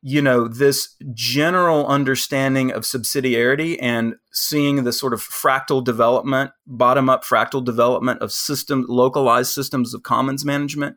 you 0.00 0.22
know 0.22 0.46
this 0.46 0.94
general 1.12 1.86
understanding 1.86 2.70
of 2.70 2.82
subsidiarity 2.82 3.76
and 3.80 4.14
seeing 4.32 4.84
the 4.84 4.92
sort 4.92 5.12
of 5.12 5.20
fractal 5.20 5.82
development 5.82 6.52
bottom 6.66 7.08
up 7.08 7.24
fractal 7.24 7.64
development 7.64 8.20
of 8.20 8.32
system 8.32 8.84
localized 8.88 9.52
systems 9.52 9.94
of 9.94 10.02
commons 10.02 10.44
management. 10.44 10.96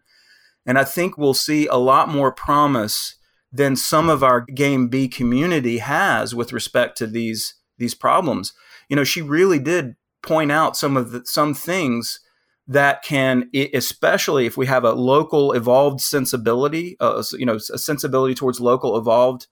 And 0.65 0.77
i 0.77 0.83
think 0.83 1.17
we'll 1.17 1.33
see 1.33 1.67
a 1.67 1.77
lot 1.77 2.09
more 2.09 2.31
promise 2.31 3.15
than 3.51 3.75
some 3.75 4.09
of 4.09 4.23
our 4.23 4.41
game 4.41 4.87
b 4.87 5.07
community 5.07 5.79
has 5.79 6.35
with 6.35 6.53
respect 6.53 6.97
to 6.99 7.07
these 7.07 7.55
these 7.81 7.95
problems. 7.95 8.53
You 8.87 8.95
know, 8.95 9.03
she 9.03 9.21
really 9.21 9.59
did 9.59 9.95
point 10.23 10.51
out 10.53 10.77
some 10.77 10.95
of 10.95 11.11
the, 11.11 11.23
some 11.25 11.53
things 11.53 12.21
that 12.67 13.03
can, 13.03 13.49
especially 13.73 14.45
if 14.45 14.55
we 14.55 14.65
have 14.67 14.83
a 14.83 14.93
local 14.93 15.51
evolved 15.53 15.99
sensibility, 15.99 16.95
uh, 16.99 17.23
you 17.33 17.45
know, 17.45 17.55
a 17.55 17.77
sensibility 17.77 18.35
towards 18.35 18.59
local 18.59 18.97
evolved 18.97 19.47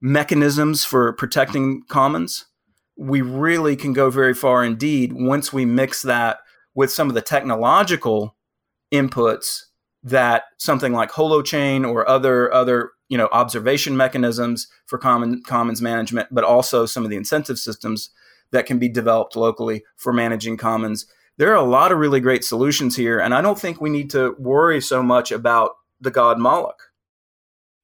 mechanisms 0.00 0.84
for 0.84 1.12
protecting 1.12 1.82
commons, 1.88 2.46
we 2.96 3.20
really 3.20 3.76
can 3.76 3.92
go 3.92 4.10
very 4.10 4.34
far 4.34 4.64
indeed 4.64 5.12
once 5.12 5.52
we 5.52 5.64
mix 5.64 6.02
that 6.02 6.38
with 6.74 6.90
some 6.90 7.08
of 7.08 7.14
the 7.14 7.22
technological 7.22 8.36
inputs 8.92 9.62
that 10.02 10.44
something 10.58 10.92
like 10.92 11.10
holochain 11.10 11.86
or 11.86 12.08
other 12.08 12.52
other 12.52 12.92
you 13.08 13.18
know 13.18 13.28
observation 13.32 13.96
mechanisms 13.96 14.66
for 14.86 14.96
common 14.96 15.42
commons 15.42 15.82
management 15.82 16.28
but 16.30 16.44
also 16.44 16.86
some 16.86 17.04
of 17.04 17.10
the 17.10 17.16
incentive 17.16 17.58
systems 17.58 18.10
that 18.50 18.66
can 18.66 18.78
be 18.78 18.88
developed 18.88 19.36
locally 19.36 19.84
for 19.96 20.12
managing 20.12 20.56
commons. 20.56 21.06
There 21.38 21.52
are 21.52 21.56
a 21.56 21.62
lot 21.62 21.92
of 21.92 21.98
really 21.98 22.20
great 22.20 22.44
solutions 22.44 22.96
here, 22.96 23.20
and 23.20 23.32
I 23.32 23.40
don't 23.40 23.58
think 23.58 23.80
we 23.80 23.90
need 23.90 24.10
to 24.10 24.34
worry 24.38 24.80
so 24.80 25.02
much 25.02 25.32
about 25.32 25.76
the 26.00 26.10
god 26.10 26.38
Moloch. 26.38 26.82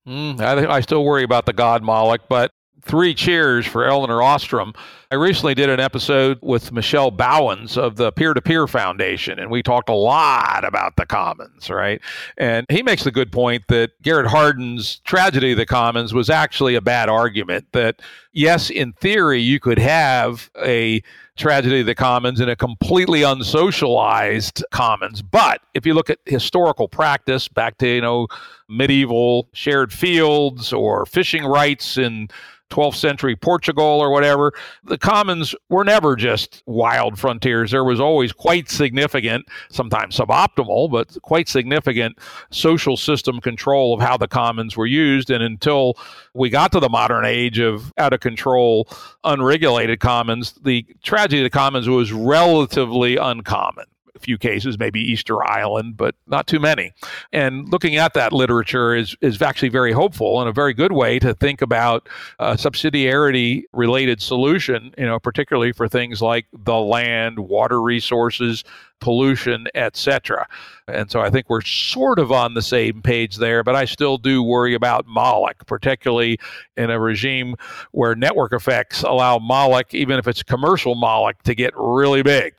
Mm, 0.07 0.41
I, 0.41 0.75
I 0.75 0.81
still 0.81 1.05
worry 1.05 1.23
about 1.23 1.47
the 1.47 1.53
god 1.53 1.83
Moloch, 1.83 2.23
but 2.29 2.51
three 2.85 3.15
cheers 3.15 3.67
for 3.67 3.85
Elinor 3.85 4.23
Ostrom. 4.23 4.75
I 5.11 5.17
recently 5.17 5.55
did 5.55 5.69
an 5.69 5.81
episode 5.81 6.39
with 6.43 6.73
Michel 6.73 7.11
Bauwens 7.11 7.77
of 7.77 7.97
the 7.97 8.11
Peer 8.13 8.35
to 8.35 8.43
Peer 8.43 8.67
Foundation, 8.67 9.39
and 9.39 9.51
we 9.51 9.63
talked 9.63 9.89
a 9.89 9.95
lot 9.95 10.65
about 10.65 10.97
the 10.97 11.07
commons, 11.07 11.71
right? 11.71 12.01
And 12.37 12.67
he 12.69 12.83
makes 12.83 13.05
the 13.05 13.13
good 13.13 13.31
point 13.31 13.65
that 13.69 13.91
Garrett 14.03 14.27
Hardin's 14.27 14.99
tragedy 15.05 15.53
of 15.53 15.59
the 15.59 15.67
commons 15.67 16.13
was 16.13 16.31
actually 16.31 16.75
a 16.75 16.81
bad 16.81 17.09
argument. 17.09 17.67
That, 17.73 18.03
yes, 18.33 18.71
in 18.71 18.93
theory, 18.95 19.41
you 19.41 19.61
could 19.61 19.79
have 19.79 20.51
a 20.65 21.03
tragedy 21.37 21.81
of 21.81 21.87
the 21.87 21.95
commons 21.95 22.41
in 22.41 22.49
a 22.49 22.57
completely 22.57 23.21
unsocialized 23.21 24.63
commons. 24.71 25.21
But 25.23 25.61
if 25.75 25.85
you 25.85 25.95
look 25.95 26.11
at 26.11 26.19
historical 26.27 26.89
practice 26.89 27.49
back 27.49 27.79
to, 27.79 27.89
you 27.89 28.01
know, 28.01 28.29
medieval 28.69 29.49
shared 29.53 29.93
fields 29.93 30.73
or 30.73 31.07
fishing 31.07 31.45
rights 31.45 31.99
in 31.99 32.29
12th 32.71 32.97
century 32.97 33.37
Portugal 33.37 33.85
or 33.85 34.11
whatever, 34.11 34.53
the 34.85 34.99
commons 34.99 35.55
were 35.69 35.85
never 35.85 36.17
just 36.17 36.63
wild 36.67 37.19
frontiers. 37.19 37.71
There 37.71 37.85
was 37.85 38.01
always 38.01 38.33
quite 38.33 38.71
significant, 38.71 39.47
sometimes 39.71 40.17
suboptimal, 40.17 40.91
but 40.91 41.17
quite 41.23 41.49
significant 41.49 42.19
social 42.51 42.97
system 42.97 43.41
control 43.41 43.95
of 43.95 44.01
how 44.01 44.17
the 44.17 44.29
commons 44.29 44.77
were 44.77 44.87
used. 44.87 45.31
And 45.31 45.43
until 45.43 45.95
we 46.35 46.51
got 46.51 46.73
to 46.73 46.81
the 46.81 46.89
modern 46.89 47.25
age 47.25 47.59
of 47.59 47.93
out 47.99 48.13
of 48.13 48.21
control, 48.21 48.89
unregulated 49.23 50.01
commons, 50.01 50.53
the 50.65 50.87
tragedy 51.03 51.41
of 51.41 51.45
the 51.45 51.51
commons 51.51 51.89
was 51.89 52.13
relatively 52.13 53.17
uncommon 53.17 53.85
few 54.19 54.39
cases, 54.39 54.79
maybe 54.79 55.01
Easter 55.01 55.43
Island, 55.45 55.97
but 55.97 56.15
not 56.27 56.47
too 56.47 56.61
many. 56.61 56.93
And 57.33 57.71
looking 57.71 57.97
at 57.97 58.15
that 58.15 58.33
literature 58.33 58.95
is, 58.95 59.17
is 59.21 59.41
actually 59.43 59.69
very 59.69 59.93
hopeful 59.93 60.41
and 60.41 60.49
a 60.49 60.53
very 60.53 60.75
good 60.75 60.93
way 60.93 61.19
to 61.19 61.35
think 61.35 61.63
about 61.63 62.09
a 62.39 62.55
subsidiarity 62.55 63.65
related 63.73 64.23
solution, 64.23 64.95
you 64.97 65.07
know, 65.07 65.19
particularly 65.19 65.73
for 65.73 65.89
things 65.89 66.23
like 66.23 66.47
the 66.53 66.77
land, 66.77 67.39
water 67.39 67.81
resources, 67.83 68.65
pollution, 69.01 69.67
etc. 69.75 70.47
And 70.89 71.11
so 71.11 71.21
I 71.21 71.31
think 71.31 71.51
we're 71.51 71.61
sort 71.61 72.19
of 72.19 72.33
on 72.33 72.55
the 72.55 72.63
same 72.63 73.03
page 73.03 73.37
there, 73.37 73.63
but 73.63 73.75
I 73.75 73.85
still 73.85 74.17
do 74.17 74.43
worry 74.43 74.75
about 74.75 75.07
Moloch, 75.07 75.67
particularly 75.67 76.39
in 76.77 76.91
a 76.91 76.99
regime 76.99 77.57
where 77.93 78.15
network 78.15 78.53
effects 78.53 79.03
allow 79.03 79.39
Moloch, 79.39 79.93
even 79.93 80.19
if 80.19 80.27
it's 80.27 80.43
commercial 80.43 80.95
Moloch, 80.95 81.43
to 81.43 81.55
get 81.55 81.75
really 81.77 82.23
big. 82.23 82.55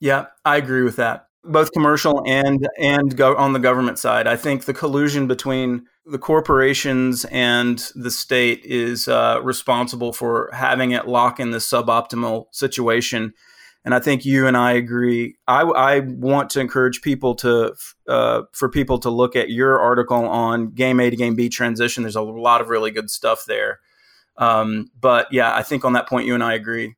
Yeah, 0.00 0.26
I 0.44 0.56
agree 0.56 0.82
with 0.82 0.96
that. 0.96 1.26
Both 1.44 1.72
commercial 1.72 2.22
and 2.26 2.68
and 2.78 3.16
go 3.16 3.36
on 3.36 3.52
the 3.52 3.58
government 3.58 3.98
side. 3.98 4.26
I 4.26 4.36
think 4.36 4.64
the 4.64 4.74
collusion 4.74 5.26
between 5.26 5.86
the 6.04 6.18
corporations 6.18 7.24
and 7.26 7.78
the 7.94 8.10
state 8.10 8.64
is 8.64 9.08
uh, 9.08 9.40
responsible 9.42 10.12
for 10.12 10.50
having 10.52 10.92
it 10.92 11.06
lock 11.06 11.40
in 11.40 11.50
this 11.50 11.68
suboptimal 11.68 12.46
situation. 12.52 13.32
And 13.84 13.94
I 13.94 14.00
think 14.00 14.24
you 14.24 14.48
and 14.48 14.56
I 14.56 14.72
agree. 14.72 15.36
I, 15.46 15.62
I 15.62 16.00
want 16.00 16.50
to 16.50 16.60
encourage 16.60 17.02
people 17.02 17.36
to, 17.36 17.72
uh, 18.08 18.42
for 18.52 18.68
people 18.68 18.98
to 18.98 19.10
look 19.10 19.36
at 19.36 19.50
your 19.50 19.78
article 19.78 20.26
on 20.26 20.72
game 20.72 20.98
A 20.98 21.08
to 21.08 21.16
game 21.16 21.36
B 21.36 21.48
transition. 21.48 22.02
There's 22.02 22.16
a 22.16 22.22
lot 22.22 22.60
of 22.60 22.68
really 22.68 22.90
good 22.90 23.10
stuff 23.10 23.44
there. 23.46 23.78
Um, 24.38 24.90
but 25.00 25.28
yeah, 25.30 25.54
I 25.54 25.62
think 25.62 25.84
on 25.84 25.92
that 25.92 26.08
point, 26.08 26.26
you 26.26 26.34
and 26.34 26.42
I 26.42 26.54
agree. 26.54 26.96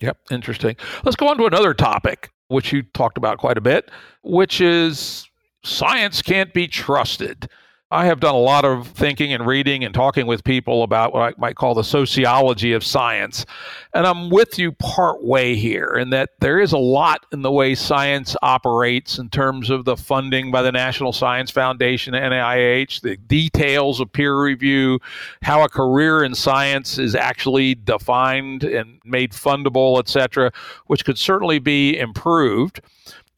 Yep, 0.00 0.18
interesting. 0.30 0.76
Let's 1.04 1.16
go 1.16 1.28
on 1.28 1.38
to 1.38 1.46
another 1.46 1.74
topic, 1.74 2.30
which 2.48 2.72
you 2.72 2.82
talked 2.82 3.16
about 3.16 3.38
quite 3.38 3.56
a 3.56 3.62
bit, 3.62 3.90
which 4.22 4.60
is 4.60 5.26
science 5.64 6.22
can't 6.22 6.52
be 6.52 6.68
trusted. 6.68 7.48
I 7.88 8.06
have 8.06 8.18
done 8.18 8.34
a 8.34 8.38
lot 8.38 8.64
of 8.64 8.88
thinking 8.88 9.32
and 9.32 9.46
reading 9.46 9.84
and 9.84 9.94
talking 9.94 10.26
with 10.26 10.42
people 10.42 10.82
about 10.82 11.14
what 11.14 11.22
I 11.22 11.40
might 11.40 11.54
call 11.54 11.72
the 11.72 11.84
sociology 11.84 12.72
of 12.72 12.82
science. 12.82 13.46
And 13.94 14.04
I'm 14.04 14.28
with 14.28 14.58
you 14.58 14.72
part 14.72 15.22
way 15.22 15.54
here 15.54 15.94
in 15.96 16.10
that 16.10 16.30
there 16.40 16.58
is 16.58 16.72
a 16.72 16.78
lot 16.78 17.24
in 17.32 17.42
the 17.42 17.52
way 17.52 17.76
science 17.76 18.34
operates 18.42 19.18
in 19.18 19.28
terms 19.28 19.70
of 19.70 19.84
the 19.84 19.96
funding 19.96 20.50
by 20.50 20.62
the 20.62 20.72
National 20.72 21.12
Science 21.12 21.52
Foundation, 21.52 22.12
NIH, 22.12 23.02
the 23.02 23.18
details 23.18 24.00
of 24.00 24.10
peer 24.10 24.36
review, 24.36 24.98
how 25.42 25.62
a 25.62 25.68
career 25.68 26.24
in 26.24 26.34
science 26.34 26.98
is 26.98 27.14
actually 27.14 27.76
defined 27.76 28.64
and 28.64 28.98
made 29.04 29.30
fundable, 29.30 30.00
etc., 30.00 30.50
which 30.86 31.04
could 31.04 31.18
certainly 31.18 31.60
be 31.60 31.96
improved. 31.96 32.80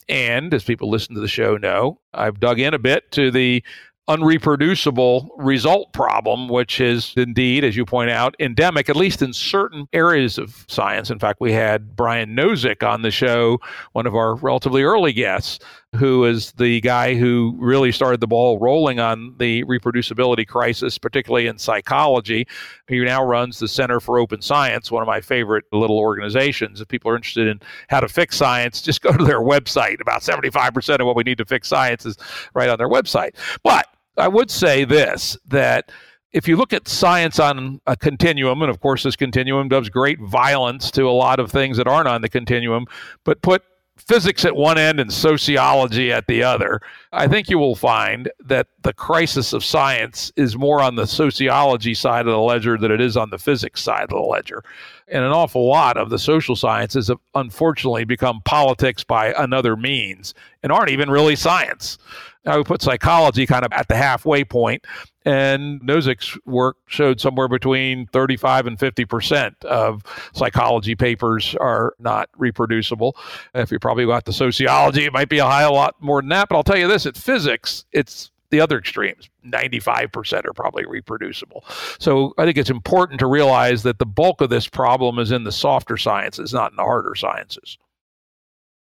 And 0.09 0.55
as 0.55 0.65
people 0.65 0.89
listen 0.89 1.15
to 1.17 1.21
the 1.21 1.29
show 1.29 1.59
know, 1.59 2.01
I've 2.15 2.41
dug 2.41 2.59
in 2.59 2.73
a 2.73 2.79
bit 2.79 3.13
to 3.13 3.31
the 3.31 3.63
unreproducible 4.09 5.29
result 5.37 5.93
problem, 5.93 6.49
which 6.49 6.81
is 6.81 7.13
indeed, 7.17 7.63
as 7.63 7.77
you 7.77 7.85
point 7.85 8.11
out, 8.11 8.35
endemic, 8.41 8.89
at 8.89 8.97
least 8.97 9.21
in 9.21 9.35
certain 9.35 9.87
areas 9.93 10.39
of 10.39 10.65
science. 10.67 11.11
In 11.11 11.19
fact, 11.19 11.41
we 11.41 11.53
had 11.53 11.95
Brian 11.95 12.35
Nosek 12.35 12.83
on 12.83 13.03
the 13.03 13.11
show, 13.11 13.61
one 13.93 14.07
of 14.07 14.15
our 14.15 14.35
relatively 14.37 14.83
early 14.83 15.13
guests, 15.13 15.59
who 15.95 16.25
is 16.25 16.53
the 16.53 16.81
guy 16.81 17.15
who 17.15 17.55
really 17.59 17.93
started 17.93 18.21
the 18.21 18.27
ball 18.27 18.59
rolling 18.59 18.99
on 18.99 19.35
the 19.39 19.63
reproducibility 19.65 20.47
crisis, 20.47 20.97
particularly 20.97 21.47
in 21.47 21.59
psychology. 21.59 22.47
He 22.89 22.99
now 23.01 23.23
runs 23.23 23.59
the 23.59 23.69
Center 23.69 24.01
for 24.01 24.19
Open 24.19 24.41
Science, 24.41 24.91
one 24.91 25.03
of 25.03 25.07
my 25.07 25.21
favorite 25.21 25.65
little 25.73 25.99
organizations. 25.99 26.81
If 26.81 26.89
people 26.89 27.11
are 27.11 27.17
interested 27.17 27.47
in 27.47 27.61
how 27.89 28.01
to 28.01 28.09
fix 28.09 28.37
science, 28.37 28.81
just 28.81 29.03
go 29.03 29.15
to 29.15 29.25
their 29.25 29.41
website. 29.41 30.01
About 30.01 30.23
75% 30.23 31.01
of 31.01 31.07
what 31.07 31.17
we 31.17 31.25
need 31.25 31.39
to 31.39 31.47
fix 31.47 31.69
science 31.69 32.07
is 32.07 32.17
right 32.55 32.69
on 32.71 32.79
their 32.79 32.89
website. 32.89 33.33
But 33.63 33.87
I 34.19 34.29
would 34.29 34.51
say 34.51 34.85
this 34.85 35.37
that 35.47 35.91
if 36.33 36.47
you 36.47 36.57
look 36.57 36.73
at 36.73 36.89
science 36.89 37.39
on 37.39 37.81
a 37.87 37.97
continuum, 37.97 38.63
and 38.63 38.71
of 38.71 38.81
course, 38.81 39.03
this 39.03 39.17
continuum 39.17 39.69
does 39.69 39.89
great 39.89 40.21
violence 40.21 40.91
to 40.93 41.09
a 41.09 41.11
lot 41.11 41.41
of 41.41 41.51
things 41.51 41.77
that 41.79 41.87
aren't 41.87 42.09
on 42.09 42.21
the 42.21 42.29
continuum, 42.29 42.87
but 43.25 43.41
put 43.43 43.63
physics 43.99 44.45
at 44.45 44.57
one 44.57 44.79
end 44.79 45.01
and 45.01 45.13
sociology 45.13 46.13
at 46.13 46.27
the 46.27 46.43
other, 46.43 46.81
I 47.13 47.29
think 47.29 47.51
you 47.51 47.59
will 47.59 47.75
find 47.75 48.31
that 48.45 48.69
the 48.83 48.93
crisis 48.93 49.53
of 49.53 49.65
science 49.65 50.33
is 50.37 50.57
more 50.57 50.81
on 50.81 50.95
the 50.95 51.07
sociology 51.07 51.95
side 51.95 52.27
of 52.27 52.33
the 52.33 52.39
ledger 52.39 52.79
than 52.79 52.91
it 52.91 53.01
is 53.01 53.17
on 53.17 53.31
the 53.31 53.39
physics 53.39 53.83
side 53.83 54.05
of 54.05 54.11
the 54.11 54.19
ledger. 54.19 54.63
And 55.09 55.25
an 55.25 55.33
awful 55.33 55.67
lot 55.67 55.97
of 55.97 56.11
the 56.11 56.19
social 56.19 56.57
sciences 56.57 57.09
have 57.09 57.19
unfortunately 57.35 58.05
become 58.05 58.41
politics 58.45 59.05
by 59.05 59.33
another 59.39 59.77
means 59.77 60.35
and 60.63 60.73
aren't 60.73 60.91
even 60.91 61.11
really 61.11 61.37
science. 61.37 61.99
I 62.47 62.57
would 62.57 62.67
put 62.67 62.83
psychology 62.83 63.47
kind 63.47 63.65
of 63.65 63.73
at 63.73 63.89
the 63.89 63.97
halfway 63.97 64.45
point, 64.45 64.85
and 65.29 65.83
Nosek's 65.83 66.39
work 66.47 66.79
showed 66.87 67.21
somewhere 67.21 67.49
between 67.49 68.07
35 68.07 68.67
and 68.67 68.81
50 68.81 69.05
percent 69.05 69.63
of 69.67 70.03
psychology 70.33 70.95
papers 70.95 71.55
are 71.61 71.95
not 71.99 72.31
reproducible. 72.39 73.15
If 73.55 73.71
you 73.71 73.79
probably 73.79 74.07
got 74.07 74.25
the 74.25 74.33
sociology, 74.33 75.05
it 75.05 75.13
might 75.13 75.29
be 75.29 75.39
a 75.39 75.45
high 75.45 75.65
a 75.65 75.71
lot 75.71 75.97
more 76.01 76.23
than 76.23 76.31
that. 76.31 76.49
But 76.49 76.57
I'll 76.57 76.65
tell 76.65 76.79
you 76.79 76.89
this: 76.89 77.05
at 77.05 77.15
physics, 77.15 77.85
it's 77.93 78.31
the 78.49 78.63
other 78.63 78.79
extremes 78.79 79.29
95% 79.45 80.47
are 80.47 80.55
probably 80.55 80.87
reproducible 80.87 81.63
so 81.99 82.33
i 82.39 82.47
think 82.47 82.57
it's 82.57 82.71
important 82.71 83.21
to 83.21 83.27
realize 83.27 83.83
that 83.83 83.99
the 83.99 84.07
bulk 84.07 84.41
of 84.41 84.49
this 84.49 84.67
problem 84.67 85.19
is 85.19 85.31
in 85.31 85.45
the 85.45 85.53
softer 85.53 85.99
sciences 85.99 86.55
not 86.55 86.73
in 86.73 86.77
the 86.77 86.83
harder 86.83 87.15
sciences 87.15 87.77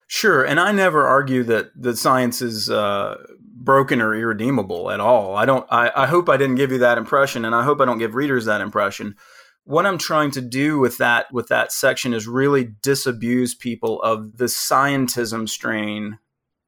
Sure, 0.10 0.42
and 0.42 0.58
I 0.58 0.72
never 0.72 1.06
argue 1.06 1.44
that 1.44 1.72
the 1.76 1.96
science 1.96 2.42
is 2.42 2.70
uh, 2.70 3.18
broken 3.64 4.02
or 4.02 4.16
irredeemable 4.16 4.92
at 4.92 5.00
all. 5.00 5.36
I 5.36 5.46
don't. 5.46 5.66
I, 5.70 5.92
I 5.96 6.08
hope 6.08 6.30
I 6.30 6.38
didn't 6.38 6.56
give 6.56 6.72
you 6.72 6.78
that 6.80 6.98
impression, 6.98 7.46
and 7.46 7.56
I 7.56 7.64
hope 7.64 7.82
I 7.82 7.86
don't 7.86 7.98
give 7.98 8.16
readers 8.16 8.46
that 8.46 8.62
impression. 8.62 9.16
What 9.64 9.86
I'm 9.86 9.98
trying 9.98 10.32
to 10.32 10.42
do 10.42 10.80
with 10.80 10.98
that 11.00 11.32
with 11.32 11.48
that 11.50 11.72
section 11.72 12.14
is 12.14 12.28
really 12.28 12.70
disabuse 12.82 13.56
people 13.56 14.02
of 14.02 14.38
the 14.38 14.46
scientism 14.46 15.50
strain, 15.50 16.20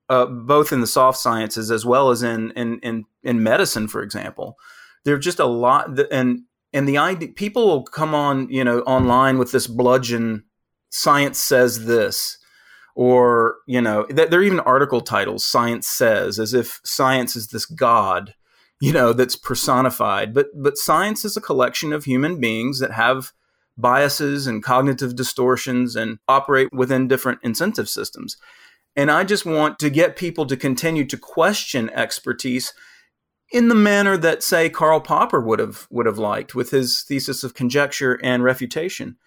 uh, 0.10 0.26
both 0.26 0.74
in 0.74 0.82
the 0.82 0.88
soft 0.88 1.18
sciences 1.18 1.72
as 1.72 1.86
well 1.86 2.10
as 2.10 2.24
in 2.24 2.52
in 2.52 2.80
in, 2.80 3.06
in 3.24 3.44
medicine, 3.44 3.88
for 3.88 4.02
example. 4.02 4.58
There's 5.06 5.24
just 5.24 5.40
a 5.40 5.46
lot, 5.46 5.96
that, 5.96 6.08
and 6.12 6.42
and 6.74 6.88
the 6.88 6.98
idea 6.98 7.30
people 7.30 7.68
will 7.68 7.84
come 7.84 8.14
on 8.14 8.50
you 8.50 8.64
know 8.64 8.82
online 8.82 9.38
with 9.38 9.52
this 9.52 9.68
bludgeon. 9.68 10.46
Science 10.92 11.38
says 11.38 11.86
this 11.86 12.39
or 12.96 13.58
you 13.68 13.82
know 13.82 14.06
there 14.10 14.40
are 14.40 14.44
even 14.44 14.60
article 14.62 15.02
titles 15.02 15.46
science 15.46 15.88
says 15.88 16.40
as 16.40 16.54
if 16.54 16.82
science 16.84 17.36
is 17.36 17.48
this 17.48 17.66
god 17.66 18.34
you 18.80 18.94
know 18.94 19.14
that's 19.14 19.36
personified. 19.36 20.34
But 20.34 20.48
but 20.56 20.78
science 20.78 21.26
is 21.26 21.36
a 21.36 21.42
collection 21.42 21.94
of 21.94 22.06
human 22.06 22.40
beings 22.40 22.80
that 22.80 22.92
have 22.92 23.32
biases 23.78 24.48
and 24.48 24.64
cognitive 24.64 25.16
distortions 25.16 25.96
and 25.96 26.20
operate 26.28 26.72
within 26.74 27.08
different 27.08 27.40
incentive 27.44 27.90
systems. 27.90 28.38
And 28.96 29.12
i 29.12 29.24
just 29.24 29.46
want 29.46 29.80
to 29.80 29.90
get 29.90 30.16
people 30.16 30.46
to 30.48 30.58
continue 30.58 31.06
to 31.06 31.18
question 31.18 31.90
expertise 31.92 32.74
in 33.52 33.68
the 33.68 33.76
manner 33.76 34.18
that 34.18 34.44
say 34.44 34.70
Karl 34.70 35.00
Popper 35.00 35.42
would 35.42 35.60
have 35.60 35.88
would 35.90 36.06
have 36.06 36.18
liked 36.18 36.56
with 36.56 36.72
his 36.72 37.04
thesis 37.04 37.44
of 37.44 37.54
conjecture 37.54 38.20
and 38.24 38.44
refutation. 38.44 39.18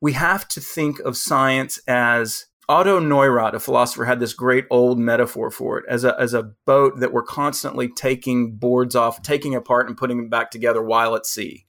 We 0.00 0.12
have 0.12 0.46
to 0.48 0.60
think 0.60 1.00
of 1.00 1.16
science 1.16 1.78
as 1.88 2.46
Otto 2.68 2.98
Neurath, 2.98 3.52
a 3.52 3.60
philosopher, 3.60 4.06
had 4.06 4.20
this 4.20 4.32
great 4.32 4.66
old 4.70 4.98
metaphor 4.98 5.50
for 5.50 5.78
it 5.78 5.84
as 5.88 6.04
a, 6.04 6.18
as 6.18 6.32
a 6.32 6.54
boat 6.64 7.00
that 7.00 7.12
we're 7.12 7.22
constantly 7.22 7.88
taking 7.88 8.56
boards 8.56 8.96
off, 8.96 9.22
taking 9.22 9.54
apart, 9.54 9.86
and 9.86 9.96
putting 9.96 10.16
them 10.16 10.28
back 10.28 10.50
together 10.50 10.82
while 10.82 11.14
at 11.14 11.26
sea. 11.26 11.66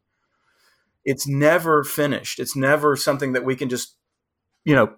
It's 1.04 1.28
never 1.28 1.84
finished. 1.84 2.40
It's 2.40 2.56
never 2.56 2.96
something 2.96 3.34
that 3.34 3.46
we 3.46 3.56
can 3.56 3.70
just, 3.70 3.96
you 4.64 4.74
know, 4.74 4.96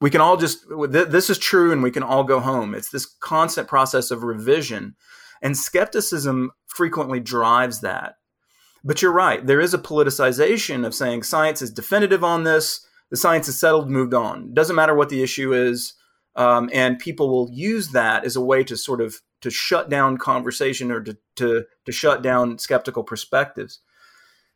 we 0.00 0.10
can 0.10 0.20
all 0.20 0.36
just, 0.36 0.64
this 0.90 1.28
is 1.28 1.38
true 1.38 1.72
and 1.72 1.82
we 1.82 1.90
can 1.90 2.04
all 2.04 2.22
go 2.22 2.38
home. 2.38 2.74
It's 2.74 2.90
this 2.90 3.06
constant 3.06 3.66
process 3.66 4.10
of 4.10 4.22
revision. 4.22 4.94
And 5.42 5.56
skepticism 5.56 6.52
frequently 6.66 7.18
drives 7.20 7.80
that. 7.80 8.16
But 8.84 9.02
you're 9.02 9.12
right. 9.12 9.44
There 9.44 9.60
is 9.60 9.74
a 9.74 9.78
politicization 9.78 10.86
of 10.86 10.94
saying 10.94 11.24
science 11.24 11.62
is 11.62 11.72
definitive 11.72 12.22
on 12.22 12.44
this 12.44 12.86
the 13.10 13.16
science 13.16 13.48
is 13.48 13.58
settled, 13.58 13.90
moved 13.90 14.14
on. 14.14 14.52
Doesn't 14.54 14.76
matter 14.76 14.94
what 14.94 15.08
the 15.08 15.22
issue 15.22 15.52
is, 15.52 15.94
um, 16.36 16.70
and 16.72 16.98
people 16.98 17.28
will 17.28 17.50
use 17.52 17.88
that 17.88 18.24
as 18.24 18.36
a 18.36 18.40
way 18.40 18.62
to 18.64 18.76
sort 18.76 19.00
of 19.00 19.20
to 19.40 19.50
shut 19.50 19.88
down 19.88 20.18
conversation 20.18 20.90
or 20.90 21.00
to 21.02 21.16
to, 21.36 21.64
to 21.84 21.92
shut 21.92 22.22
down 22.22 22.58
skeptical 22.58 23.02
perspectives. 23.02 23.80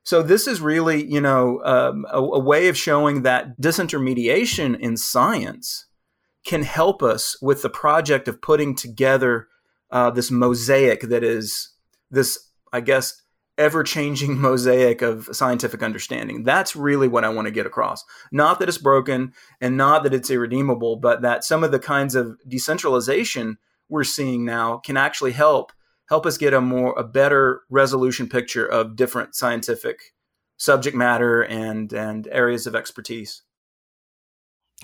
So 0.04 0.22
this 0.22 0.48
is 0.48 0.60
really, 0.60 1.04
you 1.04 1.20
know, 1.20 1.60
um, 1.64 2.06
a, 2.10 2.18
a 2.18 2.38
way 2.38 2.68
of 2.68 2.76
showing 2.76 3.22
that 3.22 3.60
disintermediation 3.60 4.78
in 4.78 4.96
science 4.96 5.86
can 6.44 6.64
help 6.64 7.02
us 7.02 7.40
with 7.40 7.62
the 7.62 7.70
project 7.70 8.26
of 8.26 8.42
putting 8.42 8.74
together 8.74 9.46
uh, 9.90 10.10
this 10.10 10.30
mosaic 10.30 11.02
that 11.02 11.22
is 11.22 11.70
this, 12.10 12.48
I 12.72 12.80
guess, 12.80 13.21
ever 13.62 13.82
changing 13.82 14.38
mosaic 14.40 15.00
of 15.02 15.28
scientific 15.32 15.82
understanding. 15.82 16.42
That's 16.42 16.76
really 16.76 17.08
what 17.08 17.24
I 17.24 17.28
want 17.28 17.46
to 17.46 17.52
get 17.52 17.66
across. 17.66 18.04
Not 18.30 18.58
that 18.58 18.68
it's 18.68 18.78
broken 18.78 19.32
and 19.60 19.76
not 19.76 20.02
that 20.02 20.12
it's 20.12 20.30
irredeemable, 20.30 20.96
but 20.96 21.22
that 21.22 21.44
some 21.44 21.64
of 21.64 21.70
the 21.70 21.78
kinds 21.78 22.14
of 22.14 22.36
decentralization 22.46 23.58
we're 23.88 24.04
seeing 24.04 24.44
now 24.44 24.78
can 24.78 24.96
actually 24.96 25.32
help 25.32 25.72
help 26.08 26.26
us 26.26 26.36
get 26.36 26.52
a 26.52 26.60
more 26.60 26.92
a 26.98 27.04
better 27.04 27.62
resolution 27.70 28.28
picture 28.28 28.66
of 28.66 28.96
different 28.96 29.34
scientific 29.34 29.98
subject 30.56 30.96
matter 30.96 31.42
and 31.42 31.92
and 31.92 32.28
areas 32.32 32.66
of 32.66 32.74
expertise. 32.74 33.42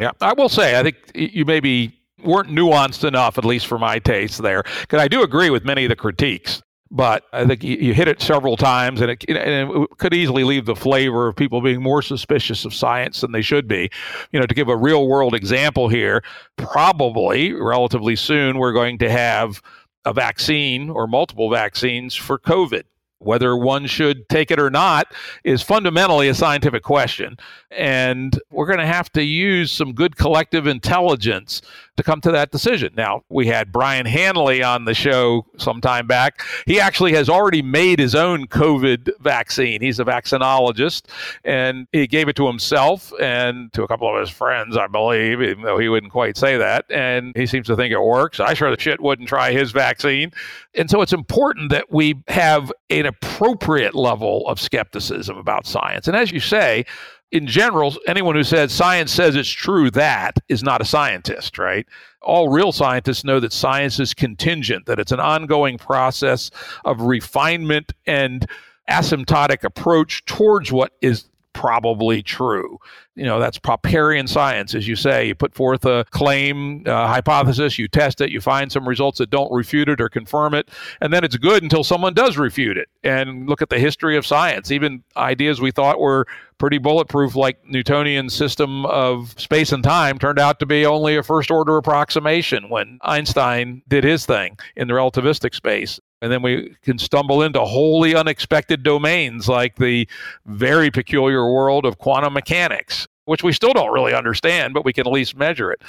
Yeah, 0.00 0.12
I 0.20 0.32
will 0.34 0.48
say 0.48 0.78
I 0.78 0.82
think 0.82 0.96
you 1.14 1.44
maybe 1.44 1.98
weren't 2.22 2.48
nuanced 2.48 3.04
enough, 3.06 3.38
at 3.38 3.44
least 3.44 3.66
for 3.66 3.78
my 3.78 3.98
taste 3.98 4.42
there, 4.42 4.62
because 4.82 5.00
I 5.00 5.08
do 5.08 5.22
agree 5.22 5.50
with 5.50 5.64
many 5.64 5.84
of 5.84 5.88
the 5.88 5.96
critiques. 5.96 6.62
But 6.90 7.24
I 7.32 7.44
think 7.44 7.62
you, 7.62 7.92
hit 7.92 8.08
it 8.08 8.22
several 8.22 8.56
times, 8.56 9.02
and 9.02 9.10
it, 9.10 9.24
and 9.28 9.70
it 9.70 9.90
could 9.98 10.14
easily 10.14 10.42
leave 10.44 10.64
the 10.64 10.74
flavor 10.74 11.28
of 11.28 11.36
people 11.36 11.60
being 11.60 11.82
more 11.82 12.00
suspicious 12.00 12.64
of 12.64 12.72
science 12.72 13.20
than 13.20 13.32
they 13.32 13.42
should 13.42 13.68
be. 13.68 13.90
You 14.32 14.40
know, 14.40 14.46
to 14.46 14.54
give 14.54 14.68
a 14.68 14.76
real 14.76 15.06
world 15.06 15.34
example 15.34 15.88
here, 15.88 16.22
probably 16.56 17.52
relatively 17.52 18.16
soon 18.16 18.58
we're 18.58 18.72
going 18.72 18.98
to 18.98 19.10
have 19.10 19.60
a 20.06 20.14
vaccine 20.14 20.88
or 20.88 21.06
multiple 21.06 21.50
vaccines 21.50 22.14
for 22.14 22.38
COVID. 22.38 22.84
Whether 23.20 23.56
one 23.56 23.86
should 23.86 24.28
take 24.28 24.52
it 24.52 24.60
or 24.60 24.70
not 24.70 25.12
is 25.42 25.60
fundamentally 25.60 26.28
a 26.28 26.34
scientific 26.34 26.84
question. 26.84 27.36
And 27.72 28.38
we're 28.50 28.66
going 28.66 28.78
to 28.78 28.86
have 28.86 29.10
to 29.12 29.22
use 29.22 29.72
some 29.72 29.92
good 29.92 30.16
collective 30.16 30.68
intelligence 30.68 31.60
to 31.98 32.04
come 32.04 32.20
to 32.20 32.30
that 32.30 32.52
decision. 32.52 32.94
Now, 32.96 33.24
we 33.28 33.48
had 33.48 33.72
Brian 33.72 34.06
Hanley 34.06 34.62
on 34.62 34.84
the 34.84 34.94
show 34.94 35.44
some 35.58 35.80
time 35.80 36.06
back. 36.06 36.42
He 36.64 36.80
actually 36.80 37.12
has 37.14 37.28
already 37.28 37.60
made 37.60 37.98
his 37.98 38.14
own 38.14 38.46
COVID 38.46 39.10
vaccine. 39.20 39.80
He's 39.80 39.98
a 39.98 40.04
vaccinologist, 40.04 41.02
and 41.44 41.88
he 41.90 42.06
gave 42.06 42.28
it 42.28 42.36
to 42.36 42.46
himself 42.46 43.12
and 43.20 43.72
to 43.72 43.82
a 43.82 43.88
couple 43.88 44.08
of 44.08 44.20
his 44.20 44.30
friends, 44.30 44.76
I 44.76 44.86
believe, 44.86 45.42
even 45.42 45.64
though 45.64 45.78
he 45.78 45.88
wouldn't 45.88 46.12
quite 46.12 46.36
say 46.36 46.56
that. 46.56 46.86
And 46.88 47.36
he 47.36 47.46
seems 47.46 47.66
to 47.66 47.74
think 47.74 47.92
it 47.92 48.00
works. 48.00 48.38
I 48.38 48.54
sure 48.54 48.70
the 48.70 48.80
shit 48.80 49.00
wouldn't 49.00 49.28
try 49.28 49.50
his 49.50 49.72
vaccine. 49.72 50.32
And 50.76 50.88
so 50.88 51.02
it's 51.02 51.12
important 51.12 51.70
that 51.70 51.90
we 51.90 52.22
have 52.28 52.72
an 52.90 53.06
appropriate 53.06 53.96
level 53.96 54.46
of 54.46 54.60
skepticism 54.60 55.36
about 55.36 55.66
science. 55.66 56.06
And 56.06 56.16
as 56.16 56.30
you 56.30 56.38
say, 56.38 56.84
in 57.30 57.46
general, 57.46 57.94
anyone 58.06 58.34
who 58.34 58.44
says 58.44 58.72
science 58.72 59.12
says 59.12 59.36
it's 59.36 59.48
true 59.48 59.90
that 59.90 60.38
is 60.48 60.62
not 60.62 60.80
a 60.80 60.84
scientist, 60.84 61.58
right? 61.58 61.86
All 62.22 62.48
real 62.48 62.72
scientists 62.72 63.24
know 63.24 63.38
that 63.40 63.52
science 63.52 64.00
is 64.00 64.14
contingent, 64.14 64.86
that 64.86 64.98
it's 64.98 65.12
an 65.12 65.20
ongoing 65.20 65.78
process 65.78 66.50
of 66.84 67.02
refinement 67.02 67.92
and 68.06 68.46
asymptotic 68.90 69.64
approach 69.64 70.24
towards 70.24 70.72
what 70.72 70.92
is 71.02 71.28
probably 71.58 72.22
true. 72.22 72.78
You 73.16 73.24
know, 73.24 73.40
that's 73.40 73.58
Popperian 73.58 74.28
science, 74.28 74.76
as 74.76 74.86
you 74.86 74.94
say. 74.94 75.26
You 75.26 75.34
put 75.34 75.52
forth 75.52 75.84
a 75.84 76.04
claim, 76.10 76.84
a 76.86 77.08
hypothesis, 77.08 77.80
you 77.80 77.88
test 77.88 78.20
it, 78.20 78.30
you 78.30 78.40
find 78.40 78.70
some 78.70 78.88
results 78.88 79.18
that 79.18 79.28
don't 79.28 79.50
refute 79.50 79.88
it 79.88 80.00
or 80.00 80.08
confirm 80.08 80.54
it, 80.54 80.68
and 81.00 81.12
then 81.12 81.24
it's 81.24 81.36
good 81.36 81.64
until 81.64 81.82
someone 81.82 82.14
does 82.14 82.36
refute 82.36 82.78
it. 82.78 82.88
And 83.02 83.48
look 83.48 83.60
at 83.60 83.70
the 83.70 83.80
history 83.80 84.16
of 84.16 84.24
science. 84.24 84.70
Even 84.70 85.02
ideas 85.16 85.60
we 85.60 85.72
thought 85.72 85.98
were 85.98 86.28
pretty 86.58 86.78
bulletproof, 86.78 87.34
like 87.34 87.58
Newtonian 87.66 88.30
system 88.30 88.86
of 88.86 89.34
space 89.36 89.72
and 89.72 89.82
time, 89.82 90.20
turned 90.20 90.38
out 90.38 90.60
to 90.60 90.66
be 90.66 90.86
only 90.86 91.16
a 91.16 91.24
first 91.24 91.50
order 91.50 91.76
approximation 91.76 92.68
when 92.68 93.00
Einstein 93.02 93.82
did 93.88 94.04
his 94.04 94.26
thing 94.26 94.56
in 94.76 94.86
the 94.86 94.94
relativistic 94.94 95.56
space. 95.56 95.98
And 96.20 96.32
then 96.32 96.42
we 96.42 96.74
can 96.82 96.98
stumble 96.98 97.42
into 97.42 97.60
wholly 97.60 98.14
unexpected 98.14 98.82
domains 98.82 99.48
like 99.48 99.76
the 99.76 100.08
very 100.46 100.90
peculiar 100.90 101.52
world 101.52 101.84
of 101.86 101.98
quantum 101.98 102.32
mechanics, 102.32 103.06
which 103.26 103.44
we 103.44 103.52
still 103.52 103.72
don't 103.72 103.92
really 103.92 104.14
understand, 104.14 104.74
but 104.74 104.84
we 104.84 104.92
can 104.92 105.06
at 105.06 105.12
least 105.12 105.36
measure 105.36 105.70
it. 105.70 105.80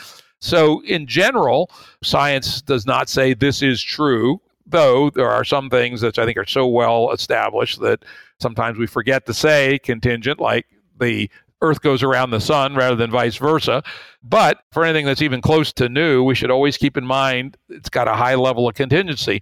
So, 0.41 0.81
in 0.83 1.05
general, 1.05 1.69
science 2.01 2.61
does 2.61 2.85
not 2.85 3.09
say 3.09 3.33
this 3.33 3.61
is 3.61 3.81
true, 3.81 4.39
though 4.65 5.09
there 5.09 5.29
are 5.29 5.43
some 5.43 5.69
things 5.69 5.99
that 6.01 6.17
I 6.17 6.25
think 6.25 6.37
are 6.37 6.45
so 6.45 6.65
well 6.67 7.11
established 7.11 7.81
that 7.81 8.05
sometimes 8.39 8.77
we 8.77 8.87
forget 8.87 9.25
to 9.25 9.33
say 9.33 9.79
contingent, 9.79 10.39
like 10.39 10.65
the 10.97 11.29
Earth 11.61 11.81
goes 11.81 12.03
around 12.03 12.31
the 12.31 12.39
sun 12.39 12.75
rather 12.75 12.95
than 12.95 13.11
vice 13.11 13.35
versa. 13.35 13.83
But 14.23 14.59
for 14.71 14.85
anything 14.85 15.05
that's 15.05 15.21
even 15.21 15.41
close 15.41 15.73
to 15.73 15.89
new, 15.89 16.23
we 16.23 16.35
should 16.35 16.51
always 16.51 16.77
keep 16.77 16.95
in 16.95 17.05
mind 17.05 17.57
it's 17.67 17.89
got 17.89 18.07
a 18.07 18.13
high 18.13 18.35
level 18.35 18.67
of 18.67 18.75
contingency. 18.75 19.41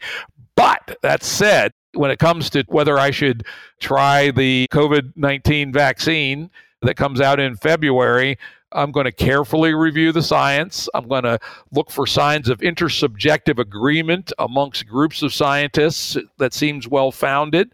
But 0.58 0.98
that 1.04 1.24
said, 1.24 1.72
when 1.94 2.12
it 2.12 2.20
comes 2.20 2.50
to 2.50 2.66
whether 2.68 2.98
I 2.98 3.12
should 3.12 3.46
try 3.80 4.32
the 4.32 4.68
COVID 4.72 5.14
19 5.16 5.72
vaccine 5.72 6.50
that 6.82 6.96
comes 6.96 7.22
out 7.22 7.40
in 7.40 7.56
February, 7.56 8.38
I'm 8.74 8.92
going 8.92 9.06
to 9.06 9.12
carefully 9.12 9.74
review 9.74 10.12
the 10.12 10.24
science. 10.24 10.90
I'm 10.94 11.08
going 11.08 11.24
to 11.24 11.40
look 11.72 11.90
for 11.90 12.06
signs 12.06 12.50
of 12.50 12.60
intersubjective 12.60 13.60
agreement 13.60 14.34
amongst 14.40 14.88
groups 14.88 15.22
of 15.22 15.34
scientists 15.34 16.18
that 16.38 16.54
seems 16.54 16.88
well 16.88 17.12
founded. 17.12 17.72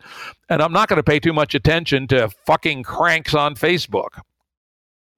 And 0.49 0.61
I'm 0.61 0.73
not 0.73 0.89
going 0.89 0.97
to 0.97 1.03
pay 1.03 1.19
too 1.19 1.33
much 1.33 1.55
attention 1.55 2.07
to 2.07 2.29
fucking 2.45 2.83
cranks 2.83 3.33
on 3.33 3.55
Facebook. 3.55 4.19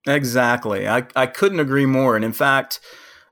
Exactly. 0.08 0.88
I, 0.88 1.08
I 1.16 1.26
couldn't 1.26 1.60
agree 1.60 1.88
more. 1.88 2.16
And 2.16 2.24
in 2.24 2.34
fact, 2.34 2.80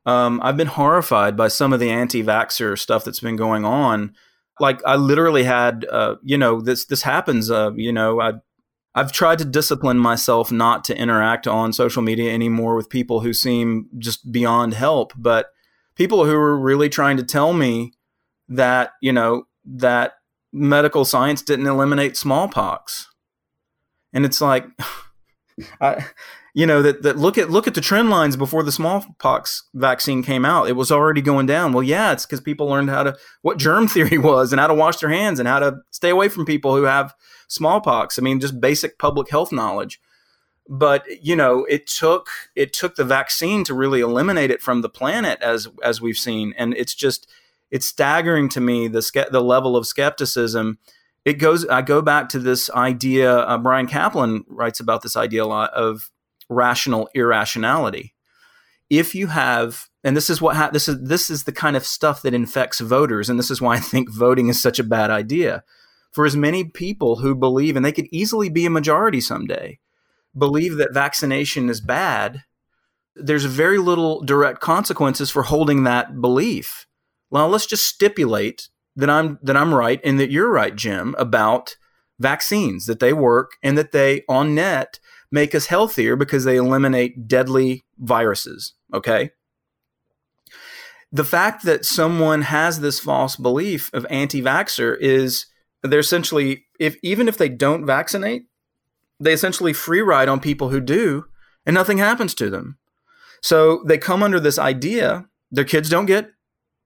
um, 0.06 0.40
I've 0.44 0.58
been 0.58 0.68
horrified 0.68 1.38
by 1.38 1.48
some 1.48 1.72
of 1.72 1.80
the 1.80 1.90
anti-vaxxer 1.90 2.78
stuff 2.78 3.06
that's 3.06 3.20
been 3.20 3.36
going 3.36 3.66
on. 3.66 4.14
Like 4.60 4.82
I 4.86 4.96
literally 4.96 5.44
had, 5.44 5.86
uh, 5.90 6.16
you 6.24 6.38
know, 6.38 6.62
this 6.62 6.86
this 6.86 7.04
happens. 7.04 7.50
Uh, 7.50 7.72
you 7.76 7.92
know, 7.92 8.22
I 8.22 8.34
I've 8.96 9.12
tried 9.12 9.40
to 9.40 9.46
discipline 9.46 9.98
myself 9.98 10.52
not 10.52 10.84
to 10.86 10.98
interact 10.98 11.48
on 11.48 11.74
social 11.74 12.02
media 12.04 12.32
anymore 12.32 12.76
with 12.76 12.90
people 12.90 13.22
who 13.22 13.34
seem 13.34 13.90
just 13.98 14.32
beyond 14.32 14.74
help, 14.76 15.14
but 15.18 15.48
people 15.96 16.26
who 16.26 16.34
are 16.34 16.58
really 16.58 16.90
trying 16.90 17.18
to 17.18 17.24
tell 17.24 17.54
me 17.54 17.94
that 18.50 18.92
you 19.02 19.14
know 19.14 19.48
that 19.66 20.16
medical 20.52 21.06
science 21.06 21.42
didn't 21.42 21.68
eliminate 21.68 22.18
smallpox, 22.18 23.10
and 24.12 24.26
it's 24.26 24.42
like. 24.42 24.66
I, 25.80 26.04
you 26.54 26.68
know 26.68 26.82
that, 26.84 27.02
that 27.02 27.18
look 27.18 27.38
at 27.38 27.50
look 27.50 27.68
at 27.68 27.74
the 27.74 27.82
trend 27.82 28.10
lines 28.10 28.38
before 28.38 28.64
the 28.64 28.72
smallpox 28.72 29.64
vaccine 29.74 30.22
came 30.22 30.46
out. 30.46 30.70
It 30.70 30.76
was 30.76 30.92
already 30.92 31.22
going 31.22 31.48
down. 31.48 31.74
Well 31.74 31.84
yeah 31.84 32.14
it's 32.14 32.26
because 32.26 32.42
people 32.42 32.68
learned 32.68 32.90
how 32.90 33.04
to 33.04 33.16
what 33.42 33.58
germ 33.58 33.88
theory 33.90 34.18
was 34.18 34.54
and 34.54 34.60
how 34.60 34.68
to 34.68 34.74
wash 34.74 34.98
their 34.98 35.10
hands 35.10 35.40
and 35.40 35.48
how 35.48 35.60
to 35.60 35.78
stay 35.90 36.10
away 36.10 36.30
from 36.30 36.46
people 36.46 36.76
who 36.76 36.84
have 36.84 37.16
smallpox. 37.48 38.20
I 38.20 38.22
mean 38.22 38.40
just 38.40 38.62
basic 38.62 39.00
public 39.00 39.30
health 39.30 39.52
knowledge. 39.52 40.00
But 40.70 41.06
you 41.22 41.36
know 41.36 41.66
it 41.66 41.88
took 41.88 42.30
it 42.56 42.72
took 42.72 42.96
the 42.96 43.04
vaccine 43.04 43.64
to 43.66 43.74
really 43.74 44.02
eliminate 44.02 44.52
it 44.52 44.62
from 44.62 44.82
the 44.82 44.90
planet 44.90 45.42
as 45.42 45.68
as 45.84 46.02
we've 46.02 46.18
seen. 46.18 46.54
And 46.58 46.76
it's 46.78 46.94
just 46.94 47.28
it's 47.72 47.88
staggering 47.88 48.48
to 48.50 48.62
me 48.62 48.88
the 48.88 49.28
the 49.32 49.42
level 49.42 49.76
of 49.76 49.88
skepticism. 49.88 50.78
It 51.26 51.40
goes 51.40 51.66
i 51.68 51.82
go 51.82 52.02
back 52.02 52.30
to 52.30 52.40
this 52.40 52.70
idea 52.72 53.38
uh, 53.38 53.58
bryan 53.58 53.88
caplan 53.88 54.42
writes 54.50 54.82
about 54.82 55.04
this 55.04 55.16
idea 55.16 55.42
a 55.42 55.46
lot 55.46 55.74
of 55.74 56.12
rational 56.54 57.10
irrationality. 57.14 58.14
If 58.90 59.16
you 59.16 59.28
have, 59.28 59.88
and 60.04 60.16
this 60.16 60.30
is 60.30 60.42
what 60.42 60.56
ha- 60.56 60.70
this 60.72 60.88
is 60.88 61.02
this 61.02 61.30
is 61.30 61.44
the 61.44 61.52
kind 61.52 61.76
of 61.76 61.86
stuff 61.86 62.22
that 62.22 62.34
infects 62.34 62.80
voters, 62.80 63.30
and 63.30 63.40
this 63.40 63.52
is 63.52 63.62
why 63.62 63.76
I 63.76 63.80
think 63.80 64.10
voting 64.12 64.50
is 64.50 64.62
such 64.62 64.80
a 64.80 64.84
bad 64.84 65.10
idea. 65.10 65.64
For 66.12 66.26
as 66.26 66.36
many 66.36 66.64
people 66.64 67.18
who 67.18 67.34
believe, 67.34 67.76
and 67.76 67.84
they 67.84 67.92
could 67.92 68.08
easily 68.12 68.50
be 68.50 68.66
a 68.66 68.70
majority 68.70 69.20
someday, 69.20 69.80
believe 70.38 70.78
that 70.78 70.94
vaccination 70.94 71.70
is 71.70 71.82
bad, 71.82 72.44
there's 73.16 73.46
very 73.46 73.80
little 73.80 74.22
direct 74.22 74.60
consequences 74.60 75.32
for 75.32 75.44
holding 75.44 75.84
that 75.84 76.22
belief. 76.22 76.88
Well, 77.30 77.50
let's 77.50 77.66
just 77.66 77.88
stipulate 77.88 78.70
that 78.96 79.10
I'm 79.10 79.40
that 79.42 79.58
I'm 79.58 79.74
right 79.74 80.00
and 80.04 80.20
that 80.20 80.32
you're 80.32 80.52
right, 80.52 80.76
Jim, 80.76 81.16
about 81.18 81.78
vaccines, 82.20 82.86
that 82.86 83.00
they 83.00 83.14
work 83.14 83.54
and 83.64 83.78
that 83.78 83.92
they 83.92 84.24
on 84.30 84.56
net 84.56 85.00
make 85.34 85.56
us 85.56 85.66
healthier 85.66 86.16
because 86.16 86.44
they 86.44 86.58
eliminate 86.58 87.28
deadly 87.28 87.84
viruses. 87.98 88.74
Okay. 88.94 89.32
The 91.12 91.24
fact 91.24 91.64
that 91.66 91.86
someone 91.86 92.44
has 92.44 92.80
this 92.80 93.00
false 93.00 93.36
belief 93.36 93.90
of 93.94 94.06
anti 94.12 94.44
vaxxer 94.44 94.96
is 95.00 95.48
they're 95.82 96.00
essentially, 96.00 96.66
if 96.80 96.98
even 97.02 97.28
if 97.28 97.38
they 97.38 97.50
don't 97.50 97.84
vaccinate, 97.84 98.44
they 99.20 99.34
essentially 99.34 99.74
free 99.74 100.02
ride 100.02 100.30
on 100.30 100.40
people 100.40 100.70
who 100.70 100.80
do 100.80 101.26
and 101.66 101.74
nothing 101.74 101.98
happens 101.98 102.36
to 102.36 102.52
them. 102.52 102.78
So 103.42 103.84
they 103.88 103.98
come 103.98 104.22
under 104.22 104.40
this 104.40 104.60
idea 104.60 105.26
their 105.52 105.66
kids 105.66 105.90
don't 105.90 106.06
get 106.06 106.32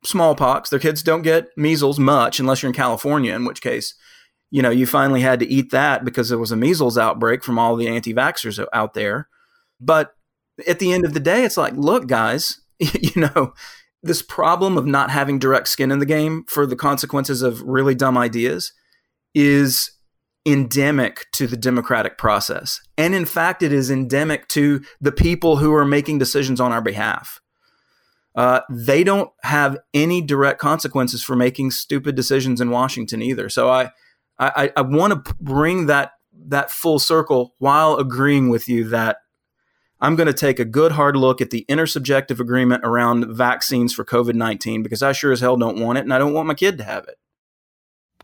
smallpox, 0.04 0.70
their 0.70 0.80
kids 0.80 1.04
don't 1.04 1.22
get 1.22 1.50
measles 1.58 2.00
much 2.00 2.40
unless 2.40 2.62
you're 2.62 2.70
in 2.70 2.76
California, 2.76 3.36
in 3.36 3.44
which 3.44 3.62
case 3.62 3.94
you 4.50 4.62
know, 4.62 4.70
you 4.70 4.86
finally 4.86 5.22
had 5.22 5.40
to 5.40 5.48
eat 5.48 5.72
that 5.72 6.06
because 6.06 6.30
there 6.30 6.38
was 6.38 6.52
a 6.52 6.56
measles 6.56 6.98
outbreak 6.98 7.44
from 7.44 7.60
all 7.60 7.76
the 7.76 7.88
anti 7.88 8.14
vaxxers 8.14 8.64
out 8.74 8.94
there. 8.94 9.28
But 9.80 10.14
at 10.68 10.80
the 10.80 10.94
end 10.94 11.06
of 11.06 11.14
the 11.14 11.20
day, 11.20 11.44
it's 11.44 11.58
like, 11.58 11.74
look, 11.76 12.08
guys, 12.08 12.62
you 12.80 13.22
know, 13.22 13.54
this 14.04 14.22
problem 14.22 14.78
of 14.78 14.86
not 14.86 15.10
having 15.10 15.40
direct 15.40 15.68
skin 15.68 15.92
in 15.92 16.00
the 16.00 16.06
game 16.06 16.46
for 16.48 16.66
the 16.66 16.76
consequences 16.76 17.42
of 17.42 17.62
really 17.62 17.96
dumb 17.96 18.18
ideas 18.18 18.74
is 19.36 19.92
endemic 20.46 21.26
to 21.34 21.46
the 21.46 21.58
democratic 21.58 22.18
process. 22.18 22.80
And 22.98 23.14
in 23.14 23.26
fact, 23.26 23.62
it 23.62 23.74
is 23.74 23.92
endemic 23.92 24.48
to 24.50 24.82
the 25.02 25.12
people 25.12 25.58
who 25.58 25.74
are 25.74 25.86
making 25.86 26.20
decisions 26.20 26.62
on 26.62 26.72
our 26.72 26.82
behalf. 26.82 27.42
Uh, 28.34 28.62
they 28.70 29.04
don't 29.04 29.32
have 29.42 29.78
any 29.94 30.22
direct 30.22 30.60
consequences 30.60 31.22
for 31.24 31.36
making 31.36 31.72
stupid 31.72 32.16
decisions 32.16 32.62
in 32.62 32.70
Washington 32.70 33.22
either. 33.22 33.50
So 33.50 33.70
I, 33.70 33.92
I, 34.40 34.72
I 34.76 34.82
want 34.82 35.26
to 35.26 35.36
bring 35.40 35.88
that 35.88 36.12
that 36.50 36.72
full 36.72 37.00
circle 37.00 37.56
while 37.58 37.96
agreeing 37.96 38.50
with 38.50 38.70
you 38.70 38.88
that 38.90 39.18
I'm 40.00 40.16
going 40.16 40.28
to 40.28 40.34
take 40.34 40.60
a 40.60 40.66
good 40.66 40.94
hard 40.94 41.16
look 41.16 41.42
at 41.42 41.50
the 41.50 41.66
intersubjective 41.68 42.40
agreement 42.40 42.84
around 42.86 43.36
vaccines 43.36 43.94
for 43.94 44.06
COVID 44.06 44.36
19 44.36 44.84
because 44.84 45.02
I 45.02 45.12
sure 45.12 45.32
as 45.32 45.40
hell 45.40 45.58
don't 45.58 45.80
want 45.80 45.98
it 45.98 46.02
and 46.02 46.14
I 46.14 46.20
don't 46.20 46.34
want 46.34 46.48
my 46.48 46.54
kid 46.54 46.78
to 46.78 46.84
have 46.84 47.08
it. 47.08 47.16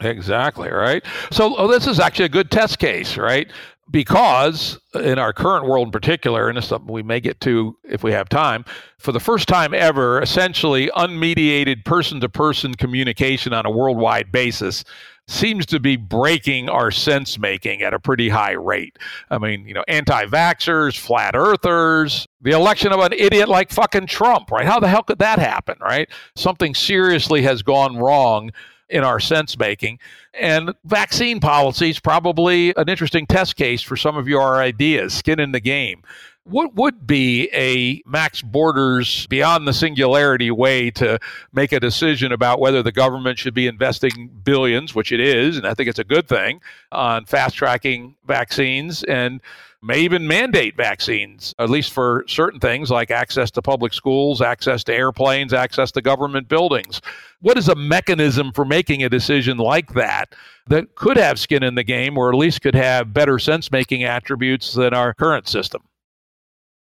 Exactly, 0.02 0.70
right? 0.70 1.04
So 1.32 1.56
oh, 1.58 1.68
this 1.68 1.88
is 1.88 2.00
actually 2.00 2.26
a 2.26 2.30
good 2.30 2.52
test 2.52 2.80
case, 2.80 3.18
right? 3.18 3.52
Because 3.92 4.80
uh, 4.96 5.00
in 5.00 5.20
our 5.20 5.34
current 5.34 5.66
world 5.66 5.88
in 5.88 5.92
particular, 5.92 6.50
and 6.50 6.58
is 6.58 6.66
something 6.66 6.92
we 6.92 7.04
may 7.04 7.20
get 7.20 7.40
to 7.42 7.78
if 7.84 8.04
we 8.04 8.12
have 8.12 8.28
time, 8.30 8.66
for 8.98 9.12
the 9.12 9.20
first 9.20 9.48
time 9.48 9.74
ever, 9.74 10.22
essentially 10.22 10.90
unmediated 10.96 11.86
person 11.86 12.20
to 12.22 12.30
person 12.30 12.74
communication 12.74 13.54
on 13.54 13.66
a 13.66 13.72
worldwide 13.72 14.32
basis 14.32 14.84
seems 15.28 15.66
to 15.68 15.80
be 15.80 15.96
breaking 15.96 16.70
our 16.70 16.92
sense 16.92 17.40
making 17.40 17.82
at 17.82 17.94
a 17.94 18.00
pretty 18.00 18.30
high 18.30 18.52
rate. 18.52 19.00
I 19.30 19.38
mean, 19.38 19.68
you 19.68 19.74
know, 19.74 19.84
anti 19.88 20.26
vaxxers, 20.26 20.98
flat 20.98 21.36
earthers, 21.36 22.28
the 22.42 22.52
election 22.52 22.92
of 22.92 23.00
an 23.00 23.14
idiot 23.14 23.48
like 23.48 23.72
fucking 23.72 24.08
Trump, 24.08 24.52
right? 24.52 24.66
How 24.66 24.80
the 24.80 24.88
hell 24.88 25.04
could 25.04 25.20
that 25.20 25.40
happen, 25.40 25.78
right? 25.80 26.10
Something 26.36 26.76
seriously 26.76 27.42
has 27.44 27.62
gone 27.62 27.98
wrong 27.98 28.52
in 28.90 29.04
our 29.04 29.20
sense 29.20 29.58
making. 29.58 30.00
And 30.34 30.74
vaccine 30.86 31.40
policy 31.40 31.90
is 31.90 32.00
probably 32.00 32.74
an 32.76 32.90
interesting 32.90 33.26
test 33.26 33.56
case 33.56 33.82
for 33.82 33.96
some 33.96 34.18
of 34.18 34.28
your 34.28 34.58
ideas, 34.58 35.14
skin 35.14 35.40
in 35.40 35.52
the 35.52 35.60
game. 35.60 36.04
What 36.46 36.76
would 36.76 37.08
be 37.08 37.50
a 37.54 38.02
max 38.06 38.42
borders 38.42 39.28
beyond 39.28 39.66
the 39.66 39.72
singularity 39.72 40.52
way 40.52 40.92
to 40.92 41.18
make 41.54 41.72
a 41.72 41.80
decision 41.80 42.34
about 42.34 42.60
whether 42.60 42.84
the 42.84 42.92
government 42.92 43.40
should 43.40 43.54
be 43.54 43.66
investing 43.66 44.30
billions, 44.44 44.94
which 44.94 45.14
it 45.14 45.22
is, 45.22 45.56
and 45.56 45.66
I 45.66 45.74
think 45.74 45.88
it's 45.88 46.00
a 46.00 46.04
good 46.04 46.28
thing, 46.28 46.60
on 46.92 47.26
fast 47.26 47.56
tracking 47.56 48.16
vaccines 48.28 49.04
and 49.06 49.40
may 49.82 50.00
even 50.00 50.28
mandate 50.28 50.76
vaccines, 50.76 51.56
at 51.60 51.70
least 51.70 51.94
for 51.94 52.26
certain 52.28 52.60
things 52.60 52.92
like 52.92 53.10
access 53.10 53.50
to 53.52 53.62
public 53.62 53.94
schools, 53.94 54.42
access 54.42 54.84
to 54.84 54.94
airplanes, 54.94 55.54
access 55.54 55.94
to 55.94 56.02
government 56.02 56.50
buildings. 56.50 57.00
What 57.40 57.58
is 57.58 57.70
a 57.70 57.76
mechanism 57.76 58.52
for 58.52 58.66
making 58.66 59.02
a 59.02 59.10
decision 59.10 59.58
like 59.58 59.94
that 59.94 60.36
that 60.68 60.96
could 60.96 61.16
have 61.16 61.40
skin 61.40 61.64
in 61.64 61.76
the 61.76 61.84
game 61.86 62.18
or 62.18 62.30
at 62.30 62.38
least 62.38 62.62
could 62.62 62.76
have 62.76 63.14
better 63.14 63.40
sense 63.40 63.72
making 63.72 64.04
attributes 64.04 64.74
than 64.74 64.94
our 64.94 65.14
current 65.14 65.48
system? 65.48 65.84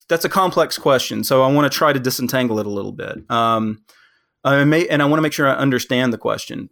That's 0.10 0.26
a 0.26 0.30
complex 0.30 0.78
question. 0.78 1.24
So 1.24 1.44
I 1.44 1.52
want 1.52 1.72
to 1.72 1.76
try 1.76 1.94
to 1.94 2.00
disentangle 2.00 2.60
it 2.60 2.66
a 2.66 2.70
little 2.70 2.92
bit. 2.92 3.30
Um, 3.30 3.84
I 4.44 4.64
may, 4.66 4.88
and 4.88 5.02
I 5.02 5.06
want 5.06 5.20
to 5.20 5.22
make 5.22 5.34
sure 5.34 5.48
I 5.48 5.56
understand 5.56 6.12
the 6.12 6.18
question. 6.18 6.70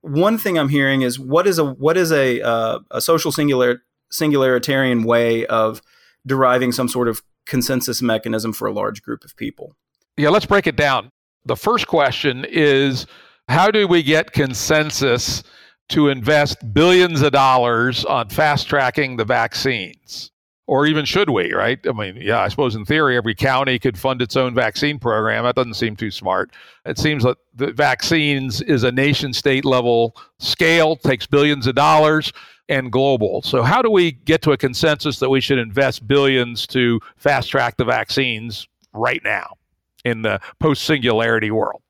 One 0.00 0.36
thing 0.36 0.58
I'm 0.58 0.68
hearing 0.68 1.02
is 1.02 1.18
what 1.18 1.46
is 1.46 1.58
a 1.58 1.64
what 1.64 1.96
is 1.96 2.12
a 2.12 2.42
uh, 2.42 2.80
a 2.90 3.00
social 3.00 3.32
singular 3.32 3.82
singularitarian 4.12 5.04
way 5.04 5.46
of 5.46 5.80
deriving 6.26 6.72
some 6.72 6.88
sort 6.88 7.08
of 7.08 7.22
consensus 7.46 8.02
mechanism 8.02 8.52
for 8.52 8.66
a 8.66 8.72
large 8.72 9.02
group 9.02 9.24
of 9.24 9.36
people? 9.36 9.76
Yeah, 10.16 10.28
let's 10.28 10.46
break 10.46 10.66
it 10.66 10.76
down. 10.76 11.10
The 11.46 11.56
first 11.56 11.86
question 11.86 12.44
is 12.48 13.06
how 13.48 13.70
do 13.70 13.86
we 13.86 14.02
get 14.02 14.32
consensus 14.32 15.42
to 15.90 16.08
invest 16.08 16.72
billions 16.72 17.22
of 17.22 17.32
dollars 17.32 18.04
on 18.04 18.28
fast 18.28 18.68
tracking 18.68 19.16
the 19.16 19.24
vaccines? 19.24 20.30
Or 20.66 20.86
even 20.86 21.04
should 21.04 21.28
we, 21.28 21.52
right? 21.52 21.78
I 21.86 21.92
mean, 21.92 22.16
yeah, 22.16 22.40
I 22.40 22.48
suppose 22.48 22.74
in 22.74 22.86
theory, 22.86 23.18
every 23.18 23.34
county 23.34 23.78
could 23.78 23.98
fund 23.98 24.22
its 24.22 24.34
own 24.34 24.54
vaccine 24.54 24.98
program. 24.98 25.44
That 25.44 25.56
doesn't 25.56 25.74
seem 25.74 25.94
too 25.94 26.10
smart. 26.10 26.52
It 26.86 26.98
seems 26.98 27.22
that 27.24 27.36
the 27.54 27.72
vaccines 27.72 28.62
is 28.62 28.82
a 28.82 28.90
nation 28.90 29.34
state 29.34 29.66
level 29.66 30.16
scale, 30.38 30.96
takes 30.96 31.26
billions 31.26 31.66
of 31.66 31.74
dollars, 31.74 32.32
and 32.68 32.90
global. 32.90 33.42
So, 33.42 33.62
how 33.62 33.82
do 33.82 33.90
we 33.90 34.12
get 34.12 34.40
to 34.42 34.52
a 34.52 34.56
consensus 34.56 35.18
that 35.18 35.28
we 35.28 35.40
should 35.40 35.58
invest 35.58 36.06
billions 36.06 36.66
to 36.68 37.00
fast 37.16 37.50
track 37.50 37.76
the 37.76 37.84
vaccines 37.84 38.66
right 38.94 39.20
now 39.22 39.56
in 40.04 40.22
the 40.22 40.40
post 40.60 40.84
singularity 40.84 41.50
world? 41.50 41.82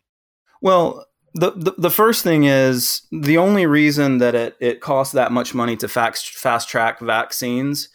Well, 0.60 1.06
the, 1.34 1.52
the, 1.52 1.74
the 1.76 1.90
first 1.90 2.22
thing 2.22 2.44
is 2.44 3.02
the 3.10 3.38
only 3.38 3.66
reason 3.66 4.18
that 4.18 4.34
it, 4.34 4.56
it 4.60 4.80
costs 4.80 5.12
that 5.14 5.32
much 5.32 5.54
money 5.54 5.76
to 5.76 5.88
fast, 5.88 6.30
fast 6.30 6.68
track 6.68 7.00
vaccines 7.00 7.88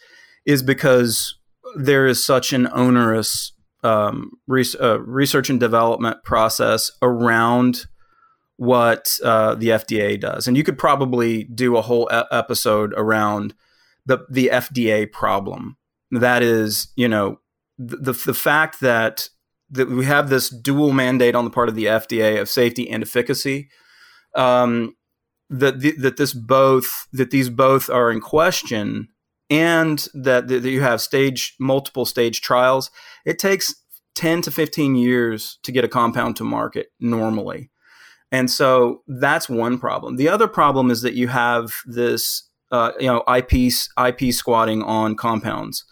is 0.46 0.62
because 0.62 1.38
there 1.76 2.06
is 2.06 2.24
such 2.24 2.52
an 2.52 2.68
onerous 2.72 3.52
um, 3.82 4.32
uh, 4.48 5.00
research 5.00 5.50
and 5.50 5.60
development 5.60 6.22
process 6.24 6.90
around 7.02 7.86
what 8.56 9.18
uh, 9.24 9.54
the 9.54 9.68
FDA 9.68 10.20
does, 10.20 10.46
and 10.46 10.56
you 10.56 10.62
could 10.62 10.76
probably 10.76 11.44
do 11.44 11.76
a 11.76 11.82
whole 11.82 12.08
e- 12.12 12.22
episode 12.30 12.92
around 12.96 13.54
the 14.04 14.26
the 14.28 14.50
FDA 14.52 15.10
problem. 15.10 15.78
That 16.10 16.42
is, 16.42 16.92
you 16.94 17.08
know, 17.08 17.40
the 17.78 18.12
the 18.12 18.34
fact 18.34 18.80
that 18.80 19.28
that 19.70 19.88
we 19.88 20.04
have 20.04 20.28
this 20.28 20.50
dual 20.50 20.92
mandate 20.92 21.34
on 21.34 21.44
the 21.44 21.50
part 21.50 21.68
of 21.68 21.74
the 21.74 21.86
FDA 21.86 22.40
of 22.40 22.48
safety 22.48 22.90
and 22.90 23.02
efficacy. 23.02 23.70
Um, 24.34 24.94
that 25.48 25.80
the, 25.80 25.92
that 25.92 26.16
this 26.16 26.32
both 26.32 27.08
that 27.12 27.30
these 27.30 27.48
both 27.48 27.90
are 27.90 28.12
in 28.12 28.20
question 28.20 29.08
and 29.50 30.06
that, 30.14 30.48
that 30.48 30.64
you 30.64 30.80
have 30.80 31.00
stage 31.00 31.56
multiple 31.58 32.04
stage 32.04 32.40
trials, 32.40 32.90
it 33.26 33.38
takes 33.38 33.74
10 34.14 34.42
to 34.42 34.50
15 34.50 34.94
years 34.94 35.58
to 35.64 35.72
get 35.72 35.84
a 35.84 35.88
compound 35.88 36.36
to 36.36 36.44
market 36.44 36.88
normally. 37.00 37.70
And 38.32 38.50
so 38.50 39.02
that's 39.08 39.48
one 39.48 39.78
problem. 39.78 40.16
The 40.16 40.28
other 40.28 40.46
problem 40.46 40.90
is 40.90 41.02
that 41.02 41.14
you 41.14 41.28
have 41.28 41.72
this, 41.84 42.48
uh, 42.70 42.92
you 43.00 43.06
know, 43.06 43.24
IP 43.26 43.72
IP 43.98 44.32
squatting 44.32 44.82
on 44.82 45.16
compounds. 45.16 45.84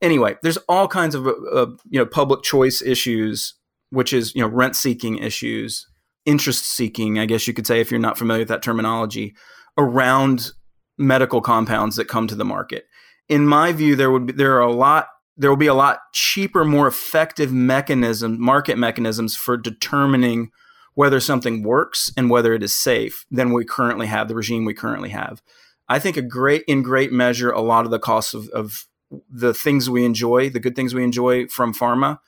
Anyway, 0.00 0.36
there's 0.42 0.58
all 0.68 0.88
kinds 0.88 1.14
of 1.14 1.26
uh, 1.26 1.66
you 1.88 1.98
know 1.98 2.06
public 2.06 2.42
choice 2.42 2.80
issues, 2.80 3.54
which 3.90 4.12
is 4.12 4.34
you 4.34 4.40
know 4.40 4.48
rent 4.48 4.74
seeking 4.74 5.18
issues, 5.18 5.86
interest 6.24 6.64
seeking, 6.66 7.18
I 7.18 7.26
guess 7.26 7.46
you 7.46 7.52
could 7.52 7.66
say 7.66 7.80
if 7.80 7.90
you're 7.90 8.00
not 8.00 8.18
familiar 8.18 8.42
with 8.42 8.48
that 8.48 8.62
terminology, 8.62 9.34
around 9.76 10.52
medical 10.98 11.40
compounds 11.40 11.96
that 11.96 12.08
come 12.08 12.26
to 12.26 12.34
the 12.34 12.44
market. 12.44 12.86
In 13.28 13.46
my 13.46 13.72
view, 13.72 13.96
there 13.96 14.10
would 14.10 14.26
be, 14.26 14.32
there 14.32 14.56
are 14.56 14.60
a 14.60 14.72
lot 14.72 15.08
there 15.36 15.50
will 15.50 15.56
be 15.56 15.66
a 15.66 15.74
lot 15.74 16.00
cheaper, 16.12 16.64
more 16.64 16.86
effective 16.86 17.52
mechanism 17.52 18.40
market 18.40 18.78
mechanisms 18.78 19.36
for 19.36 19.56
determining 19.56 20.50
whether 20.94 21.20
something 21.20 21.62
works 21.62 22.10
and 22.16 22.30
whether 22.30 22.54
it 22.54 22.62
is 22.62 22.74
safe 22.74 23.26
than 23.30 23.52
we 23.52 23.64
currently 23.64 24.06
have 24.06 24.28
the 24.28 24.34
regime 24.34 24.64
we 24.64 24.72
currently 24.72 25.10
have. 25.10 25.42
I 25.88 25.98
think 25.98 26.16
a 26.16 26.22
great 26.22 26.64
in 26.66 26.82
great 26.82 27.12
measure 27.12 27.50
a 27.50 27.60
lot 27.60 27.84
of 27.84 27.90
the 27.90 27.98
costs 27.98 28.32
of, 28.32 28.48
of 28.48 28.86
the 29.30 29.52
things 29.52 29.90
we 29.90 30.04
enjoy, 30.04 30.48
the 30.48 30.58
good 30.58 30.74
things 30.74 30.94
we 30.94 31.04
enjoy 31.04 31.46
from 31.48 31.74
pharma, 31.74 32.18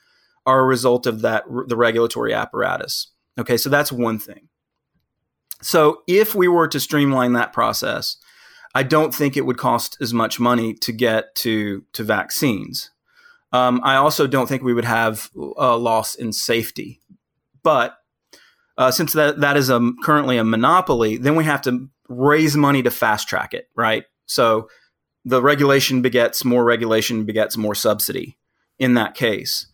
are 0.45 0.59
a 0.59 0.65
result 0.65 1.07
of 1.07 1.21
that 1.21 1.43
the 1.67 1.75
regulatory 1.75 2.33
apparatus. 2.33 3.07
Okay, 3.39 3.57
so 3.57 3.69
that's 3.69 3.91
one 3.91 4.19
thing. 4.19 4.49
So 5.61 6.03
if 6.07 6.35
we 6.35 6.47
were 6.47 6.67
to 6.67 6.79
streamline 6.79 7.33
that 7.33 7.53
process 7.53 8.17
I 8.75 8.83
don't 8.83 9.13
think 9.13 9.35
it 9.35 9.45
would 9.45 9.57
cost 9.57 9.97
as 9.99 10.13
much 10.13 10.39
money 10.39 10.73
to 10.75 10.91
get 10.91 11.35
to 11.35 11.83
to 11.93 12.03
vaccines. 12.03 12.91
Um, 13.51 13.81
I 13.83 13.95
also 13.95 14.27
don't 14.27 14.47
think 14.47 14.61
we 14.61 14.73
would 14.73 14.85
have 14.85 15.31
a 15.57 15.75
loss 15.75 16.15
in 16.15 16.33
safety. 16.33 17.01
But 17.63 17.97
uh, 18.77 18.91
since 18.91 19.13
that 19.13 19.39
that 19.41 19.57
is 19.57 19.69
a 19.69 19.91
currently 20.03 20.37
a 20.37 20.43
monopoly, 20.43 21.17
then 21.17 21.35
we 21.35 21.45
have 21.45 21.61
to 21.63 21.89
raise 22.07 22.55
money 22.55 22.83
to 22.83 22.91
fast 22.91 23.27
track 23.27 23.53
it, 23.53 23.69
right? 23.75 24.05
So 24.25 24.69
the 25.25 25.41
regulation 25.41 26.01
begets 26.01 26.45
more 26.45 26.63
regulation 26.63 27.25
begets 27.25 27.57
more 27.57 27.75
subsidy. 27.75 28.37
In 28.77 28.93
that 28.93 29.13
case, 29.13 29.67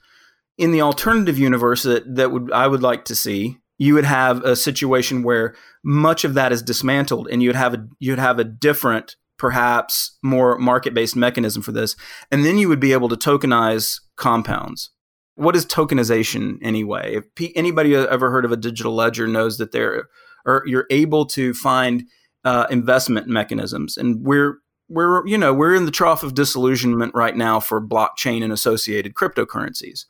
in 0.58 0.72
the 0.72 0.82
alternative 0.82 1.38
universe 1.38 1.84
that 1.84 2.16
that 2.16 2.32
would 2.32 2.52
I 2.52 2.68
would 2.68 2.82
like 2.82 3.06
to 3.06 3.16
see 3.16 3.60
you 3.78 3.94
would 3.94 4.06
have 4.06 4.44
a 4.44 4.56
situation 4.56 5.24
where 5.24 5.56
much 5.84 6.24
of 6.24 6.34
that 6.34 6.52
is 6.52 6.62
dismantled 6.62 7.28
and 7.30 7.44
you'd 7.44 7.56
have 7.56 7.74
a 7.74 7.88
you'd 8.00 8.20
have 8.20 8.40
a 8.40 8.44
different 8.44 9.16
perhaps 9.38 10.18
more 10.24 10.58
market-based 10.58 11.16
mechanism 11.16 11.62
for 11.62 11.74
this. 11.74 11.96
And 12.32 12.46
then 12.46 12.58
you 12.58 12.70
would 12.70 12.80
be 12.80 12.94
able 12.94 13.10
to 13.10 13.18
tokenize 13.18 14.00
compounds. 14.16 14.92
What 15.36 15.58
is 15.58 15.66
tokenization 15.66 16.58
anyway? 16.62 17.16
If 17.16 17.36
P- 17.36 17.56
anybody 17.58 17.94
ever 17.94 18.32
heard 18.32 18.46
of 18.46 18.54
a 18.54 18.58
digital 18.58 18.96
ledger 18.96 19.28
knows 19.28 19.58
that 19.58 19.74
there 19.74 20.08
or 20.46 20.64
you're 20.66 20.88
able 20.90 21.26
to 21.26 21.54
find 21.54 22.06
uh, 22.46 22.68
investment 22.70 23.28
mechanisms. 23.28 23.98
And 23.98 24.24
we're 24.24 24.60
we're 24.88 25.26
you 25.26 25.38
know 25.38 25.54
we're 25.54 25.74
in 25.74 25.86
the 25.86 25.92
trough 25.92 26.24
of 26.24 26.36
disillusionment 26.36 27.14
right 27.16 27.36
now 27.36 27.60
for 27.60 27.86
blockchain 27.86 28.44
and 28.44 28.54
associated 28.54 29.16
cryptocurrencies 29.16 30.06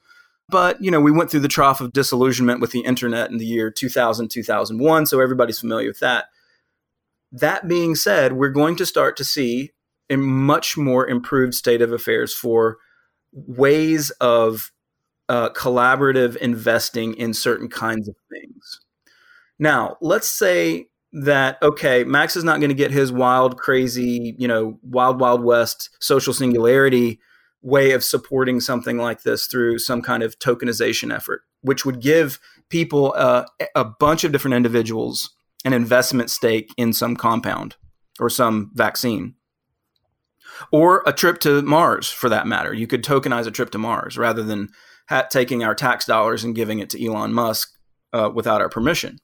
but, 0.50 0.82
you 0.82 0.92
know, 0.92 1.02
we 1.02 1.12
went 1.12 1.32
through 1.32 1.40
the 1.42 1.48
trough 1.48 1.82
of 1.82 1.94
disillusionment 1.94 2.62
with 2.62 2.72
the 2.72 2.82
internet 2.82 3.32
in 3.32 3.38
the 3.38 3.46
year 3.46 3.72
2000, 3.72 4.30
2001. 4.30 5.06
So 5.08 5.20
everybody's 5.20 5.60
familiar 5.60 5.88
with 5.88 6.00
that. 6.00 6.26
That 7.32 7.68
being 7.68 7.96
said, 7.96 8.34
we're 8.34 8.50
going 8.50 8.76
to 8.78 8.86
start 8.86 9.18
to 9.18 9.24
see 9.24 9.72
a 10.10 10.18
much 10.18 10.78
more 10.78 11.08
improved 11.08 11.56
state 11.56 11.82
of 11.82 11.92
affairs 11.92 12.34
for 12.34 12.78
ways 13.32 14.12
of 14.22 14.72
uh, 15.28 15.50
collaborative 15.50 16.36
investing 16.38 17.16
in 17.16 17.34
certain 17.34 17.68
kinds 17.68 18.08
of 18.08 18.16
things. 18.30 18.82
Now, 19.58 19.98
let's 20.02 20.30
say 20.30 20.88
that 21.12 21.58
okay, 21.64 22.04
Max 22.04 22.36
is 22.36 22.44
not 22.44 22.60
going 22.60 22.70
to 22.70 22.76
get 22.76 22.92
his 22.92 23.12
wild, 23.12 23.58
crazy, 23.58 24.36
you 24.38 24.48
know, 24.48 24.78
wild, 24.84 25.20
wild 25.20 25.44
west 25.44 25.90
social 26.00 26.34
singularity 26.34 27.20
way 27.66 27.92
of 27.92 28.04
supporting 28.04 28.60
something 28.60 28.98
like 28.98 29.24
this 29.24 29.48
through 29.48 29.80
some 29.80 30.02
kind 30.02 30.22
of 30.22 30.38
tokenization 30.38 31.14
effort, 31.14 31.42
which 31.62 31.84
would 31.84 32.00
give 32.00 32.40
people 32.70 33.14
uh, 33.18 33.44
a 33.74 33.84
bunch 33.84 34.24
of 34.24 34.32
different 34.32 34.54
individuals 34.54 35.32
an 35.66 35.74
investment 35.74 36.30
stake 36.30 36.70
in 36.78 36.94
some 36.94 37.16
compound 37.16 37.76
or 38.20 38.30
some 38.30 38.70
vaccine 38.76 39.34
or 40.72 41.02
a 41.08 41.12
trip 41.12 41.40
to 41.40 41.64
Mars 41.64 42.08
for 42.08 42.30
that 42.30 42.46
matter. 42.46 42.72
You 42.72 42.86
could 42.86 43.04
tokenize 43.04 43.48
a 43.48 43.52
trip 43.52 43.72
to 43.72 43.80
Mars 43.80 44.16
rather 44.16 44.44
than 44.44 44.70
ha- 45.10 45.28
taking 45.30 45.64
our 45.64 45.74
tax 45.74 46.06
dollars 46.06 46.44
and 46.44 46.56
giving 46.56 46.78
it 46.78 46.92
to 46.92 47.04
Elon 47.04 47.34
Musk 47.34 47.70
uh, 48.14 48.30
without 48.34 48.62
our 48.62 48.70
permission. 48.70 49.18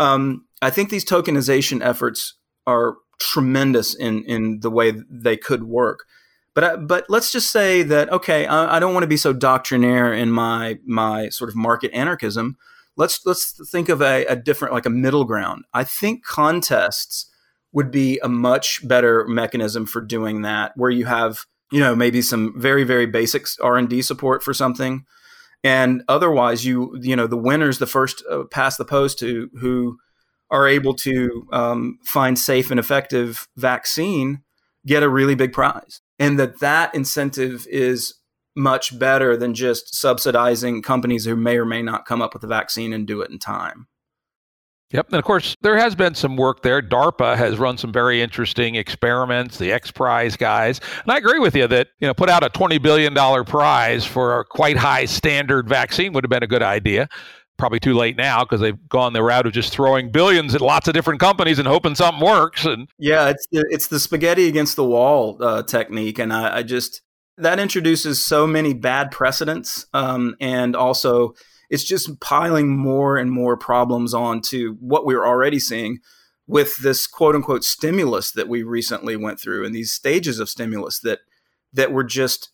Um, 0.00 0.46
I 0.60 0.70
think 0.70 0.90
these 0.90 1.04
tokenization 1.04 1.84
efforts 1.84 2.34
are 2.66 2.96
tremendous 3.20 3.94
in 3.94 4.24
in 4.24 4.60
the 4.60 4.70
way 4.70 4.92
they 5.08 5.36
could 5.36 5.64
work. 5.64 6.04
But 6.60 6.86
but 6.86 7.06
let's 7.08 7.32
just 7.32 7.50
say 7.50 7.82
that 7.84 8.12
okay, 8.12 8.44
I, 8.44 8.76
I 8.76 8.80
don't 8.80 8.92
want 8.92 9.04
to 9.04 9.08
be 9.08 9.16
so 9.16 9.32
doctrinaire 9.32 10.12
in 10.12 10.30
my 10.30 10.78
my 10.84 11.30
sort 11.30 11.48
of 11.48 11.56
market 11.56 11.90
anarchism. 11.92 12.58
Let's 12.96 13.24
let's 13.24 13.58
think 13.70 13.88
of 13.88 14.02
a, 14.02 14.26
a 14.26 14.36
different 14.36 14.74
like 14.74 14.84
a 14.84 14.90
middle 14.90 15.24
ground. 15.24 15.64
I 15.72 15.84
think 15.84 16.22
contests 16.22 17.30
would 17.72 17.90
be 17.90 18.18
a 18.22 18.28
much 18.28 18.86
better 18.86 19.26
mechanism 19.26 19.86
for 19.86 20.02
doing 20.02 20.42
that, 20.42 20.72
where 20.76 20.90
you 20.90 21.06
have 21.06 21.46
you 21.72 21.80
know 21.80 21.96
maybe 21.96 22.20
some 22.20 22.52
very 22.60 22.84
very 22.84 23.06
basic 23.06 23.46
R 23.62 23.78
and 23.78 23.88
D 23.88 24.02
support 24.02 24.42
for 24.42 24.52
something, 24.52 25.06
and 25.64 26.02
otherwise 26.08 26.66
you 26.66 26.94
you 27.00 27.16
know 27.16 27.26
the 27.26 27.38
winners 27.38 27.78
the 27.78 27.86
first 27.86 28.22
uh, 28.30 28.42
past 28.50 28.76
the 28.76 28.84
post 28.84 29.18
to 29.20 29.48
who 29.60 29.98
are 30.50 30.68
able 30.68 30.92
to 30.96 31.48
um, 31.52 31.98
find 32.04 32.38
safe 32.38 32.70
and 32.70 32.78
effective 32.78 33.48
vaccine 33.56 34.42
get 34.84 35.02
a 35.02 35.08
really 35.08 35.34
big 35.34 35.54
prize 35.54 36.02
and 36.20 36.38
that 36.38 36.60
that 36.60 36.94
incentive 36.94 37.66
is 37.68 38.14
much 38.54 38.96
better 38.98 39.36
than 39.36 39.54
just 39.54 39.94
subsidizing 39.94 40.82
companies 40.82 41.24
who 41.24 41.34
may 41.34 41.56
or 41.56 41.64
may 41.64 41.82
not 41.82 42.04
come 42.04 42.22
up 42.22 42.34
with 42.34 42.44
a 42.44 42.48
vaccine 42.48 42.92
and 42.92 43.06
do 43.06 43.20
it 43.22 43.30
in 43.30 43.38
time 43.38 43.88
Yep. 44.92 45.06
And 45.08 45.16
of 45.16 45.24
course, 45.24 45.54
there 45.60 45.76
has 45.76 45.94
been 45.94 46.16
some 46.16 46.36
work 46.36 46.62
there. 46.62 46.82
DARPA 46.82 47.36
has 47.36 47.58
run 47.58 47.78
some 47.78 47.92
very 47.92 48.20
interesting 48.20 48.74
experiments, 48.74 49.56
the 49.56 49.70
X 49.70 49.92
Prize 49.92 50.36
guys. 50.36 50.80
And 51.02 51.12
I 51.12 51.16
agree 51.16 51.38
with 51.38 51.54
you 51.54 51.68
that, 51.68 51.88
you 52.00 52.08
know, 52.08 52.14
put 52.14 52.28
out 52.28 52.42
a 52.42 52.50
$20 52.50 52.82
billion 52.82 53.14
prize 53.44 54.04
for 54.04 54.40
a 54.40 54.44
quite 54.44 54.76
high 54.76 55.04
standard 55.04 55.68
vaccine 55.68 56.12
would 56.12 56.24
have 56.24 56.30
been 56.30 56.42
a 56.42 56.48
good 56.48 56.62
idea. 56.62 57.08
Probably 57.60 57.78
too 57.78 57.94
late 57.94 58.16
now 58.16 58.42
because 58.42 58.60
they've 58.60 58.88
gone 58.88 59.12
the 59.12 59.22
route 59.22 59.46
of 59.46 59.52
just 59.52 59.72
throwing 59.72 60.10
billions 60.10 60.54
at 60.54 60.60
lots 60.60 60.88
of 60.88 60.94
different 60.94 61.20
companies 61.20 61.58
and 61.58 61.68
hoping 61.68 61.94
something 61.94 62.24
works. 62.26 62.64
And 62.64 62.88
yeah, 62.98 63.28
it's 63.28 63.46
the, 63.52 63.66
it's 63.68 63.86
the 63.88 64.00
spaghetti 64.00 64.48
against 64.48 64.76
the 64.76 64.84
wall 64.84 65.36
uh, 65.40 65.62
technique, 65.62 66.18
and 66.18 66.32
I, 66.32 66.58
I, 66.58 66.62
just 66.62 67.02
that 67.36 67.60
introduces 67.60 68.22
so 68.24 68.46
many 68.46 68.72
bad 68.72 69.10
precedents, 69.10 69.86
um, 69.92 70.36
and 70.40 70.74
also 70.74 71.34
it's 71.68 71.84
just 71.84 72.18
piling 72.20 72.76
more 72.76 73.16
and 73.16 73.30
more 73.30 73.56
problems 73.56 74.14
onto 74.14 74.76
what 74.80 75.06
we 75.06 75.14
are 75.14 75.26
already 75.26 75.60
seeing 75.60 75.98
with 76.46 76.76
this 76.78 77.06
quote 77.06 77.34
unquote 77.34 77.62
stimulus 77.62 78.32
that 78.32 78.48
we 78.48 78.62
recently 78.62 79.16
went 79.16 79.38
through 79.38 79.64
and 79.64 79.74
these 79.74 79.92
stages 79.92 80.40
of 80.40 80.48
stimulus 80.48 80.98
that 81.00 81.20
that 81.72 81.92
were 81.92 82.04
just 82.04 82.50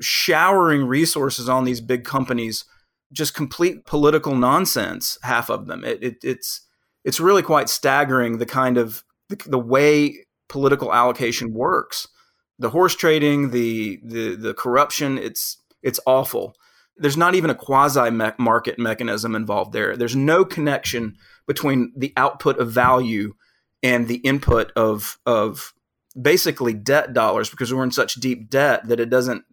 showering 0.00 0.84
resources 0.84 1.48
on 1.48 1.64
these 1.64 1.80
big 1.80 2.04
companies 2.04 2.64
just 3.12 3.34
complete 3.34 3.84
political 3.86 4.34
nonsense 4.34 5.18
half 5.22 5.50
of 5.50 5.66
them. 5.66 5.84
It, 5.84 6.02
it, 6.02 6.16
it's 6.22 6.62
it's 7.04 7.20
really 7.20 7.42
quite 7.42 7.68
staggering 7.68 8.38
the 8.38 8.46
kind 8.46 8.76
of 8.76 9.02
the, 9.28 9.36
the 9.46 9.58
way 9.58 10.26
political 10.48 10.92
allocation 10.92 11.52
works. 11.52 12.06
The 12.58 12.70
horse 12.70 12.94
trading 12.94 13.50
the 13.50 14.00
the 14.04 14.34
the 14.34 14.54
corruption 14.54 15.18
it's 15.18 15.58
it's 15.82 16.00
awful. 16.06 16.54
There's 16.96 17.16
not 17.16 17.36
even 17.36 17.50
a 17.50 17.54
quasi 17.54 18.10
market 18.10 18.78
mechanism 18.78 19.36
involved 19.36 19.72
there. 19.72 19.96
There's 19.96 20.16
no 20.16 20.44
connection 20.44 21.14
between 21.46 21.92
the 21.96 22.12
output 22.16 22.58
of 22.58 22.72
value 22.72 23.34
and 23.82 24.08
the 24.08 24.16
input 24.16 24.72
of 24.74 25.18
of 25.24 25.72
basically 26.20 26.74
debt 26.74 27.12
dollars 27.12 27.48
because 27.48 27.72
we're 27.72 27.84
in 27.84 27.92
such 27.92 28.14
deep 28.14 28.50
debt 28.50 28.88
that 28.88 29.00
it 29.00 29.10
doesn't 29.10 29.44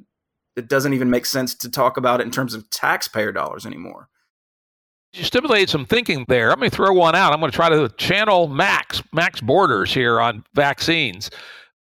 it 0.56 0.68
doesn't 0.68 0.94
even 0.94 1.10
make 1.10 1.26
sense 1.26 1.54
to 1.56 1.70
talk 1.70 1.98
about 1.98 2.22
it 2.22 2.24
in 2.24 2.32
terms 2.32 2.54
of 2.54 2.70
taxpayer 2.70 3.32
dollars 3.32 3.66
anymore. 3.66 4.10
You 5.14 5.24
stimulated 5.24 5.70
some 5.70 5.86
thinking 5.86 6.26
there. 6.28 6.52
I'm 6.52 6.60
going 6.60 6.70
to 6.70 6.76
throw 6.76 6.92
one 6.92 7.16
out. 7.16 7.32
I'm 7.32 7.40
going 7.40 7.52
to 7.52 7.56
try 7.56 7.70
to 7.70 7.88
channel 7.98 8.48
Max 8.48 9.02
Max 9.14 9.40
Borders 9.40 9.94
here 9.94 10.20
on 10.20 10.44
vaccines 10.54 11.30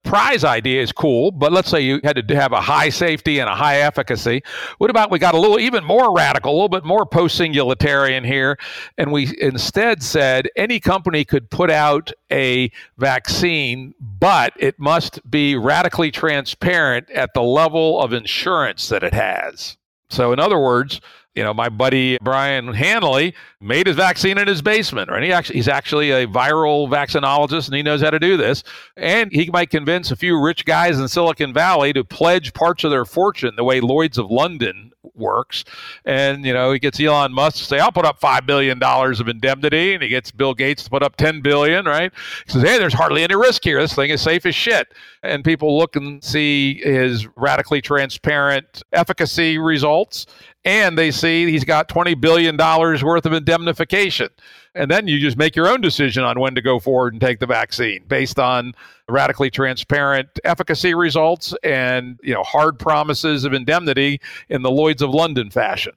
prize 0.04 0.44
idea 0.44 0.82
is 0.82 0.92
cool, 0.92 1.32
but 1.32 1.52
let's 1.52 1.70
say 1.70 1.82
you 1.82 2.00
had 2.04 2.28
to 2.28 2.36
have 2.36 2.52
a 2.52 2.62
high 2.62 2.90
safety 2.90 3.40
and 3.40 3.50
a 3.50 3.56
high 3.56 3.78
efficacy. 3.78 4.44
What 4.78 4.90
about 4.90 5.12
we 5.12 5.20
got 5.20 5.34
a 5.34 5.40
little 5.40 5.60
even 5.60 5.84
more 5.84 6.14
radical, 6.14 6.52
a 6.52 6.54
little 6.54 6.70
bit 6.70 6.84
more 6.84 7.06
post 7.06 7.40
singularitarian 7.40 8.26
here, 8.26 8.58
and 8.98 9.12
we 9.12 9.36
instead 9.40 10.04
said 10.04 10.50
any 10.56 10.80
company 10.80 11.26
could 11.26 11.50
put 11.50 11.72
out 11.72 12.12
a 12.32 12.72
vaccine, 12.98 13.94
but 14.00 14.54
it 14.58 14.80
must 14.80 15.20
be 15.30 15.56
radically 15.56 16.12
transparent 16.12 17.10
at 17.12 17.34
the 17.34 17.44
level 17.44 18.02
of 18.02 18.14
insurance 18.14 18.90
that 18.90 19.04
it 19.04 19.14
has. 19.14 19.78
So, 20.10 20.32
in 20.32 20.40
other 20.40 20.60
words, 20.60 21.02
you 21.36 21.44
know, 21.44 21.54
my 21.54 21.70
buddy 21.70 22.18
Brian 22.22 22.74
Hanley 22.74 23.34
made 23.60 23.88
his 23.88 23.96
vaccine 23.96 24.38
in 24.38 24.48
his 24.48 24.62
basement, 24.62 25.10
right? 25.10 25.24
He 25.24 25.32
actually, 25.32 25.56
he's 25.56 25.68
actually 25.68 26.12
a 26.12 26.28
viral 26.28 26.88
vaccinologist 26.90 27.68
and 27.68 27.76
he 27.76 27.82
knows 27.82 28.02
how 28.02 28.12
to 28.12 28.20
do 28.20 28.38
this. 28.38 28.64
And 28.98 29.32
he 29.32 29.50
might 29.52 29.70
convince 29.70 30.12
a 30.12 30.16
few 30.16 30.40
rich 30.40 30.66
guys 30.66 31.00
in 31.00 31.08
Silicon 31.08 31.54
Valley 31.54 31.94
to 31.94 32.04
pledge 32.04 32.54
parts 32.54 32.84
of 32.84 32.92
their 32.92 33.06
fortune 33.06 33.56
the 33.56 33.64
way 33.64 33.82
Lloyd's 33.82 34.18
of 34.18 34.30
London 34.30 34.92
works. 35.16 35.64
And, 36.06 36.46
you 36.46 36.54
know, 36.54 36.72
he 36.72 36.80
gets 36.80 37.00
Elon 37.00 37.34
Musk 37.34 37.58
to 37.58 37.64
say, 37.64 37.80
I'll 37.80 37.92
put 37.92 38.06
up 38.06 38.20
$5 38.20 38.46
billion 38.46 38.82
of 38.82 39.28
indemnity. 39.28 39.94
And 39.94 40.04
he 40.04 40.10
gets 40.10 40.32
Bill 40.32 40.54
Gates 40.54 40.84
to 40.84 40.90
put 40.90 41.04
up 41.04 41.16
10 41.16 41.42
billion, 41.42 41.86
right? 41.86 42.12
He 42.46 42.52
says, 42.52 42.64
hey, 42.64 42.78
there's 42.78 42.94
hardly 42.94 43.24
any 43.24 43.36
risk 43.36 43.64
here. 43.64 43.80
This 43.82 43.94
thing 43.94 44.10
is 44.10 44.22
safe 44.22 44.46
as 44.46 44.56
shit. 44.56 44.94
And 45.24 45.44
people 45.44 45.78
look 45.78 45.96
and 45.96 46.24
see 46.24 46.76
his 46.84 47.28
radically 47.36 47.82
transparent 47.82 48.84
efficacy 48.92 49.58
results 49.58 50.26
and 50.66 50.98
they 50.98 51.12
see 51.12 51.52
he's 51.52 51.66
got 51.66 51.90
$20 51.90 52.20
billion 52.20 52.56
worth 52.58 53.26
of 53.26 53.34
indemnification. 53.34 54.30
And 54.76 54.90
then 54.90 55.08
you 55.08 55.20
just 55.20 55.38
make 55.38 55.56
your 55.56 55.68
own 55.68 55.82
decision 55.82 56.24
on 56.24 56.40
when 56.40 56.56
to 56.56 56.62
go 56.62 56.80
forward 56.80 57.14
and 57.14 57.22
take 57.22 57.40
the 57.40 57.46
vaccine 57.46 58.04
based 58.08 58.40
on 58.40 58.74
radically 59.10 59.50
transparent 59.50 60.28
efficacy 60.44 60.94
results 60.94 61.54
and 61.64 62.20
you 62.24 62.34
know 62.34 62.44
hard 62.44 62.80
promises 62.80 63.44
of 63.44 63.54
indemnity 63.54 64.20
in 64.50 64.62
the 64.62 64.72
Lloyd's 64.72 65.02
of 65.02 65.10
London 65.10 65.50
fashion. 65.50 65.94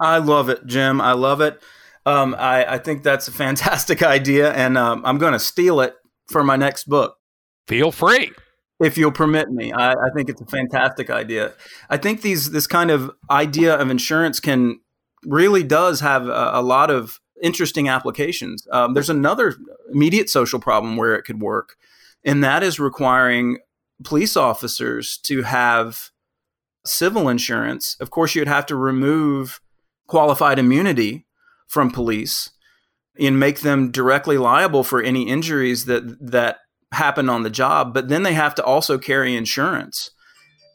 I 0.00 0.18
love 0.18 0.48
it, 0.48 0.66
Jim. 0.66 1.00
I 1.00 1.12
love 1.12 1.40
it. 1.40 1.62
Um, 2.06 2.34
I, 2.38 2.64
I, 2.64 2.78
think 2.78 3.02
that's 3.02 3.28
a 3.28 3.32
fantastic 3.32 4.02
idea, 4.02 4.52
and 4.52 4.76
um, 4.78 5.02
I'm 5.04 5.18
going 5.18 5.34
to 5.34 5.38
steal 5.38 5.80
it 5.80 5.94
for 6.28 6.42
my 6.42 6.56
next 6.56 6.84
book. 6.84 7.16
Feel 7.68 7.92
free 7.92 8.32
if 8.80 8.96
you'll 8.96 9.12
permit 9.12 9.50
me. 9.50 9.72
I, 9.72 9.92
I, 9.92 10.10
think 10.14 10.28
it's 10.28 10.40
a 10.40 10.46
fantastic 10.46 11.10
idea. 11.10 11.52
I 11.90 11.98
think 11.98 12.22
these 12.22 12.50
this 12.50 12.66
kind 12.66 12.90
of 12.90 13.10
idea 13.30 13.74
of 13.74 13.90
insurance 13.90 14.40
can 14.40 14.80
really 15.24 15.62
does 15.62 16.00
have 16.00 16.26
a, 16.26 16.50
a 16.54 16.62
lot 16.62 16.90
of 16.90 17.20
interesting 17.42 17.88
applications. 17.88 18.66
Um, 18.72 18.94
there's 18.94 19.10
another 19.10 19.56
immediate 19.92 20.30
social 20.30 20.58
problem 20.58 20.96
where 20.96 21.14
it 21.14 21.22
could 21.22 21.40
work, 21.40 21.76
and 22.24 22.42
that 22.42 22.62
is 22.62 22.80
requiring 22.80 23.58
police 24.02 24.36
officers 24.36 25.18
to 25.24 25.42
have 25.42 26.10
civil 26.84 27.28
insurance. 27.28 27.96
Of 28.00 28.10
course, 28.10 28.34
you'd 28.34 28.48
have 28.48 28.66
to 28.66 28.76
remove 28.76 29.60
qualified 30.06 30.58
immunity 30.58 31.26
from 31.68 31.90
police 31.90 32.50
and 33.18 33.38
make 33.38 33.60
them 33.60 33.90
directly 33.90 34.38
liable 34.38 34.82
for 34.82 35.02
any 35.02 35.28
injuries 35.28 35.84
that 35.84 36.16
that 36.30 36.60
happen 36.92 37.28
on 37.28 37.42
the 37.42 37.50
job, 37.50 37.94
but 37.94 38.08
then 38.08 38.22
they 38.22 38.34
have 38.34 38.54
to 38.56 38.64
also 38.64 38.98
carry 38.98 39.36
insurance. 39.36 40.10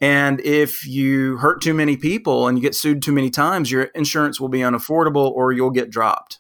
And 0.02 0.40
if 0.42 0.86
you 0.86 1.38
hurt 1.38 1.62
too 1.62 1.74
many 1.74 1.98
people 1.98 2.48
and 2.48 2.58
you 2.58 2.62
get 2.62 2.76
sued 2.76 3.02
too 3.02 3.12
many 3.12 3.30
times, 3.30 3.72
your 3.72 3.84
insurance 3.84 4.40
will 4.40 4.50
be 4.50 4.60
unaffordable 4.60 5.32
or 5.32 5.52
you'll 5.52 5.72
get 5.72 5.90
dropped. 5.90 6.40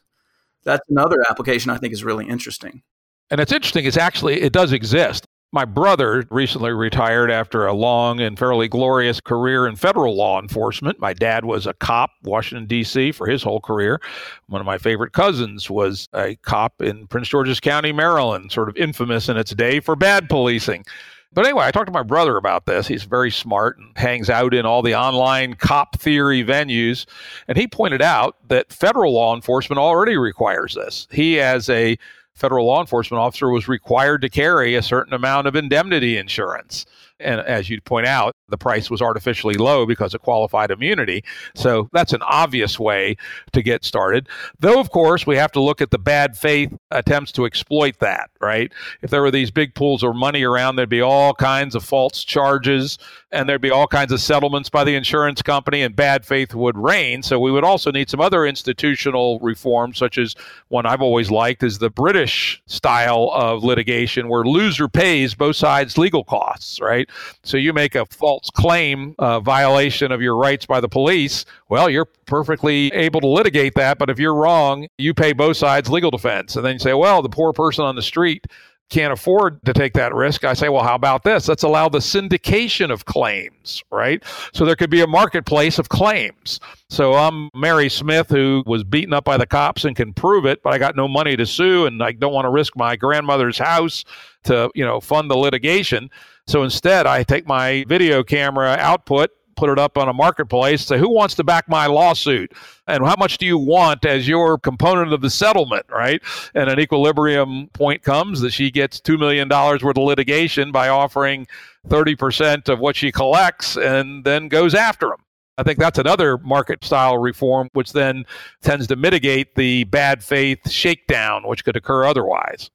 That's 0.63 0.83
another 0.89 1.17
application 1.29 1.71
I 1.71 1.77
think 1.77 1.93
is 1.93 2.03
really 2.03 2.27
interesting. 2.27 2.81
And 3.29 3.39
it's 3.39 3.51
interesting, 3.51 3.85
it's 3.85 3.97
actually, 3.97 4.41
it 4.41 4.53
does 4.53 4.71
exist. 4.71 5.25
My 5.55 5.63
brother 5.63 6.25
recently 6.31 6.73
retired 6.73 7.31
after 7.31 7.65
a 7.65 7.71
long 7.71 8.19
and 8.19 8.37
fairly 8.37 8.67
glorious 8.67 9.21
career 9.21 9.65
in 9.67 9.77
federal 9.77 10.13
law 10.13 10.41
enforcement. 10.41 10.99
My 10.99 11.13
dad 11.13 11.45
was 11.45 11.65
a 11.65 11.73
cop, 11.73 12.11
Washington, 12.23 12.67
D.C., 12.67 13.13
for 13.13 13.25
his 13.25 13.41
whole 13.41 13.61
career. 13.61 14.01
One 14.47 14.59
of 14.59 14.67
my 14.67 14.77
favorite 14.77 15.13
cousins 15.13 15.69
was 15.69 16.09
a 16.13 16.35
cop 16.41 16.81
in 16.81 17.07
Prince 17.07 17.29
George's 17.29 17.61
County, 17.61 17.93
Maryland, 17.93 18.51
sort 18.51 18.67
of 18.67 18.75
infamous 18.75 19.29
in 19.29 19.37
its 19.37 19.53
day 19.55 19.79
for 19.79 19.95
bad 19.95 20.27
policing. 20.27 20.83
But 21.31 21.45
anyway, 21.45 21.63
I 21.63 21.71
talked 21.71 21.87
to 21.87 21.93
my 21.93 22.03
brother 22.03 22.35
about 22.35 22.65
this. 22.65 22.85
He's 22.85 23.05
very 23.05 23.31
smart 23.31 23.77
and 23.77 23.97
hangs 23.97 24.29
out 24.29 24.53
in 24.53 24.65
all 24.65 24.81
the 24.81 24.95
online 24.95 25.53
cop 25.53 25.97
theory 25.97 26.43
venues. 26.43 27.05
And 27.47 27.57
he 27.57 27.65
pointed 27.65 28.01
out 28.01 28.35
that 28.49 28.73
federal 28.73 29.13
law 29.13 29.33
enforcement 29.33 29.79
already 29.79 30.17
requires 30.17 30.73
this. 30.73 31.07
He, 31.11 31.39
as 31.39 31.69
a 31.69 31.97
federal 32.35 32.65
law 32.65 32.81
enforcement 32.81 33.19
officer 33.19 33.49
was 33.49 33.67
required 33.67 34.21
to 34.21 34.29
carry 34.29 34.75
a 34.75 34.81
certain 34.81 35.13
amount 35.13 35.47
of 35.47 35.55
indemnity 35.55 36.17
insurance. 36.17 36.85
And 37.19 37.39
as 37.41 37.69
you 37.69 37.79
point 37.81 38.07
out, 38.07 38.35
the 38.49 38.57
price 38.57 38.89
was 38.89 39.01
artificially 39.01 39.55
low 39.55 39.85
because 39.85 40.13
of 40.13 40.21
qualified 40.21 40.69
immunity. 40.69 41.23
So 41.55 41.89
that's 41.93 42.13
an 42.13 42.21
obvious 42.23 42.79
way 42.79 43.15
to 43.53 43.61
get 43.61 43.85
started. 43.85 44.27
Though, 44.59 44.79
of 44.79 44.91
course, 44.91 45.25
we 45.25 45.35
have 45.37 45.51
to 45.53 45.61
look 45.61 45.81
at 45.81 45.91
the 45.91 45.97
bad 45.97 46.37
faith 46.37 46.75
attempts 46.91 47.31
to 47.33 47.45
exploit 47.45 47.99
that, 47.99 48.29
right? 48.41 48.71
If 49.01 49.09
there 49.09 49.21
were 49.21 49.31
these 49.31 49.49
big 49.49 49.73
pools 49.75 50.03
of 50.03 50.15
money 50.15 50.43
around, 50.43 50.75
there'd 50.75 50.89
be 50.89 51.01
all 51.01 51.33
kinds 51.33 51.73
of 51.73 51.83
false 51.83 52.23
charges 52.23 52.97
and 53.31 53.49
there'd 53.49 53.61
be 53.61 53.71
all 53.71 53.87
kinds 53.87 54.11
of 54.11 54.21
settlements 54.21 54.69
by 54.69 54.83
the 54.83 54.95
insurance 54.95 55.41
company 55.41 55.81
and 55.81 55.95
bad 55.95 56.25
faith 56.25 56.53
would 56.53 56.77
reign. 56.77 57.23
So 57.23 57.39
we 57.39 57.51
would 57.51 57.63
also 57.63 57.91
need 57.91 58.09
some 58.09 58.21
other 58.21 58.45
institutional 58.45 59.39
reforms, 59.39 59.97
such 59.97 60.17
as 60.17 60.35
one 60.69 60.85
I've 60.85 61.01
always 61.01 61.31
liked 61.31 61.63
is 61.63 61.79
the 61.79 61.89
British 61.89 62.61
style 62.67 63.31
of 63.33 63.63
litigation 63.63 64.29
where 64.29 64.43
loser 64.43 64.87
pays 64.87 65.33
both 65.33 65.55
sides 65.55 65.97
legal 65.97 66.23
costs, 66.23 66.79
right? 66.79 67.04
So 67.43 67.57
you 67.57 67.73
make 67.73 67.95
a 67.95 68.05
false 68.05 68.49
claim 68.51 69.15
uh, 69.19 69.39
violation 69.39 70.11
of 70.11 70.21
your 70.21 70.37
rights 70.37 70.65
by 70.65 70.79
the 70.79 70.89
police. 70.89 71.45
Well, 71.69 71.89
you're 71.89 72.09
perfectly 72.25 72.91
able 72.93 73.21
to 73.21 73.27
litigate 73.27 73.75
that, 73.75 73.97
but 73.97 74.09
if 74.09 74.19
you're 74.19 74.35
wrong, 74.35 74.87
you 74.97 75.13
pay 75.13 75.33
both 75.33 75.57
sides 75.57 75.89
legal 75.89 76.11
defense. 76.11 76.55
And 76.55 76.65
then 76.65 76.73
you 76.73 76.79
say, 76.79 76.93
well, 76.93 77.21
the 77.21 77.29
poor 77.29 77.53
person 77.53 77.85
on 77.85 77.95
the 77.95 78.01
street 78.01 78.47
can't 78.89 79.11
afford 79.11 79.63
to 79.65 79.73
take 79.73 79.93
that 79.93 80.13
risk. 80.13 80.43
I 80.43 80.53
say, 80.53 80.69
well, 80.69 80.83
how 80.83 80.95
about 80.95 81.23
this? 81.23 81.47
Let's 81.47 81.63
allow 81.63 81.89
the 81.89 81.99
syndication 81.99 82.91
of 82.91 83.05
claims, 83.05 83.83
right? 83.91 84.23
So 84.53 84.63
there 84.63 84.75
could 84.75 84.91
be 84.91 85.01
a 85.01 85.07
marketplace 85.07 85.79
of 85.79 85.89
claims. 85.89 86.59
So 86.89 87.13
I'm 87.15 87.49
Mary 87.55 87.89
Smith, 87.89 88.29
who 88.29 88.63
was 88.67 88.83
beaten 88.83 89.13
up 89.13 89.25
by 89.25 89.37
the 89.37 89.47
cops 89.47 89.85
and 89.85 89.95
can 89.95 90.13
prove 90.13 90.45
it, 90.45 90.61
but 90.61 90.73
I 90.73 90.77
got 90.77 90.95
no 90.95 91.07
money 91.07 91.35
to 91.35 91.45
sue 91.45 91.87
and 91.87 92.03
I 92.03 92.11
don't 92.11 92.33
want 92.33 92.45
to 92.45 92.51
risk 92.51 92.75
my 92.75 92.95
grandmother's 92.95 93.57
house 93.57 94.05
to, 94.43 94.69
you 94.75 94.85
know, 94.85 95.01
fund 95.01 95.31
the 95.31 95.37
litigation. 95.37 96.11
So 96.47 96.63
instead, 96.63 97.07
I 97.07 97.23
take 97.23 97.47
my 97.47 97.85
video 97.87 98.23
camera 98.23 98.77
output 98.79 99.31
put 99.55 99.69
it 99.69 99.79
up 99.79 99.97
on 99.97 100.09
a 100.09 100.13
marketplace, 100.13 100.85
say, 100.85 100.97
who 100.97 101.09
wants 101.09 101.35
to 101.35 101.43
back 101.43 101.67
my 101.67 101.87
lawsuit? 101.87 102.53
And 102.87 103.05
how 103.05 103.15
much 103.17 103.37
do 103.37 103.45
you 103.45 103.57
want 103.57 104.05
as 104.05 104.27
your 104.27 104.57
component 104.57 105.13
of 105.13 105.21
the 105.21 105.29
settlement, 105.29 105.85
right? 105.89 106.21
And 106.53 106.69
an 106.69 106.79
equilibrium 106.79 107.67
point 107.73 108.03
comes 108.03 108.41
that 108.41 108.51
she 108.51 108.69
gets 108.69 108.99
$2 108.99 109.17
million 109.17 109.49
worth 109.49 109.83
of 109.83 109.97
litigation 109.97 110.71
by 110.71 110.89
offering 110.89 111.47
30% 111.87 112.69
of 112.69 112.79
what 112.79 112.95
she 112.95 113.11
collects 113.11 113.77
and 113.77 114.23
then 114.23 114.47
goes 114.47 114.75
after 114.75 115.07
them. 115.07 115.19
I 115.57 115.63
think 115.63 115.79
that's 115.79 115.99
another 115.99 116.37
market 116.39 116.83
style 116.83 117.17
reform, 117.17 117.69
which 117.71 117.93
then 117.93 118.25
tends 118.61 118.87
to 118.87 118.97
mitigate 118.97 119.55
the 119.55 119.85
bad 119.85 120.21
faith 120.21 120.69
shakedown, 120.69 121.47
which 121.47 121.63
could 121.63 121.77
occur 121.77 122.03
otherwise. 122.03 122.69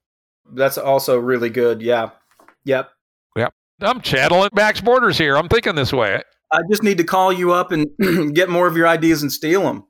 That's 0.53 0.79
also 0.79 1.19
really 1.19 1.51
good. 1.51 1.81
Yeah. 1.81 2.09
Yep. 2.65 2.89
I'm 3.81 4.01
channeling 4.01 4.49
Max 4.53 4.81
Borders 4.81 5.17
here. 5.17 5.37
I'm 5.37 5.49
thinking 5.49 5.75
this 5.75 5.93
way. 5.93 6.21
I 6.51 6.59
just 6.69 6.83
need 6.83 6.97
to 6.97 7.03
call 7.03 7.31
you 7.31 7.53
up 7.53 7.71
and 7.71 7.87
get 8.35 8.49
more 8.49 8.67
of 8.67 8.75
your 8.75 8.87
ideas 8.87 9.21
and 9.21 9.31
steal 9.31 9.61
them. 9.61 9.85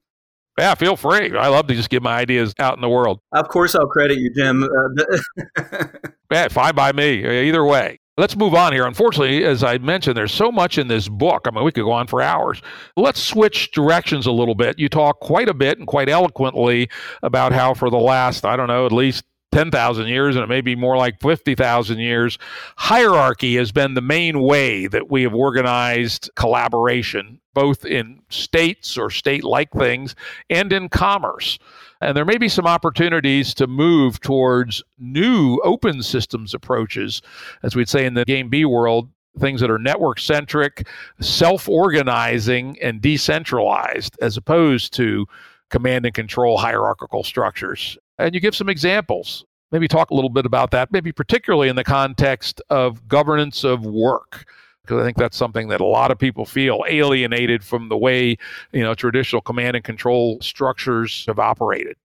Yeah, 0.59 0.75
feel 0.75 0.95
free. 0.95 1.35
I 1.35 1.47
love 1.47 1.67
to 1.67 1.75
just 1.75 1.89
get 1.89 2.03
my 2.03 2.17
ideas 2.17 2.53
out 2.59 2.75
in 2.75 2.81
the 2.81 2.89
world. 2.89 3.19
Of 3.31 3.47
course, 3.47 3.73
I'll 3.73 3.87
credit 3.87 4.17
you, 4.17 4.31
Jim. 4.35 4.63
Uh, 4.63 5.85
yeah, 6.31 6.47
fine 6.49 6.75
by 6.75 6.91
me. 6.91 7.47
Either 7.47 7.65
way. 7.65 7.97
Let's 8.17 8.35
move 8.35 8.53
on 8.53 8.73
here. 8.73 8.85
Unfortunately, 8.85 9.45
as 9.45 9.63
I 9.63 9.77
mentioned, 9.77 10.17
there's 10.17 10.33
so 10.33 10.51
much 10.51 10.77
in 10.77 10.89
this 10.89 11.07
book. 11.07 11.47
I 11.47 11.51
mean, 11.51 11.63
we 11.63 11.71
could 11.71 11.85
go 11.85 11.93
on 11.93 12.07
for 12.07 12.21
hours. 12.21 12.61
Let's 12.97 13.21
switch 13.23 13.71
directions 13.71 14.27
a 14.27 14.31
little 14.31 14.53
bit. 14.53 14.77
You 14.77 14.89
talk 14.89 15.21
quite 15.21 15.47
a 15.47 15.53
bit 15.53 15.79
and 15.79 15.87
quite 15.87 16.09
eloquently 16.09 16.89
about 17.23 17.53
how, 17.53 17.73
for 17.73 17.89
the 17.89 17.97
last, 17.97 18.45
I 18.45 18.57
don't 18.57 18.67
know, 18.67 18.85
at 18.85 18.91
least 18.91 19.23
10,000 19.51 20.07
years, 20.07 20.35
and 20.35 20.43
it 20.43 20.47
may 20.47 20.61
be 20.61 20.75
more 20.75 20.97
like 20.97 21.19
50,000 21.19 21.99
years, 21.99 22.37
hierarchy 22.77 23.55
has 23.57 23.71
been 23.71 23.93
the 23.93 24.01
main 24.01 24.41
way 24.41 24.87
that 24.87 25.09
we 25.09 25.23
have 25.23 25.33
organized 25.33 26.29
collaboration, 26.35 27.39
both 27.53 27.85
in 27.85 28.21
states 28.29 28.97
or 28.97 29.09
state 29.09 29.43
like 29.43 29.71
things 29.71 30.15
and 30.49 30.71
in 30.71 30.87
commerce. 30.89 31.59
And 31.99 32.17
there 32.17 32.25
may 32.25 32.37
be 32.37 32.49
some 32.49 32.65
opportunities 32.65 33.53
to 33.55 33.67
move 33.67 34.19
towards 34.21 34.81
new 34.97 35.59
open 35.63 36.01
systems 36.01 36.53
approaches, 36.53 37.21
as 37.61 37.75
we'd 37.75 37.89
say 37.89 38.05
in 38.05 38.15
the 38.15 38.25
game 38.25 38.49
B 38.49 38.65
world, 38.65 39.09
things 39.39 39.61
that 39.61 39.69
are 39.69 39.77
network 39.77 40.19
centric, 40.19 40.87
self 41.19 41.69
organizing, 41.69 42.77
and 42.81 43.01
decentralized, 43.01 44.17
as 44.21 44.35
opposed 44.35 44.93
to 44.93 45.27
command 45.69 46.05
and 46.05 46.15
control 46.15 46.57
hierarchical 46.57 47.23
structures 47.23 47.97
and 48.25 48.33
you 48.35 48.41
give 48.41 48.55
some 48.55 48.69
examples. 48.69 49.45
Maybe 49.71 49.87
talk 49.87 50.11
a 50.11 50.13
little 50.13 50.29
bit 50.29 50.45
about 50.45 50.71
that, 50.71 50.91
maybe 50.91 51.13
particularly 51.13 51.69
in 51.69 51.77
the 51.77 51.83
context 51.83 52.61
of 52.69 53.07
governance 53.07 53.63
of 53.63 53.85
work 53.85 54.45
because 54.83 54.99
I 54.99 55.05
think 55.05 55.17
that's 55.17 55.37
something 55.37 55.69
that 55.69 55.79
a 55.79 55.85
lot 55.85 56.11
of 56.11 56.17
people 56.17 56.45
feel 56.45 56.83
alienated 56.87 57.63
from 57.63 57.89
the 57.89 57.97
way 57.97 58.37
you 58.71 58.83
know 58.83 58.93
traditional 58.93 59.41
command 59.41 59.75
and 59.75 59.85
control 59.85 60.39
structures 60.41 61.25
have 61.27 61.39
operated. 61.39 61.95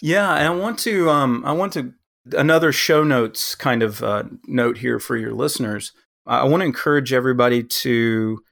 Yeah, 0.00 0.34
and 0.34 0.46
I 0.46 0.50
want 0.50 0.78
to 0.80 1.10
um, 1.10 1.42
I 1.44 1.52
want 1.52 1.72
to 1.74 1.92
another 2.32 2.72
show 2.72 3.04
notes 3.04 3.54
kind 3.54 3.82
of 3.82 4.02
uh, 4.02 4.24
note 4.46 4.78
here 4.78 4.98
for 4.98 5.16
your 5.16 5.32
listeners. 5.32 5.92
I 6.26 6.44
want 6.44 6.60
to 6.60 6.66
encourage 6.66 7.12
everybody 7.12 7.62
to, 7.62 8.42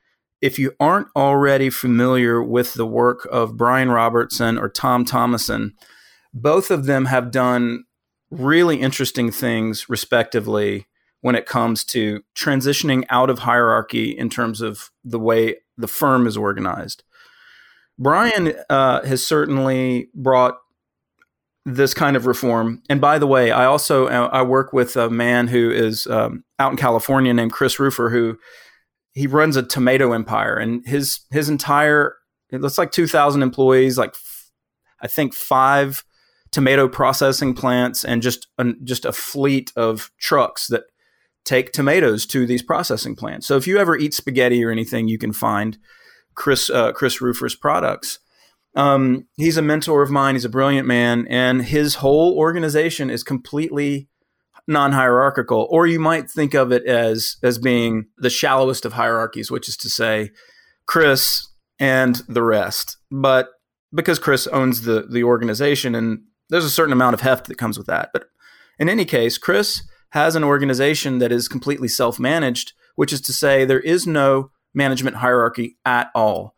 if 0.40 0.58
you 0.58 0.74
aren't 0.80 1.08
already 1.14 1.70
familiar 1.70 2.42
with 2.42 2.74
the 2.74 2.86
work 2.86 3.28
of 3.30 3.56
Brian 3.56 3.90
Robertson 3.90 4.58
or 4.58 4.68
Tom 4.68 5.04
Thomison, 5.04 5.72
both 6.42 6.70
of 6.70 6.86
them 6.86 7.06
have 7.06 7.30
done 7.30 7.84
really 8.30 8.80
interesting 8.80 9.30
things, 9.30 9.88
respectively, 9.88 10.86
when 11.20 11.34
it 11.34 11.46
comes 11.46 11.84
to 11.84 12.22
transitioning 12.34 13.04
out 13.10 13.30
of 13.30 13.40
hierarchy 13.40 14.10
in 14.10 14.30
terms 14.30 14.60
of 14.60 14.90
the 15.04 15.18
way 15.18 15.56
the 15.76 15.88
firm 15.88 16.26
is 16.26 16.36
organized. 16.36 17.02
Brian 17.98 18.54
uh, 18.70 19.04
has 19.04 19.26
certainly 19.26 20.08
brought 20.14 20.58
this 21.64 21.92
kind 21.92 22.16
of 22.16 22.26
reform. 22.26 22.82
And 22.88 23.00
by 23.00 23.18
the 23.18 23.26
way, 23.26 23.50
I 23.50 23.64
also 23.64 24.06
uh, 24.06 24.30
I 24.32 24.42
work 24.42 24.72
with 24.72 24.96
a 24.96 25.10
man 25.10 25.48
who 25.48 25.70
is 25.70 26.06
um, 26.06 26.44
out 26.58 26.70
in 26.70 26.78
California 26.78 27.34
named 27.34 27.52
Chris 27.52 27.76
Rufer, 27.76 28.10
who 28.10 28.38
he 29.12 29.26
runs 29.26 29.56
a 29.56 29.62
tomato 29.62 30.12
empire, 30.12 30.56
and 30.56 30.86
his 30.86 31.20
his 31.30 31.48
entire 31.48 32.14
it 32.50 32.60
looks 32.60 32.78
like 32.78 32.92
two 32.92 33.06
thousand 33.06 33.42
employees, 33.42 33.98
like 33.98 34.14
I 35.02 35.08
think 35.08 35.34
five 35.34 36.04
tomato 36.50 36.88
processing 36.88 37.54
plants 37.54 38.04
and 38.04 38.22
just 38.22 38.48
a, 38.58 38.72
just 38.84 39.04
a 39.04 39.12
fleet 39.12 39.72
of 39.76 40.10
trucks 40.18 40.66
that 40.68 40.84
take 41.44 41.72
tomatoes 41.72 42.26
to 42.26 42.46
these 42.46 42.62
processing 42.62 43.16
plants. 43.16 43.46
So 43.46 43.56
if 43.56 43.66
you 43.66 43.78
ever 43.78 43.96
eat 43.96 44.14
spaghetti 44.14 44.64
or 44.64 44.70
anything, 44.70 45.08
you 45.08 45.18
can 45.18 45.32
find 45.32 45.78
Chris 46.34 46.70
uh, 46.70 46.92
Chris 46.92 47.20
Rufer's 47.20 47.56
products. 47.56 48.18
Um, 48.74 49.26
he's 49.36 49.56
a 49.56 49.62
mentor 49.62 50.02
of 50.02 50.10
mine. 50.10 50.34
He's 50.34 50.44
a 50.44 50.50
brilliant 50.50 50.86
man, 50.86 51.26
and 51.28 51.62
his 51.62 51.96
whole 51.96 52.36
organization 52.36 53.10
is 53.10 53.24
completely 53.24 54.08
non-hierarchical. 54.68 55.66
Or 55.70 55.86
you 55.86 55.98
might 55.98 56.30
think 56.30 56.54
of 56.54 56.70
it 56.70 56.84
as 56.84 57.36
as 57.42 57.58
being 57.58 58.06
the 58.18 58.30
shallowest 58.30 58.84
of 58.84 58.92
hierarchies, 58.92 59.50
which 59.50 59.68
is 59.68 59.76
to 59.78 59.88
say, 59.88 60.30
Chris 60.86 61.48
and 61.80 62.16
the 62.28 62.42
rest. 62.42 62.98
But 63.10 63.48
because 63.92 64.18
Chris 64.18 64.46
owns 64.48 64.82
the 64.82 65.06
the 65.10 65.24
organization 65.24 65.94
and 65.94 66.20
there's 66.50 66.64
a 66.64 66.70
certain 66.70 66.92
amount 66.92 67.14
of 67.14 67.20
heft 67.20 67.46
that 67.46 67.58
comes 67.58 67.78
with 67.78 67.86
that. 67.86 68.10
But 68.12 68.24
in 68.78 68.88
any 68.88 69.04
case, 69.04 69.38
Chris 69.38 69.82
has 70.10 70.34
an 70.34 70.44
organization 70.44 71.18
that 71.18 71.32
is 71.32 71.48
completely 71.48 71.88
self 71.88 72.18
managed, 72.18 72.72
which 72.96 73.12
is 73.12 73.20
to 73.22 73.32
say, 73.32 73.64
there 73.64 73.80
is 73.80 74.06
no 74.06 74.50
management 74.74 75.16
hierarchy 75.16 75.76
at 75.84 76.10
all. 76.14 76.54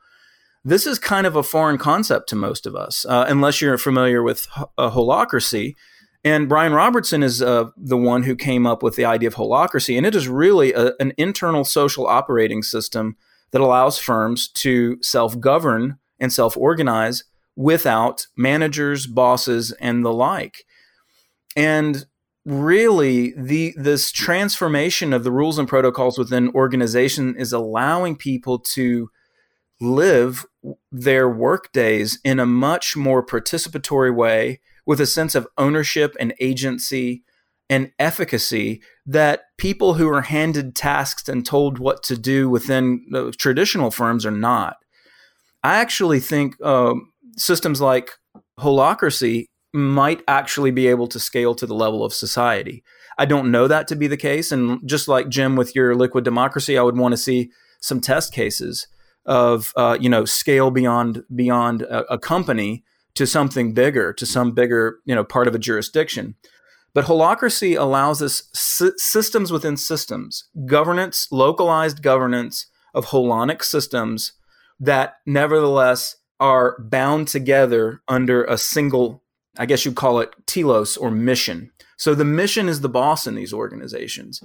This 0.64 0.86
is 0.86 0.98
kind 0.98 1.26
of 1.26 1.36
a 1.36 1.42
foreign 1.42 1.78
concept 1.78 2.28
to 2.28 2.36
most 2.36 2.66
of 2.66 2.76
us, 2.76 3.06
uh, 3.06 3.24
unless 3.28 3.60
you're 3.60 3.78
familiar 3.78 4.22
with 4.22 4.46
a 4.76 4.90
holacracy. 4.90 5.74
And 6.22 6.50
Brian 6.50 6.74
Robertson 6.74 7.22
is 7.22 7.40
uh, 7.40 7.70
the 7.78 7.96
one 7.96 8.24
who 8.24 8.36
came 8.36 8.66
up 8.66 8.82
with 8.82 8.96
the 8.96 9.06
idea 9.06 9.28
of 9.28 9.36
holacracy. 9.36 9.96
And 9.96 10.06
it 10.06 10.14
is 10.14 10.28
really 10.28 10.74
a, 10.74 10.92
an 11.00 11.14
internal 11.16 11.64
social 11.64 12.06
operating 12.06 12.62
system 12.62 13.16
that 13.52 13.62
allows 13.62 13.98
firms 13.98 14.48
to 14.48 14.98
self 15.02 15.40
govern 15.40 15.98
and 16.18 16.30
self 16.30 16.56
organize 16.58 17.24
without 17.60 18.26
managers, 18.38 19.06
bosses, 19.06 19.70
and 19.72 20.02
the 20.02 20.12
like. 20.12 20.64
And 21.54 22.06
really 22.46 23.34
the 23.36 23.74
this 23.76 24.10
transformation 24.10 25.12
of 25.12 25.24
the 25.24 25.30
rules 25.30 25.58
and 25.58 25.68
protocols 25.68 26.16
within 26.16 26.48
organization 26.54 27.36
is 27.36 27.52
allowing 27.52 28.16
people 28.16 28.58
to 28.58 29.10
live 29.78 30.46
their 30.90 31.28
work 31.28 31.70
days 31.72 32.18
in 32.24 32.40
a 32.40 32.46
much 32.46 32.96
more 32.96 33.24
participatory 33.24 34.14
way 34.14 34.58
with 34.86 34.98
a 34.98 35.06
sense 35.06 35.34
of 35.34 35.46
ownership 35.58 36.16
and 36.18 36.32
agency 36.40 37.22
and 37.68 37.92
efficacy 37.98 38.80
that 39.04 39.42
people 39.58 39.94
who 39.94 40.08
are 40.08 40.22
handed 40.22 40.74
tasks 40.74 41.28
and 41.28 41.44
told 41.44 41.78
what 41.78 42.02
to 42.02 42.16
do 42.16 42.48
within 42.48 43.04
traditional 43.36 43.90
firms 43.90 44.24
are 44.24 44.30
not. 44.30 44.78
I 45.62 45.76
actually 45.76 46.20
think 46.20 46.60
um, 46.62 47.09
systems 47.40 47.80
like 47.80 48.12
holacracy 48.58 49.46
might 49.72 50.22
actually 50.28 50.70
be 50.70 50.86
able 50.88 51.06
to 51.08 51.20
scale 51.20 51.54
to 51.54 51.66
the 51.66 51.74
level 51.74 52.04
of 52.04 52.12
society. 52.12 52.82
I 53.18 53.24
don't 53.24 53.50
know 53.50 53.68
that 53.68 53.88
to 53.88 53.96
be 53.96 54.06
the 54.06 54.16
case. 54.16 54.50
And 54.52 54.80
just 54.88 55.08
like 55.08 55.28
Jim 55.28 55.56
with 55.56 55.74
your 55.74 55.94
liquid 55.94 56.24
democracy, 56.24 56.76
I 56.76 56.82
would 56.82 56.98
want 56.98 57.12
to 57.12 57.18
see 57.18 57.50
some 57.80 58.00
test 58.00 58.32
cases 58.32 58.86
of 59.26 59.72
uh, 59.76 59.96
you 60.00 60.08
know 60.08 60.24
scale 60.24 60.70
beyond 60.70 61.22
beyond 61.34 61.82
a, 61.82 62.14
a, 62.14 62.18
company 62.18 62.82
to 63.14 63.26
something 63.26 63.74
bigger, 63.74 64.12
to 64.14 64.24
some 64.24 64.52
bigger 64.52 64.98
you 65.04 65.14
know 65.14 65.24
part 65.24 65.46
of 65.46 65.54
a 65.54 65.58
jurisdiction. 65.58 66.34
But 66.94 67.04
holacracy 67.04 67.78
allows 67.78 68.20
us 68.20 68.48
systems 68.52 69.52
within 69.52 69.76
systems, 69.76 70.48
governance, 70.66 71.28
localized 71.30 72.02
governance 72.02 72.66
of 72.94 73.06
holonic 73.06 73.62
systems 73.62 74.32
that 74.80 75.14
nevertheless 75.26 76.16
are 76.40 76.76
bound 76.80 77.28
together 77.28 78.02
under 78.08 78.44
a 78.44 78.56
single, 78.58 79.22
I 79.58 79.66
guess 79.66 79.84
you'd 79.84 79.94
call 79.94 80.20
it 80.20 80.34
telos 80.46 80.96
or 80.96 81.10
mission. 81.10 81.70
So 81.96 82.14
the 82.14 82.24
mission 82.24 82.68
is 82.68 82.80
the 82.80 82.88
boss 82.88 83.26
in 83.26 83.34
these 83.34 83.52
organizations. 83.52 84.42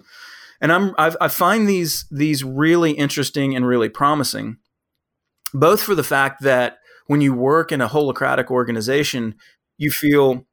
And 0.62 0.72
I'm, 0.72 0.94
I've, 0.98 1.16
I 1.22 1.30
find 1.30 1.68
these, 1.68 2.06
these 2.12 2.44
really 2.44 2.92
interesting 2.92 3.56
and 3.56 3.66
really 3.66 3.90
promising, 3.90 4.58
both 5.54 5.82
for 5.82 5.96
the 5.96 6.04
fact 6.04 6.42
that 6.44 6.80
when 7.08 7.22
you 7.22 7.34
work 7.34 7.72
in 7.72 7.82
a 7.82 7.90
holacratic 7.90 8.48
organization, 8.48 9.36
you 9.78 9.90
feel 9.90 10.46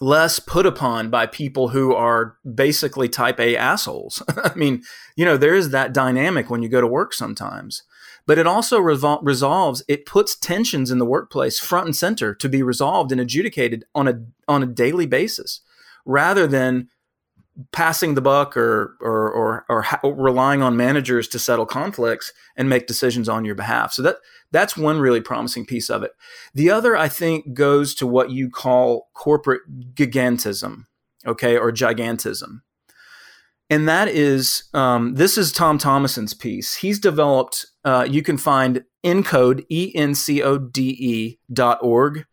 less 0.00 0.38
put 0.38 0.66
upon 0.66 1.10
by 1.10 1.26
people 1.26 1.68
who 1.68 1.94
are 1.94 2.36
basically 2.54 3.08
type 3.08 3.38
A 3.38 3.56
assholes. 3.56 4.22
I 4.44 4.54
mean, 4.54 4.82
you 5.16 5.24
know, 5.24 5.36
there 5.36 5.54
is 5.54 5.70
that 5.70 5.92
dynamic 5.92 6.50
when 6.50 6.62
you 6.62 6.68
go 6.68 6.80
to 6.80 6.86
work 6.86 7.14
sometimes 7.14 7.82
but 8.26 8.38
it 8.38 8.46
also 8.46 8.78
revol- 8.80 9.20
resolves 9.22 9.82
it 9.88 10.06
puts 10.06 10.36
tensions 10.36 10.90
in 10.90 10.98
the 10.98 11.06
workplace 11.06 11.58
front 11.58 11.86
and 11.86 11.96
center 11.96 12.34
to 12.34 12.48
be 12.48 12.62
resolved 12.62 13.12
and 13.12 13.20
adjudicated 13.20 13.84
on 13.94 14.08
a 14.08 14.22
on 14.48 14.62
a 14.62 14.66
daily 14.66 15.06
basis 15.06 15.60
rather 16.04 16.46
than 16.46 16.88
passing 17.70 18.14
the 18.14 18.22
buck 18.22 18.56
or 18.56 18.96
or 19.00 19.30
or, 19.30 19.64
or 19.68 19.82
ha- 19.82 20.00
relying 20.04 20.62
on 20.62 20.76
managers 20.76 21.28
to 21.28 21.38
settle 21.38 21.66
conflicts 21.66 22.32
and 22.56 22.68
make 22.68 22.86
decisions 22.86 23.28
on 23.28 23.44
your 23.44 23.54
behalf. 23.54 23.92
So 23.92 24.02
that 24.02 24.16
that's 24.50 24.76
one 24.76 25.00
really 25.00 25.20
promising 25.20 25.66
piece 25.66 25.90
of 25.90 26.02
it. 26.02 26.12
The 26.54 26.70
other 26.70 26.96
i 26.96 27.08
think 27.08 27.54
goes 27.54 27.94
to 27.96 28.06
what 28.06 28.30
you 28.30 28.50
call 28.50 29.08
corporate 29.14 29.62
gigantism 29.94 30.86
okay 31.26 31.56
or 31.56 31.70
gigantism 31.70 32.62
and 33.72 33.88
that 33.88 34.08
is 34.08 34.64
um, 34.74 35.14
this 35.14 35.38
is 35.38 35.50
Tom 35.50 35.78
Thomison's 35.78 36.34
piece. 36.34 36.74
He's 36.74 37.00
developed. 37.00 37.64
Uh, 37.86 38.06
you 38.08 38.22
can 38.22 38.36
find 38.36 38.84
Encode 39.02 39.64
E 39.70 39.92
N 39.94 40.14
C 40.14 40.42
O 40.42 40.58
D 40.58 40.90
E 40.90 41.38
dot 41.50 41.78
org 41.80 42.26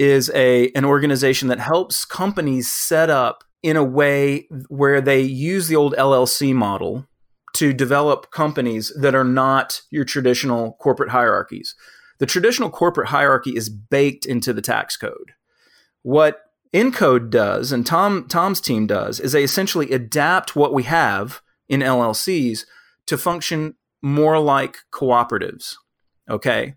is 0.00 0.28
a 0.34 0.72
an 0.74 0.84
organization 0.84 1.46
that 1.46 1.60
helps 1.60 2.04
companies 2.04 2.68
set 2.68 3.10
up 3.10 3.44
in 3.62 3.76
a 3.76 3.84
way 3.84 4.48
where 4.68 5.00
they 5.00 5.20
use 5.20 5.68
the 5.68 5.76
old 5.76 5.94
LLC 5.94 6.52
model 6.52 7.06
to 7.52 7.72
develop 7.72 8.32
companies 8.32 8.92
that 9.00 9.14
are 9.14 9.22
not 9.22 9.82
your 9.92 10.04
traditional 10.04 10.72
corporate 10.80 11.10
hierarchies. 11.10 11.76
The 12.18 12.26
traditional 12.26 12.70
corporate 12.70 13.10
hierarchy 13.10 13.54
is 13.54 13.68
baked 13.68 14.26
into 14.26 14.52
the 14.52 14.62
tax 14.62 14.96
code. 14.96 15.30
What 16.02 16.40
Encode 16.74 17.30
does, 17.30 17.70
and 17.70 17.86
Tom 17.86 18.26
Tom's 18.28 18.60
team 18.60 18.86
does, 18.86 19.20
is 19.20 19.32
they 19.32 19.44
essentially 19.44 19.90
adapt 19.92 20.56
what 20.56 20.72
we 20.72 20.84
have 20.84 21.42
in 21.68 21.80
LLCs 21.80 22.64
to 23.06 23.18
function 23.18 23.74
more 24.02 24.38
like 24.38 24.78
cooperatives. 24.92 25.74
Okay. 26.28 26.74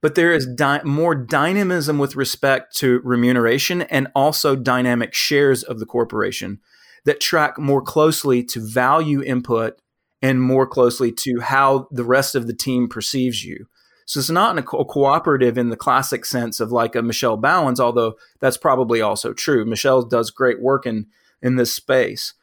But 0.00 0.16
there 0.16 0.32
is 0.32 0.46
di- 0.46 0.82
more 0.84 1.14
dynamism 1.14 1.98
with 1.98 2.16
respect 2.16 2.76
to 2.76 3.00
remuneration 3.04 3.82
and 3.82 4.08
also 4.14 4.54
dynamic 4.54 5.14
shares 5.14 5.62
of 5.62 5.78
the 5.78 5.86
corporation 5.86 6.60
that 7.04 7.20
track 7.20 7.58
more 7.58 7.80
closely 7.80 8.42
to 8.44 8.60
value 8.60 9.22
input 9.22 9.80
and 10.20 10.42
more 10.42 10.66
closely 10.66 11.12
to 11.12 11.40
how 11.40 11.88
the 11.90 12.04
rest 12.04 12.34
of 12.34 12.46
the 12.46 12.54
team 12.54 12.88
perceives 12.88 13.44
you. 13.44 13.66
So 14.06 14.20
it's 14.20 14.30
not 14.30 14.58
a, 14.58 14.62
co- 14.62 14.84
cooperative 14.84 15.56
in 15.56 15.70
the 15.70 15.76
classic 15.76 16.24
sense 16.24 16.60
of 16.60 16.70
like 16.70 16.94
a 16.94 17.02
Michel 17.02 17.38
Bauwens, 17.38 17.80
although 17.80 18.14
that's 18.40 18.56
probably 18.56 19.00
also 19.00 19.32
true. 19.32 19.64
Michelle 19.64 20.02
does 20.02 20.30
great 20.30 20.60
work 20.60 20.86
in 20.86 21.06
in 21.42 21.56
this 21.56 21.74
space, 21.74 22.34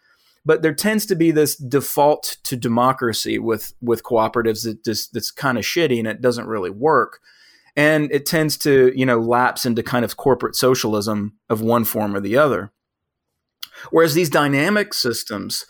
but 0.45 0.62
there 0.62 0.74
tends 0.74 1.05
to 1.07 1.16
be 1.16 1.32
this 1.32 1.55
default 1.55 2.38
to 2.43 2.55
democracy 2.55 3.38
with 3.39 3.74
with 3.82 4.03
cooperatives 4.03 4.64
that 4.64 4.84
just 4.84 5.14
that's 5.14 5.32
kind 5.32 5.57
of 5.57 5.64
shitty 5.64 5.99
and 5.99 6.07
it 6.07 6.22
doesn't 6.22 6.47
really 6.47 6.70
work, 6.70 7.20
and 7.76 8.12
it 8.12 8.26
tends 8.26 8.57
to 8.57 8.91
you 8.95 9.05
know 9.05 9.20
lapse 9.20 9.66
into 9.66 9.84
kind 9.84 10.05
of 10.05 10.18
corporate 10.18 10.55
socialism 10.55 11.34
of 11.49 11.62
one 11.62 11.84
form 11.84 12.16
or 12.16 12.20
the 12.20 12.38
other. 12.38 12.72
Whereas 13.89 14.14
these 14.14 14.30
dynamic 14.30 14.93
systems 14.93 15.66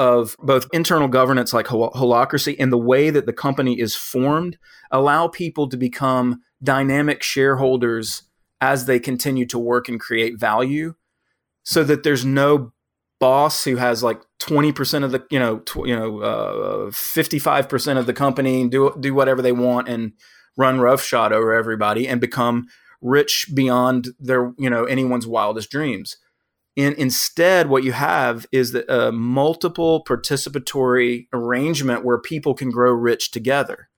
of 0.00 0.34
both 0.38 0.66
internal 0.72 1.08
governance 1.08 1.52
like 1.52 1.66
hol- 1.66 1.90
holacracy 1.90 2.56
and 2.58 2.72
the 2.72 2.78
way 2.78 3.10
that 3.10 3.26
the 3.26 3.34
company 3.34 3.78
is 3.78 3.94
formed 3.94 4.56
allow 4.90 5.28
people 5.28 5.68
to 5.68 5.76
become 5.76 6.40
dynamic 6.62 7.22
shareholders 7.22 8.22
as 8.62 8.86
they 8.86 8.98
continue 8.98 9.44
to 9.44 9.58
work 9.58 9.90
and 9.90 10.00
create 10.00 10.40
value 10.40 10.94
so 11.64 11.84
that 11.84 12.02
there's 12.02 12.24
no 12.24 12.72
boss 13.18 13.64
who 13.64 13.76
has 13.76 14.02
like 14.02 14.22
20% 14.38 15.04
of 15.04 15.12
the 15.12 15.22
you 15.30 15.38
know 15.38 15.58
tw- 15.58 15.86
you 15.86 15.94
know 15.94 16.20
uh, 16.20 16.90
55% 16.90 17.98
of 17.98 18.06
the 18.06 18.14
company 18.14 18.62
and 18.62 18.70
do 18.70 18.96
do 18.98 19.12
whatever 19.12 19.42
they 19.42 19.52
want 19.52 19.86
and 19.86 20.12
run 20.56 20.80
roughshod 20.80 21.30
over 21.30 21.52
everybody 21.52 22.08
and 22.08 22.22
become 22.22 22.68
rich 23.02 23.50
beyond 23.52 24.08
their 24.18 24.54
you 24.56 24.70
know 24.70 24.84
anyone's 24.84 25.26
wildest 25.26 25.70
dreams 25.70 26.16
and 26.80 26.96
instead, 26.96 27.68
what 27.68 27.84
you 27.84 27.92
have 27.92 28.46
is 28.52 28.74
a 28.74 29.12
multiple 29.12 30.02
participatory 30.04 31.26
arrangement 31.32 32.04
where 32.04 32.18
people 32.18 32.54
can 32.54 32.70
grow 32.70 32.92
rich 32.92 33.30
together. 33.30 33.88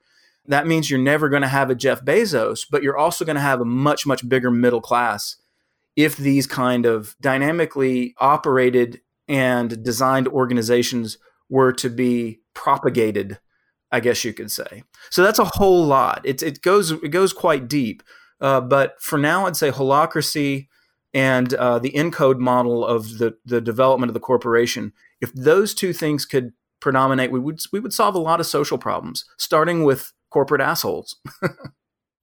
That 0.47 0.67
means 0.67 0.91
you're 0.91 1.01
never 1.01 1.29
going 1.29 1.43
to 1.43 1.49
have 1.49 1.71
a 1.71 1.77
Jeff 1.77 2.05
Bezos, 2.05 2.67
but 2.69 2.83
you're 2.83 2.97
also 2.97 3.25
going 3.25 3.37
to 3.37 3.43
have 3.43 3.61
a 3.61 3.65
much, 3.65 4.07
much 4.07 4.29
bigger 4.29 4.51
middle 4.51 4.81
class 4.81 5.37
if 5.95 6.17
these 6.17 6.47
kind 6.47 6.85
of 6.85 7.15
dynamically 7.21 8.15
operated 8.19 9.01
and 9.29 9.85
designed 9.85 10.27
organizations 10.27 11.19
were 11.49 11.73
to 11.73 11.89
be 11.89 12.41
propagated, 12.55 13.39
I 13.93 14.01
guess 14.01 14.25
you 14.25 14.33
could 14.33 14.51
say. 14.51 14.83
So 15.11 15.23
that's 15.23 15.39
a 15.39 15.45
whole 15.45 15.85
lot. 15.85 16.23
It, 16.25 16.43
it 16.43 16.63
goes 16.63 16.91
it 16.91 17.11
goes 17.11 17.33
quite 17.33 17.69
deep. 17.69 18.03
Uh, 18.41 18.61
but 18.61 19.01
for 19.01 19.19
now, 19.19 19.47
I'd 19.47 19.57
say 19.57 19.71
holacracy 19.71 20.67
and 21.15 21.55
uh, 21.55 21.79
the 21.79 21.93
encode 21.93 22.39
model 22.39 22.85
of 22.85 23.19
the 23.19 23.37
the 23.45 23.61
development 23.61 24.11
of 24.11 24.15
the 24.15 24.21
corporation. 24.21 24.93
If 25.21 25.33
those 25.33 25.75
two 25.75 25.93
things 25.93 26.25
could 26.25 26.53
predominate, 26.81 27.31
we 27.31 27.41
would 27.41 27.61
we 27.73 27.81
would 27.81 27.93
solve 27.93 28.15
a 28.15 28.21
lot 28.21 28.41
of 28.41 28.47
social 28.47 28.79
problems, 28.79 29.25
starting 29.39 29.85
with 29.85 30.13
corporate 30.31 30.61
assholes. 30.61 31.17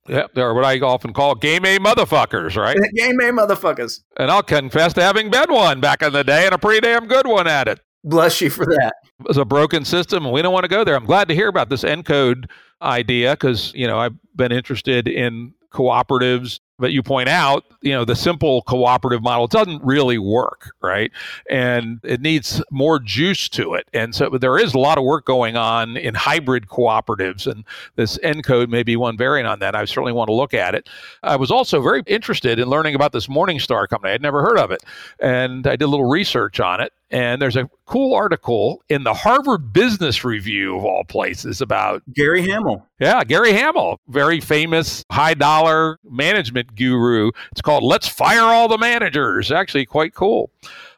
Yeah, 0.09 0.25
they're 0.33 0.55
what 0.55 0.65
I 0.65 0.79
often 0.79 1.13
call 1.13 1.35
game 1.35 1.63
A 1.65 1.77
motherfuckers, 1.77 2.57
right? 2.57 2.75
game 2.95 3.19
A 3.19 3.25
motherfuckers. 3.25 3.99
And 4.17 4.31
I'll 4.31 4.41
confess 4.41 4.93
to 4.93 5.03
having 5.03 5.29
been 5.29 5.53
one 5.53 5.79
back 5.79 6.01
in 6.01 6.11
the 6.13 6.23
day 6.23 6.45
and 6.45 6.55
a 6.55 6.57
pretty 6.57 6.81
damn 6.81 7.07
good 7.07 7.27
one 7.27 7.47
at 7.47 7.67
it. 7.67 7.79
Bless 8.03 8.41
you 8.41 8.49
for 8.49 8.65
that. 8.65 8.93
It 9.19 9.27
was 9.27 9.37
a 9.37 9.45
broken 9.45 9.85
system 9.85 10.25
and 10.25 10.33
we 10.33 10.41
don't 10.41 10.53
want 10.53 10.63
to 10.63 10.69
go 10.69 10.83
there. 10.83 10.95
I'm 10.95 11.05
glad 11.05 11.27
to 11.27 11.35
hear 11.35 11.47
about 11.47 11.69
this 11.69 11.83
encode 11.83 12.45
idea 12.81 13.33
because, 13.33 13.71
you 13.75 13.85
know, 13.85 13.99
I've 13.99 14.15
been 14.35 14.51
interested 14.51 15.07
in 15.07 15.53
cooperatives 15.71 16.59
but 16.79 16.91
you 16.91 17.03
point 17.03 17.29
out, 17.29 17.65
you 17.81 17.91
know, 17.91 18.05
the 18.05 18.15
simple 18.15 18.61
cooperative 18.63 19.21
model 19.21 19.47
doesn't 19.47 19.83
really 19.83 20.17
work, 20.17 20.71
right? 20.81 21.11
And 21.49 21.99
it 22.03 22.21
needs 22.21 22.63
more 22.71 22.99
juice 22.99 23.49
to 23.49 23.73
it. 23.73 23.87
And 23.93 24.15
so 24.15 24.29
there 24.29 24.57
is 24.57 24.73
a 24.73 24.79
lot 24.79 24.97
of 24.97 25.03
work 25.03 25.25
going 25.25 25.55
on 25.55 25.97
in 25.97 26.15
hybrid 26.15 26.67
cooperatives, 26.67 27.45
and 27.45 27.63
this 27.95 28.17
ENCODE 28.19 28.69
may 28.69 28.83
be 28.83 28.95
one 28.95 29.17
variant 29.17 29.47
on 29.47 29.59
that. 29.59 29.75
I 29.75 29.85
certainly 29.85 30.13
want 30.13 30.29
to 30.29 30.33
look 30.33 30.53
at 30.53 30.75
it. 30.75 30.89
I 31.23 31.35
was 31.35 31.51
also 31.51 31.81
very 31.81 32.03
interested 32.07 32.59
in 32.59 32.67
learning 32.67 32.95
about 32.95 33.11
this 33.11 33.29
Morning 33.29 33.59
Star 33.59 33.87
company. 33.87 34.13
I'd 34.13 34.21
never 34.21 34.41
heard 34.41 34.57
of 34.57 34.71
it, 34.71 34.83
and 35.19 35.67
I 35.67 35.71
did 35.71 35.83
a 35.83 35.87
little 35.87 36.09
research 36.09 36.59
on 36.59 36.81
it. 36.81 36.93
And 37.11 37.41
there's 37.41 37.55
a 37.55 37.69
cool 37.85 38.13
article 38.13 38.83
in 38.89 39.03
the 39.03 39.13
Harvard 39.13 39.73
Business 39.73 40.23
Review 40.23 40.77
of 40.77 40.85
all 40.85 41.03
places 41.03 41.59
about 41.61 42.03
Gary 42.13 42.47
Hamel. 42.47 42.85
Yeah, 42.99 43.23
Gary 43.23 43.53
Hamel, 43.53 43.99
very 44.07 44.39
famous 44.39 45.03
high 45.11 45.33
dollar 45.33 45.97
management 46.03 46.39
management 46.39 46.75
guru. 46.75 47.31
It's 47.51 47.61
called 47.61 47.83
Let's 47.83 48.07
Fire 48.07 48.41
All 48.41 48.67
the 48.67 48.77
Managers. 48.77 49.51
Actually, 49.51 49.85
quite 49.85 50.13
cool. 50.13 50.51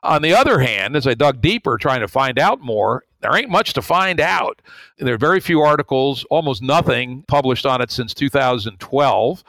On 0.04 0.22
the 0.22 0.34
other 0.34 0.60
hand, 0.60 0.96
as 0.96 1.08
I 1.08 1.14
dug 1.14 1.42
deeper 1.42 1.78
trying 1.78 2.02
to 2.02 2.08
find 2.08 2.40
out 2.40 2.62
more, 2.62 3.04
there 3.22 3.36
ain't 3.36 3.50
much 3.50 3.74
to 3.74 3.82
find 3.82 4.20
out. 4.20 4.62
There 4.98 5.14
are 5.14 5.18
very 5.18 5.40
few 5.40 5.62
articles, 5.62 6.26
almost 6.30 6.62
nothing 6.62 7.24
published 7.28 7.66
on 7.66 7.82
it 7.82 7.92
since 7.92 8.14
2012. 8.14 9.44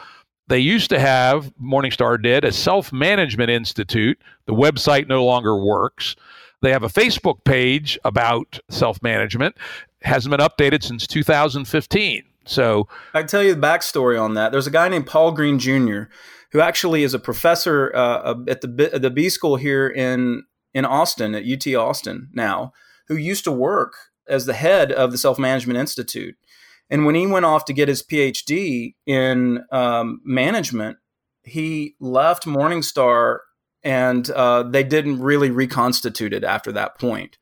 They 0.49 0.59
used 0.59 0.91
to 0.91 0.99
have, 0.99 1.53
Morning 1.59 1.91
Star 1.91 2.19
did, 2.19 2.45
a 2.45 2.53
self 2.53 2.93
management 2.93 3.51
institute. 3.51 4.19
The 4.47 4.55
website 4.55 5.09
no 5.09 5.25
longer 5.25 5.57
works. 5.57 6.17
They 6.63 6.71
have 6.71 6.85
a 6.85 6.89
Facebook 6.89 7.45
page 7.45 7.99
about 8.05 8.59
self 8.71 9.03
management, 9.03 9.57
hasn't 10.03 10.31
been 10.31 10.41
updated 10.41 10.83
since 10.83 11.07
2015. 11.07 12.23
So 12.45 12.89
I 13.15 13.21
can 13.21 13.29
tell 13.29 13.43
you 13.43 13.55
the 13.55 13.61
backstory 13.61 14.21
on 14.21 14.35
that. 14.35 14.53
There's 14.53 14.67
a 14.67 14.71
guy 14.71 14.89
named 14.89 15.07
Paul 15.07 15.33
Green 15.33 15.59
Jr. 15.59 16.05
who 16.53 16.61
actually 16.61 17.03
is 17.03 17.15
a 17.15 17.19
professor 17.19 17.93
uh, 17.95 18.35
at 18.49 18.61
the 18.63 18.99
the 18.99 19.11
B 19.11 19.29
school 19.29 19.57
here 19.57 19.89
in 19.89 20.45
in 20.75 20.85
Austin 20.85 21.35
at 21.35 21.45
UT 21.45 21.67
Austin 21.75 22.31
now, 22.33 22.73
who 23.09 23.17
used 23.17 23.45
to 23.45 23.53
work 23.53 23.95
as 24.29 24.47
the 24.47 24.55
head 24.55 24.93
of 24.93 25.13
the 25.13 25.19
Self 25.19 25.39
Management 25.39 25.79
Institute. 25.79 26.37
And 26.91 27.07
when 27.07 27.15
he 27.15 27.27
went 27.27 27.47
off 27.47 27.65
to 27.67 27.73
get 27.73 27.89
his 27.89 28.03
PhD 28.03 28.95
in 29.07 29.65
um, 29.73 30.21
management, 30.25 30.99
he 31.43 31.97
left 32.01 32.47
Morning 32.47 32.83
Star 32.83 33.43
and 33.85 34.31
uh, 34.31 34.63
they 34.63 34.85
didn't 34.85 35.21
really 35.21 35.51
reconstitute 35.51 36.33
it 36.33 36.45
after 36.45 36.73
that 36.73 36.99
point. 36.99 37.39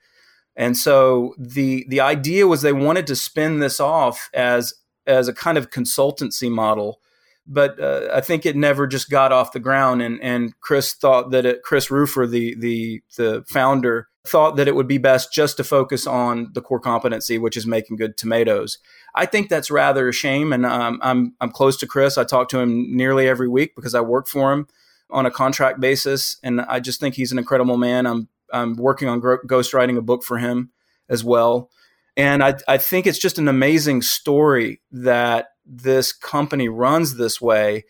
And 0.56 0.76
so 0.76 1.34
the 1.38 1.86
the 1.88 2.00
idea 2.00 2.46
was 2.46 2.62
they 2.62 2.72
wanted 2.72 3.06
to 3.08 3.16
spin 3.16 3.60
this 3.60 3.80
off 3.80 4.30
as 4.34 4.74
as 5.06 5.28
a 5.28 5.34
kind 5.34 5.56
of 5.56 5.70
consultancy 5.70 6.50
model, 6.50 7.00
but 7.46 7.80
uh, 7.80 8.08
I 8.12 8.20
think 8.20 8.44
it 8.44 8.56
never 8.56 8.86
just 8.86 9.10
got 9.10 9.32
off 9.32 9.52
the 9.52 9.60
ground. 9.60 10.02
And 10.02 10.20
and 10.22 10.58
Chris 10.60 10.92
thought 10.92 11.30
that 11.30 11.46
it, 11.46 11.62
Chris 11.62 11.88
Rufer, 11.88 12.28
the 12.28 12.54
the 12.56 13.02
the 13.16 13.44
founder, 13.48 14.08
thought 14.26 14.56
that 14.56 14.68
it 14.68 14.74
would 14.74 14.88
be 14.88 14.98
best 14.98 15.32
just 15.32 15.56
to 15.58 15.64
focus 15.64 16.06
on 16.06 16.50
the 16.52 16.60
core 16.60 16.80
competency, 16.80 17.38
which 17.38 17.56
is 17.56 17.66
making 17.66 17.96
good 17.96 18.16
tomatoes. 18.16 18.78
I 19.14 19.26
think 19.26 19.48
that's 19.48 19.70
rather 19.70 20.08
a 20.08 20.12
shame, 20.12 20.52
and 20.52 20.66
um, 20.66 20.98
I'm 21.02 21.34
I'm 21.40 21.52
close 21.52 21.76
to 21.78 21.86
Chris. 21.86 22.18
I 22.18 22.24
talk 22.24 22.48
to 22.50 22.58
him 22.58 22.94
nearly 22.94 23.28
every 23.28 23.48
week 23.48 23.74
because 23.76 23.94
I 23.94 24.00
work 24.00 24.26
for 24.26 24.52
him 24.52 24.66
on 25.12 25.26
a 25.26 25.30
contract 25.30 25.80
basis, 25.80 26.36
and 26.42 26.60
I 26.60 26.80
just 26.80 27.00
think 27.00 27.14
he's 27.14 27.32
an 27.32 27.38
incredible 27.38 27.76
man. 27.76 28.06
I'm 28.06 28.28
I'm 28.52 28.76
working 28.76 29.08
on 29.08 29.20
ghostwriting 29.20 29.96
a 29.96 30.02
book 30.02 30.24
for 30.24 30.38
him 30.38 30.70
as 31.08 31.24
well, 31.24 31.70
and 32.16 32.42
I 32.42 32.54
I 32.68 32.78
think 32.78 33.06
it's 33.06 33.18
just 33.18 33.38
an 33.38 33.48
amazing 33.48 34.02
story 34.02 34.80
that 34.90 35.48
this 35.64 36.12
company 36.12 36.68
runs 36.68 37.16
this 37.16 37.40
way, 37.40 37.84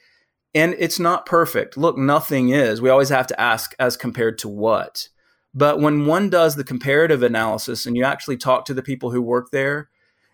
and 0.55 0.75
it's 0.79 0.99
not 0.99 1.27
perfect. 1.27 1.77
Look, 1.77 1.97
nothing 1.97 2.51
is. 2.51 2.81
We 2.81 2.91
always 2.91 3.09
have 3.09 3.27
to 3.29 3.41
ask 3.41 3.75
as 3.79 3.97
compared 3.97 4.39
to 4.39 4.49
what. 4.49 5.09
But 5.53 5.81
when 5.81 6.07
one 6.07 6.31
does 6.31 6.55
the 6.55 6.65
comparative 6.65 7.23
analysis 7.23 7.85
and 7.85 7.97
you 7.97 8.05
actually 8.05 8.37
talk 8.37 8.65
to 8.67 8.75
the 8.75 8.83
people 8.83 9.11
who 9.11 9.21
work 9.21 9.51
there, 9.51 9.89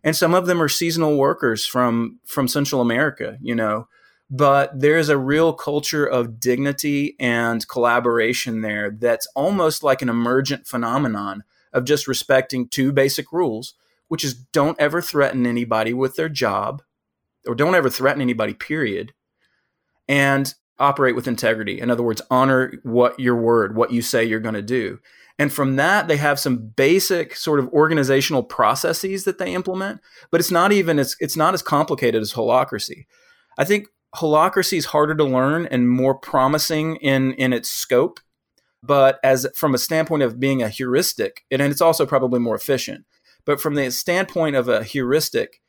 and 0.04 0.14
some 0.14 0.34
of 0.34 0.46
them 0.46 0.62
are 0.62 0.68
seasonal 0.68 1.16
workers 1.16 1.66
from 1.66 2.20
from 2.26 2.48
Central 2.48 2.80
America, 2.80 3.38
you 3.40 3.54
know. 3.54 3.88
But 4.28 4.80
there's 4.80 5.08
a 5.08 5.18
real 5.18 5.52
culture 5.52 6.04
of 6.04 6.40
dignity 6.40 7.14
and 7.20 7.66
collaboration 7.68 8.60
there 8.60 8.90
that's 8.90 9.28
almost 9.36 9.82
like 9.82 10.02
an 10.02 10.08
emergent 10.08 10.66
phenomenon 10.66 11.44
of 11.72 11.84
just 11.84 12.08
respecting 12.08 12.68
two 12.68 12.90
basic 12.92 13.32
rules, 13.32 13.74
which 14.08 14.24
is 14.24 14.34
don't 14.34 14.80
ever 14.80 15.00
threaten 15.00 15.46
anybody 15.46 15.92
with 15.92 16.16
their 16.16 16.28
job, 16.28 16.82
or 17.46 17.54
don't 17.54 17.74
ever 17.74 17.88
threaten 17.90 18.22
anybody, 18.22 18.54
period, 18.54 19.12
and 20.08 20.54
operate 20.78 21.14
with 21.14 21.28
integrity. 21.28 21.80
In 21.80 21.90
other 21.90 22.02
words, 22.02 22.22
honor 22.30 22.72
what 22.82 23.18
your 23.20 23.36
word, 23.36 23.76
what 23.76 23.92
you 23.92 24.02
say 24.02 24.24
you're 24.24 24.40
going 24.40 24.54
to 24.54 24.62
do. 24.62 24.98
And 25.38 25.52
from 25.52 25.76
that, 25.76 26.08
they 26.08 26.16
have 26.16 26.38
some 26.40 26.56
basic 26.56 27.36
sort 27.36 27.60
of 27.60 27.68
organizational 27.68 28.42
processes 28.42 29.24
that 29.24 29.38
they 29.38 29.54
implement, 29.54 30.00
but 30.30 30.40
it's 30.40 30.50
not 30.50 30.72
even 30.72 30.98
it's 30.98 31.14
it's 31.20 31.36
not 31.36 31.54
as 31.54 31.62
complicated 31.62 32.22
as 32.22 32.32
holacracy. 32.32 33.04
I 33.58 33.64
think 33.64 33.88
holacracy 34.16 34.78
is 34.78 34.86
harder 34.86 35.14
to 35.14 35.24
learn 35.24 35.66
and 35.66 35.88
more 35.88 36.14
promising 36.14 36.96
in 36.96 37.32
in 37.34 37.52
its 37.52 37.68
scope, 37.68 38.20
but 38.82 39.18
as 39.22 39.46
from 39.54 39.74
a 39.74 39.78
standpoint 39.78 40.22
of 40.22 40.40
being 40.40 40.62
a 40.62 40.68
heuristic, 40.68 41.44
and 41.50 41.62
it's 41.62 41.80
also 41.80 42.06
probably 42.06 42.40
more 42.40 42.54
efficient. 42.54 43.04
But 43.44 43.60
from 43.60 43.74
the 43.74 43.90
standpoint 43.90 44.56
of 44.56 44.68
a 44.68 44.84
heuristic, 44.84 45.60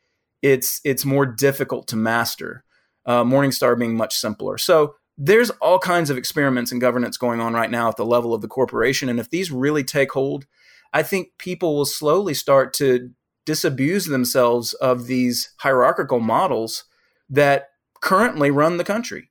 it's 0.42 0.80
it's 0.84 1.04
more 1.04 1.26
difficult 1.26 1.88
to 1.88 1.96
master. 1.96 2.64
Uh, 3.06 3.24
Morning 3.24 3.52
Star 3.52 3.74
being 3.74 3.96
much 3.96 4.14
simpler. 4.14 4.58
So 4.58 4.94
there's 5.16 5.50
all 5.62 5.78
kinds 5.78 6.10
of 6.10 6.18
experiments 6.18 6.70
and 6.70 6.80
governance 6.80 7.16
going 7.16 7.40
on 7.40 7.54
right 7.54 7.70
now 7.70 7.88
at 7.88 7.96
the 7.96 8.04
level 8.04 8.34
of 8.34 8.42
the 8.42 8.48
corporation. 8.48 9.08
And 9.08 9.18
if 9.18 9.30
these 9.30 9.50
really 9.50 9.82
take 9.82 10.12
hold, 10.12 10.46
I 10.92 11.02
think 11.02 11.30
people 11.38 11.74
will 11.74 11.86
slowly 11.86 12.34
start 12.34 12.72
to 12.74 13.10
disabuse 13.46 14.06
themselves 14.06 14.74
of 14.74 15.06
these 15.06 15.54
hierarchical 15.60 16.20
models 16.20 16.84
that 17.30 17.67
currently 18.00 18.50
run 18.50 18.76
the 18.76 18.84
country. 18.84 19.30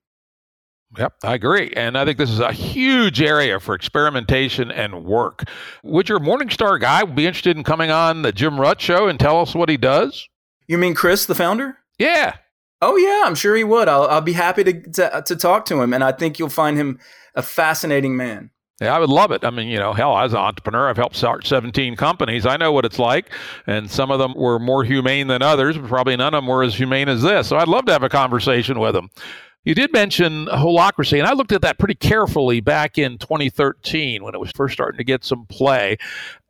Yep, 0.98 1.16
I 1.24 1.34
agree. 1.34 1.74
And 1.76 1.98
I 1.98 2.06
think 2.06 2.18
this 2.18 2.30
is 2.30 2.40
a 2.40 2.54
huge 2.54 3.22
area 3.22 3.60
for 3.60 3.76
experimentation 3.76 4.72
and 4.72 5.04
work. 5.04 5.44
Would 5.84 6.08
your 6.08 6.20
Morning 6.20 6.50
Star 6.50 6.78
guy 6.78 7.04
be 7.04 7.26
interested 7.26 7.58
in 7.58 7.64
coming 7.64 7.92
on 7.92 8.22
the 8.22 8.32
Jim 8.32 8.58
Rutt 8.58 8.80
show 8.80 9.08
and 9.08 9.20
tell 9.20 9.42
us 9.42 9.54
what 9.54 9.68
he 9.68 9.76
does? 9.76 10.28
You 10.68 10.78
mean 10.78 10.96
Chris, 10.96 11.26
the 11.26 11.36
founder? 11.36 11.78
Yeah. 12.00 12.36
Oh 12.82 12.96
yeah, 12.96 13.24
I'm 13.26 13.36
sure 13.36 13.56
he 13.56 13.64
would. 13.64 13.88
I'll, 13.90 14.04
I'll 14.04 14.22
be 14.22 14.34
happy 14.34 14.64
to, 14.64 14.82
to, 14.92 15.24
to 15.26 15.36
talk 15.36 15.66
to 15.66 15.82
him, 15.82 15.94
and 15.94 16.04
I 16.04 16.12
think 16.12 16.40
you'll 16.40 16.50
find 16.50 16.78
him 16.78 17.00
a 17.36 17.42
fascinating 17.42 18.16
man. 18.16 18.52
Yeah, 18.80 18.96
I 18.96 19.00
would 19.00 19.10
love 19.10 19.32
it. 19.32 19.44
I 19.44 19.50
mean, 19.50 19.70
you 19.70 19.80
know, 19.80 19.92
hell, 19.92 20.16
as 20.20 20.34
an 20.34 20.40
entrepreneur, 20.40 20.88
I've 20.88 20.98
helped 20.98 21.16
start 21.16 21.48
17 21.48 21.96
companies. 21.96 22.46
I 22.46 22.58
know 22.58 22.72
what 22.72 22.86
it's 22.86 23.00
like, 23.00 23.32
and 23.66 23.90
some 23.90 24.12
of 24.12 24.20
them 24.20 24.36
were 24.36 24.60
more 24.60 24.84
humane 24.84 25.28
than 25.28 25.42
others, 25.42 25.78
but 25.78 25.88
probably 25.88 26.16
none 26.16 26.36
of 26.36 26.44
them 26.44 26.48
were 26.48 26.62
as 26.62 26.76
humane 26.76 27.10
as 27.10 27.24
this. 27.24 27.48
So 27.48 27.58
I'd 27.58 27.68
love 27.68 27.86
to 27.86 27.92
have 27.92 28.04
a 28.04 28.10
conversation 28.10 28.80
with 28.80 28.94
them. 28.94 29.10
You 29.64 29.74
did 29.74 29.92
mention 29.92 30.46
holacracy, 30.46 31.18
and 31.18 31.28
I 31.28 31.34
looked 31.34 31.52
at 31.52 31.62
that 31.64 31.80
pretty 31.80 31.96
carefully 31.96 32.60
back 32.60 33.00
in 33.00 33.18
2013 33.18 34.24
when 34.24 34.36
it 34.36 34.40
was 34.40 34.52
first 34.52 34.74
starting 34.74 35.00
to 35.00 35.04
get 35.04 35.26
some 35.26 35.48
play. 35.48 35.98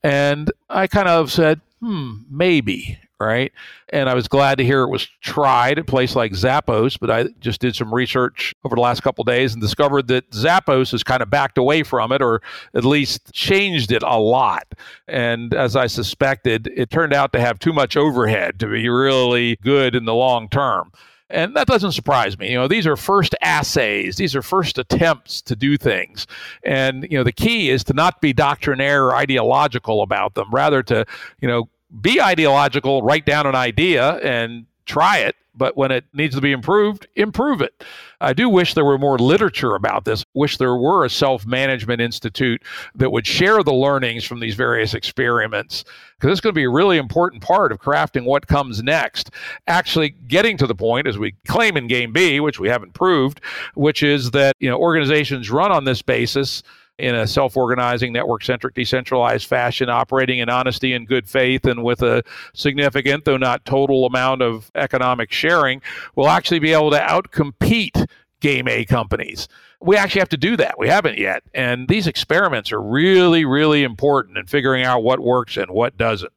And 0.03 0.51
I 0.69 0.87
kind 0.87 1.07
of 1.07 1.31
said, 1.31 1.61
hmm, 1.79 2.17
maybe 2.29 2.99
right? 3.19 3.51
And 3.89 4.09
I 4.09 4.13
was 4.13 4.27
glad 4.27 4.57
to 4.57 4.63
hear 4.63 4.81
it 4.83 4.89
was 4.89 5.07
tried 5.21 5.73
at 5.73 5.79
a 5.79 5.83
place 5.83 6.15
like 6.15 6.33
Zappos, 6.33 6.99
but 6.99 7.09
I 7.09 7.25
just 7.39 7.61
did 7.61 7.75
some 7.75 7.93
research 7.93 8.53
over 8.63 8.75
the 8.75 8.81
last 8.81 9.01
couple 9.01 9.23
days 9.23 9.53
and 9.53 9.61
discovered 9.61 10.07
that 10.09 10.29
Zappos 10.31 10.91
has 10.91 11.03
kind 11.03 11.21
of 11.21 11.29
backed 11.29 11.57
away 11.57 11.83
from 11.83 12.11
it 12.11 12.21
or 12.21 12.41
at 12.73 12.85
least 12.85 13.33
changed 13.33 13.91
it 13.91 14.03
a 14.03 14.17
lot. 14.17 14.67
And 15.07 15.53
as 15.53 15.75
I 15.75 15.87
suspected, 15.87 16.71
it 16.75 16.89
turned 16.89 17.13
out 17.13 17.33
to 17.33 17.39
have 17.39 17.59
too 17.59 17.73
much 17.73 17.97
overhead 17.97 18.59
to 18.59 18.67
be 18.67 18.87
really 18.89 19.57
good 19.57 19.95
in 19.95 20.05
the 20.05 20.13
long 20.13 20.49
term. 20.49 20.91
And 21.29 21.55
that 21.57 21.67
doesn't 21.67 21.91
surprise 21.91 22.37
me. 22.37 22.51
You 22.51 22.57
know, 22.57 22.67
these 22.69 22.87
are 22.87 22.95
first 22.95 23.35
assays, 23.41 24.15
these 24.15 24.33
are 24.35 24.41
first 24.41 24.77
attempts 24.77 25.41
to 25.41 25.57
do 25.57 25.77
things. 25.77 26.25
And, 26.63 27.05
you 27.09 27.17
know, 27.17 27.23
the 27.23 27.33
key 27.33 27.69
is 27.69 27.83
to 27.85 27.93
not 27.93 28.21
be 28.21 28.31
doctrinaire 28.31 29.05
or 29.05 29.15
ideological 29.15 30.01
about 30.03 30.35
them, 30.35 30.47
rather 30.51 30.81
to, 30.83 31.05
you 31.41 31.47
know, 31.47 31.67
be 32.01 32.21
ideological, 32.21 33.01
write 33.01 33.25
down 33.25 33.47
an 33.47 33.55
idea 33.55 34.15
and 34.17 34.65
try 34.85 35.19
it. 35.19 35.35
But 35.55 35.75
when 35.75 35.91
it 35.91 36.05
needs 36.13 36.35
to 36.35 36.41
be 36.41 36.51
improved, 36.51 37.07
improve 37.15 37.61
it. 37.61 37.83
I 38.21 38.33
do 38.33 38.47
wish 38.47 38.75
there 38.75 38.85
were 38.85 38.99
more 38.99 39.17
literature 39.17 39.73
about 39.73 40.05
this. 40.05 40.23
Wish 40.35 40.57
there 40.57 40.75
were 40.75 41.03
a 41.03 41.09
self 41.09 41.47
management 41.47 41.99
institute 41.99 42.61
that 42.93 43.11
would 43.11 43.25
share 43.25 43.63
the 43.63 43.73
learnings 43.73 44.23
from 44.23 44.39
these 44.39 44.53
various 44.53 44.93
experiments, 44.93 45.83
because 46.15 46.31
it's 46.31 46.41
going 46.41 46.53
to 46.53 46.59
be 46.59 46.65
a 46.65 46.69
really 46.69 46.97
important 46.97 47.41
part 47.41 47.71
of 47.71 47.81
crafting 47.81 48.25
what 48.25 48.45
comes 48.45 48.83
next. 48.83 49.31
Actually, 49.65 50.09
getting 50.09 50.57
to 50.57 50.67
the 50.67 50.75
point, 50.75 51.07
as 51.07 51.17
we 51.17 51.33
claim 51.47 51.75
in 51.75 51.87
Game 51.87 52.13
B, 52.13 52.39
which 52.39 52.59
we 52.59 52.69
haven't 52.69 52.93
proved, 52.93 53.41
which 53.73 54.03
is 54.03 54.29
that 54.31 54.55
you 54.59 54.69
know 54.69 54.77
organizations 54.77 55.49
run 55.49 55.71
on 55.71 55.85
this 55.85 56.03
basis 56.03 56.61
in 56.99 57.15
a 57.15 57.27
self 57.27 57.55
organizing, 57.55 58.11
network 58.13 58.43
centric, 58.43 58.73
decentralized 58.73 59.47
fashion, 59.47 59.89
operating 59.89 60.39
in 60.39 60.49
honesty 60.49 60.93
and 60.93 61.07
good 61.07 61.27
faith, 61.27 61.65
and 61.65 61.83
with 61.83 62.01
a 62.01 62.23
significant, 62.53 63.25
though 63.25 63.37
not 63.37 63.65
total, 63.65 64.05
amount 64.05 64.41
of 64.41 64.71
economic 64.75 65.31
sharing, 65.31 65.81
will 66.15 66.29
actually 66.29 66.59
be 66.59 66.73
able 66.73 66.91
to 66.91 66.99
outcompete 66.99 68.07
Game 68.39 68.67
A 68.67 68.85
companies. 68.85 69.47
We 69.79 69.95
actually 69.95 70.19
have 70.19 70.29
to 70.29 70.37
do 70.37 70.57
that. 70.57 70.77
We 70.77 70.87
haven't 70.87 71.17
yet. 71.17 71.43
And 71.53 71.87
these 71.87 72.07
experiments 72.07 72.71
are 72.71 72.81
really, 72.81 73.45
really 73.45 73.83
important 73.83 74.37
in 74.37 74.47
figuring 74.47 74.83
out 74.83 75.03
what 75.03 75.19
works 75.19 75.57
and 75.57 75.69
what 75.69 75.97
doesn't. 75.97 76.33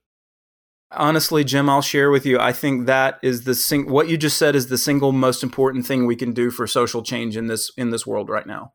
Honestly, 0.92 1.44
Jim, 1.44 1.68
I'll 1.68 1.82
share 1.82 2.10
with 2.10 2.26
you. 2.26 2.38
I 2.38 2.52
think 2.52 2.86
that 2.86 3.18
is 3.22 3.44
the 3.44 3.54
sing- 3.54 3.88
what 3.88 4.08
you 4.08 4.16
just 4.16 4.36
said 4.36 4.56
is 4.56 4.66
the 4.66 4.78
single 4.78 5.12
most 5.12 5.42
important 5.42 5.86
thing 5.86 6.04
we 6.04 6.16
can 6.16 6.32
do 6.32 6.50
for 6.50 6.66
social 6.66 7.02
change 7.02 7.36
in 7.36 7.46
this 7.46 7.70
in 7.76 7.90
this 7.90 8.06
world 8.06 8.28
right 8.28 8.46
now. 8.46 8.72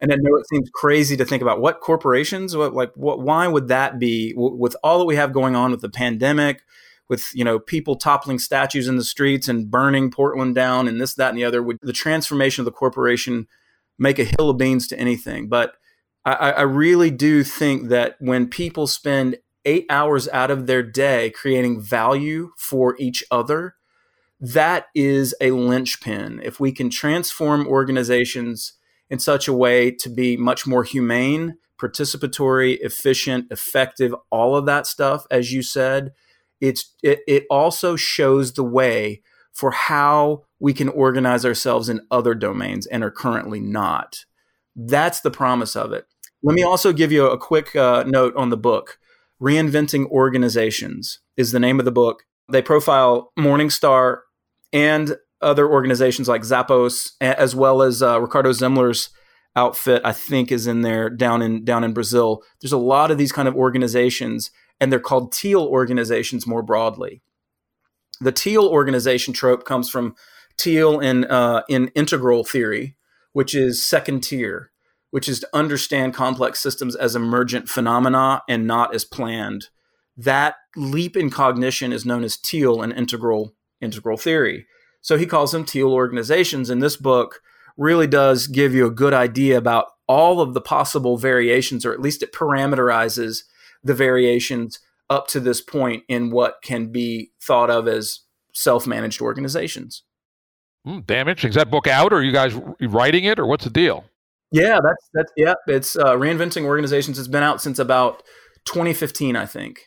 And 0.00 0.12
I 0.12 0.16
know 0.16 0.36
it 0.36 0.48
seems 0.48 0.68
crazy 0.74 1.16
to 1.16 1.24
think 1.24 1.42
about 1.42 1.60
what 1.60 1.80
corporations, 1.80 2.56
what 2.56 2.74
like 2.74 2.92
what 2.94 3.20
why 3.20 3.46
would 3.46 3.68
that 3.68 3.98
be 3.98 4.34
with 4.36 4.76
all 4.82 4.98
that 4.98 5.06
we 5.06 5.16
have 5.16 5.32
going 5.32 5.56
on 5.56 5.70
with 5.70 5.80
the 5.80 5.88
pandemic, 5.88 6.62
with 7.08 7.30
you 7.34 7.44
know 7.44 7.58
people 7.58 7.96
toppling 7.96 8.38
statues 8.38 8.88
in 8.88 8.96
the 8.96 9.04
streets 9.04 9.48
and 9.48 9.70
burning 9.70 10.10
Portland 10.10 10.54
down 10.54 10.86
and 10.86 11.00
this 11.00 11.14
that 11.14 11.30
and 11.30 11.38
the 11.38 11.44
other 11.44 11.62
would 11.62 11.78
the 11.80 11.92
transformation 11.92 12.60
of 12.60 12.66
the 12.66 12.72
corporation 12.72 13.46
make 13.98 14.18
a 14.18 14.24
hill 14.24 14.50
of 14.50 14.58
beans 14.58 14.86
to 14.88 14.98
anything? 14.98 15.48
But 15.48 15.76
I, 16.24 16.52
I 16.52 16.62
really 16.62 17.10
do 17.10 17.42
think 17.42 17.88
that 17.88 18.16
when 18.18 18.48
people 18.48 18.86
spend 18.86 19.38
eight 19.64 19.86
hours 19.88 20.28
out 20.28 20.50
of 20.50 20.66
their 20.66 20.82
day 20.82 21.30
creating 21.30 21.80
value 21.80 22.50
for 22.56 22.96
each 22.98 23.24
other 23.30 23.76
that 24.40 24.86
is 24.94 25.34
a 25.40 25.50
linchpin. 25.52 26.40
If 26.42 26.60
we 26.60 26.72
can 26.72 26.90
transform 26.90 27.66
organizations 27.66 28.74
in 29.10 29.18
such 29.18 29.48
a 29.48 29.52
way 29.52 29.90
to 29.90 30.08
be 30.08 30.36
much 30.36 30.66
more 30.66 30.84
humane 30.84 31.56
participatory 31.80 32.78
efficient 32.80 33.46
effective 33.50 34.14
all 34.30 34.56
of 34.56 34.66
that 34.66 34.86
stuff 34.86 35.26
as 35.30 35.52
you 35.52 35.62
said 35.62 36.12
it's 36.60 36.94
it, 37.02 37.20
it 37.26 37.44
also 37.50 37.96
shows 37.96 38.54
the 38.54 38.64
way 38.64 39.22
for 39.52 39.70
how 39.70 40.44
we 40.60 40.72
can 40.72 40.88
organize 40.90 41.44
ourselves 41.44 41.88
in 41.88 42.00
other 42.10 42.34
domains 42.34 42.86
and 42.86 43.02
are 43.02 43.10
currently 43.10 43.58
not. 43.58 44.24
That's 44.74 45.20
the 45.20 45.30
promise 45.30 45.74
of 45.74 45.92
it. 45.92 46.06
Let 46.42 46.54
me 46.54 46.62
also 46.62 46.92
give 46.92 47.10
you 47.10 47.26
a 47.26 47.38
quick 47.38 47.74
uh, 47.74 48.04
note 48.06 48.36
on 48.36 48.50
the 48.50 48.58
book. 48.58 48.98
Reinventing 49.40 50.06
Organizations 50.06 51.20
is 51.36 51.52
the 51.52 51.60
name 51.60 51.78
of 51.78 51.84
the 51.86 51.92
book. 51.92 52.24
They 52.50 52.62
profile 52.62 53.32
Morning 53.36 53.70
Star 53.70 54.24
and 54.72 55.16
other 55.42 55.68
organizations 55.68 56.28
like 56.28 56.42
Zappos, 56.42 57.12
as 57.20 57.54
well 57.54 57.82
as 57.82 58.02
uh, 58.02 58.20
Ricardo 58.20 58.50
Semler's 58.50 59.10
outfit. 59.54 60.02
I 60.04 60.12
think 60.12 60.52
is 60.52 60.66
in 60.66 60.82
there 60.82 61.08
down 61.08 61.42
in 61.42 61.64
down 61.64 61.84
in 61.84 61.92
Brazil. 61.92 62.42
There's 62.60 62.72
a 62.72 62.78
lot 62.78 63.10
of 63.10 63.18
these 63.18 63.32
kind 63.32 63.48
of 63.48 63.54
organizations 63.54 64.50
and 64.80 64.92
they're 64.92 65.00
called 65.00 65.32
teal 65.32 65.62
organizations 65.62 66.46
more 66.46 66.62
broadly. 66.62 67.22
The 68.20 68.32
teal 68.32 68.66
organization 68.66 69.34
trope 69.34 69.64
comes 69.64 69.90
from 69.90 70.14
teal 70.56 71.00
in 71.00 71.24
uh, 71.26 71.62
in 71.68 71.88
integral 71.88 72.44
theory, 72.44 72.96
which 73.32 73.54
is 73.54 73.82
second 73.82 74.22
tier, 74.22 74.70
which 75.10 75.28
is 75.28 75.40
to 75.40 75.48
understand 75.52 76.14
complex 76.14 76.60
systems 76.60 76.96
as 76.96 77.14
emergent 77.14 77.68
phenomena 77.68 78.42
and 78.48 78.66
not 78.66 78.94
as 78.94 79.04
planned. 79.04 79.68
That 80.16 80.56
leap 80.76 81.16
in 81.16 81.28
cognition 81.28 81.92
is 81.92 82.06
known 82.06 82.24
as 82.24 82.38
teal 82.38 82.82
in 82.82 82.92
integral 82.92 83.54
integral 83.80 84.16
theory. 84.16 84.66
So 85.06 85.16
he 85.16 85.24
calls 85.24 85.52
them 85.52 85.64
teal 85.64 85.92
organizations, 85.92 86.68
and 86.68 86.82
this 86.82 86.96
book 86.96 87.40
really 87.76 88.08
does 88.08 88.48
give 88.48 88.74
you 88.74 88.86
a 88.86 88.90
good 88.90 89.14
idea 89.14 89.56
about 89.56 89.86
all 90.08 90.40
of 90.40 90.52
the 90.52 90.60
possible 90.60 91.16
variations, 91.16 91.86
or 91.86 91.92
at 91.92 92.00
least 92.00 92.24
it 92.24 92.32
parameterizes 92.32 93.44
the 93.84 93.94
variations 93.94 94.80
up 95.08 95.28
to 95.28 95.38
this 95.38 95.60
point 95.60 96.02
in 96.08 96.32
what 96.32 96.56
can 96.60 96.90
be 96.90 97.30
thought 97.40 97.70
of 97.70 97.86
as 97.86 98.22
self-managed 98.52 99.20
organizations. 99.20 100.02
Mm, 100.84 101.06
damn 101.06 101.28
interesting. 101.28 101.50
Is 101.50 101.54
that 101.54 101.70
book 101.70 101.86
out, 101.86 102.12
or 102.12 102.16
are 102.16 102.22
you 102.24 102.32
guys 102.32 102.58
writing 102.80 103.22
it, 103.22 103.38
or 103.38 103.46
what's 103.46 103.62
the 103.62 103.70
deal? 103.70 104.06
Yeah, 104.50 104.80
that's 104.82 105.08
that's 105.14 105.32
yeah. 105.36 105.54
It's 105.68 105.94
uh, 105.94 106.16
reinventing 106.16 106.64
organizations. 106.64 107.16
It's 107.16 107.28
been 107.28 107.44
out 107.44 107.62
since 107.62 107.78
about 107.78 108.24
2015, 108.64 109.36
I 109.36 109.46
think. 109.46 109.82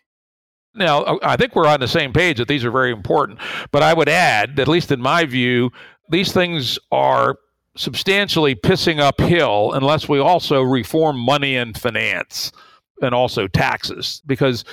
Now, 0.75 1.03
uh, 1.03 1.17
I 1.23 1.35
think 1.35 1.55
we're 1.55 1.67
on 1.67 1.79
the 1.79 1.87
same 1.87 2.13
page 2.13 2.37
that 2.37 2.47
these 2.47 2.63
are 2.65 2.71
very 2.71 2.91
important. 2.91 3.39
But 3.71 3.83
I 3.83 3.93
would 3.93 4.09
add, 4.09 4.55
that 4.55 4.63
at 4.63 4.67
least 4.67 4.91
in 4.91 5.01
my 5.01 5.25
view, 5.25 5.71
these 6.09 6.31
things 6.31 6.79
are 6.91 7.37
substantially 7.75 8.55
pissing 8.55 8.99
uphill 8.99 9.71
unless 9.73 10.09
we 10.09 10.19
also 10.19 10.61
reform 10.61 11.17
money 11.17 11.55
and 11.55 11.77
finance 11.77 12.51
and 13.01 13.15
also 13.15 13.47
taxes 13.47 14.21
because 14.25 14.65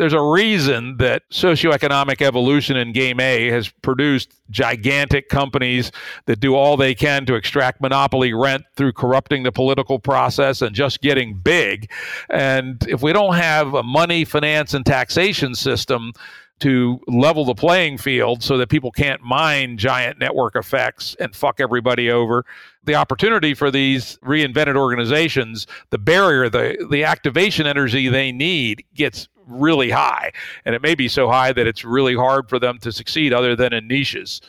there's 0.00 0.14
a 0.14 0.22
reason 0.22 0.96
that 0.96 1.28
socioeconomic 1.28 2.22
evolution 2.22 2.74
in 2.74 2.90
game 2.90 3.20
A 3.20 3.50
has 3.50 3.68
produced 3.68 4.32
gigantic 4.48 5.28
companies 5.28 5.92
that 6.24 6.40
do 6.40 6.54
all 6.54 6.78
they 6.78 6.94
can 6.94 7.26
to 7.26 7.34
extract 7.34 7.82
monopoly 7.82 8.32
rent 8.32 8.64
through 8.76 8.94
corrupting 8.94 9.42
the 9.42 9.52
political 9.52 9.98
process 9.98 10.62
and 10.62 10.74
just 10.74 11.02
getting 11.02 11.34
big. 11.34 11.90
And 12.30 12.82
if 12.88 13.02
we 13.02 13.12
don't 13.12 13.34
have 13.34 13.74
a 13.74 13.82
money, 13.82 14.24
finance, 14.24 14.72
and 14.72 14.86
taxation 14.86 15.54
system 15.54 16.14
to 16.60 16.98
level 17.06 17.44
the 17.44 17.54
playing 17.54 17.98
field 17.98 18.42
so 18.42 18.56
that 18.56 18.70
people 18.70 18.90
can't 18.90 19.20
mine 19.20 19.76
giant 19.76 20.18
network 20.18 20.56
effects 20.56 21.14
and 21.20 21.36
fuck 21.36 21.60
everybody 21.60 22.10
over. 22.10 22.46
The 22.84 22.94
opportunity 22.94 23.52
for 23.52 23.70
these 23.70 24.16
reinvented 24.24 24.76
organizations, 24.76 25.66
the 25.90 25.98
barrier, 25.98 26.48
the 26.48 26.86
the 26.90 27.04
activation 27.04 27.66
energy 27.66 28.08
they 28.08 28.32
need 28.32 28.84
gets 28.94 29.28
really 29.50 29.90
high. 29.90 30.32
And 30.64 30.74
it 30.74 30.82
may 30.82 30.94
be 30.94 31.08
so 31.08 31.28
high 31.28 31.52
that 31.52 31.66
it's 31.66 31.84
really 31.84 32.14
hard 32.14 32.48
for 32.48 32.58
them 32.58 32.78
to 32.78 32.92
succeed 32.92 33.32
other 33.32 33.56
than 33.56 33.72
in 33.72 33.88
niches. 33.88 34.40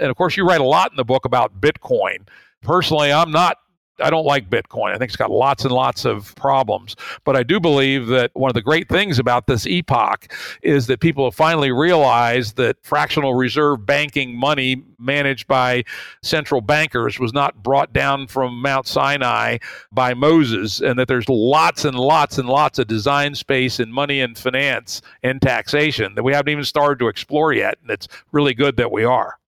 And 0.00 0.10
of 0.10 0.16
course 0.16 0.36
you 0.36 0.46
write 0.46 0.60
a 0.60 0.64
lot 0.64 0.90
in 0.90 0.96
the 0.96 1.04
book 1.04 1.24
about 1.24 1.60
Bitcoin. 1.60 2.28
Personally, 2.62 3.12
I'm 3.12 3.30
not 3.30 3.58
I 4.00 4.10
don't 4.10 4.24
like 4.24 4.50
Bitcoin. 4.50 4.94
I 4.94 4.98
think 4.98 5.10
it's 5.10 5.16
got 5.16 5.30
lots 5.30 5.64
and 5.64 5.72
lots 5.72 6.04
of 6.04 6.34
problems. 6.36 6.96
But 7.24 7.36
I 7.36 7.42
do 7.42 7.60
believe 7.60 8.06
that 8.08 8.30
one 8.34 8.50
of 8.50 8.54
the 8.54 8.62
great 8.62 8.88
things 8.88 9.18
about 9.18 9.46
this 9.46 9.66
epoch 9.66 10.32
is 10.62 10.86
that 10.86 11.00
people 11.00 11.24
have 11.24 11.34
finally 11.34 11.72
realized 11.72 12.56
that 12.56 12.76
fractional 12.82 13.34
reserve 13.34 13.84
banking 13.86 14.36
money 14.36 14.82
managed 14.98 15.46
by 15.46 15.84
central 16.22 16.60
bankers 16.60 17.18
was 17.18 17.32
not 17.32 17.62
brought 17.62 17.92
down 17.92 18.26
from 18.26 18.60
Mount 18.60 18.86
Sinai 18.86 19.58
by 19.92 20.14
Moses, 20.14 20.80
and 20.80 20.98
that 20.98 21.08
there's 21.08 21.28
lots 21.28 21.84
and 21.84 21.96
lots 21.96 22.38
and 22.38 22.48
lots 22.48 22.78
of 22.78 22.86
design 22.86 23.34
space 23.34 23.80
in 23.80 23.90
money 23.90 24.20
and 24.20 24.36
finance 24.36 25.02
and 25.22 25.40
taxation 25.40 26.14
that 26.14 26.22
we 26.22 26.32
haven't 26.32 26.52
even 26.52 26.64
started 26.64 26.98
to 26.98 27.08
explore 27.08 27.52
yet. 27.52 27.78
And 27.82 27.90
it's 27.90 28.08
really 28.32 28.54
good 28.54 28.76
that 28.76 28.92
we 28.92 29.04
are. 29.04 29.39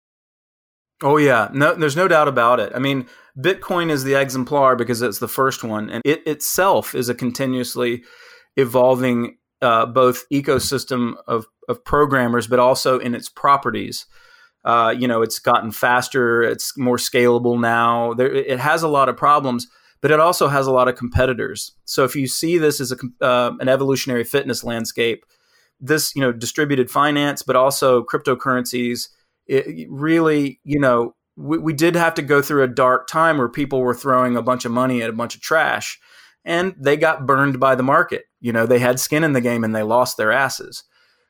Oh 1.02 1.16
yeah, 1.16 1.48
no, 1.52 1.74
there's 1.74 1.96
no 1.96 2.08
doubt 2.08 2.28
about 2.28 2.60
it. 2.60 2.72
I 2.74 2.78
mean, 2.78 3.06
Bitcoin 3.38 3.90
is 3.90 4.04
the 4.04 4.14
exemplar 4.14 4.76
because 4.76 5.02
it's 5.02 5.18
the 5.18 5.28
first 5.28 5.64
one, 5.64 5.90
and 5.90 6.02
it 6.04 6.26
itself 6.26 6.94
is 6.94 7.08
a 7.08 7.14
continuously 7.14 8.04
evolving 8.56 9.38
uh, 9.60 9.86
both 9.86 10.24
ecosystem 10.32 11.14
of 11.26 11.46
of 11.68 11.84
programmers, 11.84 12.46
but 12.46 12.58
also 12.58 12.98
in 12.98 13.14
its 13.14 13.28
properties. 13.28 14.06
Uh, 14.64 14.94
you 14.96 15.08
know, 15.08 15.22
it's 15.22 15.40
gotten 15.40 15.72
faster, 15.72 16.42
it's 16.42 16.78
more 16.78 16.96
scalable 16.96 17.60
now. 17.60 18.14
There, 18.14 18.32
it 18.32 18.60
has 18.60 18.84
a 18.84 18.88
lot 18.88 19.08
of 19.08 19.16
problems, 19.16 19.66
but 20.00 20.12
it 20.12 20.20
also 20.20 20.46
has 20.46 20.68
a 20.68 20.72
lot 20.72 20.86
of 20.86 20.94
competitors. 20.94 21.72
So 21.84 22.04
if 22.04 22.14
you 22.14 22.28
see 22.28 22.58
this 22.58 22.80
as 22.80 22.92
a 22.92 23.24
uh, 23.24 23.52
an 23.58 23.68
evolutionary 23.68 24.24
fitness 24.24 24.62
landscape, 24.62 25.24
this 25.80 26.14
you 26.14 26.20
know 26.20 26.32
distributed 26.32 26.90
finance, 26.90 27.42
but 27.42 27.56
also 27.56 28.04
cryptocurrencies 28.04 29.08
it 29.60 29.88
really, 29.90 30.60
you 30.64 30.80
know, 30.80 31.14
we, 31.36 31.58
we 31.58 31.72
did 31.72 31.94
have 31.94 32.14
to 32.14 32.22
go 32.22 32.42
through 32.42 32.62
a 32.62 32.68
dark 32.68 33.06
time 33.06 33.38
where 33.38 33.48
people 33.48 33.80
were 33.80 33.94
throwing 33.94 34.36
a 34.36 34.42
bunch 34.42 34.64
of 34.64 34.72
money 34.72 35.02
at 35.02 35.10
a 35.10 35.14
bunch 35.14 35.34
of 35.34 35.40
trash 35.40 35.98
and 36.44 36.74
they 36.78 36.96
got 36.96 37.26
burned 37.26 37.60
by 37.60 37.74
the 37.74 37.82
market. 37.82 38.24
You 38.40 38.52
know, 38.52 38.66
they 38.66 38.78
had 38.78 39.00
skin 39.00 39.24
in 39.24 39.32
the 39.32 39.40
game 39.40 39.64
and 39.64 39.74
they 39.74 39.82
lost 39.82 40.16
their 40.16 40.32
asses. 40.32 40.84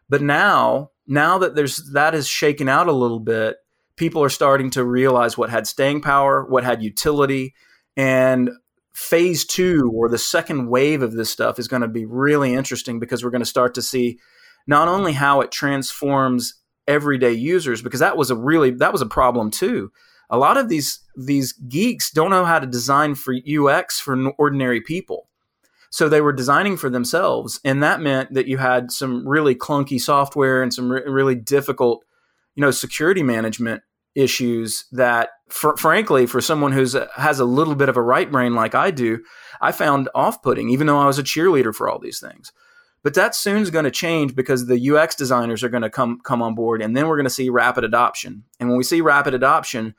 But 0.08 0.22
now, 0.22 0.90
now 1.06 1.38
that 1.38 1.54
there's 1.54 1.92
that 1.92 2.14
is 2.14 2.28
shaken 2.28 2.68
out 2.68 2.88
a 2.88 2.92
little 2.92 3.20
bit, 3.20 3.56
people 3.96 4.22
are 4.22 4.30
starting 4.30 4.70
to 4.70 4.84
realize 4.84 5.36
what 5.36 5.50
had 5.50 5.66
staying 5.66 6.02
power, 6.02 6.44
what 6.44 6.64
had 6.64 6.82
utility, 6.82 7.54
and 7.96 8.50
phase 8.94 9.46
two 9.46 9.90
or 9.94 10.08
the 10.08 10.18
second 10.18 10.68
wave 10.68 11.02
of 11.02 11.12
this 11.12 11.30
stuff 11.30 11.58
is 11.58 11.68
going 11.68 11.82
to 11.82 11.88
be 11.88 12.04
really 12.04 12.54
interesting 12.54 12.98
because 12.98 13.24
we're 13.24 13.30
going 13.30 13.42
to 13.42 13.46
start 13.46 13.74
to 13.74 13.82
see 13.82 14.18
not 14.66 14.88
only 14.88 15.12
how 15.12 15.40
it 15.40 15.50
transforms 15.50 16.54
everyday 16.86 17.32
users 17.32 17.82
because 17.82 18.00
that 18.00 18.16
was 18.16 18.30
a 18.30 18.36
really 18.36 18.70
that 18.70 18.92
was 18.92 19.02
a 19.02 19.06
problem 19.06 19.50
too. 19.50 19.90
A 20.30 20.38
lot 20.38 20.56
of 20.56 20.68
these 20.68 21.00
these 21.16 21.52
geeks 21.52 22.10
don't 22.10 22.30
know 22.30 22.44
how 22.44 22.58
to 22.58 22.66
design 22.66 23.14
for 23.14 23.34
UX 23.34 24.00
for 24.00 24.30
ordinary 24.38 24.80
people. 24.80 25.28
So 25.90 26.08
they 26.08 26.22
were 26.22 26.32
designing 26.32 26.78
for 26.78 26.88
themselves, 26.88 27.60
and 27.66 27.82
that 27.82 28.00
meant 28.00 28.32
that 28.32 28.46
you 28.46 28.56
had 28.56 28.90
some 28.90 29.28
really 29.28 29.54
clunky 29.54 30.00
software 30.00 30.62
and 30.62 30.72
some 30.72 30.90
re- 30.90 31.02
really 31.04 31.34
difficult, 31.34 32.02
you 32.54 32.62
know, 32.62 32.70
security 32.70 33.22
management 33.22 33.82
issues 34.14 34.86
that, 34.92 35.30
fr- 35.48 35.76
frankly, 35.76 36.24
for 36.24 36.40
someone 36.40 36.72
who's 36.72 36.94
uh, 36.94 37.08
has 37.16 37.40
a 37.40 37.44
little 37.44 37.74
bit 37.74 37.90
of 37.90 37.98
a 37.98 38.02
right 38.02 38.30
brain 38.32 38.54
like 38.54 38.74
I 38.74 38.90
do, 38.90 39.22
I 39.60 39.70
found 39.70 40.08
off-putting, 40.14 40.70
even 40.70 40.86
though 40.86 40.98
I 40.98 41.06
was 41.06 41.18
a 41.18 41.22
cheerleader 41.22 41.74
for 41.74 41.90
all 41.90 41.98
these 41.98 42.20
things. 42.20 42.52
But 43.02 43.14
that 43.14 43.34
soon's 43.34 43.70
going 43.70 43.84
to 43.84 43.90
change 43.90 44.36
because 44.36 44.66
the 44.66 44.90
UX 44.90 45.16
designers 45.16 45.64
are 45.64 45.68
going 45.68 45.82
to 45.82 45.90
come 45.90 46.20
come 46.22 46.40
on 46.40 46.54
board, 46.54 46.82
and 46.82 46.96
then 46.96 47.08
we're 47.08 47.16
going 47.16 47.24
to 47.24 47.30
see 47.30 47.50
rapid 47.50 47.84
adoption. 47.84 48.44
And 48.60 48.68
when 48.68 48.78
we 48.78 48.84
see 48.84 49.00
rapid 49.00 49.34
adoption, 49.34 49.94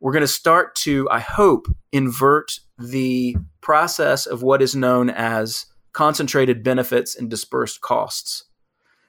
we're 0.00 0.12
going 0.12 0.22
to 0.22 0.28
start 0.28 0.74
to, 0.76 1.08
I 1.10 1.20
hope, 1.20 1.66
invert 1.90 2.58
the 2.78 3.36
process 3.60 4.26
of 4.26 4.42
what 4.42 4.62
is 4.62 4.76
known 4.76 5.10
as 5.10 5.66
concentrated 5.92 6.62
benefits 6.62 7.16
and 7.16 7.30
dispersed 7.30 7.80
costs. 7.80 8.44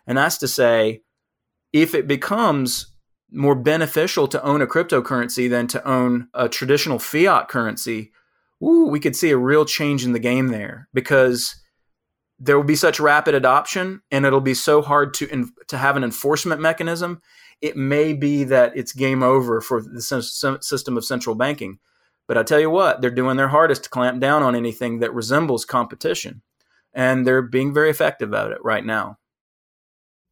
And 0.08 0.18
that's 0.18 0.38
to 0.38 0.48
say, 0.48 1.02
if 1.74 1.94
it 1.94 2.08
becomes 2.08 2.94
more 3.32 3.56
beneficial 3.56 4.28
to 4.30 4.44
own 4.44 4.62
a 4.62 4.68
cryptocurrency 4.68 5.50
than 5.50 5.68
to 5.68 5.86
own 5.88 6.30
a 6.34 6.48
traditional 6.48 7.00
fiat 7.00 7.50
currency, 7.50 8.12
ooh, 8.64 8.88
we 8.88 9.00
could 9.00 9.16
see 9.16 9.32
a 9.32 9.38
real 9.38 9.66
change 9.66 10.06
in 10.06 10.14
the 10.14 10.20
game 10.20 10.48
there 10.48 10.88
because 10.94 11.56
there 12.40 12.58
will 12.58 12.66
be 12.66 12.76
such 12.76 13.00
rapid 13.00 13.34
adoption 13.34 14.02
and 14.12 14.26
it'll 14.26 14.42
be 14.42 14.54
so 14.54 14.82
hard 14.82 15.14
to 15.14 15.48
to 15.68 15.78
have 15.78 15.96
an 15.96 16.04
enforcement 16.04 16.62
mechanism 16.62 17.22
it 17.62 17.78
may 17.78 18.14
be 18.14 18.44
that 18.44 18.76
it's 18.76 18.92
game 18.92 19.24
over 19.24 19.62
for 19.62 19.82
the 19.82 20.02
system 20.02 20.98
of 20.98 21.06
central 21.06 21.36
banking 21.36 21.80
but 22.28 22.38
i 22.38 22.44
tell 22.44 22.60
you 22.60 22.70
what 22.70 23.02
they're 23.02 23.10
doing 23.10 23.38
their 23.38 23.48
hardest 23.48 23.84
to 23.84 23.90
clamp 23.90 24.20
down 24.20 24.44
on 24.44 24.56
anything 24.56 25.00
that 25.00 25.14
resembles 25.14 25.66
competition 25.66 26.42
and 26.94 27.26
they're 27.26 27.42
being 27.42 27.74
very 27.74 27.90
effective 27.90 28.34
at 28.34 28.52
it 28.52 28.64
right 28.64 28.86
now 28.86 29.18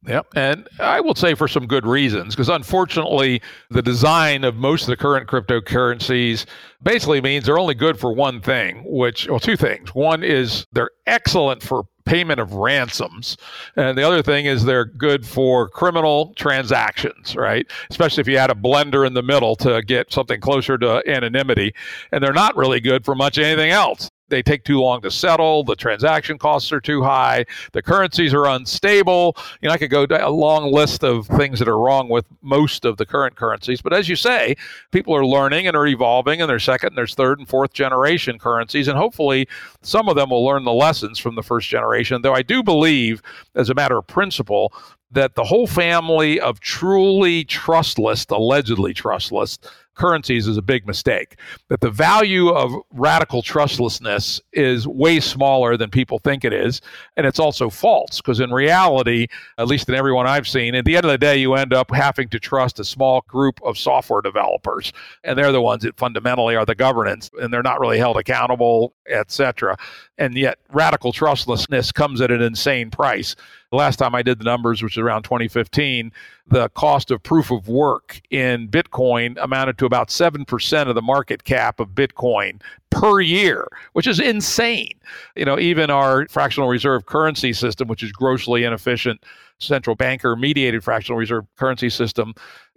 Yep. 0.06 0.26
And 0.36 0.68
I 0.80 1.00
will 1.00 1.14
say 1.14 1.34
for 1.34 1.48
some 1.48 1.66
good 1.66 1.86
reasons, 1.86 2.34
because 2.34 2.50
unfortunately, 2.50 3.40
the 3.70 3.80
design 3.80 4.44
of 4.44 4.54
most 4.54 4.82
of 4.82 4.88
the 4.88 4.96
current 4.96 5.28
cryptocurrencies 5.28 6.44
basically 6.82 7.22
means 7.22 7.46
they're 7.46 7.58
only 7.58 7.74
good 7.74 7.98
for 7.98 8.12
one 8.12 8.40
thing, 8.40 8.82
which, 8.86 9.28
well, 9.28 9.40
two 9.40 9.56
things. 9.56 9.94
One 9.94 10.22
is 10.22 10.66
they're 10.72 10.90
excellent 11.06 11.62
for 11.62 11.84
payment 12.04 12.40
of 12.40 12.52
ransoms. 12.52 13.36
And 13.76 13.96
the 13.96 14.02
other 14.02 14.22
thing 14.22 14.46
is 14.46 14.64
they're 14.64 14.84
good 14.84 15.26
for 15.26 15.68
criminal 15.68 16.32
transactions, 16.34 17.36
right? 17.36 17.66
Especially 17.90 18.20
if 18.20 18.28
you 18.28 18.36
add 18.36 18.50
a 18.50 18.54
blender 18.54 19.06
in 19.06 19.14
the 19.14 19.22
middle 19.22 19.56
to 19.56 19.82
get 19.82 20.12
something 20.12 20.40
closer 20.40 20.78
to 20.78 21.02
anonymity. 21.06 21.74
And 22.12 22.22
they're 22.22 22.32
not 22.32 22.56
really 22.56 22.80
good 22.80 23.04
for 23.04 23.14
much 23.14 23.38
anything 23.38 23.70
else 23.70 24.10
they 24.28 24.42
take 24.42 24.64
too 24.64 24.80
long 24.80 25.02
to 25.02 25.10
settle. 25.10 25.64
The 25.64 25.76
transaction 25.76 26.38
costs 26.38 26.72
are 26.72 26.80
too 26.80 27.02
high. 27.02 27.44
The 27.72 27.82
currencies 27.82 28.32
are 28.32 28.46
unstable. 28.46 29.36
You 29.60 29.68
know, 29.68 29.74
I 29.74 29.78
could 29.78 29.90
go 29.90 30.06
a 30.10 30.30
long 30.30 30.72
list 30.72 31.04
of 31.04 31.26
things 31.26 31.58
that 31.58 31.68
are 31.68 31.78
wrong 31.78 32.08
with 32.08 32.24
most 32.42 32.84
of 32.84 32.96
the 32.96 33.06
current 33.06 33.36
currencies. 33.36 33.82
But 33.82 33.92
as 33.92 34.08
you 34.08 34.16
say, 34.16 34.56
people 34.92 35.14
are 35.14 35.26
learning 35.26 35.66
and 35.66 35.76
are 35.76 35.86
evolving, 35.86 36.40
and 36.40 36.48
their 36.48 36.58
second, 36.58 36.90
and 36.90 36.98
there's 36.98 37.14
third, 37.14 37.38
and 37.38 37.48
fourth 37.48 37.72
generation 37.72 38.38
currencies, 38.38 38.88
and 38.88 38.96
hopefully 38.96 39.48
some 39.82 40.08
of 40.08 40.16
them 40.16 40.30
will 40.30 40.44
learn 40.44 40.64
the 40.64 40.72
lessons 40.72 41.18
from 41.18 41.34
the 41.34 41.42
first 41.42 41.68
generation. 41.68 42.22
Though 42.22 42.34
I 42.34 42.42
do 42.42 42.62
believe, 42.62 43.22
as 43.54 43.70
a 43.70 43.74
matter 43.74 43.98
of 43.98 44.06
principle, 44.06 44.72
that 45.10 45.34
the 45.34 45.44
whole 45.44 45.66
family 45.66 46.40
of 46.40 46.60
truly 46.60 47.44
trustless, 47.44 48.26
allegedly 48.30 48.92
trustless 48.92 49.58
currencies 49.94 50.46
is 50.46 50.56
a 50.56 50.62
big 50.62 50.86
mistake. 50.86 51.36
That 51.68 51.80
the 51.80 51.90
value 51.90 52.48
of 52.48 52.72
radical 52.92 53.42
trustlessness 53.42 54.40
is 54.52 54.86
way 54.86 55.20
smaller 55.20 55.76
than 55.76 55.90
people 55.90 56.18
think 56.18 56.44
it 56.44 56.52
is. 56.52 56.80
And 57.16 57.26
it's 57.26 57.38
also 57.38 57.70
false 57.70 58.20
because, 58.20 58.40
in 58.40 58.52
reality, 58.52 59.28
at 59.58 59.66
least 59.66 59.88
in 59.88 59.94
everyone 59.94 60.26
I've 60.26 60.48
seen, 60.48 60.74
at 60.74 60.84
the 60.84 60.96
end 60.96 61.04
of 61.04 61.10
the 61.10 61.18
day, 61.18 61.36
you 61.36 61.54
end 61.54 61.72
up 61.72 61.90
having 61.90 62.28
to 62.30 62.40
trust 62.40 62.80
a 62.80 62.84
small 62.84 63.22
group 63.28 63.60
of 63.62 63.78
software 63.78 64.20
developers. 64.20 64.92
And 65.22 65.38
they're 65.38 65.52
the 65.52 65.62
ones 65.62 65.82
that 65.82 65.96
fundamentally 65.96 66.56
are 66.56 66.66
the 66.66 66.74
governance, 66.74 67.30
and 67.40 67.52
they're 67.52 67.62
not 67.62 67.80
really 67.80 67.98
held 67.98 68.16
accountable, 68.16 68.94
etc. 69.08 69.76
And 70.16 70.36
yet, 70.36 70.58
radical 70.72 71.12
trustlessness 71.12 71.90
comes 71.90 72.20
at 72.20 72.30
an 72.30 72.40
insane 72.40 72.90
price. 72.90 73.34
The 73.70 73.76
last 73.76 73.96
time 73.96 74.14
I 74.14 74.22
did 74.22 74.38
the 74.38 74.44
numbers, 74.44 74.80
which 74.80 74.96
was 74.96 75.02
around 75.02 75.24
2015, 75.24 76.12
the 76.46 76.68
cost 76.70 77.10
of 77.10 77.22
proof 77.22 77.50
of 77.50 77.66
work 77.66 78.20
in 78.30 78.68
Bitcoin 78.68 79.36
amounted 79.42 79.76
to 79.78 79.86
about 79.86 80.10
7% 80.10 80.88
of 80.88 80.94
the 80.94 81.02
market 81.02 81.42
cap 81.42 81.80
of 81.80 81.88
Bitcoin 81.88 82.60
per 82.90 83.20
year, 83.20 83.66
which 83.94 84.06
is 84.06 84.20
insane. 84.20 84.94
You 85.34 85.44
know, 85.44 85.58
even 85.58 85.90
our 85.90 86.28
fractional 86.28 86.68
reserve 86.68 87.06
currency 87.06 87.52
system, 87.52 87.88
which 87.88 88.04
is 88.04 88.12
grossly 88.12 88.62
inefficient, 88.62 89.24
central 89.66 89.96
banker 89.96 90.36
mediated 90.36 90.84
fractional 90.84 91.18
reserve 91.18 91.44
currency 91.56 91.90
system 91.90 92.34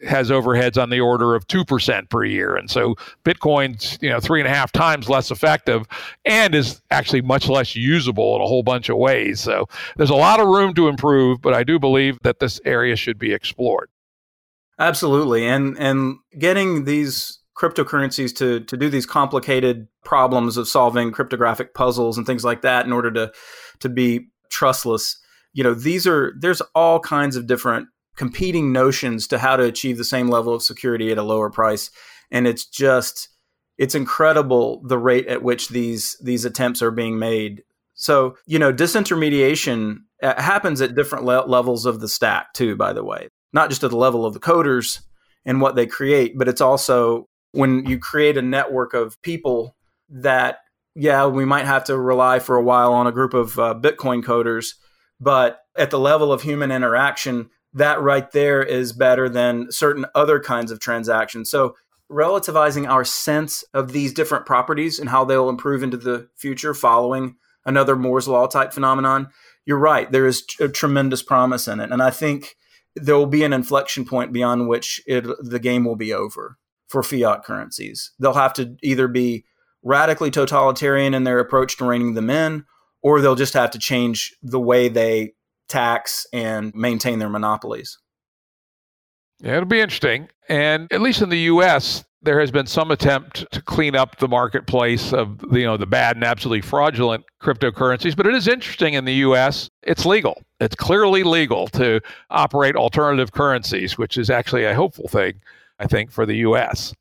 has 0.08 0.30
overheads 0.30 0.82
on 0.82 0.90
the 0.90 1.00
order 1.00 1.36
of 1.36 1.48
2% 1.48 2.10
per 2.10 2.24
year. 2.24 2.56
And 2.56 2.70
so 2.70 2.96
Bitcoin's, 3.24 3.98
you 4.02 4.10
know, 4.10 4.20
three 4.20 4.40
and 4.40 4.48
a 4.48 4.54
half 4.54 4.72
times 4.72 5.10
less 5.10 5.32
effective 5.32 5.88
and 6.26 6.54
is 6.54 6.82
actually 6.92 7.22
much 7.22 7.48
less 7.50 7.76
usable 7.76 8.36
in 8.36 8.42
a 8.42 8.46
whole 8.46 8.64
bunch 8.64 8.90
of 8.90 8.98
ways. 8.98 9.40
So 9.40 9.68
there's 9.96 10.12
a 10.12 10.16
lot 10.16 10.40
of 10.40 10.48
room 10.48 10.74
to 10.76 10.88
improve, 10.88 11.42
but 11.42 11.54
I 11.54 11.64
do 11.64 11.80
believe 11.80 12.20
that 12.24 12.40
this 12.40 12.62
area 12.64 12.96
should 12.96 13.18
be 13.18 13.34
explored. 13.34 13.90
Absolutely. 14.80 15.48
And 15.48 15.78
and 15.80 16.18
getting 16.38 16.86
these 16.86 17.40
cryptocurrencies 17.58 18.36
to 18.36 18.60
to 18.62 18.78
do 18.78 18.90
these 18.90 19.06
complicated 19.06 19.88
problems 20.04 20.58
of 20.58 20.68
solving 20.68 21.12
cryptographic 21.12 21.74
puzzles 21.74 22.18
and 22.18 22.28
things 22.28 22.44
like 22.44 22.62
that 22.62 22.86
in 22.86 22.94
order 22.94 23.10
to 23.12 23.32
to 23.80 23.90
be 23.90 24.28
trustless 24.50 25.18
you 25.58 25.64
know 25.64 25.74
these 25.74 26.06
are 26.06 26.34
there's 26.38 26.62
all 26.76 27.00
kinds 27.00 27.36
of 27.36 27.48
different 27.48 27.88
competing 28.16 28.72
notions 28.72 29.26
to 29.28 29.40
how 29.40 29.56
to 29.56 29.64
achieve 29.64 29.98
the 29.98 30.04
same 30.04 30.28
level 30.28 30.54
of 30.54 30.62
security 30.62 31.12
at 31.12 31.18
a 31.18 31.24
lower 31.24 31.50
price. 31.50 31.90
And 32.30 32.46
it's 32.46 32.64
just 32.64 33.30
it's 33.80 33.96
incredible 33.96 34.84
the 34.86 35.00
rate 35.00 35.26
at 35.26 35.42
which 35.42 35.70
these 35.70 36.16
these 36.22 36.46
attempts 36.46 36.84
are 36.84 36.92
being 36.92 37.18
made. 37.18 37.64
So 37.96 38.38
you 38.46 38.60
know 38.60 38.72
disintermediation 38.72 39.98
uh, 40.22 40.40
happens 40.40 40.80
at 40.80 40.94
different 40.94 41.26
le- 41.26 41.48
levels 41.48 41.88
of 41.88 42.02
the 42.02 42.08
stack 42.08 42.54
too 42.54 42.76
by 42.76 42.94
the 42.94 43.04
way. 43.04 43.28
Not 43.52 43.70
just 43.70 43.84
at 43.84 43.90
the 43.90 43.98
level 43.98 44.28
of 44.28 44.36
the 44.36 44.40
coders 44.40 45.02
and 45.44 45.60
what 45.60 45.76
they 45.76 45.88
create 45.88 46.38
but 46.38 46.48
it's 46.48 46.62
also 46.62 47.26
when 47.54 47.84
you 47.88 47.98
create 47.98 48.38
a 48.38 48.44
network 48.44 48.94
of 48.94 49.20
people 49.24 49.76
that 50.10 50.60
yeah 50.94 51.26
we 51.26 51.46
might 51.46 51.66
have 51.66 51.86
to 51.86 51.98
rely 51.98 52.38
for 52.38 52.58
a 52.58 52.64
while 52.64 52.94
on 52.94 53.08
a 53.08 53.12
group 53.12 53.34
of 53.34 53.58
uh, 53.58 53.74
bitcoin 53.74 54.24
coders 54.24 54.74
but 55.20 55.62
at 55.78 55.92
the 55.92 56.00
level 56.00 56.32
of 56.32 56.42
human 56.42 56.72
interaction, 56.72 57.50
that 57.74 58.02
right 58.02 58.32
there 58.32 58.64
is 58.64 58.94
better 58.94 59.30
than 59.30 59.72
certain 59.72 60.06
other 60.16 60.40
kinds 60.40 60.72
of 60.72 60.80
transactions. 60.80 61.50
So, 61.50 61.76
relativizing 62.12 62.88
our 62.88 63.04
sense 63.04 63.64
of 63.74 63.92
these 63.92 64.14
different 64.14 64.46
properties 64.46 64.98
and 64.98 65.10
how 65.10 65.26
they'll 65.26 65.50
improve 65.50 65.84
into 65.84 65.98
the 65.98 66.30
future 66.38 66.74
following 66.74 67.36
another 67.66 67.98
Moore's 67.98 68.30
Law 68.30 68.48
type 68.48 68.72
phenomenon, 68.72 69.28
you're 69.66 69.78
right. 69.78 70.10
There 70.10 70.26
is 70.26 70.44
a 70.62 70.70
tremendous 70.70 71.22
promise 71.22 71.68
in 71.68 71.82
it. 71.82 71.92
And 71.92 72.02
I 72.02 72.10
think 72.10 72.56
there 72.96 73.18
will 73.18 73.28
be 73.28 73.44
an 73.44 73.52
inflection 73.52 74.06
point 74.06 74.32
beyond 74.32 74.70
which 74.70 75.02
it, 75.06 75.26
the 75.40 75.60
game 75.60 75.84
will 75.84 75.98
be 75.98 76.14
over 76.14 76.58
for 76.88 77.04
fiat 77.04 77.44
currencies. 77.44 78.14
They'll 78.20 78.34
have 78.34 78.54
to 78.54 78.78
either 78.82 79.10
be 79.10 79.44
radically 79.84 80.32
totalitarian 80.32 81.14
in 81.14 81.26
their 81.26 81.40
approach 81.40 81.78
to 81.78 81.86
reining 81.86 82.14
them 82.14 82.30
in 82.30 82.66
or 83.08 83.22
they'll 83.22 83.36
just 83.36 83.54
have 83.54 83.72
to 83.72 83.80
change 83.80 84.36
the 84.44 84.60
way 84.60 84.90
they 84.90 85.32
tax 85.70 86.28
and 86.34 86.76
maintain 86.76 87.20
their 87.20 87.30
monopolies. 87.30 87.98
Yeah, 89.40 89.54
it'll 89.54 89.66
be 89.66 89.80
interesting. 89.80 90.28
And 90.50 90.92
at 90.92 91.00
least 91.00 91.22
in 91.22 91.30
the 91.30 91.40
US, 91.40 92.04
there 92.22 92.38
has 92.42 92.52
been 92.52 92.66
some 92.66 92.92
attempt 92.92 93.50
to 93.54 93.62
clean 93.62 93.96
up 93.96 94.18
the 94.18 94.28
marketplace 94.28 95.14
of 95.14 95.42
you 95.54 95.64
know 95.64 95.78
the 95.78 95.86
bad 95.86 96.18
and 96.18 96.26
absolutely 96.26 96.60
fraudulent 96.60 97.24
cryptocurrencies 97.42 98.18
but 98.18 98.26
it 98.26 98.34
is 98.34 98.48
interesting 98.48 98.96
in 98.96 99.06
the 99.06 99.14
US 99.28 99.70
it's 99.84 100.04
legal 100.04 100.42
it's 100.60 100.76
clearly 100.76 101.22
legal 101.22 101.68
to 101.68 102.02
operate 102.32 102.76
alternative 102.76 103.32
currencies 103.32 104.00
which 104.00 104.18
is 104.18 104.32
actually 104.32 104.66
a 104.66 104.74
hopeful 104.74 105.08
thing 105.08 105.40
I 105.78 105.86
think 105.86 106.12
for 106.12 106.26
the 106.26 106.38
US 106.38 106.92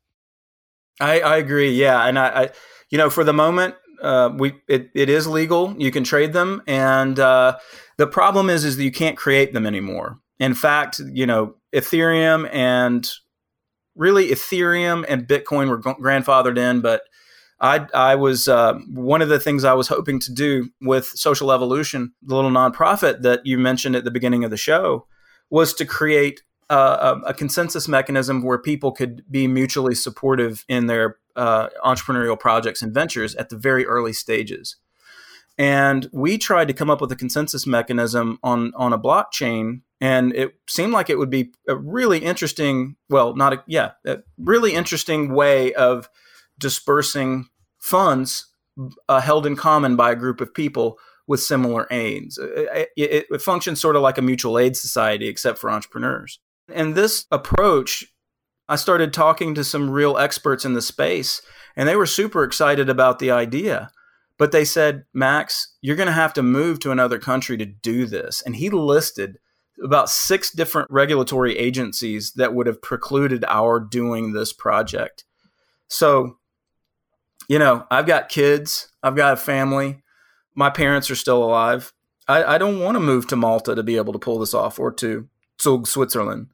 I, 1.01 1.19
I 1.19 1.37
agree 1.37 1.71
yeah 1.71 2.05
and 2.05 2.19
I, 2.19 2.27
I 2.27 2.49
you 2.91 2.99
know 2.99 3.09
for 3.09 3.23
the 3.23 3.33
moment 3.33 3.73
uh, 4.01 4.31
we 4.37 4.53
it, 4.67 4.89
it 4.93 5.09
is 5.09 5.27
legal. 5.27 5.75
You 5.77 5.91
can 5.91 6.03
trade 6.03 6.33
them, 6.33 6.61
and 6.67 7.19
uh, 7.19 7.57
the 7.97 8.07
problem 8.07 8.49
is 8.49 8.63
is 8.63 8.77
that 8.77 8.83
you 8.83 8.91
can't 8.91 9.17
create 9.17 9.53
them 9.53 9.65
anymore. 9.65 10.19
In 10.39 10.53
fact, 10.53 10.99
you 10.99 11.25
know, 11.25 11.55
Ethereum 11.73 12.49
and 12.53 13.09
really 13.95 14.29
Ethereum 14.29 15.05
and 15.07 15.27
Bitcoin 15.27 15.69
were 15.69 15.81
grandfathered 15.81 16.57
in, 16.57 16.81
but 16.81 17.01
I 17.59 17.87
I 17.93 18.15
was 18.15 18.47
uh, 18.47 18.75
one 18.89 19.21
of 19.21 19.29
the 19.29 19.39
things 19.39 19.63
I 19.63 19.73
was 19.73 19.87
hoping 19.87 20.19
to 20.21 20.33
do 20.33 20.69
with 20.81 21.05
Social 21.05 21.51
Evolution, 21.51 22.13
the 22.21 22.35
little 22.35 22.51
nonprofit 22.51 23.21
that 23.21 23.45
you 23.45 23.57
mentioned 23.57 23.95
at 23.95 24.03
the 24.03 24.11
beginning 24.11 24.43
of 24.43 24.51
the 24.51 24.57
show, 24.57 25.07
was 25.49 25.73
to 25.73 25.85
create 25.85 26.41
a, 26.69 27.21
a, 27.27 27.33
consensus 27.33 27.87
mechanism 27.87 28.43
where 28.43 28.57
people 28.57 28.91
could 28.91 29.23
be 29.31 29.47
mutually 29.47 29.95
supportive 29.95 30.65
in 30.67 30.87
their 30.87 31.17
uh, 31.35 31.69
entrepreneurial 31.83 32.37
projects 32.37 32.81
and 32.81 32.93
ventures 32.93 33.35
at 33.35 33.49
the 33.49 33.57
very 33.57 33.85
early 33.85 34.13
stages. 34.13 34.75
And 35.57 36.07
we 36.11 36.37
tried 36.37 36.67
to 36.67 36.73
come 36.73 36.89
up 36.89 37.01
with 37.01 37.11
a 37.11 37.15
consensus 37.15 37.65
mechanism 37.65 38.37
on 38.43 38.73
on 38.75 38.93
a 38.93 38.99
blockchain, 38.99 39.81
and 39.99 40.35
it 40.35 40.55
seemed 40.67 40.93
like 40.93 41.09
it 41.09 41.17
would 41.17 41.31
be 41.31 41.51
a 41.67 41.75
really 41.75 42.19
interesting, 42.19 42.95
well, 43.09 43.35
not 43.35 43.53
a 43.53 43.63
yeah, 43.65 43.91
a 44.05 44.19
really 44.37 44.73
interesting 44.73 45.33
way 45.33 45.73
of 45.73 46.09
dispersing 46.59 47.47
funds 47.79 48.47
uh, 49.09 49.19
held 49.19 49.47
in 49.47 49.55
common 49.55 49.95
by 49.95 50.11
a 50.11 50.15
group 50.15 50.41
of 50.41 50.53
people 50.53 50.99
with 51.25 51.39
similar 51.41 51.87
aims. 51.89 52.37
It, 52.37 52.89
it, 52.95 53.25
it 53.29 53.41
functions 53.41 53.81
sort 53.81 53.95
of 53.95 54.03
like 54.03 54.19
a 54.19 54.21
mutual 54.21 54.59
aid 54.59 54.77
society, 54.77 55.27
except 55.27 55.57
for 55.57 55.71
entrepreneurs. 55.71 56.39
And 56.73 56.95
this 56.95 57.25
approach, 57.31 58.05
I 58.67 58.75
started 58.75 59.13
talking 59.13 59.55
to 59.55 59.63
some 59.63 59.89
real 59.89 60.17
experts 60.17 60.65
in 60.65 60.73
the 60.73 60.81
space, 60.81 61.41
and 61.75 61.87
they 61.87 61.95
were 61.95 62.05
super 62.05 62.43
excited 62.43 62.89
about 62.89 63.19
the 63.19 63.31
idea. 63.31 63.91
But 64.37 64.51
they 64.51 64.65
said, 64.65 65.05
Max, 65.13 65.75
you're 65.81 65.95
going 65.95 66.07
to 66.07 66.13
have 66.13 66.33
to 66.33 66.43
move 66.43 66.79
to 66.81 66.91
another 66.91 67.17
country 67.17 67.57
to 67.57 67.65
do 67.65 68.05
this. 68.05 68.41
And 68.45 68.55
he 68.55 68.69
listed 68.69 69.39
about 69.83 70.09
six 70.09 70.51
different 70.51 70.89
regulatory 70.91 71.57
agencies 71.57 72.33
that 72.33 72.53
would 72.53 72.67
have 72.67 72.81
precluded 72.81 73.45
our 73.47 73.79
doing 73.79 74.33
this 74.33 74.53
project. 74.53 75.23
So, 75.87 76.37
you 77.47 77.59
know, 77.59 77.85
I've 77.89 78.05
got 78.05 78.29
kids, 78.29 78.89
I've 79.01 79.15
got 79.15 79.33
a 79.33 79.37
family, 79.37 80.03
my 80.55 80.69
parents 80.69 81.09
are 81.09 81.15
still 81.15 81.43
alive. 81.43 81.93
I, 82.27 82.43
I 82.43 82.57
don't 82.57 82.79
want 82.79 82.95
to 82.95 82.99
move 82.99 83.27
to 83.27 83.35
Malta 83.35 83.75
to 83.75 83.83
be 83.83 83.95
able 83.97 84.13
to 84.13 84.19
pull 84.19 84.39
this 84.39 84.53
off 84.53 84.79
or 84.79 84.91
to 84.93 85.29
Zug, 85.61 85.87
Switzerland. 85.87 86.47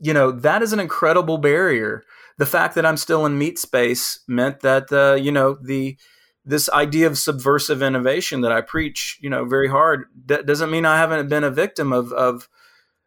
You 0.00 0.14
know, 0.14 0.30
that 0.32 0.62
is 0.62 0.72
an 0.72 0.80
incredible 0.80 1.38
barrier. 1.38 2.02
The 2.38 2.46
fact 2.46 2.74
that 2.74 2.86
I'm 2.86 2.96
still 2.96 3.26
in 3.26 3.38
meat 3.38 3.58
space 3.58 4.20
meant 4.26 4.60
that, 4.60 4.90
uh, 4.92 5.14
you 5.14 5.30
know, 5.30 5.58
the 5.62 5.96
this 6.44 6.70
idea 6.70 7.06
of 7.06 7.18
subversive 7.18 7.82
innovation 7.82 8.40
that 8.40 8.50
I 8.50 8.62
preach, 8.62 9.18
you 9.20 9.28
know, 9.28 9.44
very 9.44 9.68
hard, 9.68 10.06
that 10.26 10.46
doesn't 10.46 10.70
mean 10.70 10.86
I 10.86 10.96
haven't 10.96 11.28
been 11.28 11.44
a 11.44 11.50
victim 11.50 11.92
of, 11.92 12.12
of, 12.12 12.48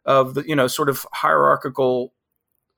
of 0.05 0.35
the, 0.35 0.47
you 0.47 0.55
know, 0.55 0.67
sort 0.67 0.87
of 0.87 1.05
hierarchical 1.11 2.13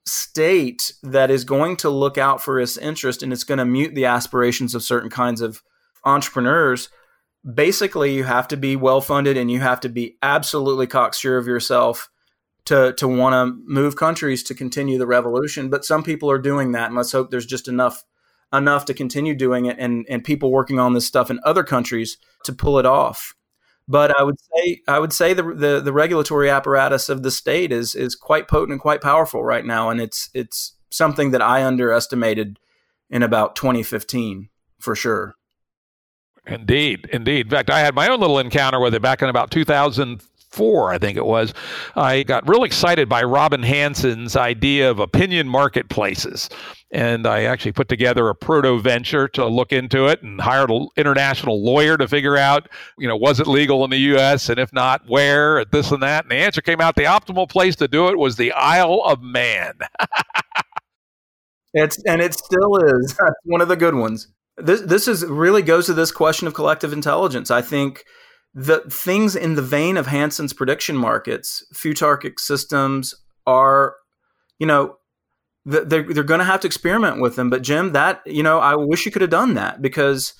state 0.05 0.93
that 1.03 1.29
is 1.29 1.43
going 1.43 1.75
to 1.77 1.89
look 1.89 2.17
out 2.17 2.41
for 2.41 2.59
its 2.59 2.77
interest 2.77 3.21
and 3.21 3.33
it's 3.33 3.43
going 3.43 3.57
to 3.57 3.65
mute 3.65 3.93
the 3.95 4.05
aspirations 4.05 4.73
of 4.73 4.81
certain 4.81 5.09
kinds 5.09 5.41
of 5.41 5.61
entrepreneurs 6.05 6.89
basically 7.53 8.13
you 8.13 8.23
have 8.23 8.47
to 8.47 8.57
be 8.57 8.75
well 8.75 9.01
funded 9.01 9.37
and 9.37 9.51
you 9.51 9.59
have 9.59 9.79
to 9.79 9.89
be 9.89 10.17
absolutely 10.21 10.87
cocksure 10.87 11.37
of 11.37 11.47
yourself 11.47 12.09
to 12.65 12.93
to 12.93 13.07
want 13.07 13.33
to 13.33 13.63
move 13.65 13.95
countries 13.95 14.43
to 14.43 14.55
continue 14.55 14.97
the 14.97 15.07
revolution. 15.07 15.69
But 15.69 15.85
some 15.85 16.03
people 16.03 16.29
are 16.29 16.39
doing 16.39 16.71
that, 16.73 16.87
and 16.87 16.95
let's 16.95 17.11
hope 17.11 17.31
there's 17.31 17.45
just 17.45 17.67
enough 17.67 18.03
enough 18.53 18.85
to 18.85 18.93
continue 18.93 19.35
doing 19.35 19.65
it, 19.65 19.77
and 19.79 20.05
and 20.09 20.23
people 20.23 20.51
working 20.51 20.79
on 20.79 20.93
this 20.93 21.05
stuff 21.05 21.29
in 21.29 21.39
other 21.43 21.63
countries 21.63 22.17
to 22.43 22.53
pull 22.53 22.79
it 22.79 22.85
off. 22.85 23.35
But 23.87 24.19
I 24.19 24.23
would 24.23 24.37
say 24.39 24.81
I 24.87 24.99
would 24.99 25.13
say 25.13 25.33
the, 25.33 25.43
the 25.43 25.81
the 25.81 25.93
regulatory 25.93 26.49
apparatus 26.49 27.07
of 27.09 27.23
the 27.23 27.31
state 27.31 27.71
is 27.71 27.93
is 27.93 28.15
quite 28.15 28.47
potent 28.47 28.71
and 28.71 28.81
quite 28.81 29.01
powerful 29.01 29.43
right 29.43 29.65
now, 29.65 29.89
and 29.89 30.01
it's 30.01 30.29
it's 30.33 30.73
something 30.89 31.31
that 31.31 31.41
I 31.41 31.63
underestimated 31.63 32.59
in 33.09 33.21
about 33.21 33.55
2015 33.55 34.49
for 34.79 34.95
sure. 34.95 35.35
Indeed, 36.47 37.09
indeed. 37.11 37.47
In 37.47 37.49
fact, 37.49 37.69
I 37.69 37.79
had 37.79 37.95
my 37.95 38.07
own 38.07 38.19
little 38.19 38.39
encounter 38.39 38.79
with 38.79 38.93
it 38.93 39.01
back 39.01 39.21
in 39.21 39.29
about 39.29 39.51
2004, 40.55 40.93
I 40.93 40.97
think 40.97 41.17
it 41.17 41.25
was. 41.25 41.53
I 41.95 42.23
got 42.23 42.47
real 42.47 42.63
excited 42.63 43.09
by 43.09 43.23
Robin 43.23 43.63
Hanson's 43.63 44.35
idea 44.35 44.89
of 44.89 44.99
opinion 44.99 45.47
marketplaces. 45.47 46.49
And 46.91 47.27
I 47.27 47.43
actually 47.43 47.73
put 47.73 47.89
together 47.89 48.29
a 48.29 48.35
proto 48.35 48.79
venture 48.79 49.27
to 49.29 49.45
look 49.47 49.73
into 49.73 50.05
it 50.07 50.21
and 50.23 50.39
hired 50.39 50.71
an 50.71 50.87
international 50.95 51.61
lawyer 51.63 51.97
to 51.97 52.07
figure 52.07 52.37
out, 52.37 52.69
you 52.97 53.07
know, 53.07 53.17
was 53.17 53.39
it 53.39 53.47
legal 53.47 53.83
in 53.83 53.89
the 53.89 53.97
U.S. 53.97 54.49
and 54.49 54.59
if 54.59 54.71
not, 54.71 55.01
where, 55.07 55.65
this 55.65 55.91
and 55.91 56.01
that. 56.03 56.25
And 56.25 56.31
the 56.31 56.35
answer 56.35 56.61
came 56.61 56.79
out 56.79 56.95
the 56.95 57.03
optimal 57.03 57.49
place 57.49 57.75
to 57.77 57.87
do 57.87 58.07
it 58.07 58.17
was 58.17 58.37
the 58.37 58.51
Isle 58.53 59.01
of 59.03 59.21
Man. 59.21 59.73
it's 61.73 62.01
and 62.05 62.21
it 62.21 62.33
still 62.33 62.77
is. 62.77 63.15
That's 63.19 63.35
one 63.43 63.61
of 63.61 63.67
the 63.67 63.75
good 63.75 63.95
ones. 63.95 64.27
This 64.57 64.79
this 64.81 65.09
is 65.09 65.25
really 65.25 65.61
goes 65.61 65.87
to 65.87 65.93
this 65.93 66.13
question 66.13 66.47
of 66.47 66.53
collective 66.53 66.93
intelligence. 66.93 67.51
I 67.51 67.61
think 67.61 68.05
the 68.55 68.79
things 68.89 69.35
in 69.35 69.55
the 69.55 69.61
vein 69.61 69.97
of 69.97 70.07
Hanson's 70.07 70.53
prediction 70.53 70.95
markets, 70.95 71.63
futarchic 71.73 72.39
systems 72.39 73.13
are, 73.45 73.95
you 74.57 74.65
know, 74.65 74.95
they're 75.65 76.03
they're 76.03 76.23
going 76.23 76.39
to 76.39 76.45
have 76.45 76.61
to 76.61 76.67
experiment 76.67 77.19
with 77.19 77.35
them. 77.35 77.49
But 77.49 77.63
Jim, 77.63 77.91
that 77.91 78.21
you 78.25 78.43
know, 78.43 78.59
I 78.59 78.75
wish 78.75 79.05
you 79.05 79.11
could 79.11 79.21
have 79.21 79.31
done 79.31 79.55
that 79.55 79.81
because 79.81 80.33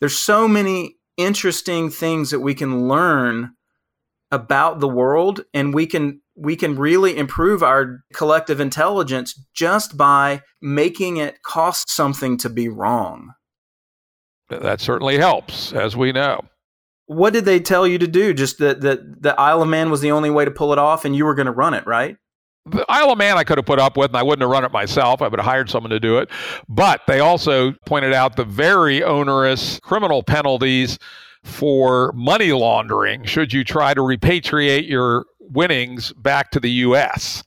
there's 0.00 0.18
so 0.18 0.48
many 0.48 0.96
interesting 1.16 1.90
things 1.90 2.30
that 2.30 2.40
we 2.40 2.54
can 2.54 2.88
learn 2.88 3.52
about 4.32 4.80
the 4.80 4.88
world, 4.88 5.44
and 5.52 5.72
we 5.72 5.86
can 5.86 6.22
we 6.34 6.56
can 6.56 6.76
really 6.76 7.16
improve 7.16 7.62
our 7.62 8.00
collective 8.14 8.58
intelligence 8.58 9.38
just 9.54 9.96
by 9.96 10.42
making 10.60 11.18
it 11.18 11.42
cost 11.42 11.88
something 11.88 12.36
to 12.38 12.50
be 12.50 12.68
wrong. 12.68 13.32
That 14.48 14.80
certainly 14.80 15.18
helps, 15.18 15.72
as 15.72 15.96
we 15.96 16.10
know. 16.10 16.40
What 17.06 17.32
did 17.32 17.44
they 17.44 17.60
tell 17.60 17.86
you 17.86 17.98
to 17.98 18.06
do? 18.06 18.32
Just 18.32 18.58
that 18.58 18.80
that 18.80 19.22
the 19.22 19.38
Isle 19.38 19.62
of 19.62 19.68
Man 19.68 19.90
was 19.90 20.00
the 20.00 20.12
only 20.12 20.30
way 20.30 20.44
to 20.44 20.50
pull 20.50 20.72
it 20.72 20.78
off, 20.78 21.04
and 21.04 21.14
you 21.14 21.24
were 21.24 21.34
going 21.34 21.46
to 21.46 21.52
run 21.52 21.74
it, 21.74 21.86
right? 21.86 22.16
The 22.66 22.86
Isle 22.88 23.12
of 23.12 23.18
Man 23.18 23.36
I 23.36 23.44
could 23.44 23.58
have 23.58 23.66
put 23.66 23.78
up 23.78 23.96
with, 23.96 24.10
and 24.10 24.16
I 24.16 24.22
wouldn't 24.22 24.40
have 24.40 24.50
run 24.50 24.64
it 24.64 24.72
myself. 24.72 25.20
I 25.20 25.28
would 25.28 25.38
have 25.38 25.46
hired 25.46 25.68
someone 25.68 25.90
to 25.90 26.00
do 26.00 26.16
it. 26.18 26.30
But 26.68 27.02
they 27.06 27.20
also 27.20 27.72
pointed 27.84 28.14
out 28.14 28.36
the 28.36 28.44
very 28.44 29.02
onerous 29.02 29.78
criminal 29.80 30.22
penalties 30.22 30.98
for 31.42 32.10
money 32.12 32.52
laundering 32.52 33.22
should 33.24 33.52
you 33.52 33.64
try 33.64 33.92
to 33.92 34.00
repatriate 34.00 34.88
your 34.88 35.26
winnings 35.38 36.12
back 36.14 36.50
to 36.52 36.58
the 36.58 36.70
U.S. 36.70 37.44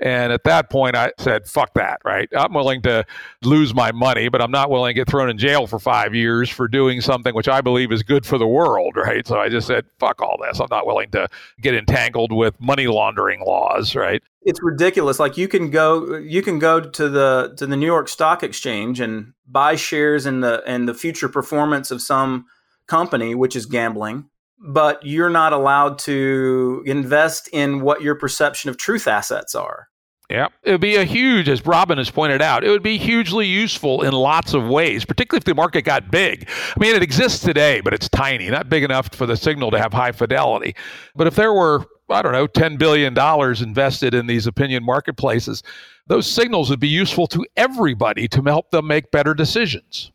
And 0.00 0.32
at 0.32 0.44
that 0.44 0.70
point, 0.70 0.96
I 0.96 1.12
said, 1.18 1.46
fuck 1.46 1.74
that, 1.74 2.00
right? 2.04 2.28
I'm 2.36 2.52
willing 2.52 2.82
to 2.82 3.04
lose 3.42 3.74
my 3.74 3.92
money, 3.92 4.28
but 4.28 4.42
I'm 4.42 4.50
not 4.50 4.70
willing 4.70 4.90
to 4.90 4.94
get 4.94 5.08
thrown 5.08 5.30
in 5.30 5.38
jail 5.38 5.66
for 5.66 5.78
five 5.78 6.14
years 6.14 6.50
for 6.50 6.68
doing 6.68 7.00
something 7.00 7.34
which 7.34 7.48
I 7.48 7.60
believe 7.60 7.92
is 7.92 8.02
good 8.02 8.26
for 8.26 8.38
the 8.38 8.46
world, 8.46 8.94
right? 8.96 9.26
So 9.26 9.38
I 9.38 9.48
just 9.48 9.66
said, 9.66 9.84
fuck 9.98 10.20
all 10.22 10.38
this. 10.42 10.60
I'm 10.60 10.68
not 10.70 10.86
willing 10.86 11.10
to 11.12 11.28
get 11.60 11.74
entangled 11.74 12.32
with 12.32 12.60
money 12.60 12.86
laundering 12.86 13.40
laws, 13.40 13.94
right? 13.94 14.22
It's 14.42 14.60
ridiculous. 14.62 15.18
Like 15.18 15.36
you 15.36 15.48
can 15.48 15.70
go, 15.70 16.16
you 16.16 16.42
can 16.42 16.58
go 16.58 16.80
to 16.80 17.08
the 17.08 17.54
to 17.56 17.66
the 17.66 17.76
New 17.76 17.86
York 17.86 18.08
Stock 18.08 18.44
Exchange 18.44 19.00
and 19.00 19.32
buy 19.46 19.74
shares 19.74 20.24
in 20.24 20.40
the 20.40 20.62
in 20.66 20.86
the 20.86 20.94
future 20.94 21.28
performance 21.28 21.90
of 21.90 22.00
some 22.00 22.46
company, 22.86 23.34
which 23.34 23.56
is 23.56 23.66
gambling 23.66 24.28
but 24.58 25.04
you're 25.04 25.30
not 25.30 25.52
allowed 25.52 25.98
to 26.00 26.82
invest 26.86 27.48
in 27.52 27.80
what 27.80 28.02
your 28.02 28.14
perception 28.14 28.70
of 28.70 28.76
truth 28.76 29.06
assets 29.06 29.54
are. 29.54 29.88
Yeah, 30.28 30.48
it 30.64 30.72
would 30.72 30.80
be 30.80 30.96
a 30.96 31.04
huge, 31.04 31.48
as 31.48 31.64
Robin 31.64 31.98
has 31.98 32.10
pointed 32.10 32.42
out, 32.42 32.64
it 32.64 32.70
would 32.70 32.82
be 32.82 32.98
hugely 32.98 33.46
useful 33.46 34.02
in 34.02 34.12
lots 34.12 34.54
of 34.54 34.66
ways, 34.66 35.04
particularly 35.04 35.38
if 35.38 35.44
the 35.44 35.54
market 35.54 35.82
got 35.82 36.10
big. 36.10 36.48
I 36.48 36.80
mean, 36.80 36.96
it 36.96 37.02
exists 37.02 37.44
today, 37.44 37.80
but 37.80 37.94
it's 37.94 38.08
tiny, 38.08 38.50
not 38.50 38.68
big 38.68 38.82
enough 38.82 39.08
for 39.14 39.24
the 39.24 39.36
signal 39.36 39.70
to 39.70 39.78
have 39.78 39.92
high 39.92 40.10
fidelity. 40.10 40.74
But 41.14 41.28
if 41.28 41.36
there 41.36 41.52
were, 41.52 41.84
I 42.10 42.22
don't 42.22 42.32
know, 42.32 42.48
$10 42.48 42.76
billion 42.76 43.16
invested 43.62 44.14
in 44.14 44.26
these 44.26 44.48
opinion 44.48 44.82
marketplaces, 44.82 45.62
those 46.08 46.26
signals 46.26 46.70
would 46.70 46.80
be 46.80 46.88
useful 46.88 47.28
to 47.28 47.46
everybody 47.56 48.26
to 48.26 48.42
help 48.42 48.72
them 48.72 48.88
make 48.88 49.12
better 49.12 49.32
decisions. 49.32 50.10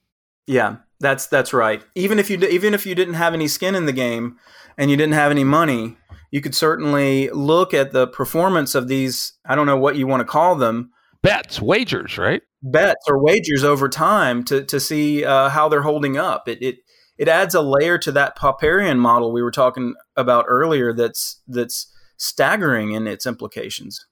Yeah, 0.46 0.78
that's 1.02 1.28
that's 1.28 1.52
right. 1.52 1.84
Even 1.95 2.19
if 2.19 2.30
you 2.30 2.38
even 2.40 2.73
if 2.73 2.86
you 2.86 2.95
didn't 2.95 3.15
have 3.15 3.34
any 3.34 3.48
skin 3.48 3.76
in 3.76 3.86
the 3.86 3.91
game 3.91 4.38
and 4.78 4.90
you 4.90 4.98
didn't 4.98 5.14
have 5.14 5.32
any 5.32 5.44
money, 5.44 5.98
you 6.32 6.41
could 6.41 6.56
certainly 6.56 7.30
look 7.32 7.73
at 7.73 7.91
the 7.91 8.07
performance 8.07 8.76
of 8.76 8.88
these. 8.88 9.34
I 9.45 9.56
don't 9.56 9.65
know 9.65 9.78
what 9.78 9.98
you 9.98 10.07
want 10.07 10.22
to 10.22 10.26
call 10.26 10.56
them. 10.56 10.91
Bets, 11.22 11.61
wagers, 11.61 12.18
right? 12.18 12.41
Bets 12.64 13.06
or 13.07 13.22
wagers 13.22 13.64
over 13.64 13.90
time 13.90 14.44
to 14.45 14.64
to 14.64 14.80
see 14.80 15.26
uh, 15.26 15.49
how 15.49 15.68
they're 15.68 15.82
holding 15.82 16.18
up. 16.18 16.48
It 16.48 16.61
it 16.61 16.76
it 17.18 17.28
adds 17.28 17.53
a 17.53 17.61
layer 17.61 17.98
to 17.99 18.11
that 18.14 18.38
Popperian 18.38 18.98
model 18.98 19.32
we 19.32 19.44
were 19.44 19.52
talking 19.52 19.95
about 20.15 20.45
earlier. 20.48 20.94
That's 20.94 21.41
that's 21.48 21.91
staggering 22.18 22.91
in 22.91 23.07
its 23.07 23.26
implications. 23.26 24.06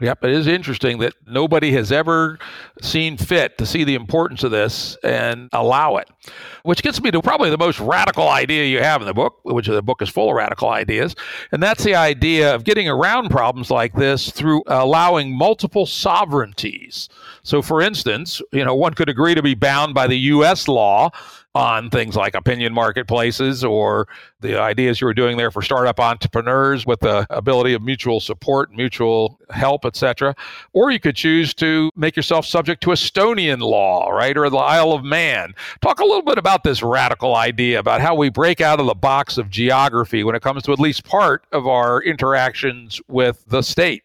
Yep, 0.00 0.24
it 0.24 0.30
is 0.30 0.46
interesting 0.46 0.98
that 0.98 1.14
nobody 1.26 1.72
has 1.72 1.90
ever 1.90 2.38
seen 2.80 3.16
fit 3.16 3.58
to 3.58 3.66
see 3.66 3.82
the 3.82 3.96
importance 3.96 4.44
of 4.44 4.52
this 4.52 4.96
and 5.02 5.48
allow 5.52 5.96
it. 5.96 6.08
Which 6.62 6.84
gets 6.84 7.02
me 7.02 7.10
to 7.10 7.20
probably 7.20 7.50
the 7.50 7.58
most 7.58 7.80
radical 7.80 8.28
idea 8.28 8.66
you 8.66 8.78
have 8.78 9.00
in 9.00 9.08
the 9.08 9.14
book, 9.14 9.40
which 9.44 9.66
the 9.66 9.82
book 9.82 10.00
is 10.00 10.08
full 10.08 10.30
of 10.30 10.36
radical 10.36 10.68
ideas. 10.68 11.16
And 11.50 11.60
that's 11.60 11.82
the 11.82 11.96
idea 11.96 12.54
of 12.54 12.62
getting 12.62 12.88
around 12.88 13.30
problems 13.30 13.72
like 13.72 13.94
this 13.94 14.30
through 14.30 14.62
allowing 14.68 15.36
multiple 15.36 15.84
sovereignties. 15.84 17.08
So, 17.42 17.60
for 17.60 17.82
instance, 17.82 18.40
you 18.52 18.64
know, 18.64 18.76
one 18.76 18.94
could 18.94 19.08
agree 19.08 19.34
to 19.34 19.42
be 19.42 19.54
bound 19.54 19.94
by 19.94 20.06
the 20.06 20.18
U.S. 20.18 20.68
law 20.68 21.10
on 21.58 21.90
things 21.90 22.14
like 22.14 22.36
opinion 22.36 22.72
marketplaces 22.72 23.64
or 23.64 24.06
the 24.38 24.56
ideas 24.56 25.00
you 25.00 25.08
were 25.08 25.12
doing 25.12 25.36
there 25.36 25.50
for 25.50 25.60
startup 25.60 25.98
entrepreneurs 25.98 26.86
with 26.86 27.00
the 27.00 27.26
ability 27.30 27.74
of 27.74 27.82
mutual 27.82 28.20
support, 28.20 28.72
mutual 28.72 29.40
help, 29.50 29.84
etc. 29.84 30.36
Or 30.72 30.92
you 30.92 31.00
could 31.00 31.16
choose 31.16 31.52
to 31.54 31.90
make 31.96 32.14
yourself 32.14 32.46
subject 32.46 32.80
to 32.84 32.90
Estonian 32.90 33.58
law, 33.58 34.08
right, 34.10 34.38
or 34.38 34.48
the 34.48 34.56
Isle 34.56 34.92
of 34.92 35.02
Man. 35.02 35.52
Talk 35.80 35.98
a 35.98 36.04
little 36.04 36.22
bit 36.22 36.38
about 36.38 36.62
this 36.62 36.80
radical 36.80 37.34
idea 37.34 37.80
about 37.80 38.00
how 38.00 38.14
we 38.14 38.28
break 38.28 38.60
out 38.60 38.78
of 38.78 38.86
the 38.86 38.94
box 38.94 39.36
of 39.36 39.50
geography 39.50 40.22
when 40.22 40.36
it 40.36 40.42
comes 40.42 40.62
to 40.62 40.72
at 40.72 40.78
least 40.78 41.02
part 41.02 41.44
of 41.50 41.66
our 41.66 42.00
interactions 42.00 43.00
with 43.08 43.44
the 43.48 43.62
state. 43.62 44.04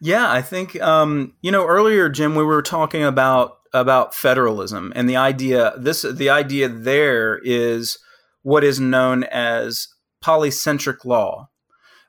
Yeah, 0.00 0.28
I 0.28 0.42
think 0.42 0.80
um, 0.82 1.34
you 1.42 1.52
know 1.52 1.64
earlier, 1.64 2.08
Jim, 2.08 2.34
we 2.34 2.42
were 2.42 2.62
talking 2.62 3.04
about 3.04 3.59
about 3.72 4.14
federalism 4.14 4.92
and 4.96 5.08
the 5.08 5.16
idea 5.16 5.72
this 5.78 6.02
the 6.02 6.28
idea 6.28 6.68
there 6.68 7.40
is 7.44 7.98
what 8.42 8.64
is 8.64 8.80
known 8.80 9.24
as 9.24 9.88
polycentric 10.24 11.04
law. 11.04 11.48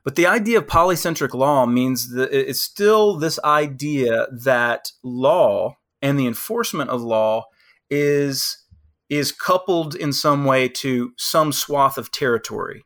But 0.04 0.16
the 0.16 0.26
idea 0.26 0.58
of 0.58 0.66
polycentric 0.66 1.32
law 1.34 1.64
means 1.66 2.10
that 2.10 2.32
it's 2.32 2.60
still 2.60 3.16
this 3.16 3.38
idea 3.44 4.26
that 4.32 4.90
law 5.04 5.76
and 6.00 6.18
the 6.18 6.26
enforcement 6.26 6.90
of 6.90 7.00
law 7.00 7.46
is 7.88 8.58
is 9.08 9.30
coupled 9.30 9.94
in 9.94 10.12
some 10.12 10.44
way 10.44 10.68
to 10.68 11.12
some 11.18 11.52
swath 11.52 11.98
of 11.98 12.10
territory. 12.10 12.82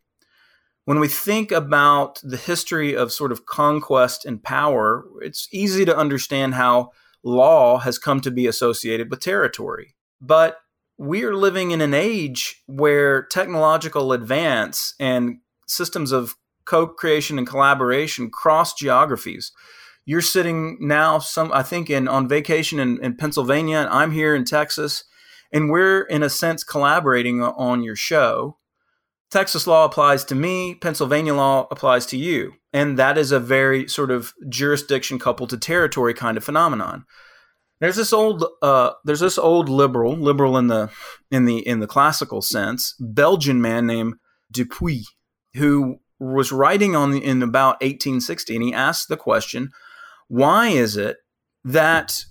When 0.85 0.99
we 0.99 1.09
think 1.09 1.53
about 1.53 2.21
the 2.23 2.37
history 2.37 2.97
of 2.97 3.13
sort 3.13 3.33
of 3.33 3.47
conquest 3.47 4.25
and 4.25 4.43
power, 4.43 5.05
it's 5.21 5.49
easy 5.53 5.85
to 5.85 5.97
understand 5.97 6.55
how 6.55 6.91
law 7.27 7.79
has 7.79 7.99
come 7.99 8.21
to 8.21 8.31
be 8.31 8.47
associated 8.47 9.11
with 9.11 9.21
territory. 9.21 9.97
But 10.21 10.59
we 10.97 11.25
are 11.25 11.35
living 11.35 11.73
in 11.73 11.81
an 11.81 11.93
age 11.93 12.63
where 12.67 13.25
technological 13.25 14.13
advance 14.13 14.95
and 15.01 15.39
systems 15.67 16.13
of 16.13 16.37
co-creation 16.65 17.37
and 17.37 17.47
collaboration 17.47 18.31
cross 18.31 18.75
geographies. 18.75 19.51
You're 20.05 20.23
sitting 20.23 20.79
now 20.81 21.19
some 21.19 21.51
I 21.53 21.65
think 21.65 21.91
in 21.91 22.07
on 22.07 22.29
vacation 22.29 22.79
in, 22.79 23.03
in 23.03 23.17
Pennsylvania 23.17 23.79
and 23.79 23.89
I'm 23.89 24.13
here 24.13 24.35
in 24.35 24.45
Texas 24.45 25.05
and 25.53 25.69
we're 25.69 26.03
in 26.03 26.23
a 26.23 26.31
sense 26.31 26.63
collaborating 26.63 27.43
on 27.43 27.83
your 27.83 27.97
show. 27.97 28.59
Texas 29.31 29.67
law 29.67 29.85
applies 29.85 30.25
to 30.27 30.37
me, 30.37 30.77
Pennsylvania 30.77 31.35
law 31.35 31.67
applies 31.73 32.07
to 32.07 32.17
you. 32.17 32.53
And 32.77 32.99
that 32.99 33.17
is 33.17 33.33
a 33.33 33.41
very 33.41 33.89
sort 33.89 34.11
of 34.11 34.35
jurisdiction 34.51 35.19
coupled 35.19 35.49
to 35.49 35.57
territory 35.57 36.13
kind 36.13 36.37
of 36.37 36.45
phenomenon. 36.45 37.07
There's 37.81 37.97
this 37.97 38.13
old 38.13 38.45
uh, 38.61 38.91
there's 39.03 39.21
this 39.21 39.39
old 39.39 39.71
liberal, 39.71 40.13
liberal 40.13 40.59
in 40.59 40.67
the 40.67 40.91
in 41.31 41.47
the 41.47 41.67
in 41.67 41.81
the 41.81 41.87
classical 41.87 42.43
sense, 42.43 42.95
Belgian 43.01 43.63
man 43.63 43.87
named 43.87 44.17
de 44.53 44.67
Puydt, 44.67 45.07
who 45.55 46.01
was 46.21 46.53
writing 46.53 46.95
on 46.95 47.13
the, 47.13 47.25
in 47.25 47.43
about 47.43 47.81
1860 47.81 48.55
and 48.55 48.65
he 48.65 48.75
asked 48.75 49.09
the 49.09 49.17
question, 49.17 49.71
why 50.29 50.69
is 50.69 50.99
it 50.99 51.17
that 51.65 52.25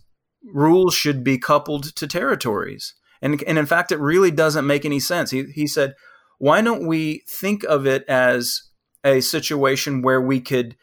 rules 0.44 0.94
should 0.94 1.24
be 1.24 1.40
coupled 1.40 1.96
to 1.96 2.06
territories? 2.06 2.94
And, 3.20 3.42
and 3.48 3.58
in 3.58 3.66
fact, 3.66 3.92
it 3.92 4.00
really 4.00 4.30
doesn't 4.30 4.68
make 4.68 4.86
any 4.86 5.00
sense. 5.00 5.32
He, 5.32 5.46
he 5.54 5.66
said, 5.66 5.96
why 6.38 6.62
don't 6.62 6.86
we 6.86 7.24
think 7.28 7.64
of 7.64 7.88
it 7.88 8.04
as 8.08 8.62
a 9.06 9.22
situation 9.22 10.02
where 10.02 10.22
we 10.22 10.42
could 10.42 10.76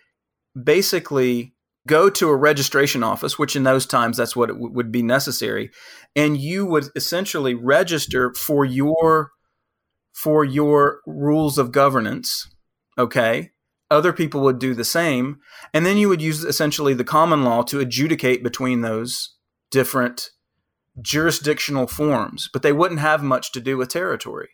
basically 0.60 1.54
go 1.86 2.08
to 2.08 2.28
a 2.28 2.36
registration 2.36 3.02
office, 3.02 3.38
which 3.38 3.56
in 3.56 3.64
those 3.64 3.86
times 3.86 4.16
that's 4.16 4.36
what 4.36 4.48
w- 4.48 4.72
would 4.72 4.92
be 4.92 5.02
necessary, 5.02 5.70
and 6.14 6.38
you 6.38 6.64
would 6.64 6.88
essentially 6.94 7.54
register 7.54 8.32
for 8.34 8.64
your 8.64 9.32
for 10.12 10.44
your 10.44 11.00
rules 11.06 11.58
of 11.58 11.72
governance. 11.72 12.48
Okay, 12.96 13.50
other 13.90 14.12
people 14.12 14.42
would 14.42 14.58
do 14.58 14.74
the 14.74 14.84
same, 14.84 15.38
and 15.74 15.84
then 15.84 15.96
you 15.96 16.08
would 16.08 16.22
use 16.22 16.44
essentially 16.44 16.94
the 16.94 17.04
common 17.04 17.44
law 17.44 17.62
to 17.64 17.80
adjudicate 17.80 18.42
between 18.42 18.82
those 18.82 19.36
different 19.70 20.30
jurisdictional 21.00 21.86
forms, 21.86 22.48
but 22.52 22.62
they 22.62 22.72
wouldn't 22.72 23.00
have 23.00 23.22
much 23.22 23.50
to 23.52 23.60
do 23.60 23.76
with 23.76 23.88
territory. 23.88 24.50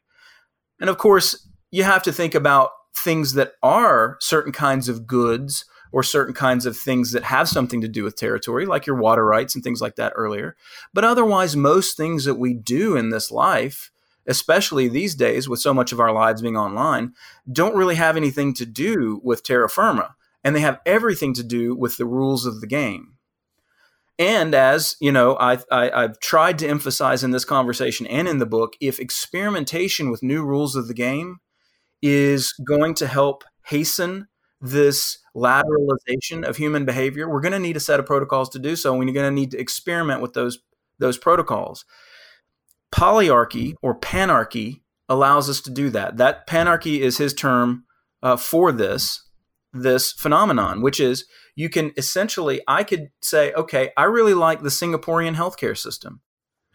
And 0.81 0.89
of 0.89 0.97
course, 0.97 1.49
you 1.71 1.83
have 1.83 2.03
to 2.05 2.13
think 2.13 2.35
about 2.35 2.71
things 2.99 3.35
that 3.35 3.53
are 3.63 4.17
certain 4.21 4.53
kinds 4.53 4.89
of 4.89 5.07
goods 5.07 5.65
or 5.93 6.03
certain 6.03 6.35
kinds 6.35 6.67
of 6.67 6.77
things 6.77 7.13
that 7.13 7.25
have 7.25 7.49
something 7.49 7.81
to 7.81 7.89
do 7.89 8.05
with 8.05 8.17
territory, 8.17 8.67
like 8.67 8.87
your 8.87 8.97
water 8.97 9.25
rights 9.25 9.55
and 9.55 9.65
things 9.65 9.81
like 9.81 9.97
that 9.97 10.13
earlier. 10.17 10.57
But 10.93 11.05
otherwise, 11.05 11.57
most 11.57 11.97
things 11.97 12.25
that 12.25 12.35
we 12.35 12.55
do 12.55 12.97
in 12.97 13.11
this 13.11 13.31
life, 13.31 13.91
especially 14.27 14.89
these 14.89 15.15
days 15.15 15.49
with 15.49 15.61
so 15.61 15.73
much 15.73 15.93
of 15.93 16.01
our 16.01 16.13
lives 16.13 16.43
being 16.43 16.57
online, 16.57 17.15
don't 17.51 17.77
really 17.77 17.95
have 17.95 18.17
anything 18.17 18.53
to 18.55 18.67
do 18.67 19.21
with 19.25 19.43
terra 19.43 19.69
firma. 19.69 20.15
And 20.45 20.55
they 20.55 20.61
have 20.61 20.81
everything 20.87 21.35
to 21.35 21.43
do 21.43 21.75
with 21.75 21.97
the 21.97 22.07
rules 22.07 22.47
of 22.47 22.61
the 22.61 22.67
game. 22.67 23.15
And 24.19 24.55
as 24.55 24.97
you 25.01 25.13
know, 25.13 25.37
I, 25.37 25.59
I, 25.71 25.91
I've 25.91 26.19
tried 26.19 26.59
to 26.59 26.69
emphasize 26.69 27.23
in 27.23 27.31
this 27.31 27.45
conversation 27.45 28.07
and 28.09 28.27
in 28.27 28.39
the 28.39 28.47
book, 28.47 28.75
if 28.81 28.99
experimentation 28.99 30.11
with 30.11 30.23
new 30.23 30.45
rules 30.45 30.75
of 30.75 30.89
the 30.89 30.95
game 30.95 31.39
is 32.03 32.53
going 32.67 32.95
to 32.95 33.07
help 33.07 33.45
hasten 33.67 34.29
this 34.61 35.19
lateralization 35.37 36.45
of 36.45 36.57
human 36.57 36.85
behavior, 36.85 37.29
we're 37.29 37.41
going 37.41 37.53
to 37.53 37.59
need 37.59 37.77
a 37.77 37.81
set 37.81 38.01
of 38.01 38.07
protocols 38.07 38.49
to 38.51 38.59
do 38.59 38.75
so. 38.77 38.91
And 38.91 38.99
we're 38.99 39.13
going 39.13 39.35
to 39.35 39.41
need 39.41 39.53
to 39.53 39.59
experiment 39.59 40.21
with 40.21 40.33
those 40.33 40.59
those 40.99 41.17
protocols. 41.17 41.85
Polyarchy 42.93 43.75
or 43.83 43.99
panarchy 43.99 44.81
allows 45.09 45.49
us 45.49 45.61
to 45.61 45.71
do 45.71 45.91
that. 45.91 46.17
That 46.17 46.49
panarchy 46.49 46.99
is 46.99 47.19
his 47.19 47.33
term 47.33 47.85
uh, 48.23 48.37
for 48.37 48.73
this 48.73 49.23
this 49.73 50.13
phenomenon, 50.13 50.83
which 50.83 50.99
is 50.99 51.25
you 51.55 51.69
can 51.69 51.93
essentially, 51.97 52.61
I 52.67 52.85
could 52.85 53.09
say, 53.21 53.53
okay, 53.53 53.91
I 53.97 54.05
really 54.05 54.35
like 54.35 54.63
the 54.63 54.69
Singaporean 54.69 55.35
healthcare 55.35 55.77
system. 55.77 56.21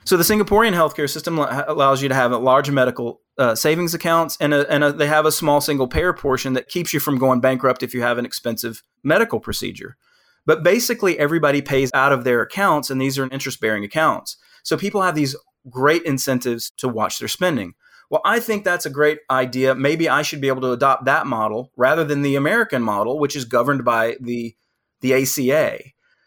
So 0.06 0.18
the 0.18 0.24
Singaporean 0.24 0.74
healthcare 0.74 1.10
system 1.10 1.40
allows 1.40 2.02
you 2.02 2.10
to 2.10 2.16
have 2.16 2.32
a 2.32 2.38
large 2.38 2.70
medical 2.70 3.22
uh, 3.38 3.56
savings 3.56 3.94
accounts, 3.94 4.38
and, 4.40 4.54
a, 4.54 4.70
and 4.72 4.84
a, 4.84 4.92
they 4.92 5.08
have 5.08 5.26
a 5.26 5.32
small 5.32 5.62
single 5.62 5.88
payer 5.88 6.14
portion 6.14 6.54
that 6.54 6.68
keeps 6.68 6.94
you 6.94 7.00
from 7.00 7.18
going 7.18 7.40
bankrupt 7.40 7.84
if 7.84 7.94
you 7.94 8.02
have 8.02 8.18
an 8.18 8.26
expensive 8.26 8.84
medical 9.04 9.40
procedure. 9.40 9.98
But 10.46 10.64
basically, 10.64 11.18
everybody 11.18 11.62
pays 11.62 11.90
out 11.94 12.12
of 12.12 12.24
their 12.24 12.42
accounts, 12.42 12.90
and 12.90 13.02
these 13.02 13.18
are 13.18 13.30
interest 13.32 13.60
bearing 13.62 13.84
accounts. 13.84 14.38
So 14.64 14.78
people 14.78 15.02
have 15.02 15.16
these 15.16 15.36
great 15.70 16.04
incentives 16.04 16.72
to 16.78 16.88
watch 16.88 17.20
their 17.20 17.28
spending. 17.28 17.74
Well, 18.10 18.22
I 18.26 18.40
think 18.40 18.64
that's 18.64 18.86
a 18.86 18.92
great 18.92 19.20
idea. 19.32 19.74
Maybe 19.74 20.10
I 20.10 20.22
should 20.22 20.42
be 20.42 20.50
able 20.50 20.62
to 20.62 20.72
adopt 20.72 21.06
that 21.06 21.26
model 21.26 21.72
rather 21.76 22.04
than 22.04 22.22
the 22.22 22.36
American 22.36 22.84
model, 22.84 23.18
which 23.18 23.36
is 23.36 23.46
governed 23.46 23.84
by 23.86 24.18
the 24.20 24.56
the 25.02 25.14
ACA. 25.14 25.80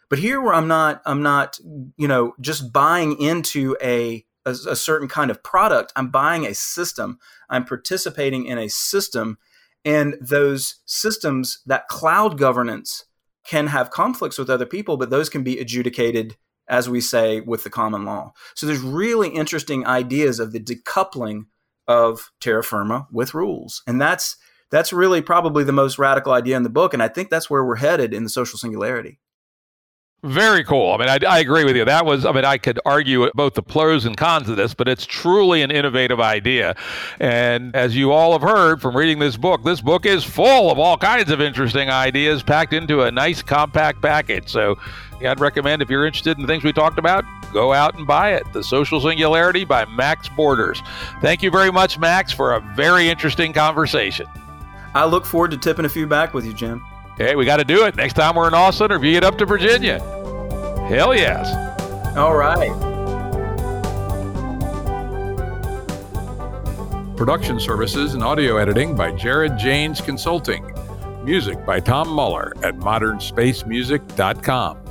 But 0.09 0.19
here 0.19 0.39
where 0.41 0.53
I'm 0.53 0.67
not, 0.67 1.01
I'm 1.05 1.21
not, 1.21 1.59
you 1.97 2.07
know, 2.07 2.33
just 2.39 2.71
buying 2.71 3.19
into 3.19 3.75
a, 3.81 4.25
a, 4.47 4.71
a 4.71 4.75
certain 4.75 5.07
kind 5.07 5.29
of 5.29 5.43
product. 5.43 5.93
I'm 5.95 6.09
buying 6.09 6.45
a 6.45 6.55
system. 6.55 7.19
I'm 7.49 7.65
participating 7.65 8.45
in 8.45 8.57
a 8.57 8.69
system, 8.69 9.37
and 9.85 10.15
those 10.19 10.75
systems, 10.85 11.59
that 11.65 11.87
cloud 11.87 12.37
governance, 12.37 13.05
can 13.45 13.67
have 13.67 13.91
conflicts 13.91 14.37
with 14.37 14.49
other 14.49 14.65
people, 14.65 14.97
but 14.97 15.09
those 15.09 15.29
can 15.29 15.41
be 15.41 15.57
adjudicated, 15.57 16.35
as 16.67 16.89
we 16.89 16.99
say, 16.99 17.39
with 17.39 17.63
the 17.63 17.69
common 17.69 18.03
law. 18.03 18.33
So 18.55 18.65
there's 18.65 18.81
really 18.81 19.29
interesting 19.29 19.85
ideas 19.87 20.39
of 20.39 20.51
the 20.51 20.59
decoupling 20.59 21.45
of 21.87 22.31
terra 22.41 22.63
firma 22.63 23.07
with 23.11 23.33
rules, 23.33 23.83
and 23.87 24.01
that's 24.01 24.35
that's 24.69 24.91
really 24.91 25.21
probably 25.21 25.63
the 25.63 25.71
most 25.71 25.97
radical 25.97 26.33
idea 26.33 26.57
in 26.57 26.63
the 26.63 26.69
book. 26.69 26.93
And 26.93 27.01
I 27.01 27.07
think 27.07 27.29
that's 27.29 27.49
where 27.49 27.63
we're 27.63 27.77
headed 27.77 28.13
in 28.13 28.23
the 28.23 28.29
social 28.29 28.59
singularity. 28.59 29.19
Very 30.23 30.63
cool. 30.63 30.93
I 30.93 30.97
mean, 30.97 31.09
I, 31.09 31.19
I, 31.29 31.39
agree 31.39 31.63
with 31.63 31.75
you. 31.75 31.85
That 31.85 32.03
was, 32.03 32.25
I 32.25 32.31
mean, 32.31 32.43
I 32.43 32.57
could 32.57 32.79
argue 32.85 33.29
both 33.35 33.53
the 33.53 33.61
pros 33.61 34.05
and 34.05 34.17
cons 34.17 34.49
of 34.49 34.57
this, 34.57 34.73
but 34.73 34.87
it's 34.87 35.05
truly 35.05 35.61
an 35.61 35.69
innovative 35.69 36.19
idea. 36.19 36.75
And 37.19 37.75
as 37.75 37.95
you 37.95 38.11
all 38.11 38.31
have 38.31 38.41
heard 38.41 38.81
from 38.81 38.97
reading 38.97 39.19
this 39.19 39.37
book, 39.37 39.63
this 39.63 39.79
book 39.79 40.07
is 40.07 40.23
full 40.23 40.71
of 40.71 40.79
all 40.79 40.97
kinds 40.97 41.29
of 41.29 41.39
interesting 41.39 41.91
ideas 41.91 42.41
packed 42.41 42.73
into 42.73 43.03
a 43.03 43.11
nice 43.11 43.43
compact 43.43 44.01
package. 44.01 44.49
So 44.49 44.75
yeah, 45.21 45.31
I'd 45.31 45.39
recommend 45.39 45.83
if 45.83 45.89
you're 45.89 46.05
interested 46.05 46.35
in 46.35 46.41
the 46.41 46.47
things 46.47 46.63
we 46.63 46.73
talked 46.73 46.97
about, 46.97 47.23
go 47.53 47.71
out 47.71 47.95
and 47.95 48.07
buy 48.07 48.33
it. 48.33 48.43
The 48.53 48.63
Social 48.63 48.99
Singularity 48.99 49.65
by 49.65 49.85
Max 49.85 50.29
Borders. 50.29 50.81
Thank 51.21 51.43
you 51.43 51.51
very 51.51 51.71
much, 51.71 51.99
Max, 51.99 52.31
for 52.31 52.55
a 52.55 52.59
very 52.75 53.07
interesting 53.07 53.53
conversation. 53.53 54.25
I 54.95 55.05
look 55.05 55.25
forward 55.25 55.51
to 55.51 55.57
tipping 55.57 55.85
a 55.85 55.89
few 55.89 56.07
back 56.07 56.33
with 56.33 56.43
you, 56.43 56.53
Jim. 56.53 56.83
Hey, 57.17 57.35
we 57.35 57.45
got 57.45 57.57
to 57.57 57.65
do 57.65 57.85
it 57.85 57.95
next 57.95 58.13
time 58.13 58.35
we're 58.35 58.47
in 58.47 58.53
Austin 58.53 58.91
or 58.91 58.97
if 58.97 59.03
you 59.03 59.11
get 59.11 59.23
up 59.23 59.39
to 59.39 59.45
Virginia. 59.45 59.99
Hell 60.87 61.15
yes. 61.15 61.47
All 62.15 62.35
right. 62.35 62.69
Production 67.17 67.59
services 67.59 68.13
and 68.13 68.23
audio 68.23 68.57
editing 68.57 68.95
by 68.95 69.11
Jared 69.11 69.57
Janes 69.57 69.99
Consulting. 69.99 70.71
Music 71.23 71.65
by 71.65 71.79
Tom 71.79 72.07
Muller 72.07 72.53
at 72.63 72.75
modernspacemusic.com. 72.75 74.86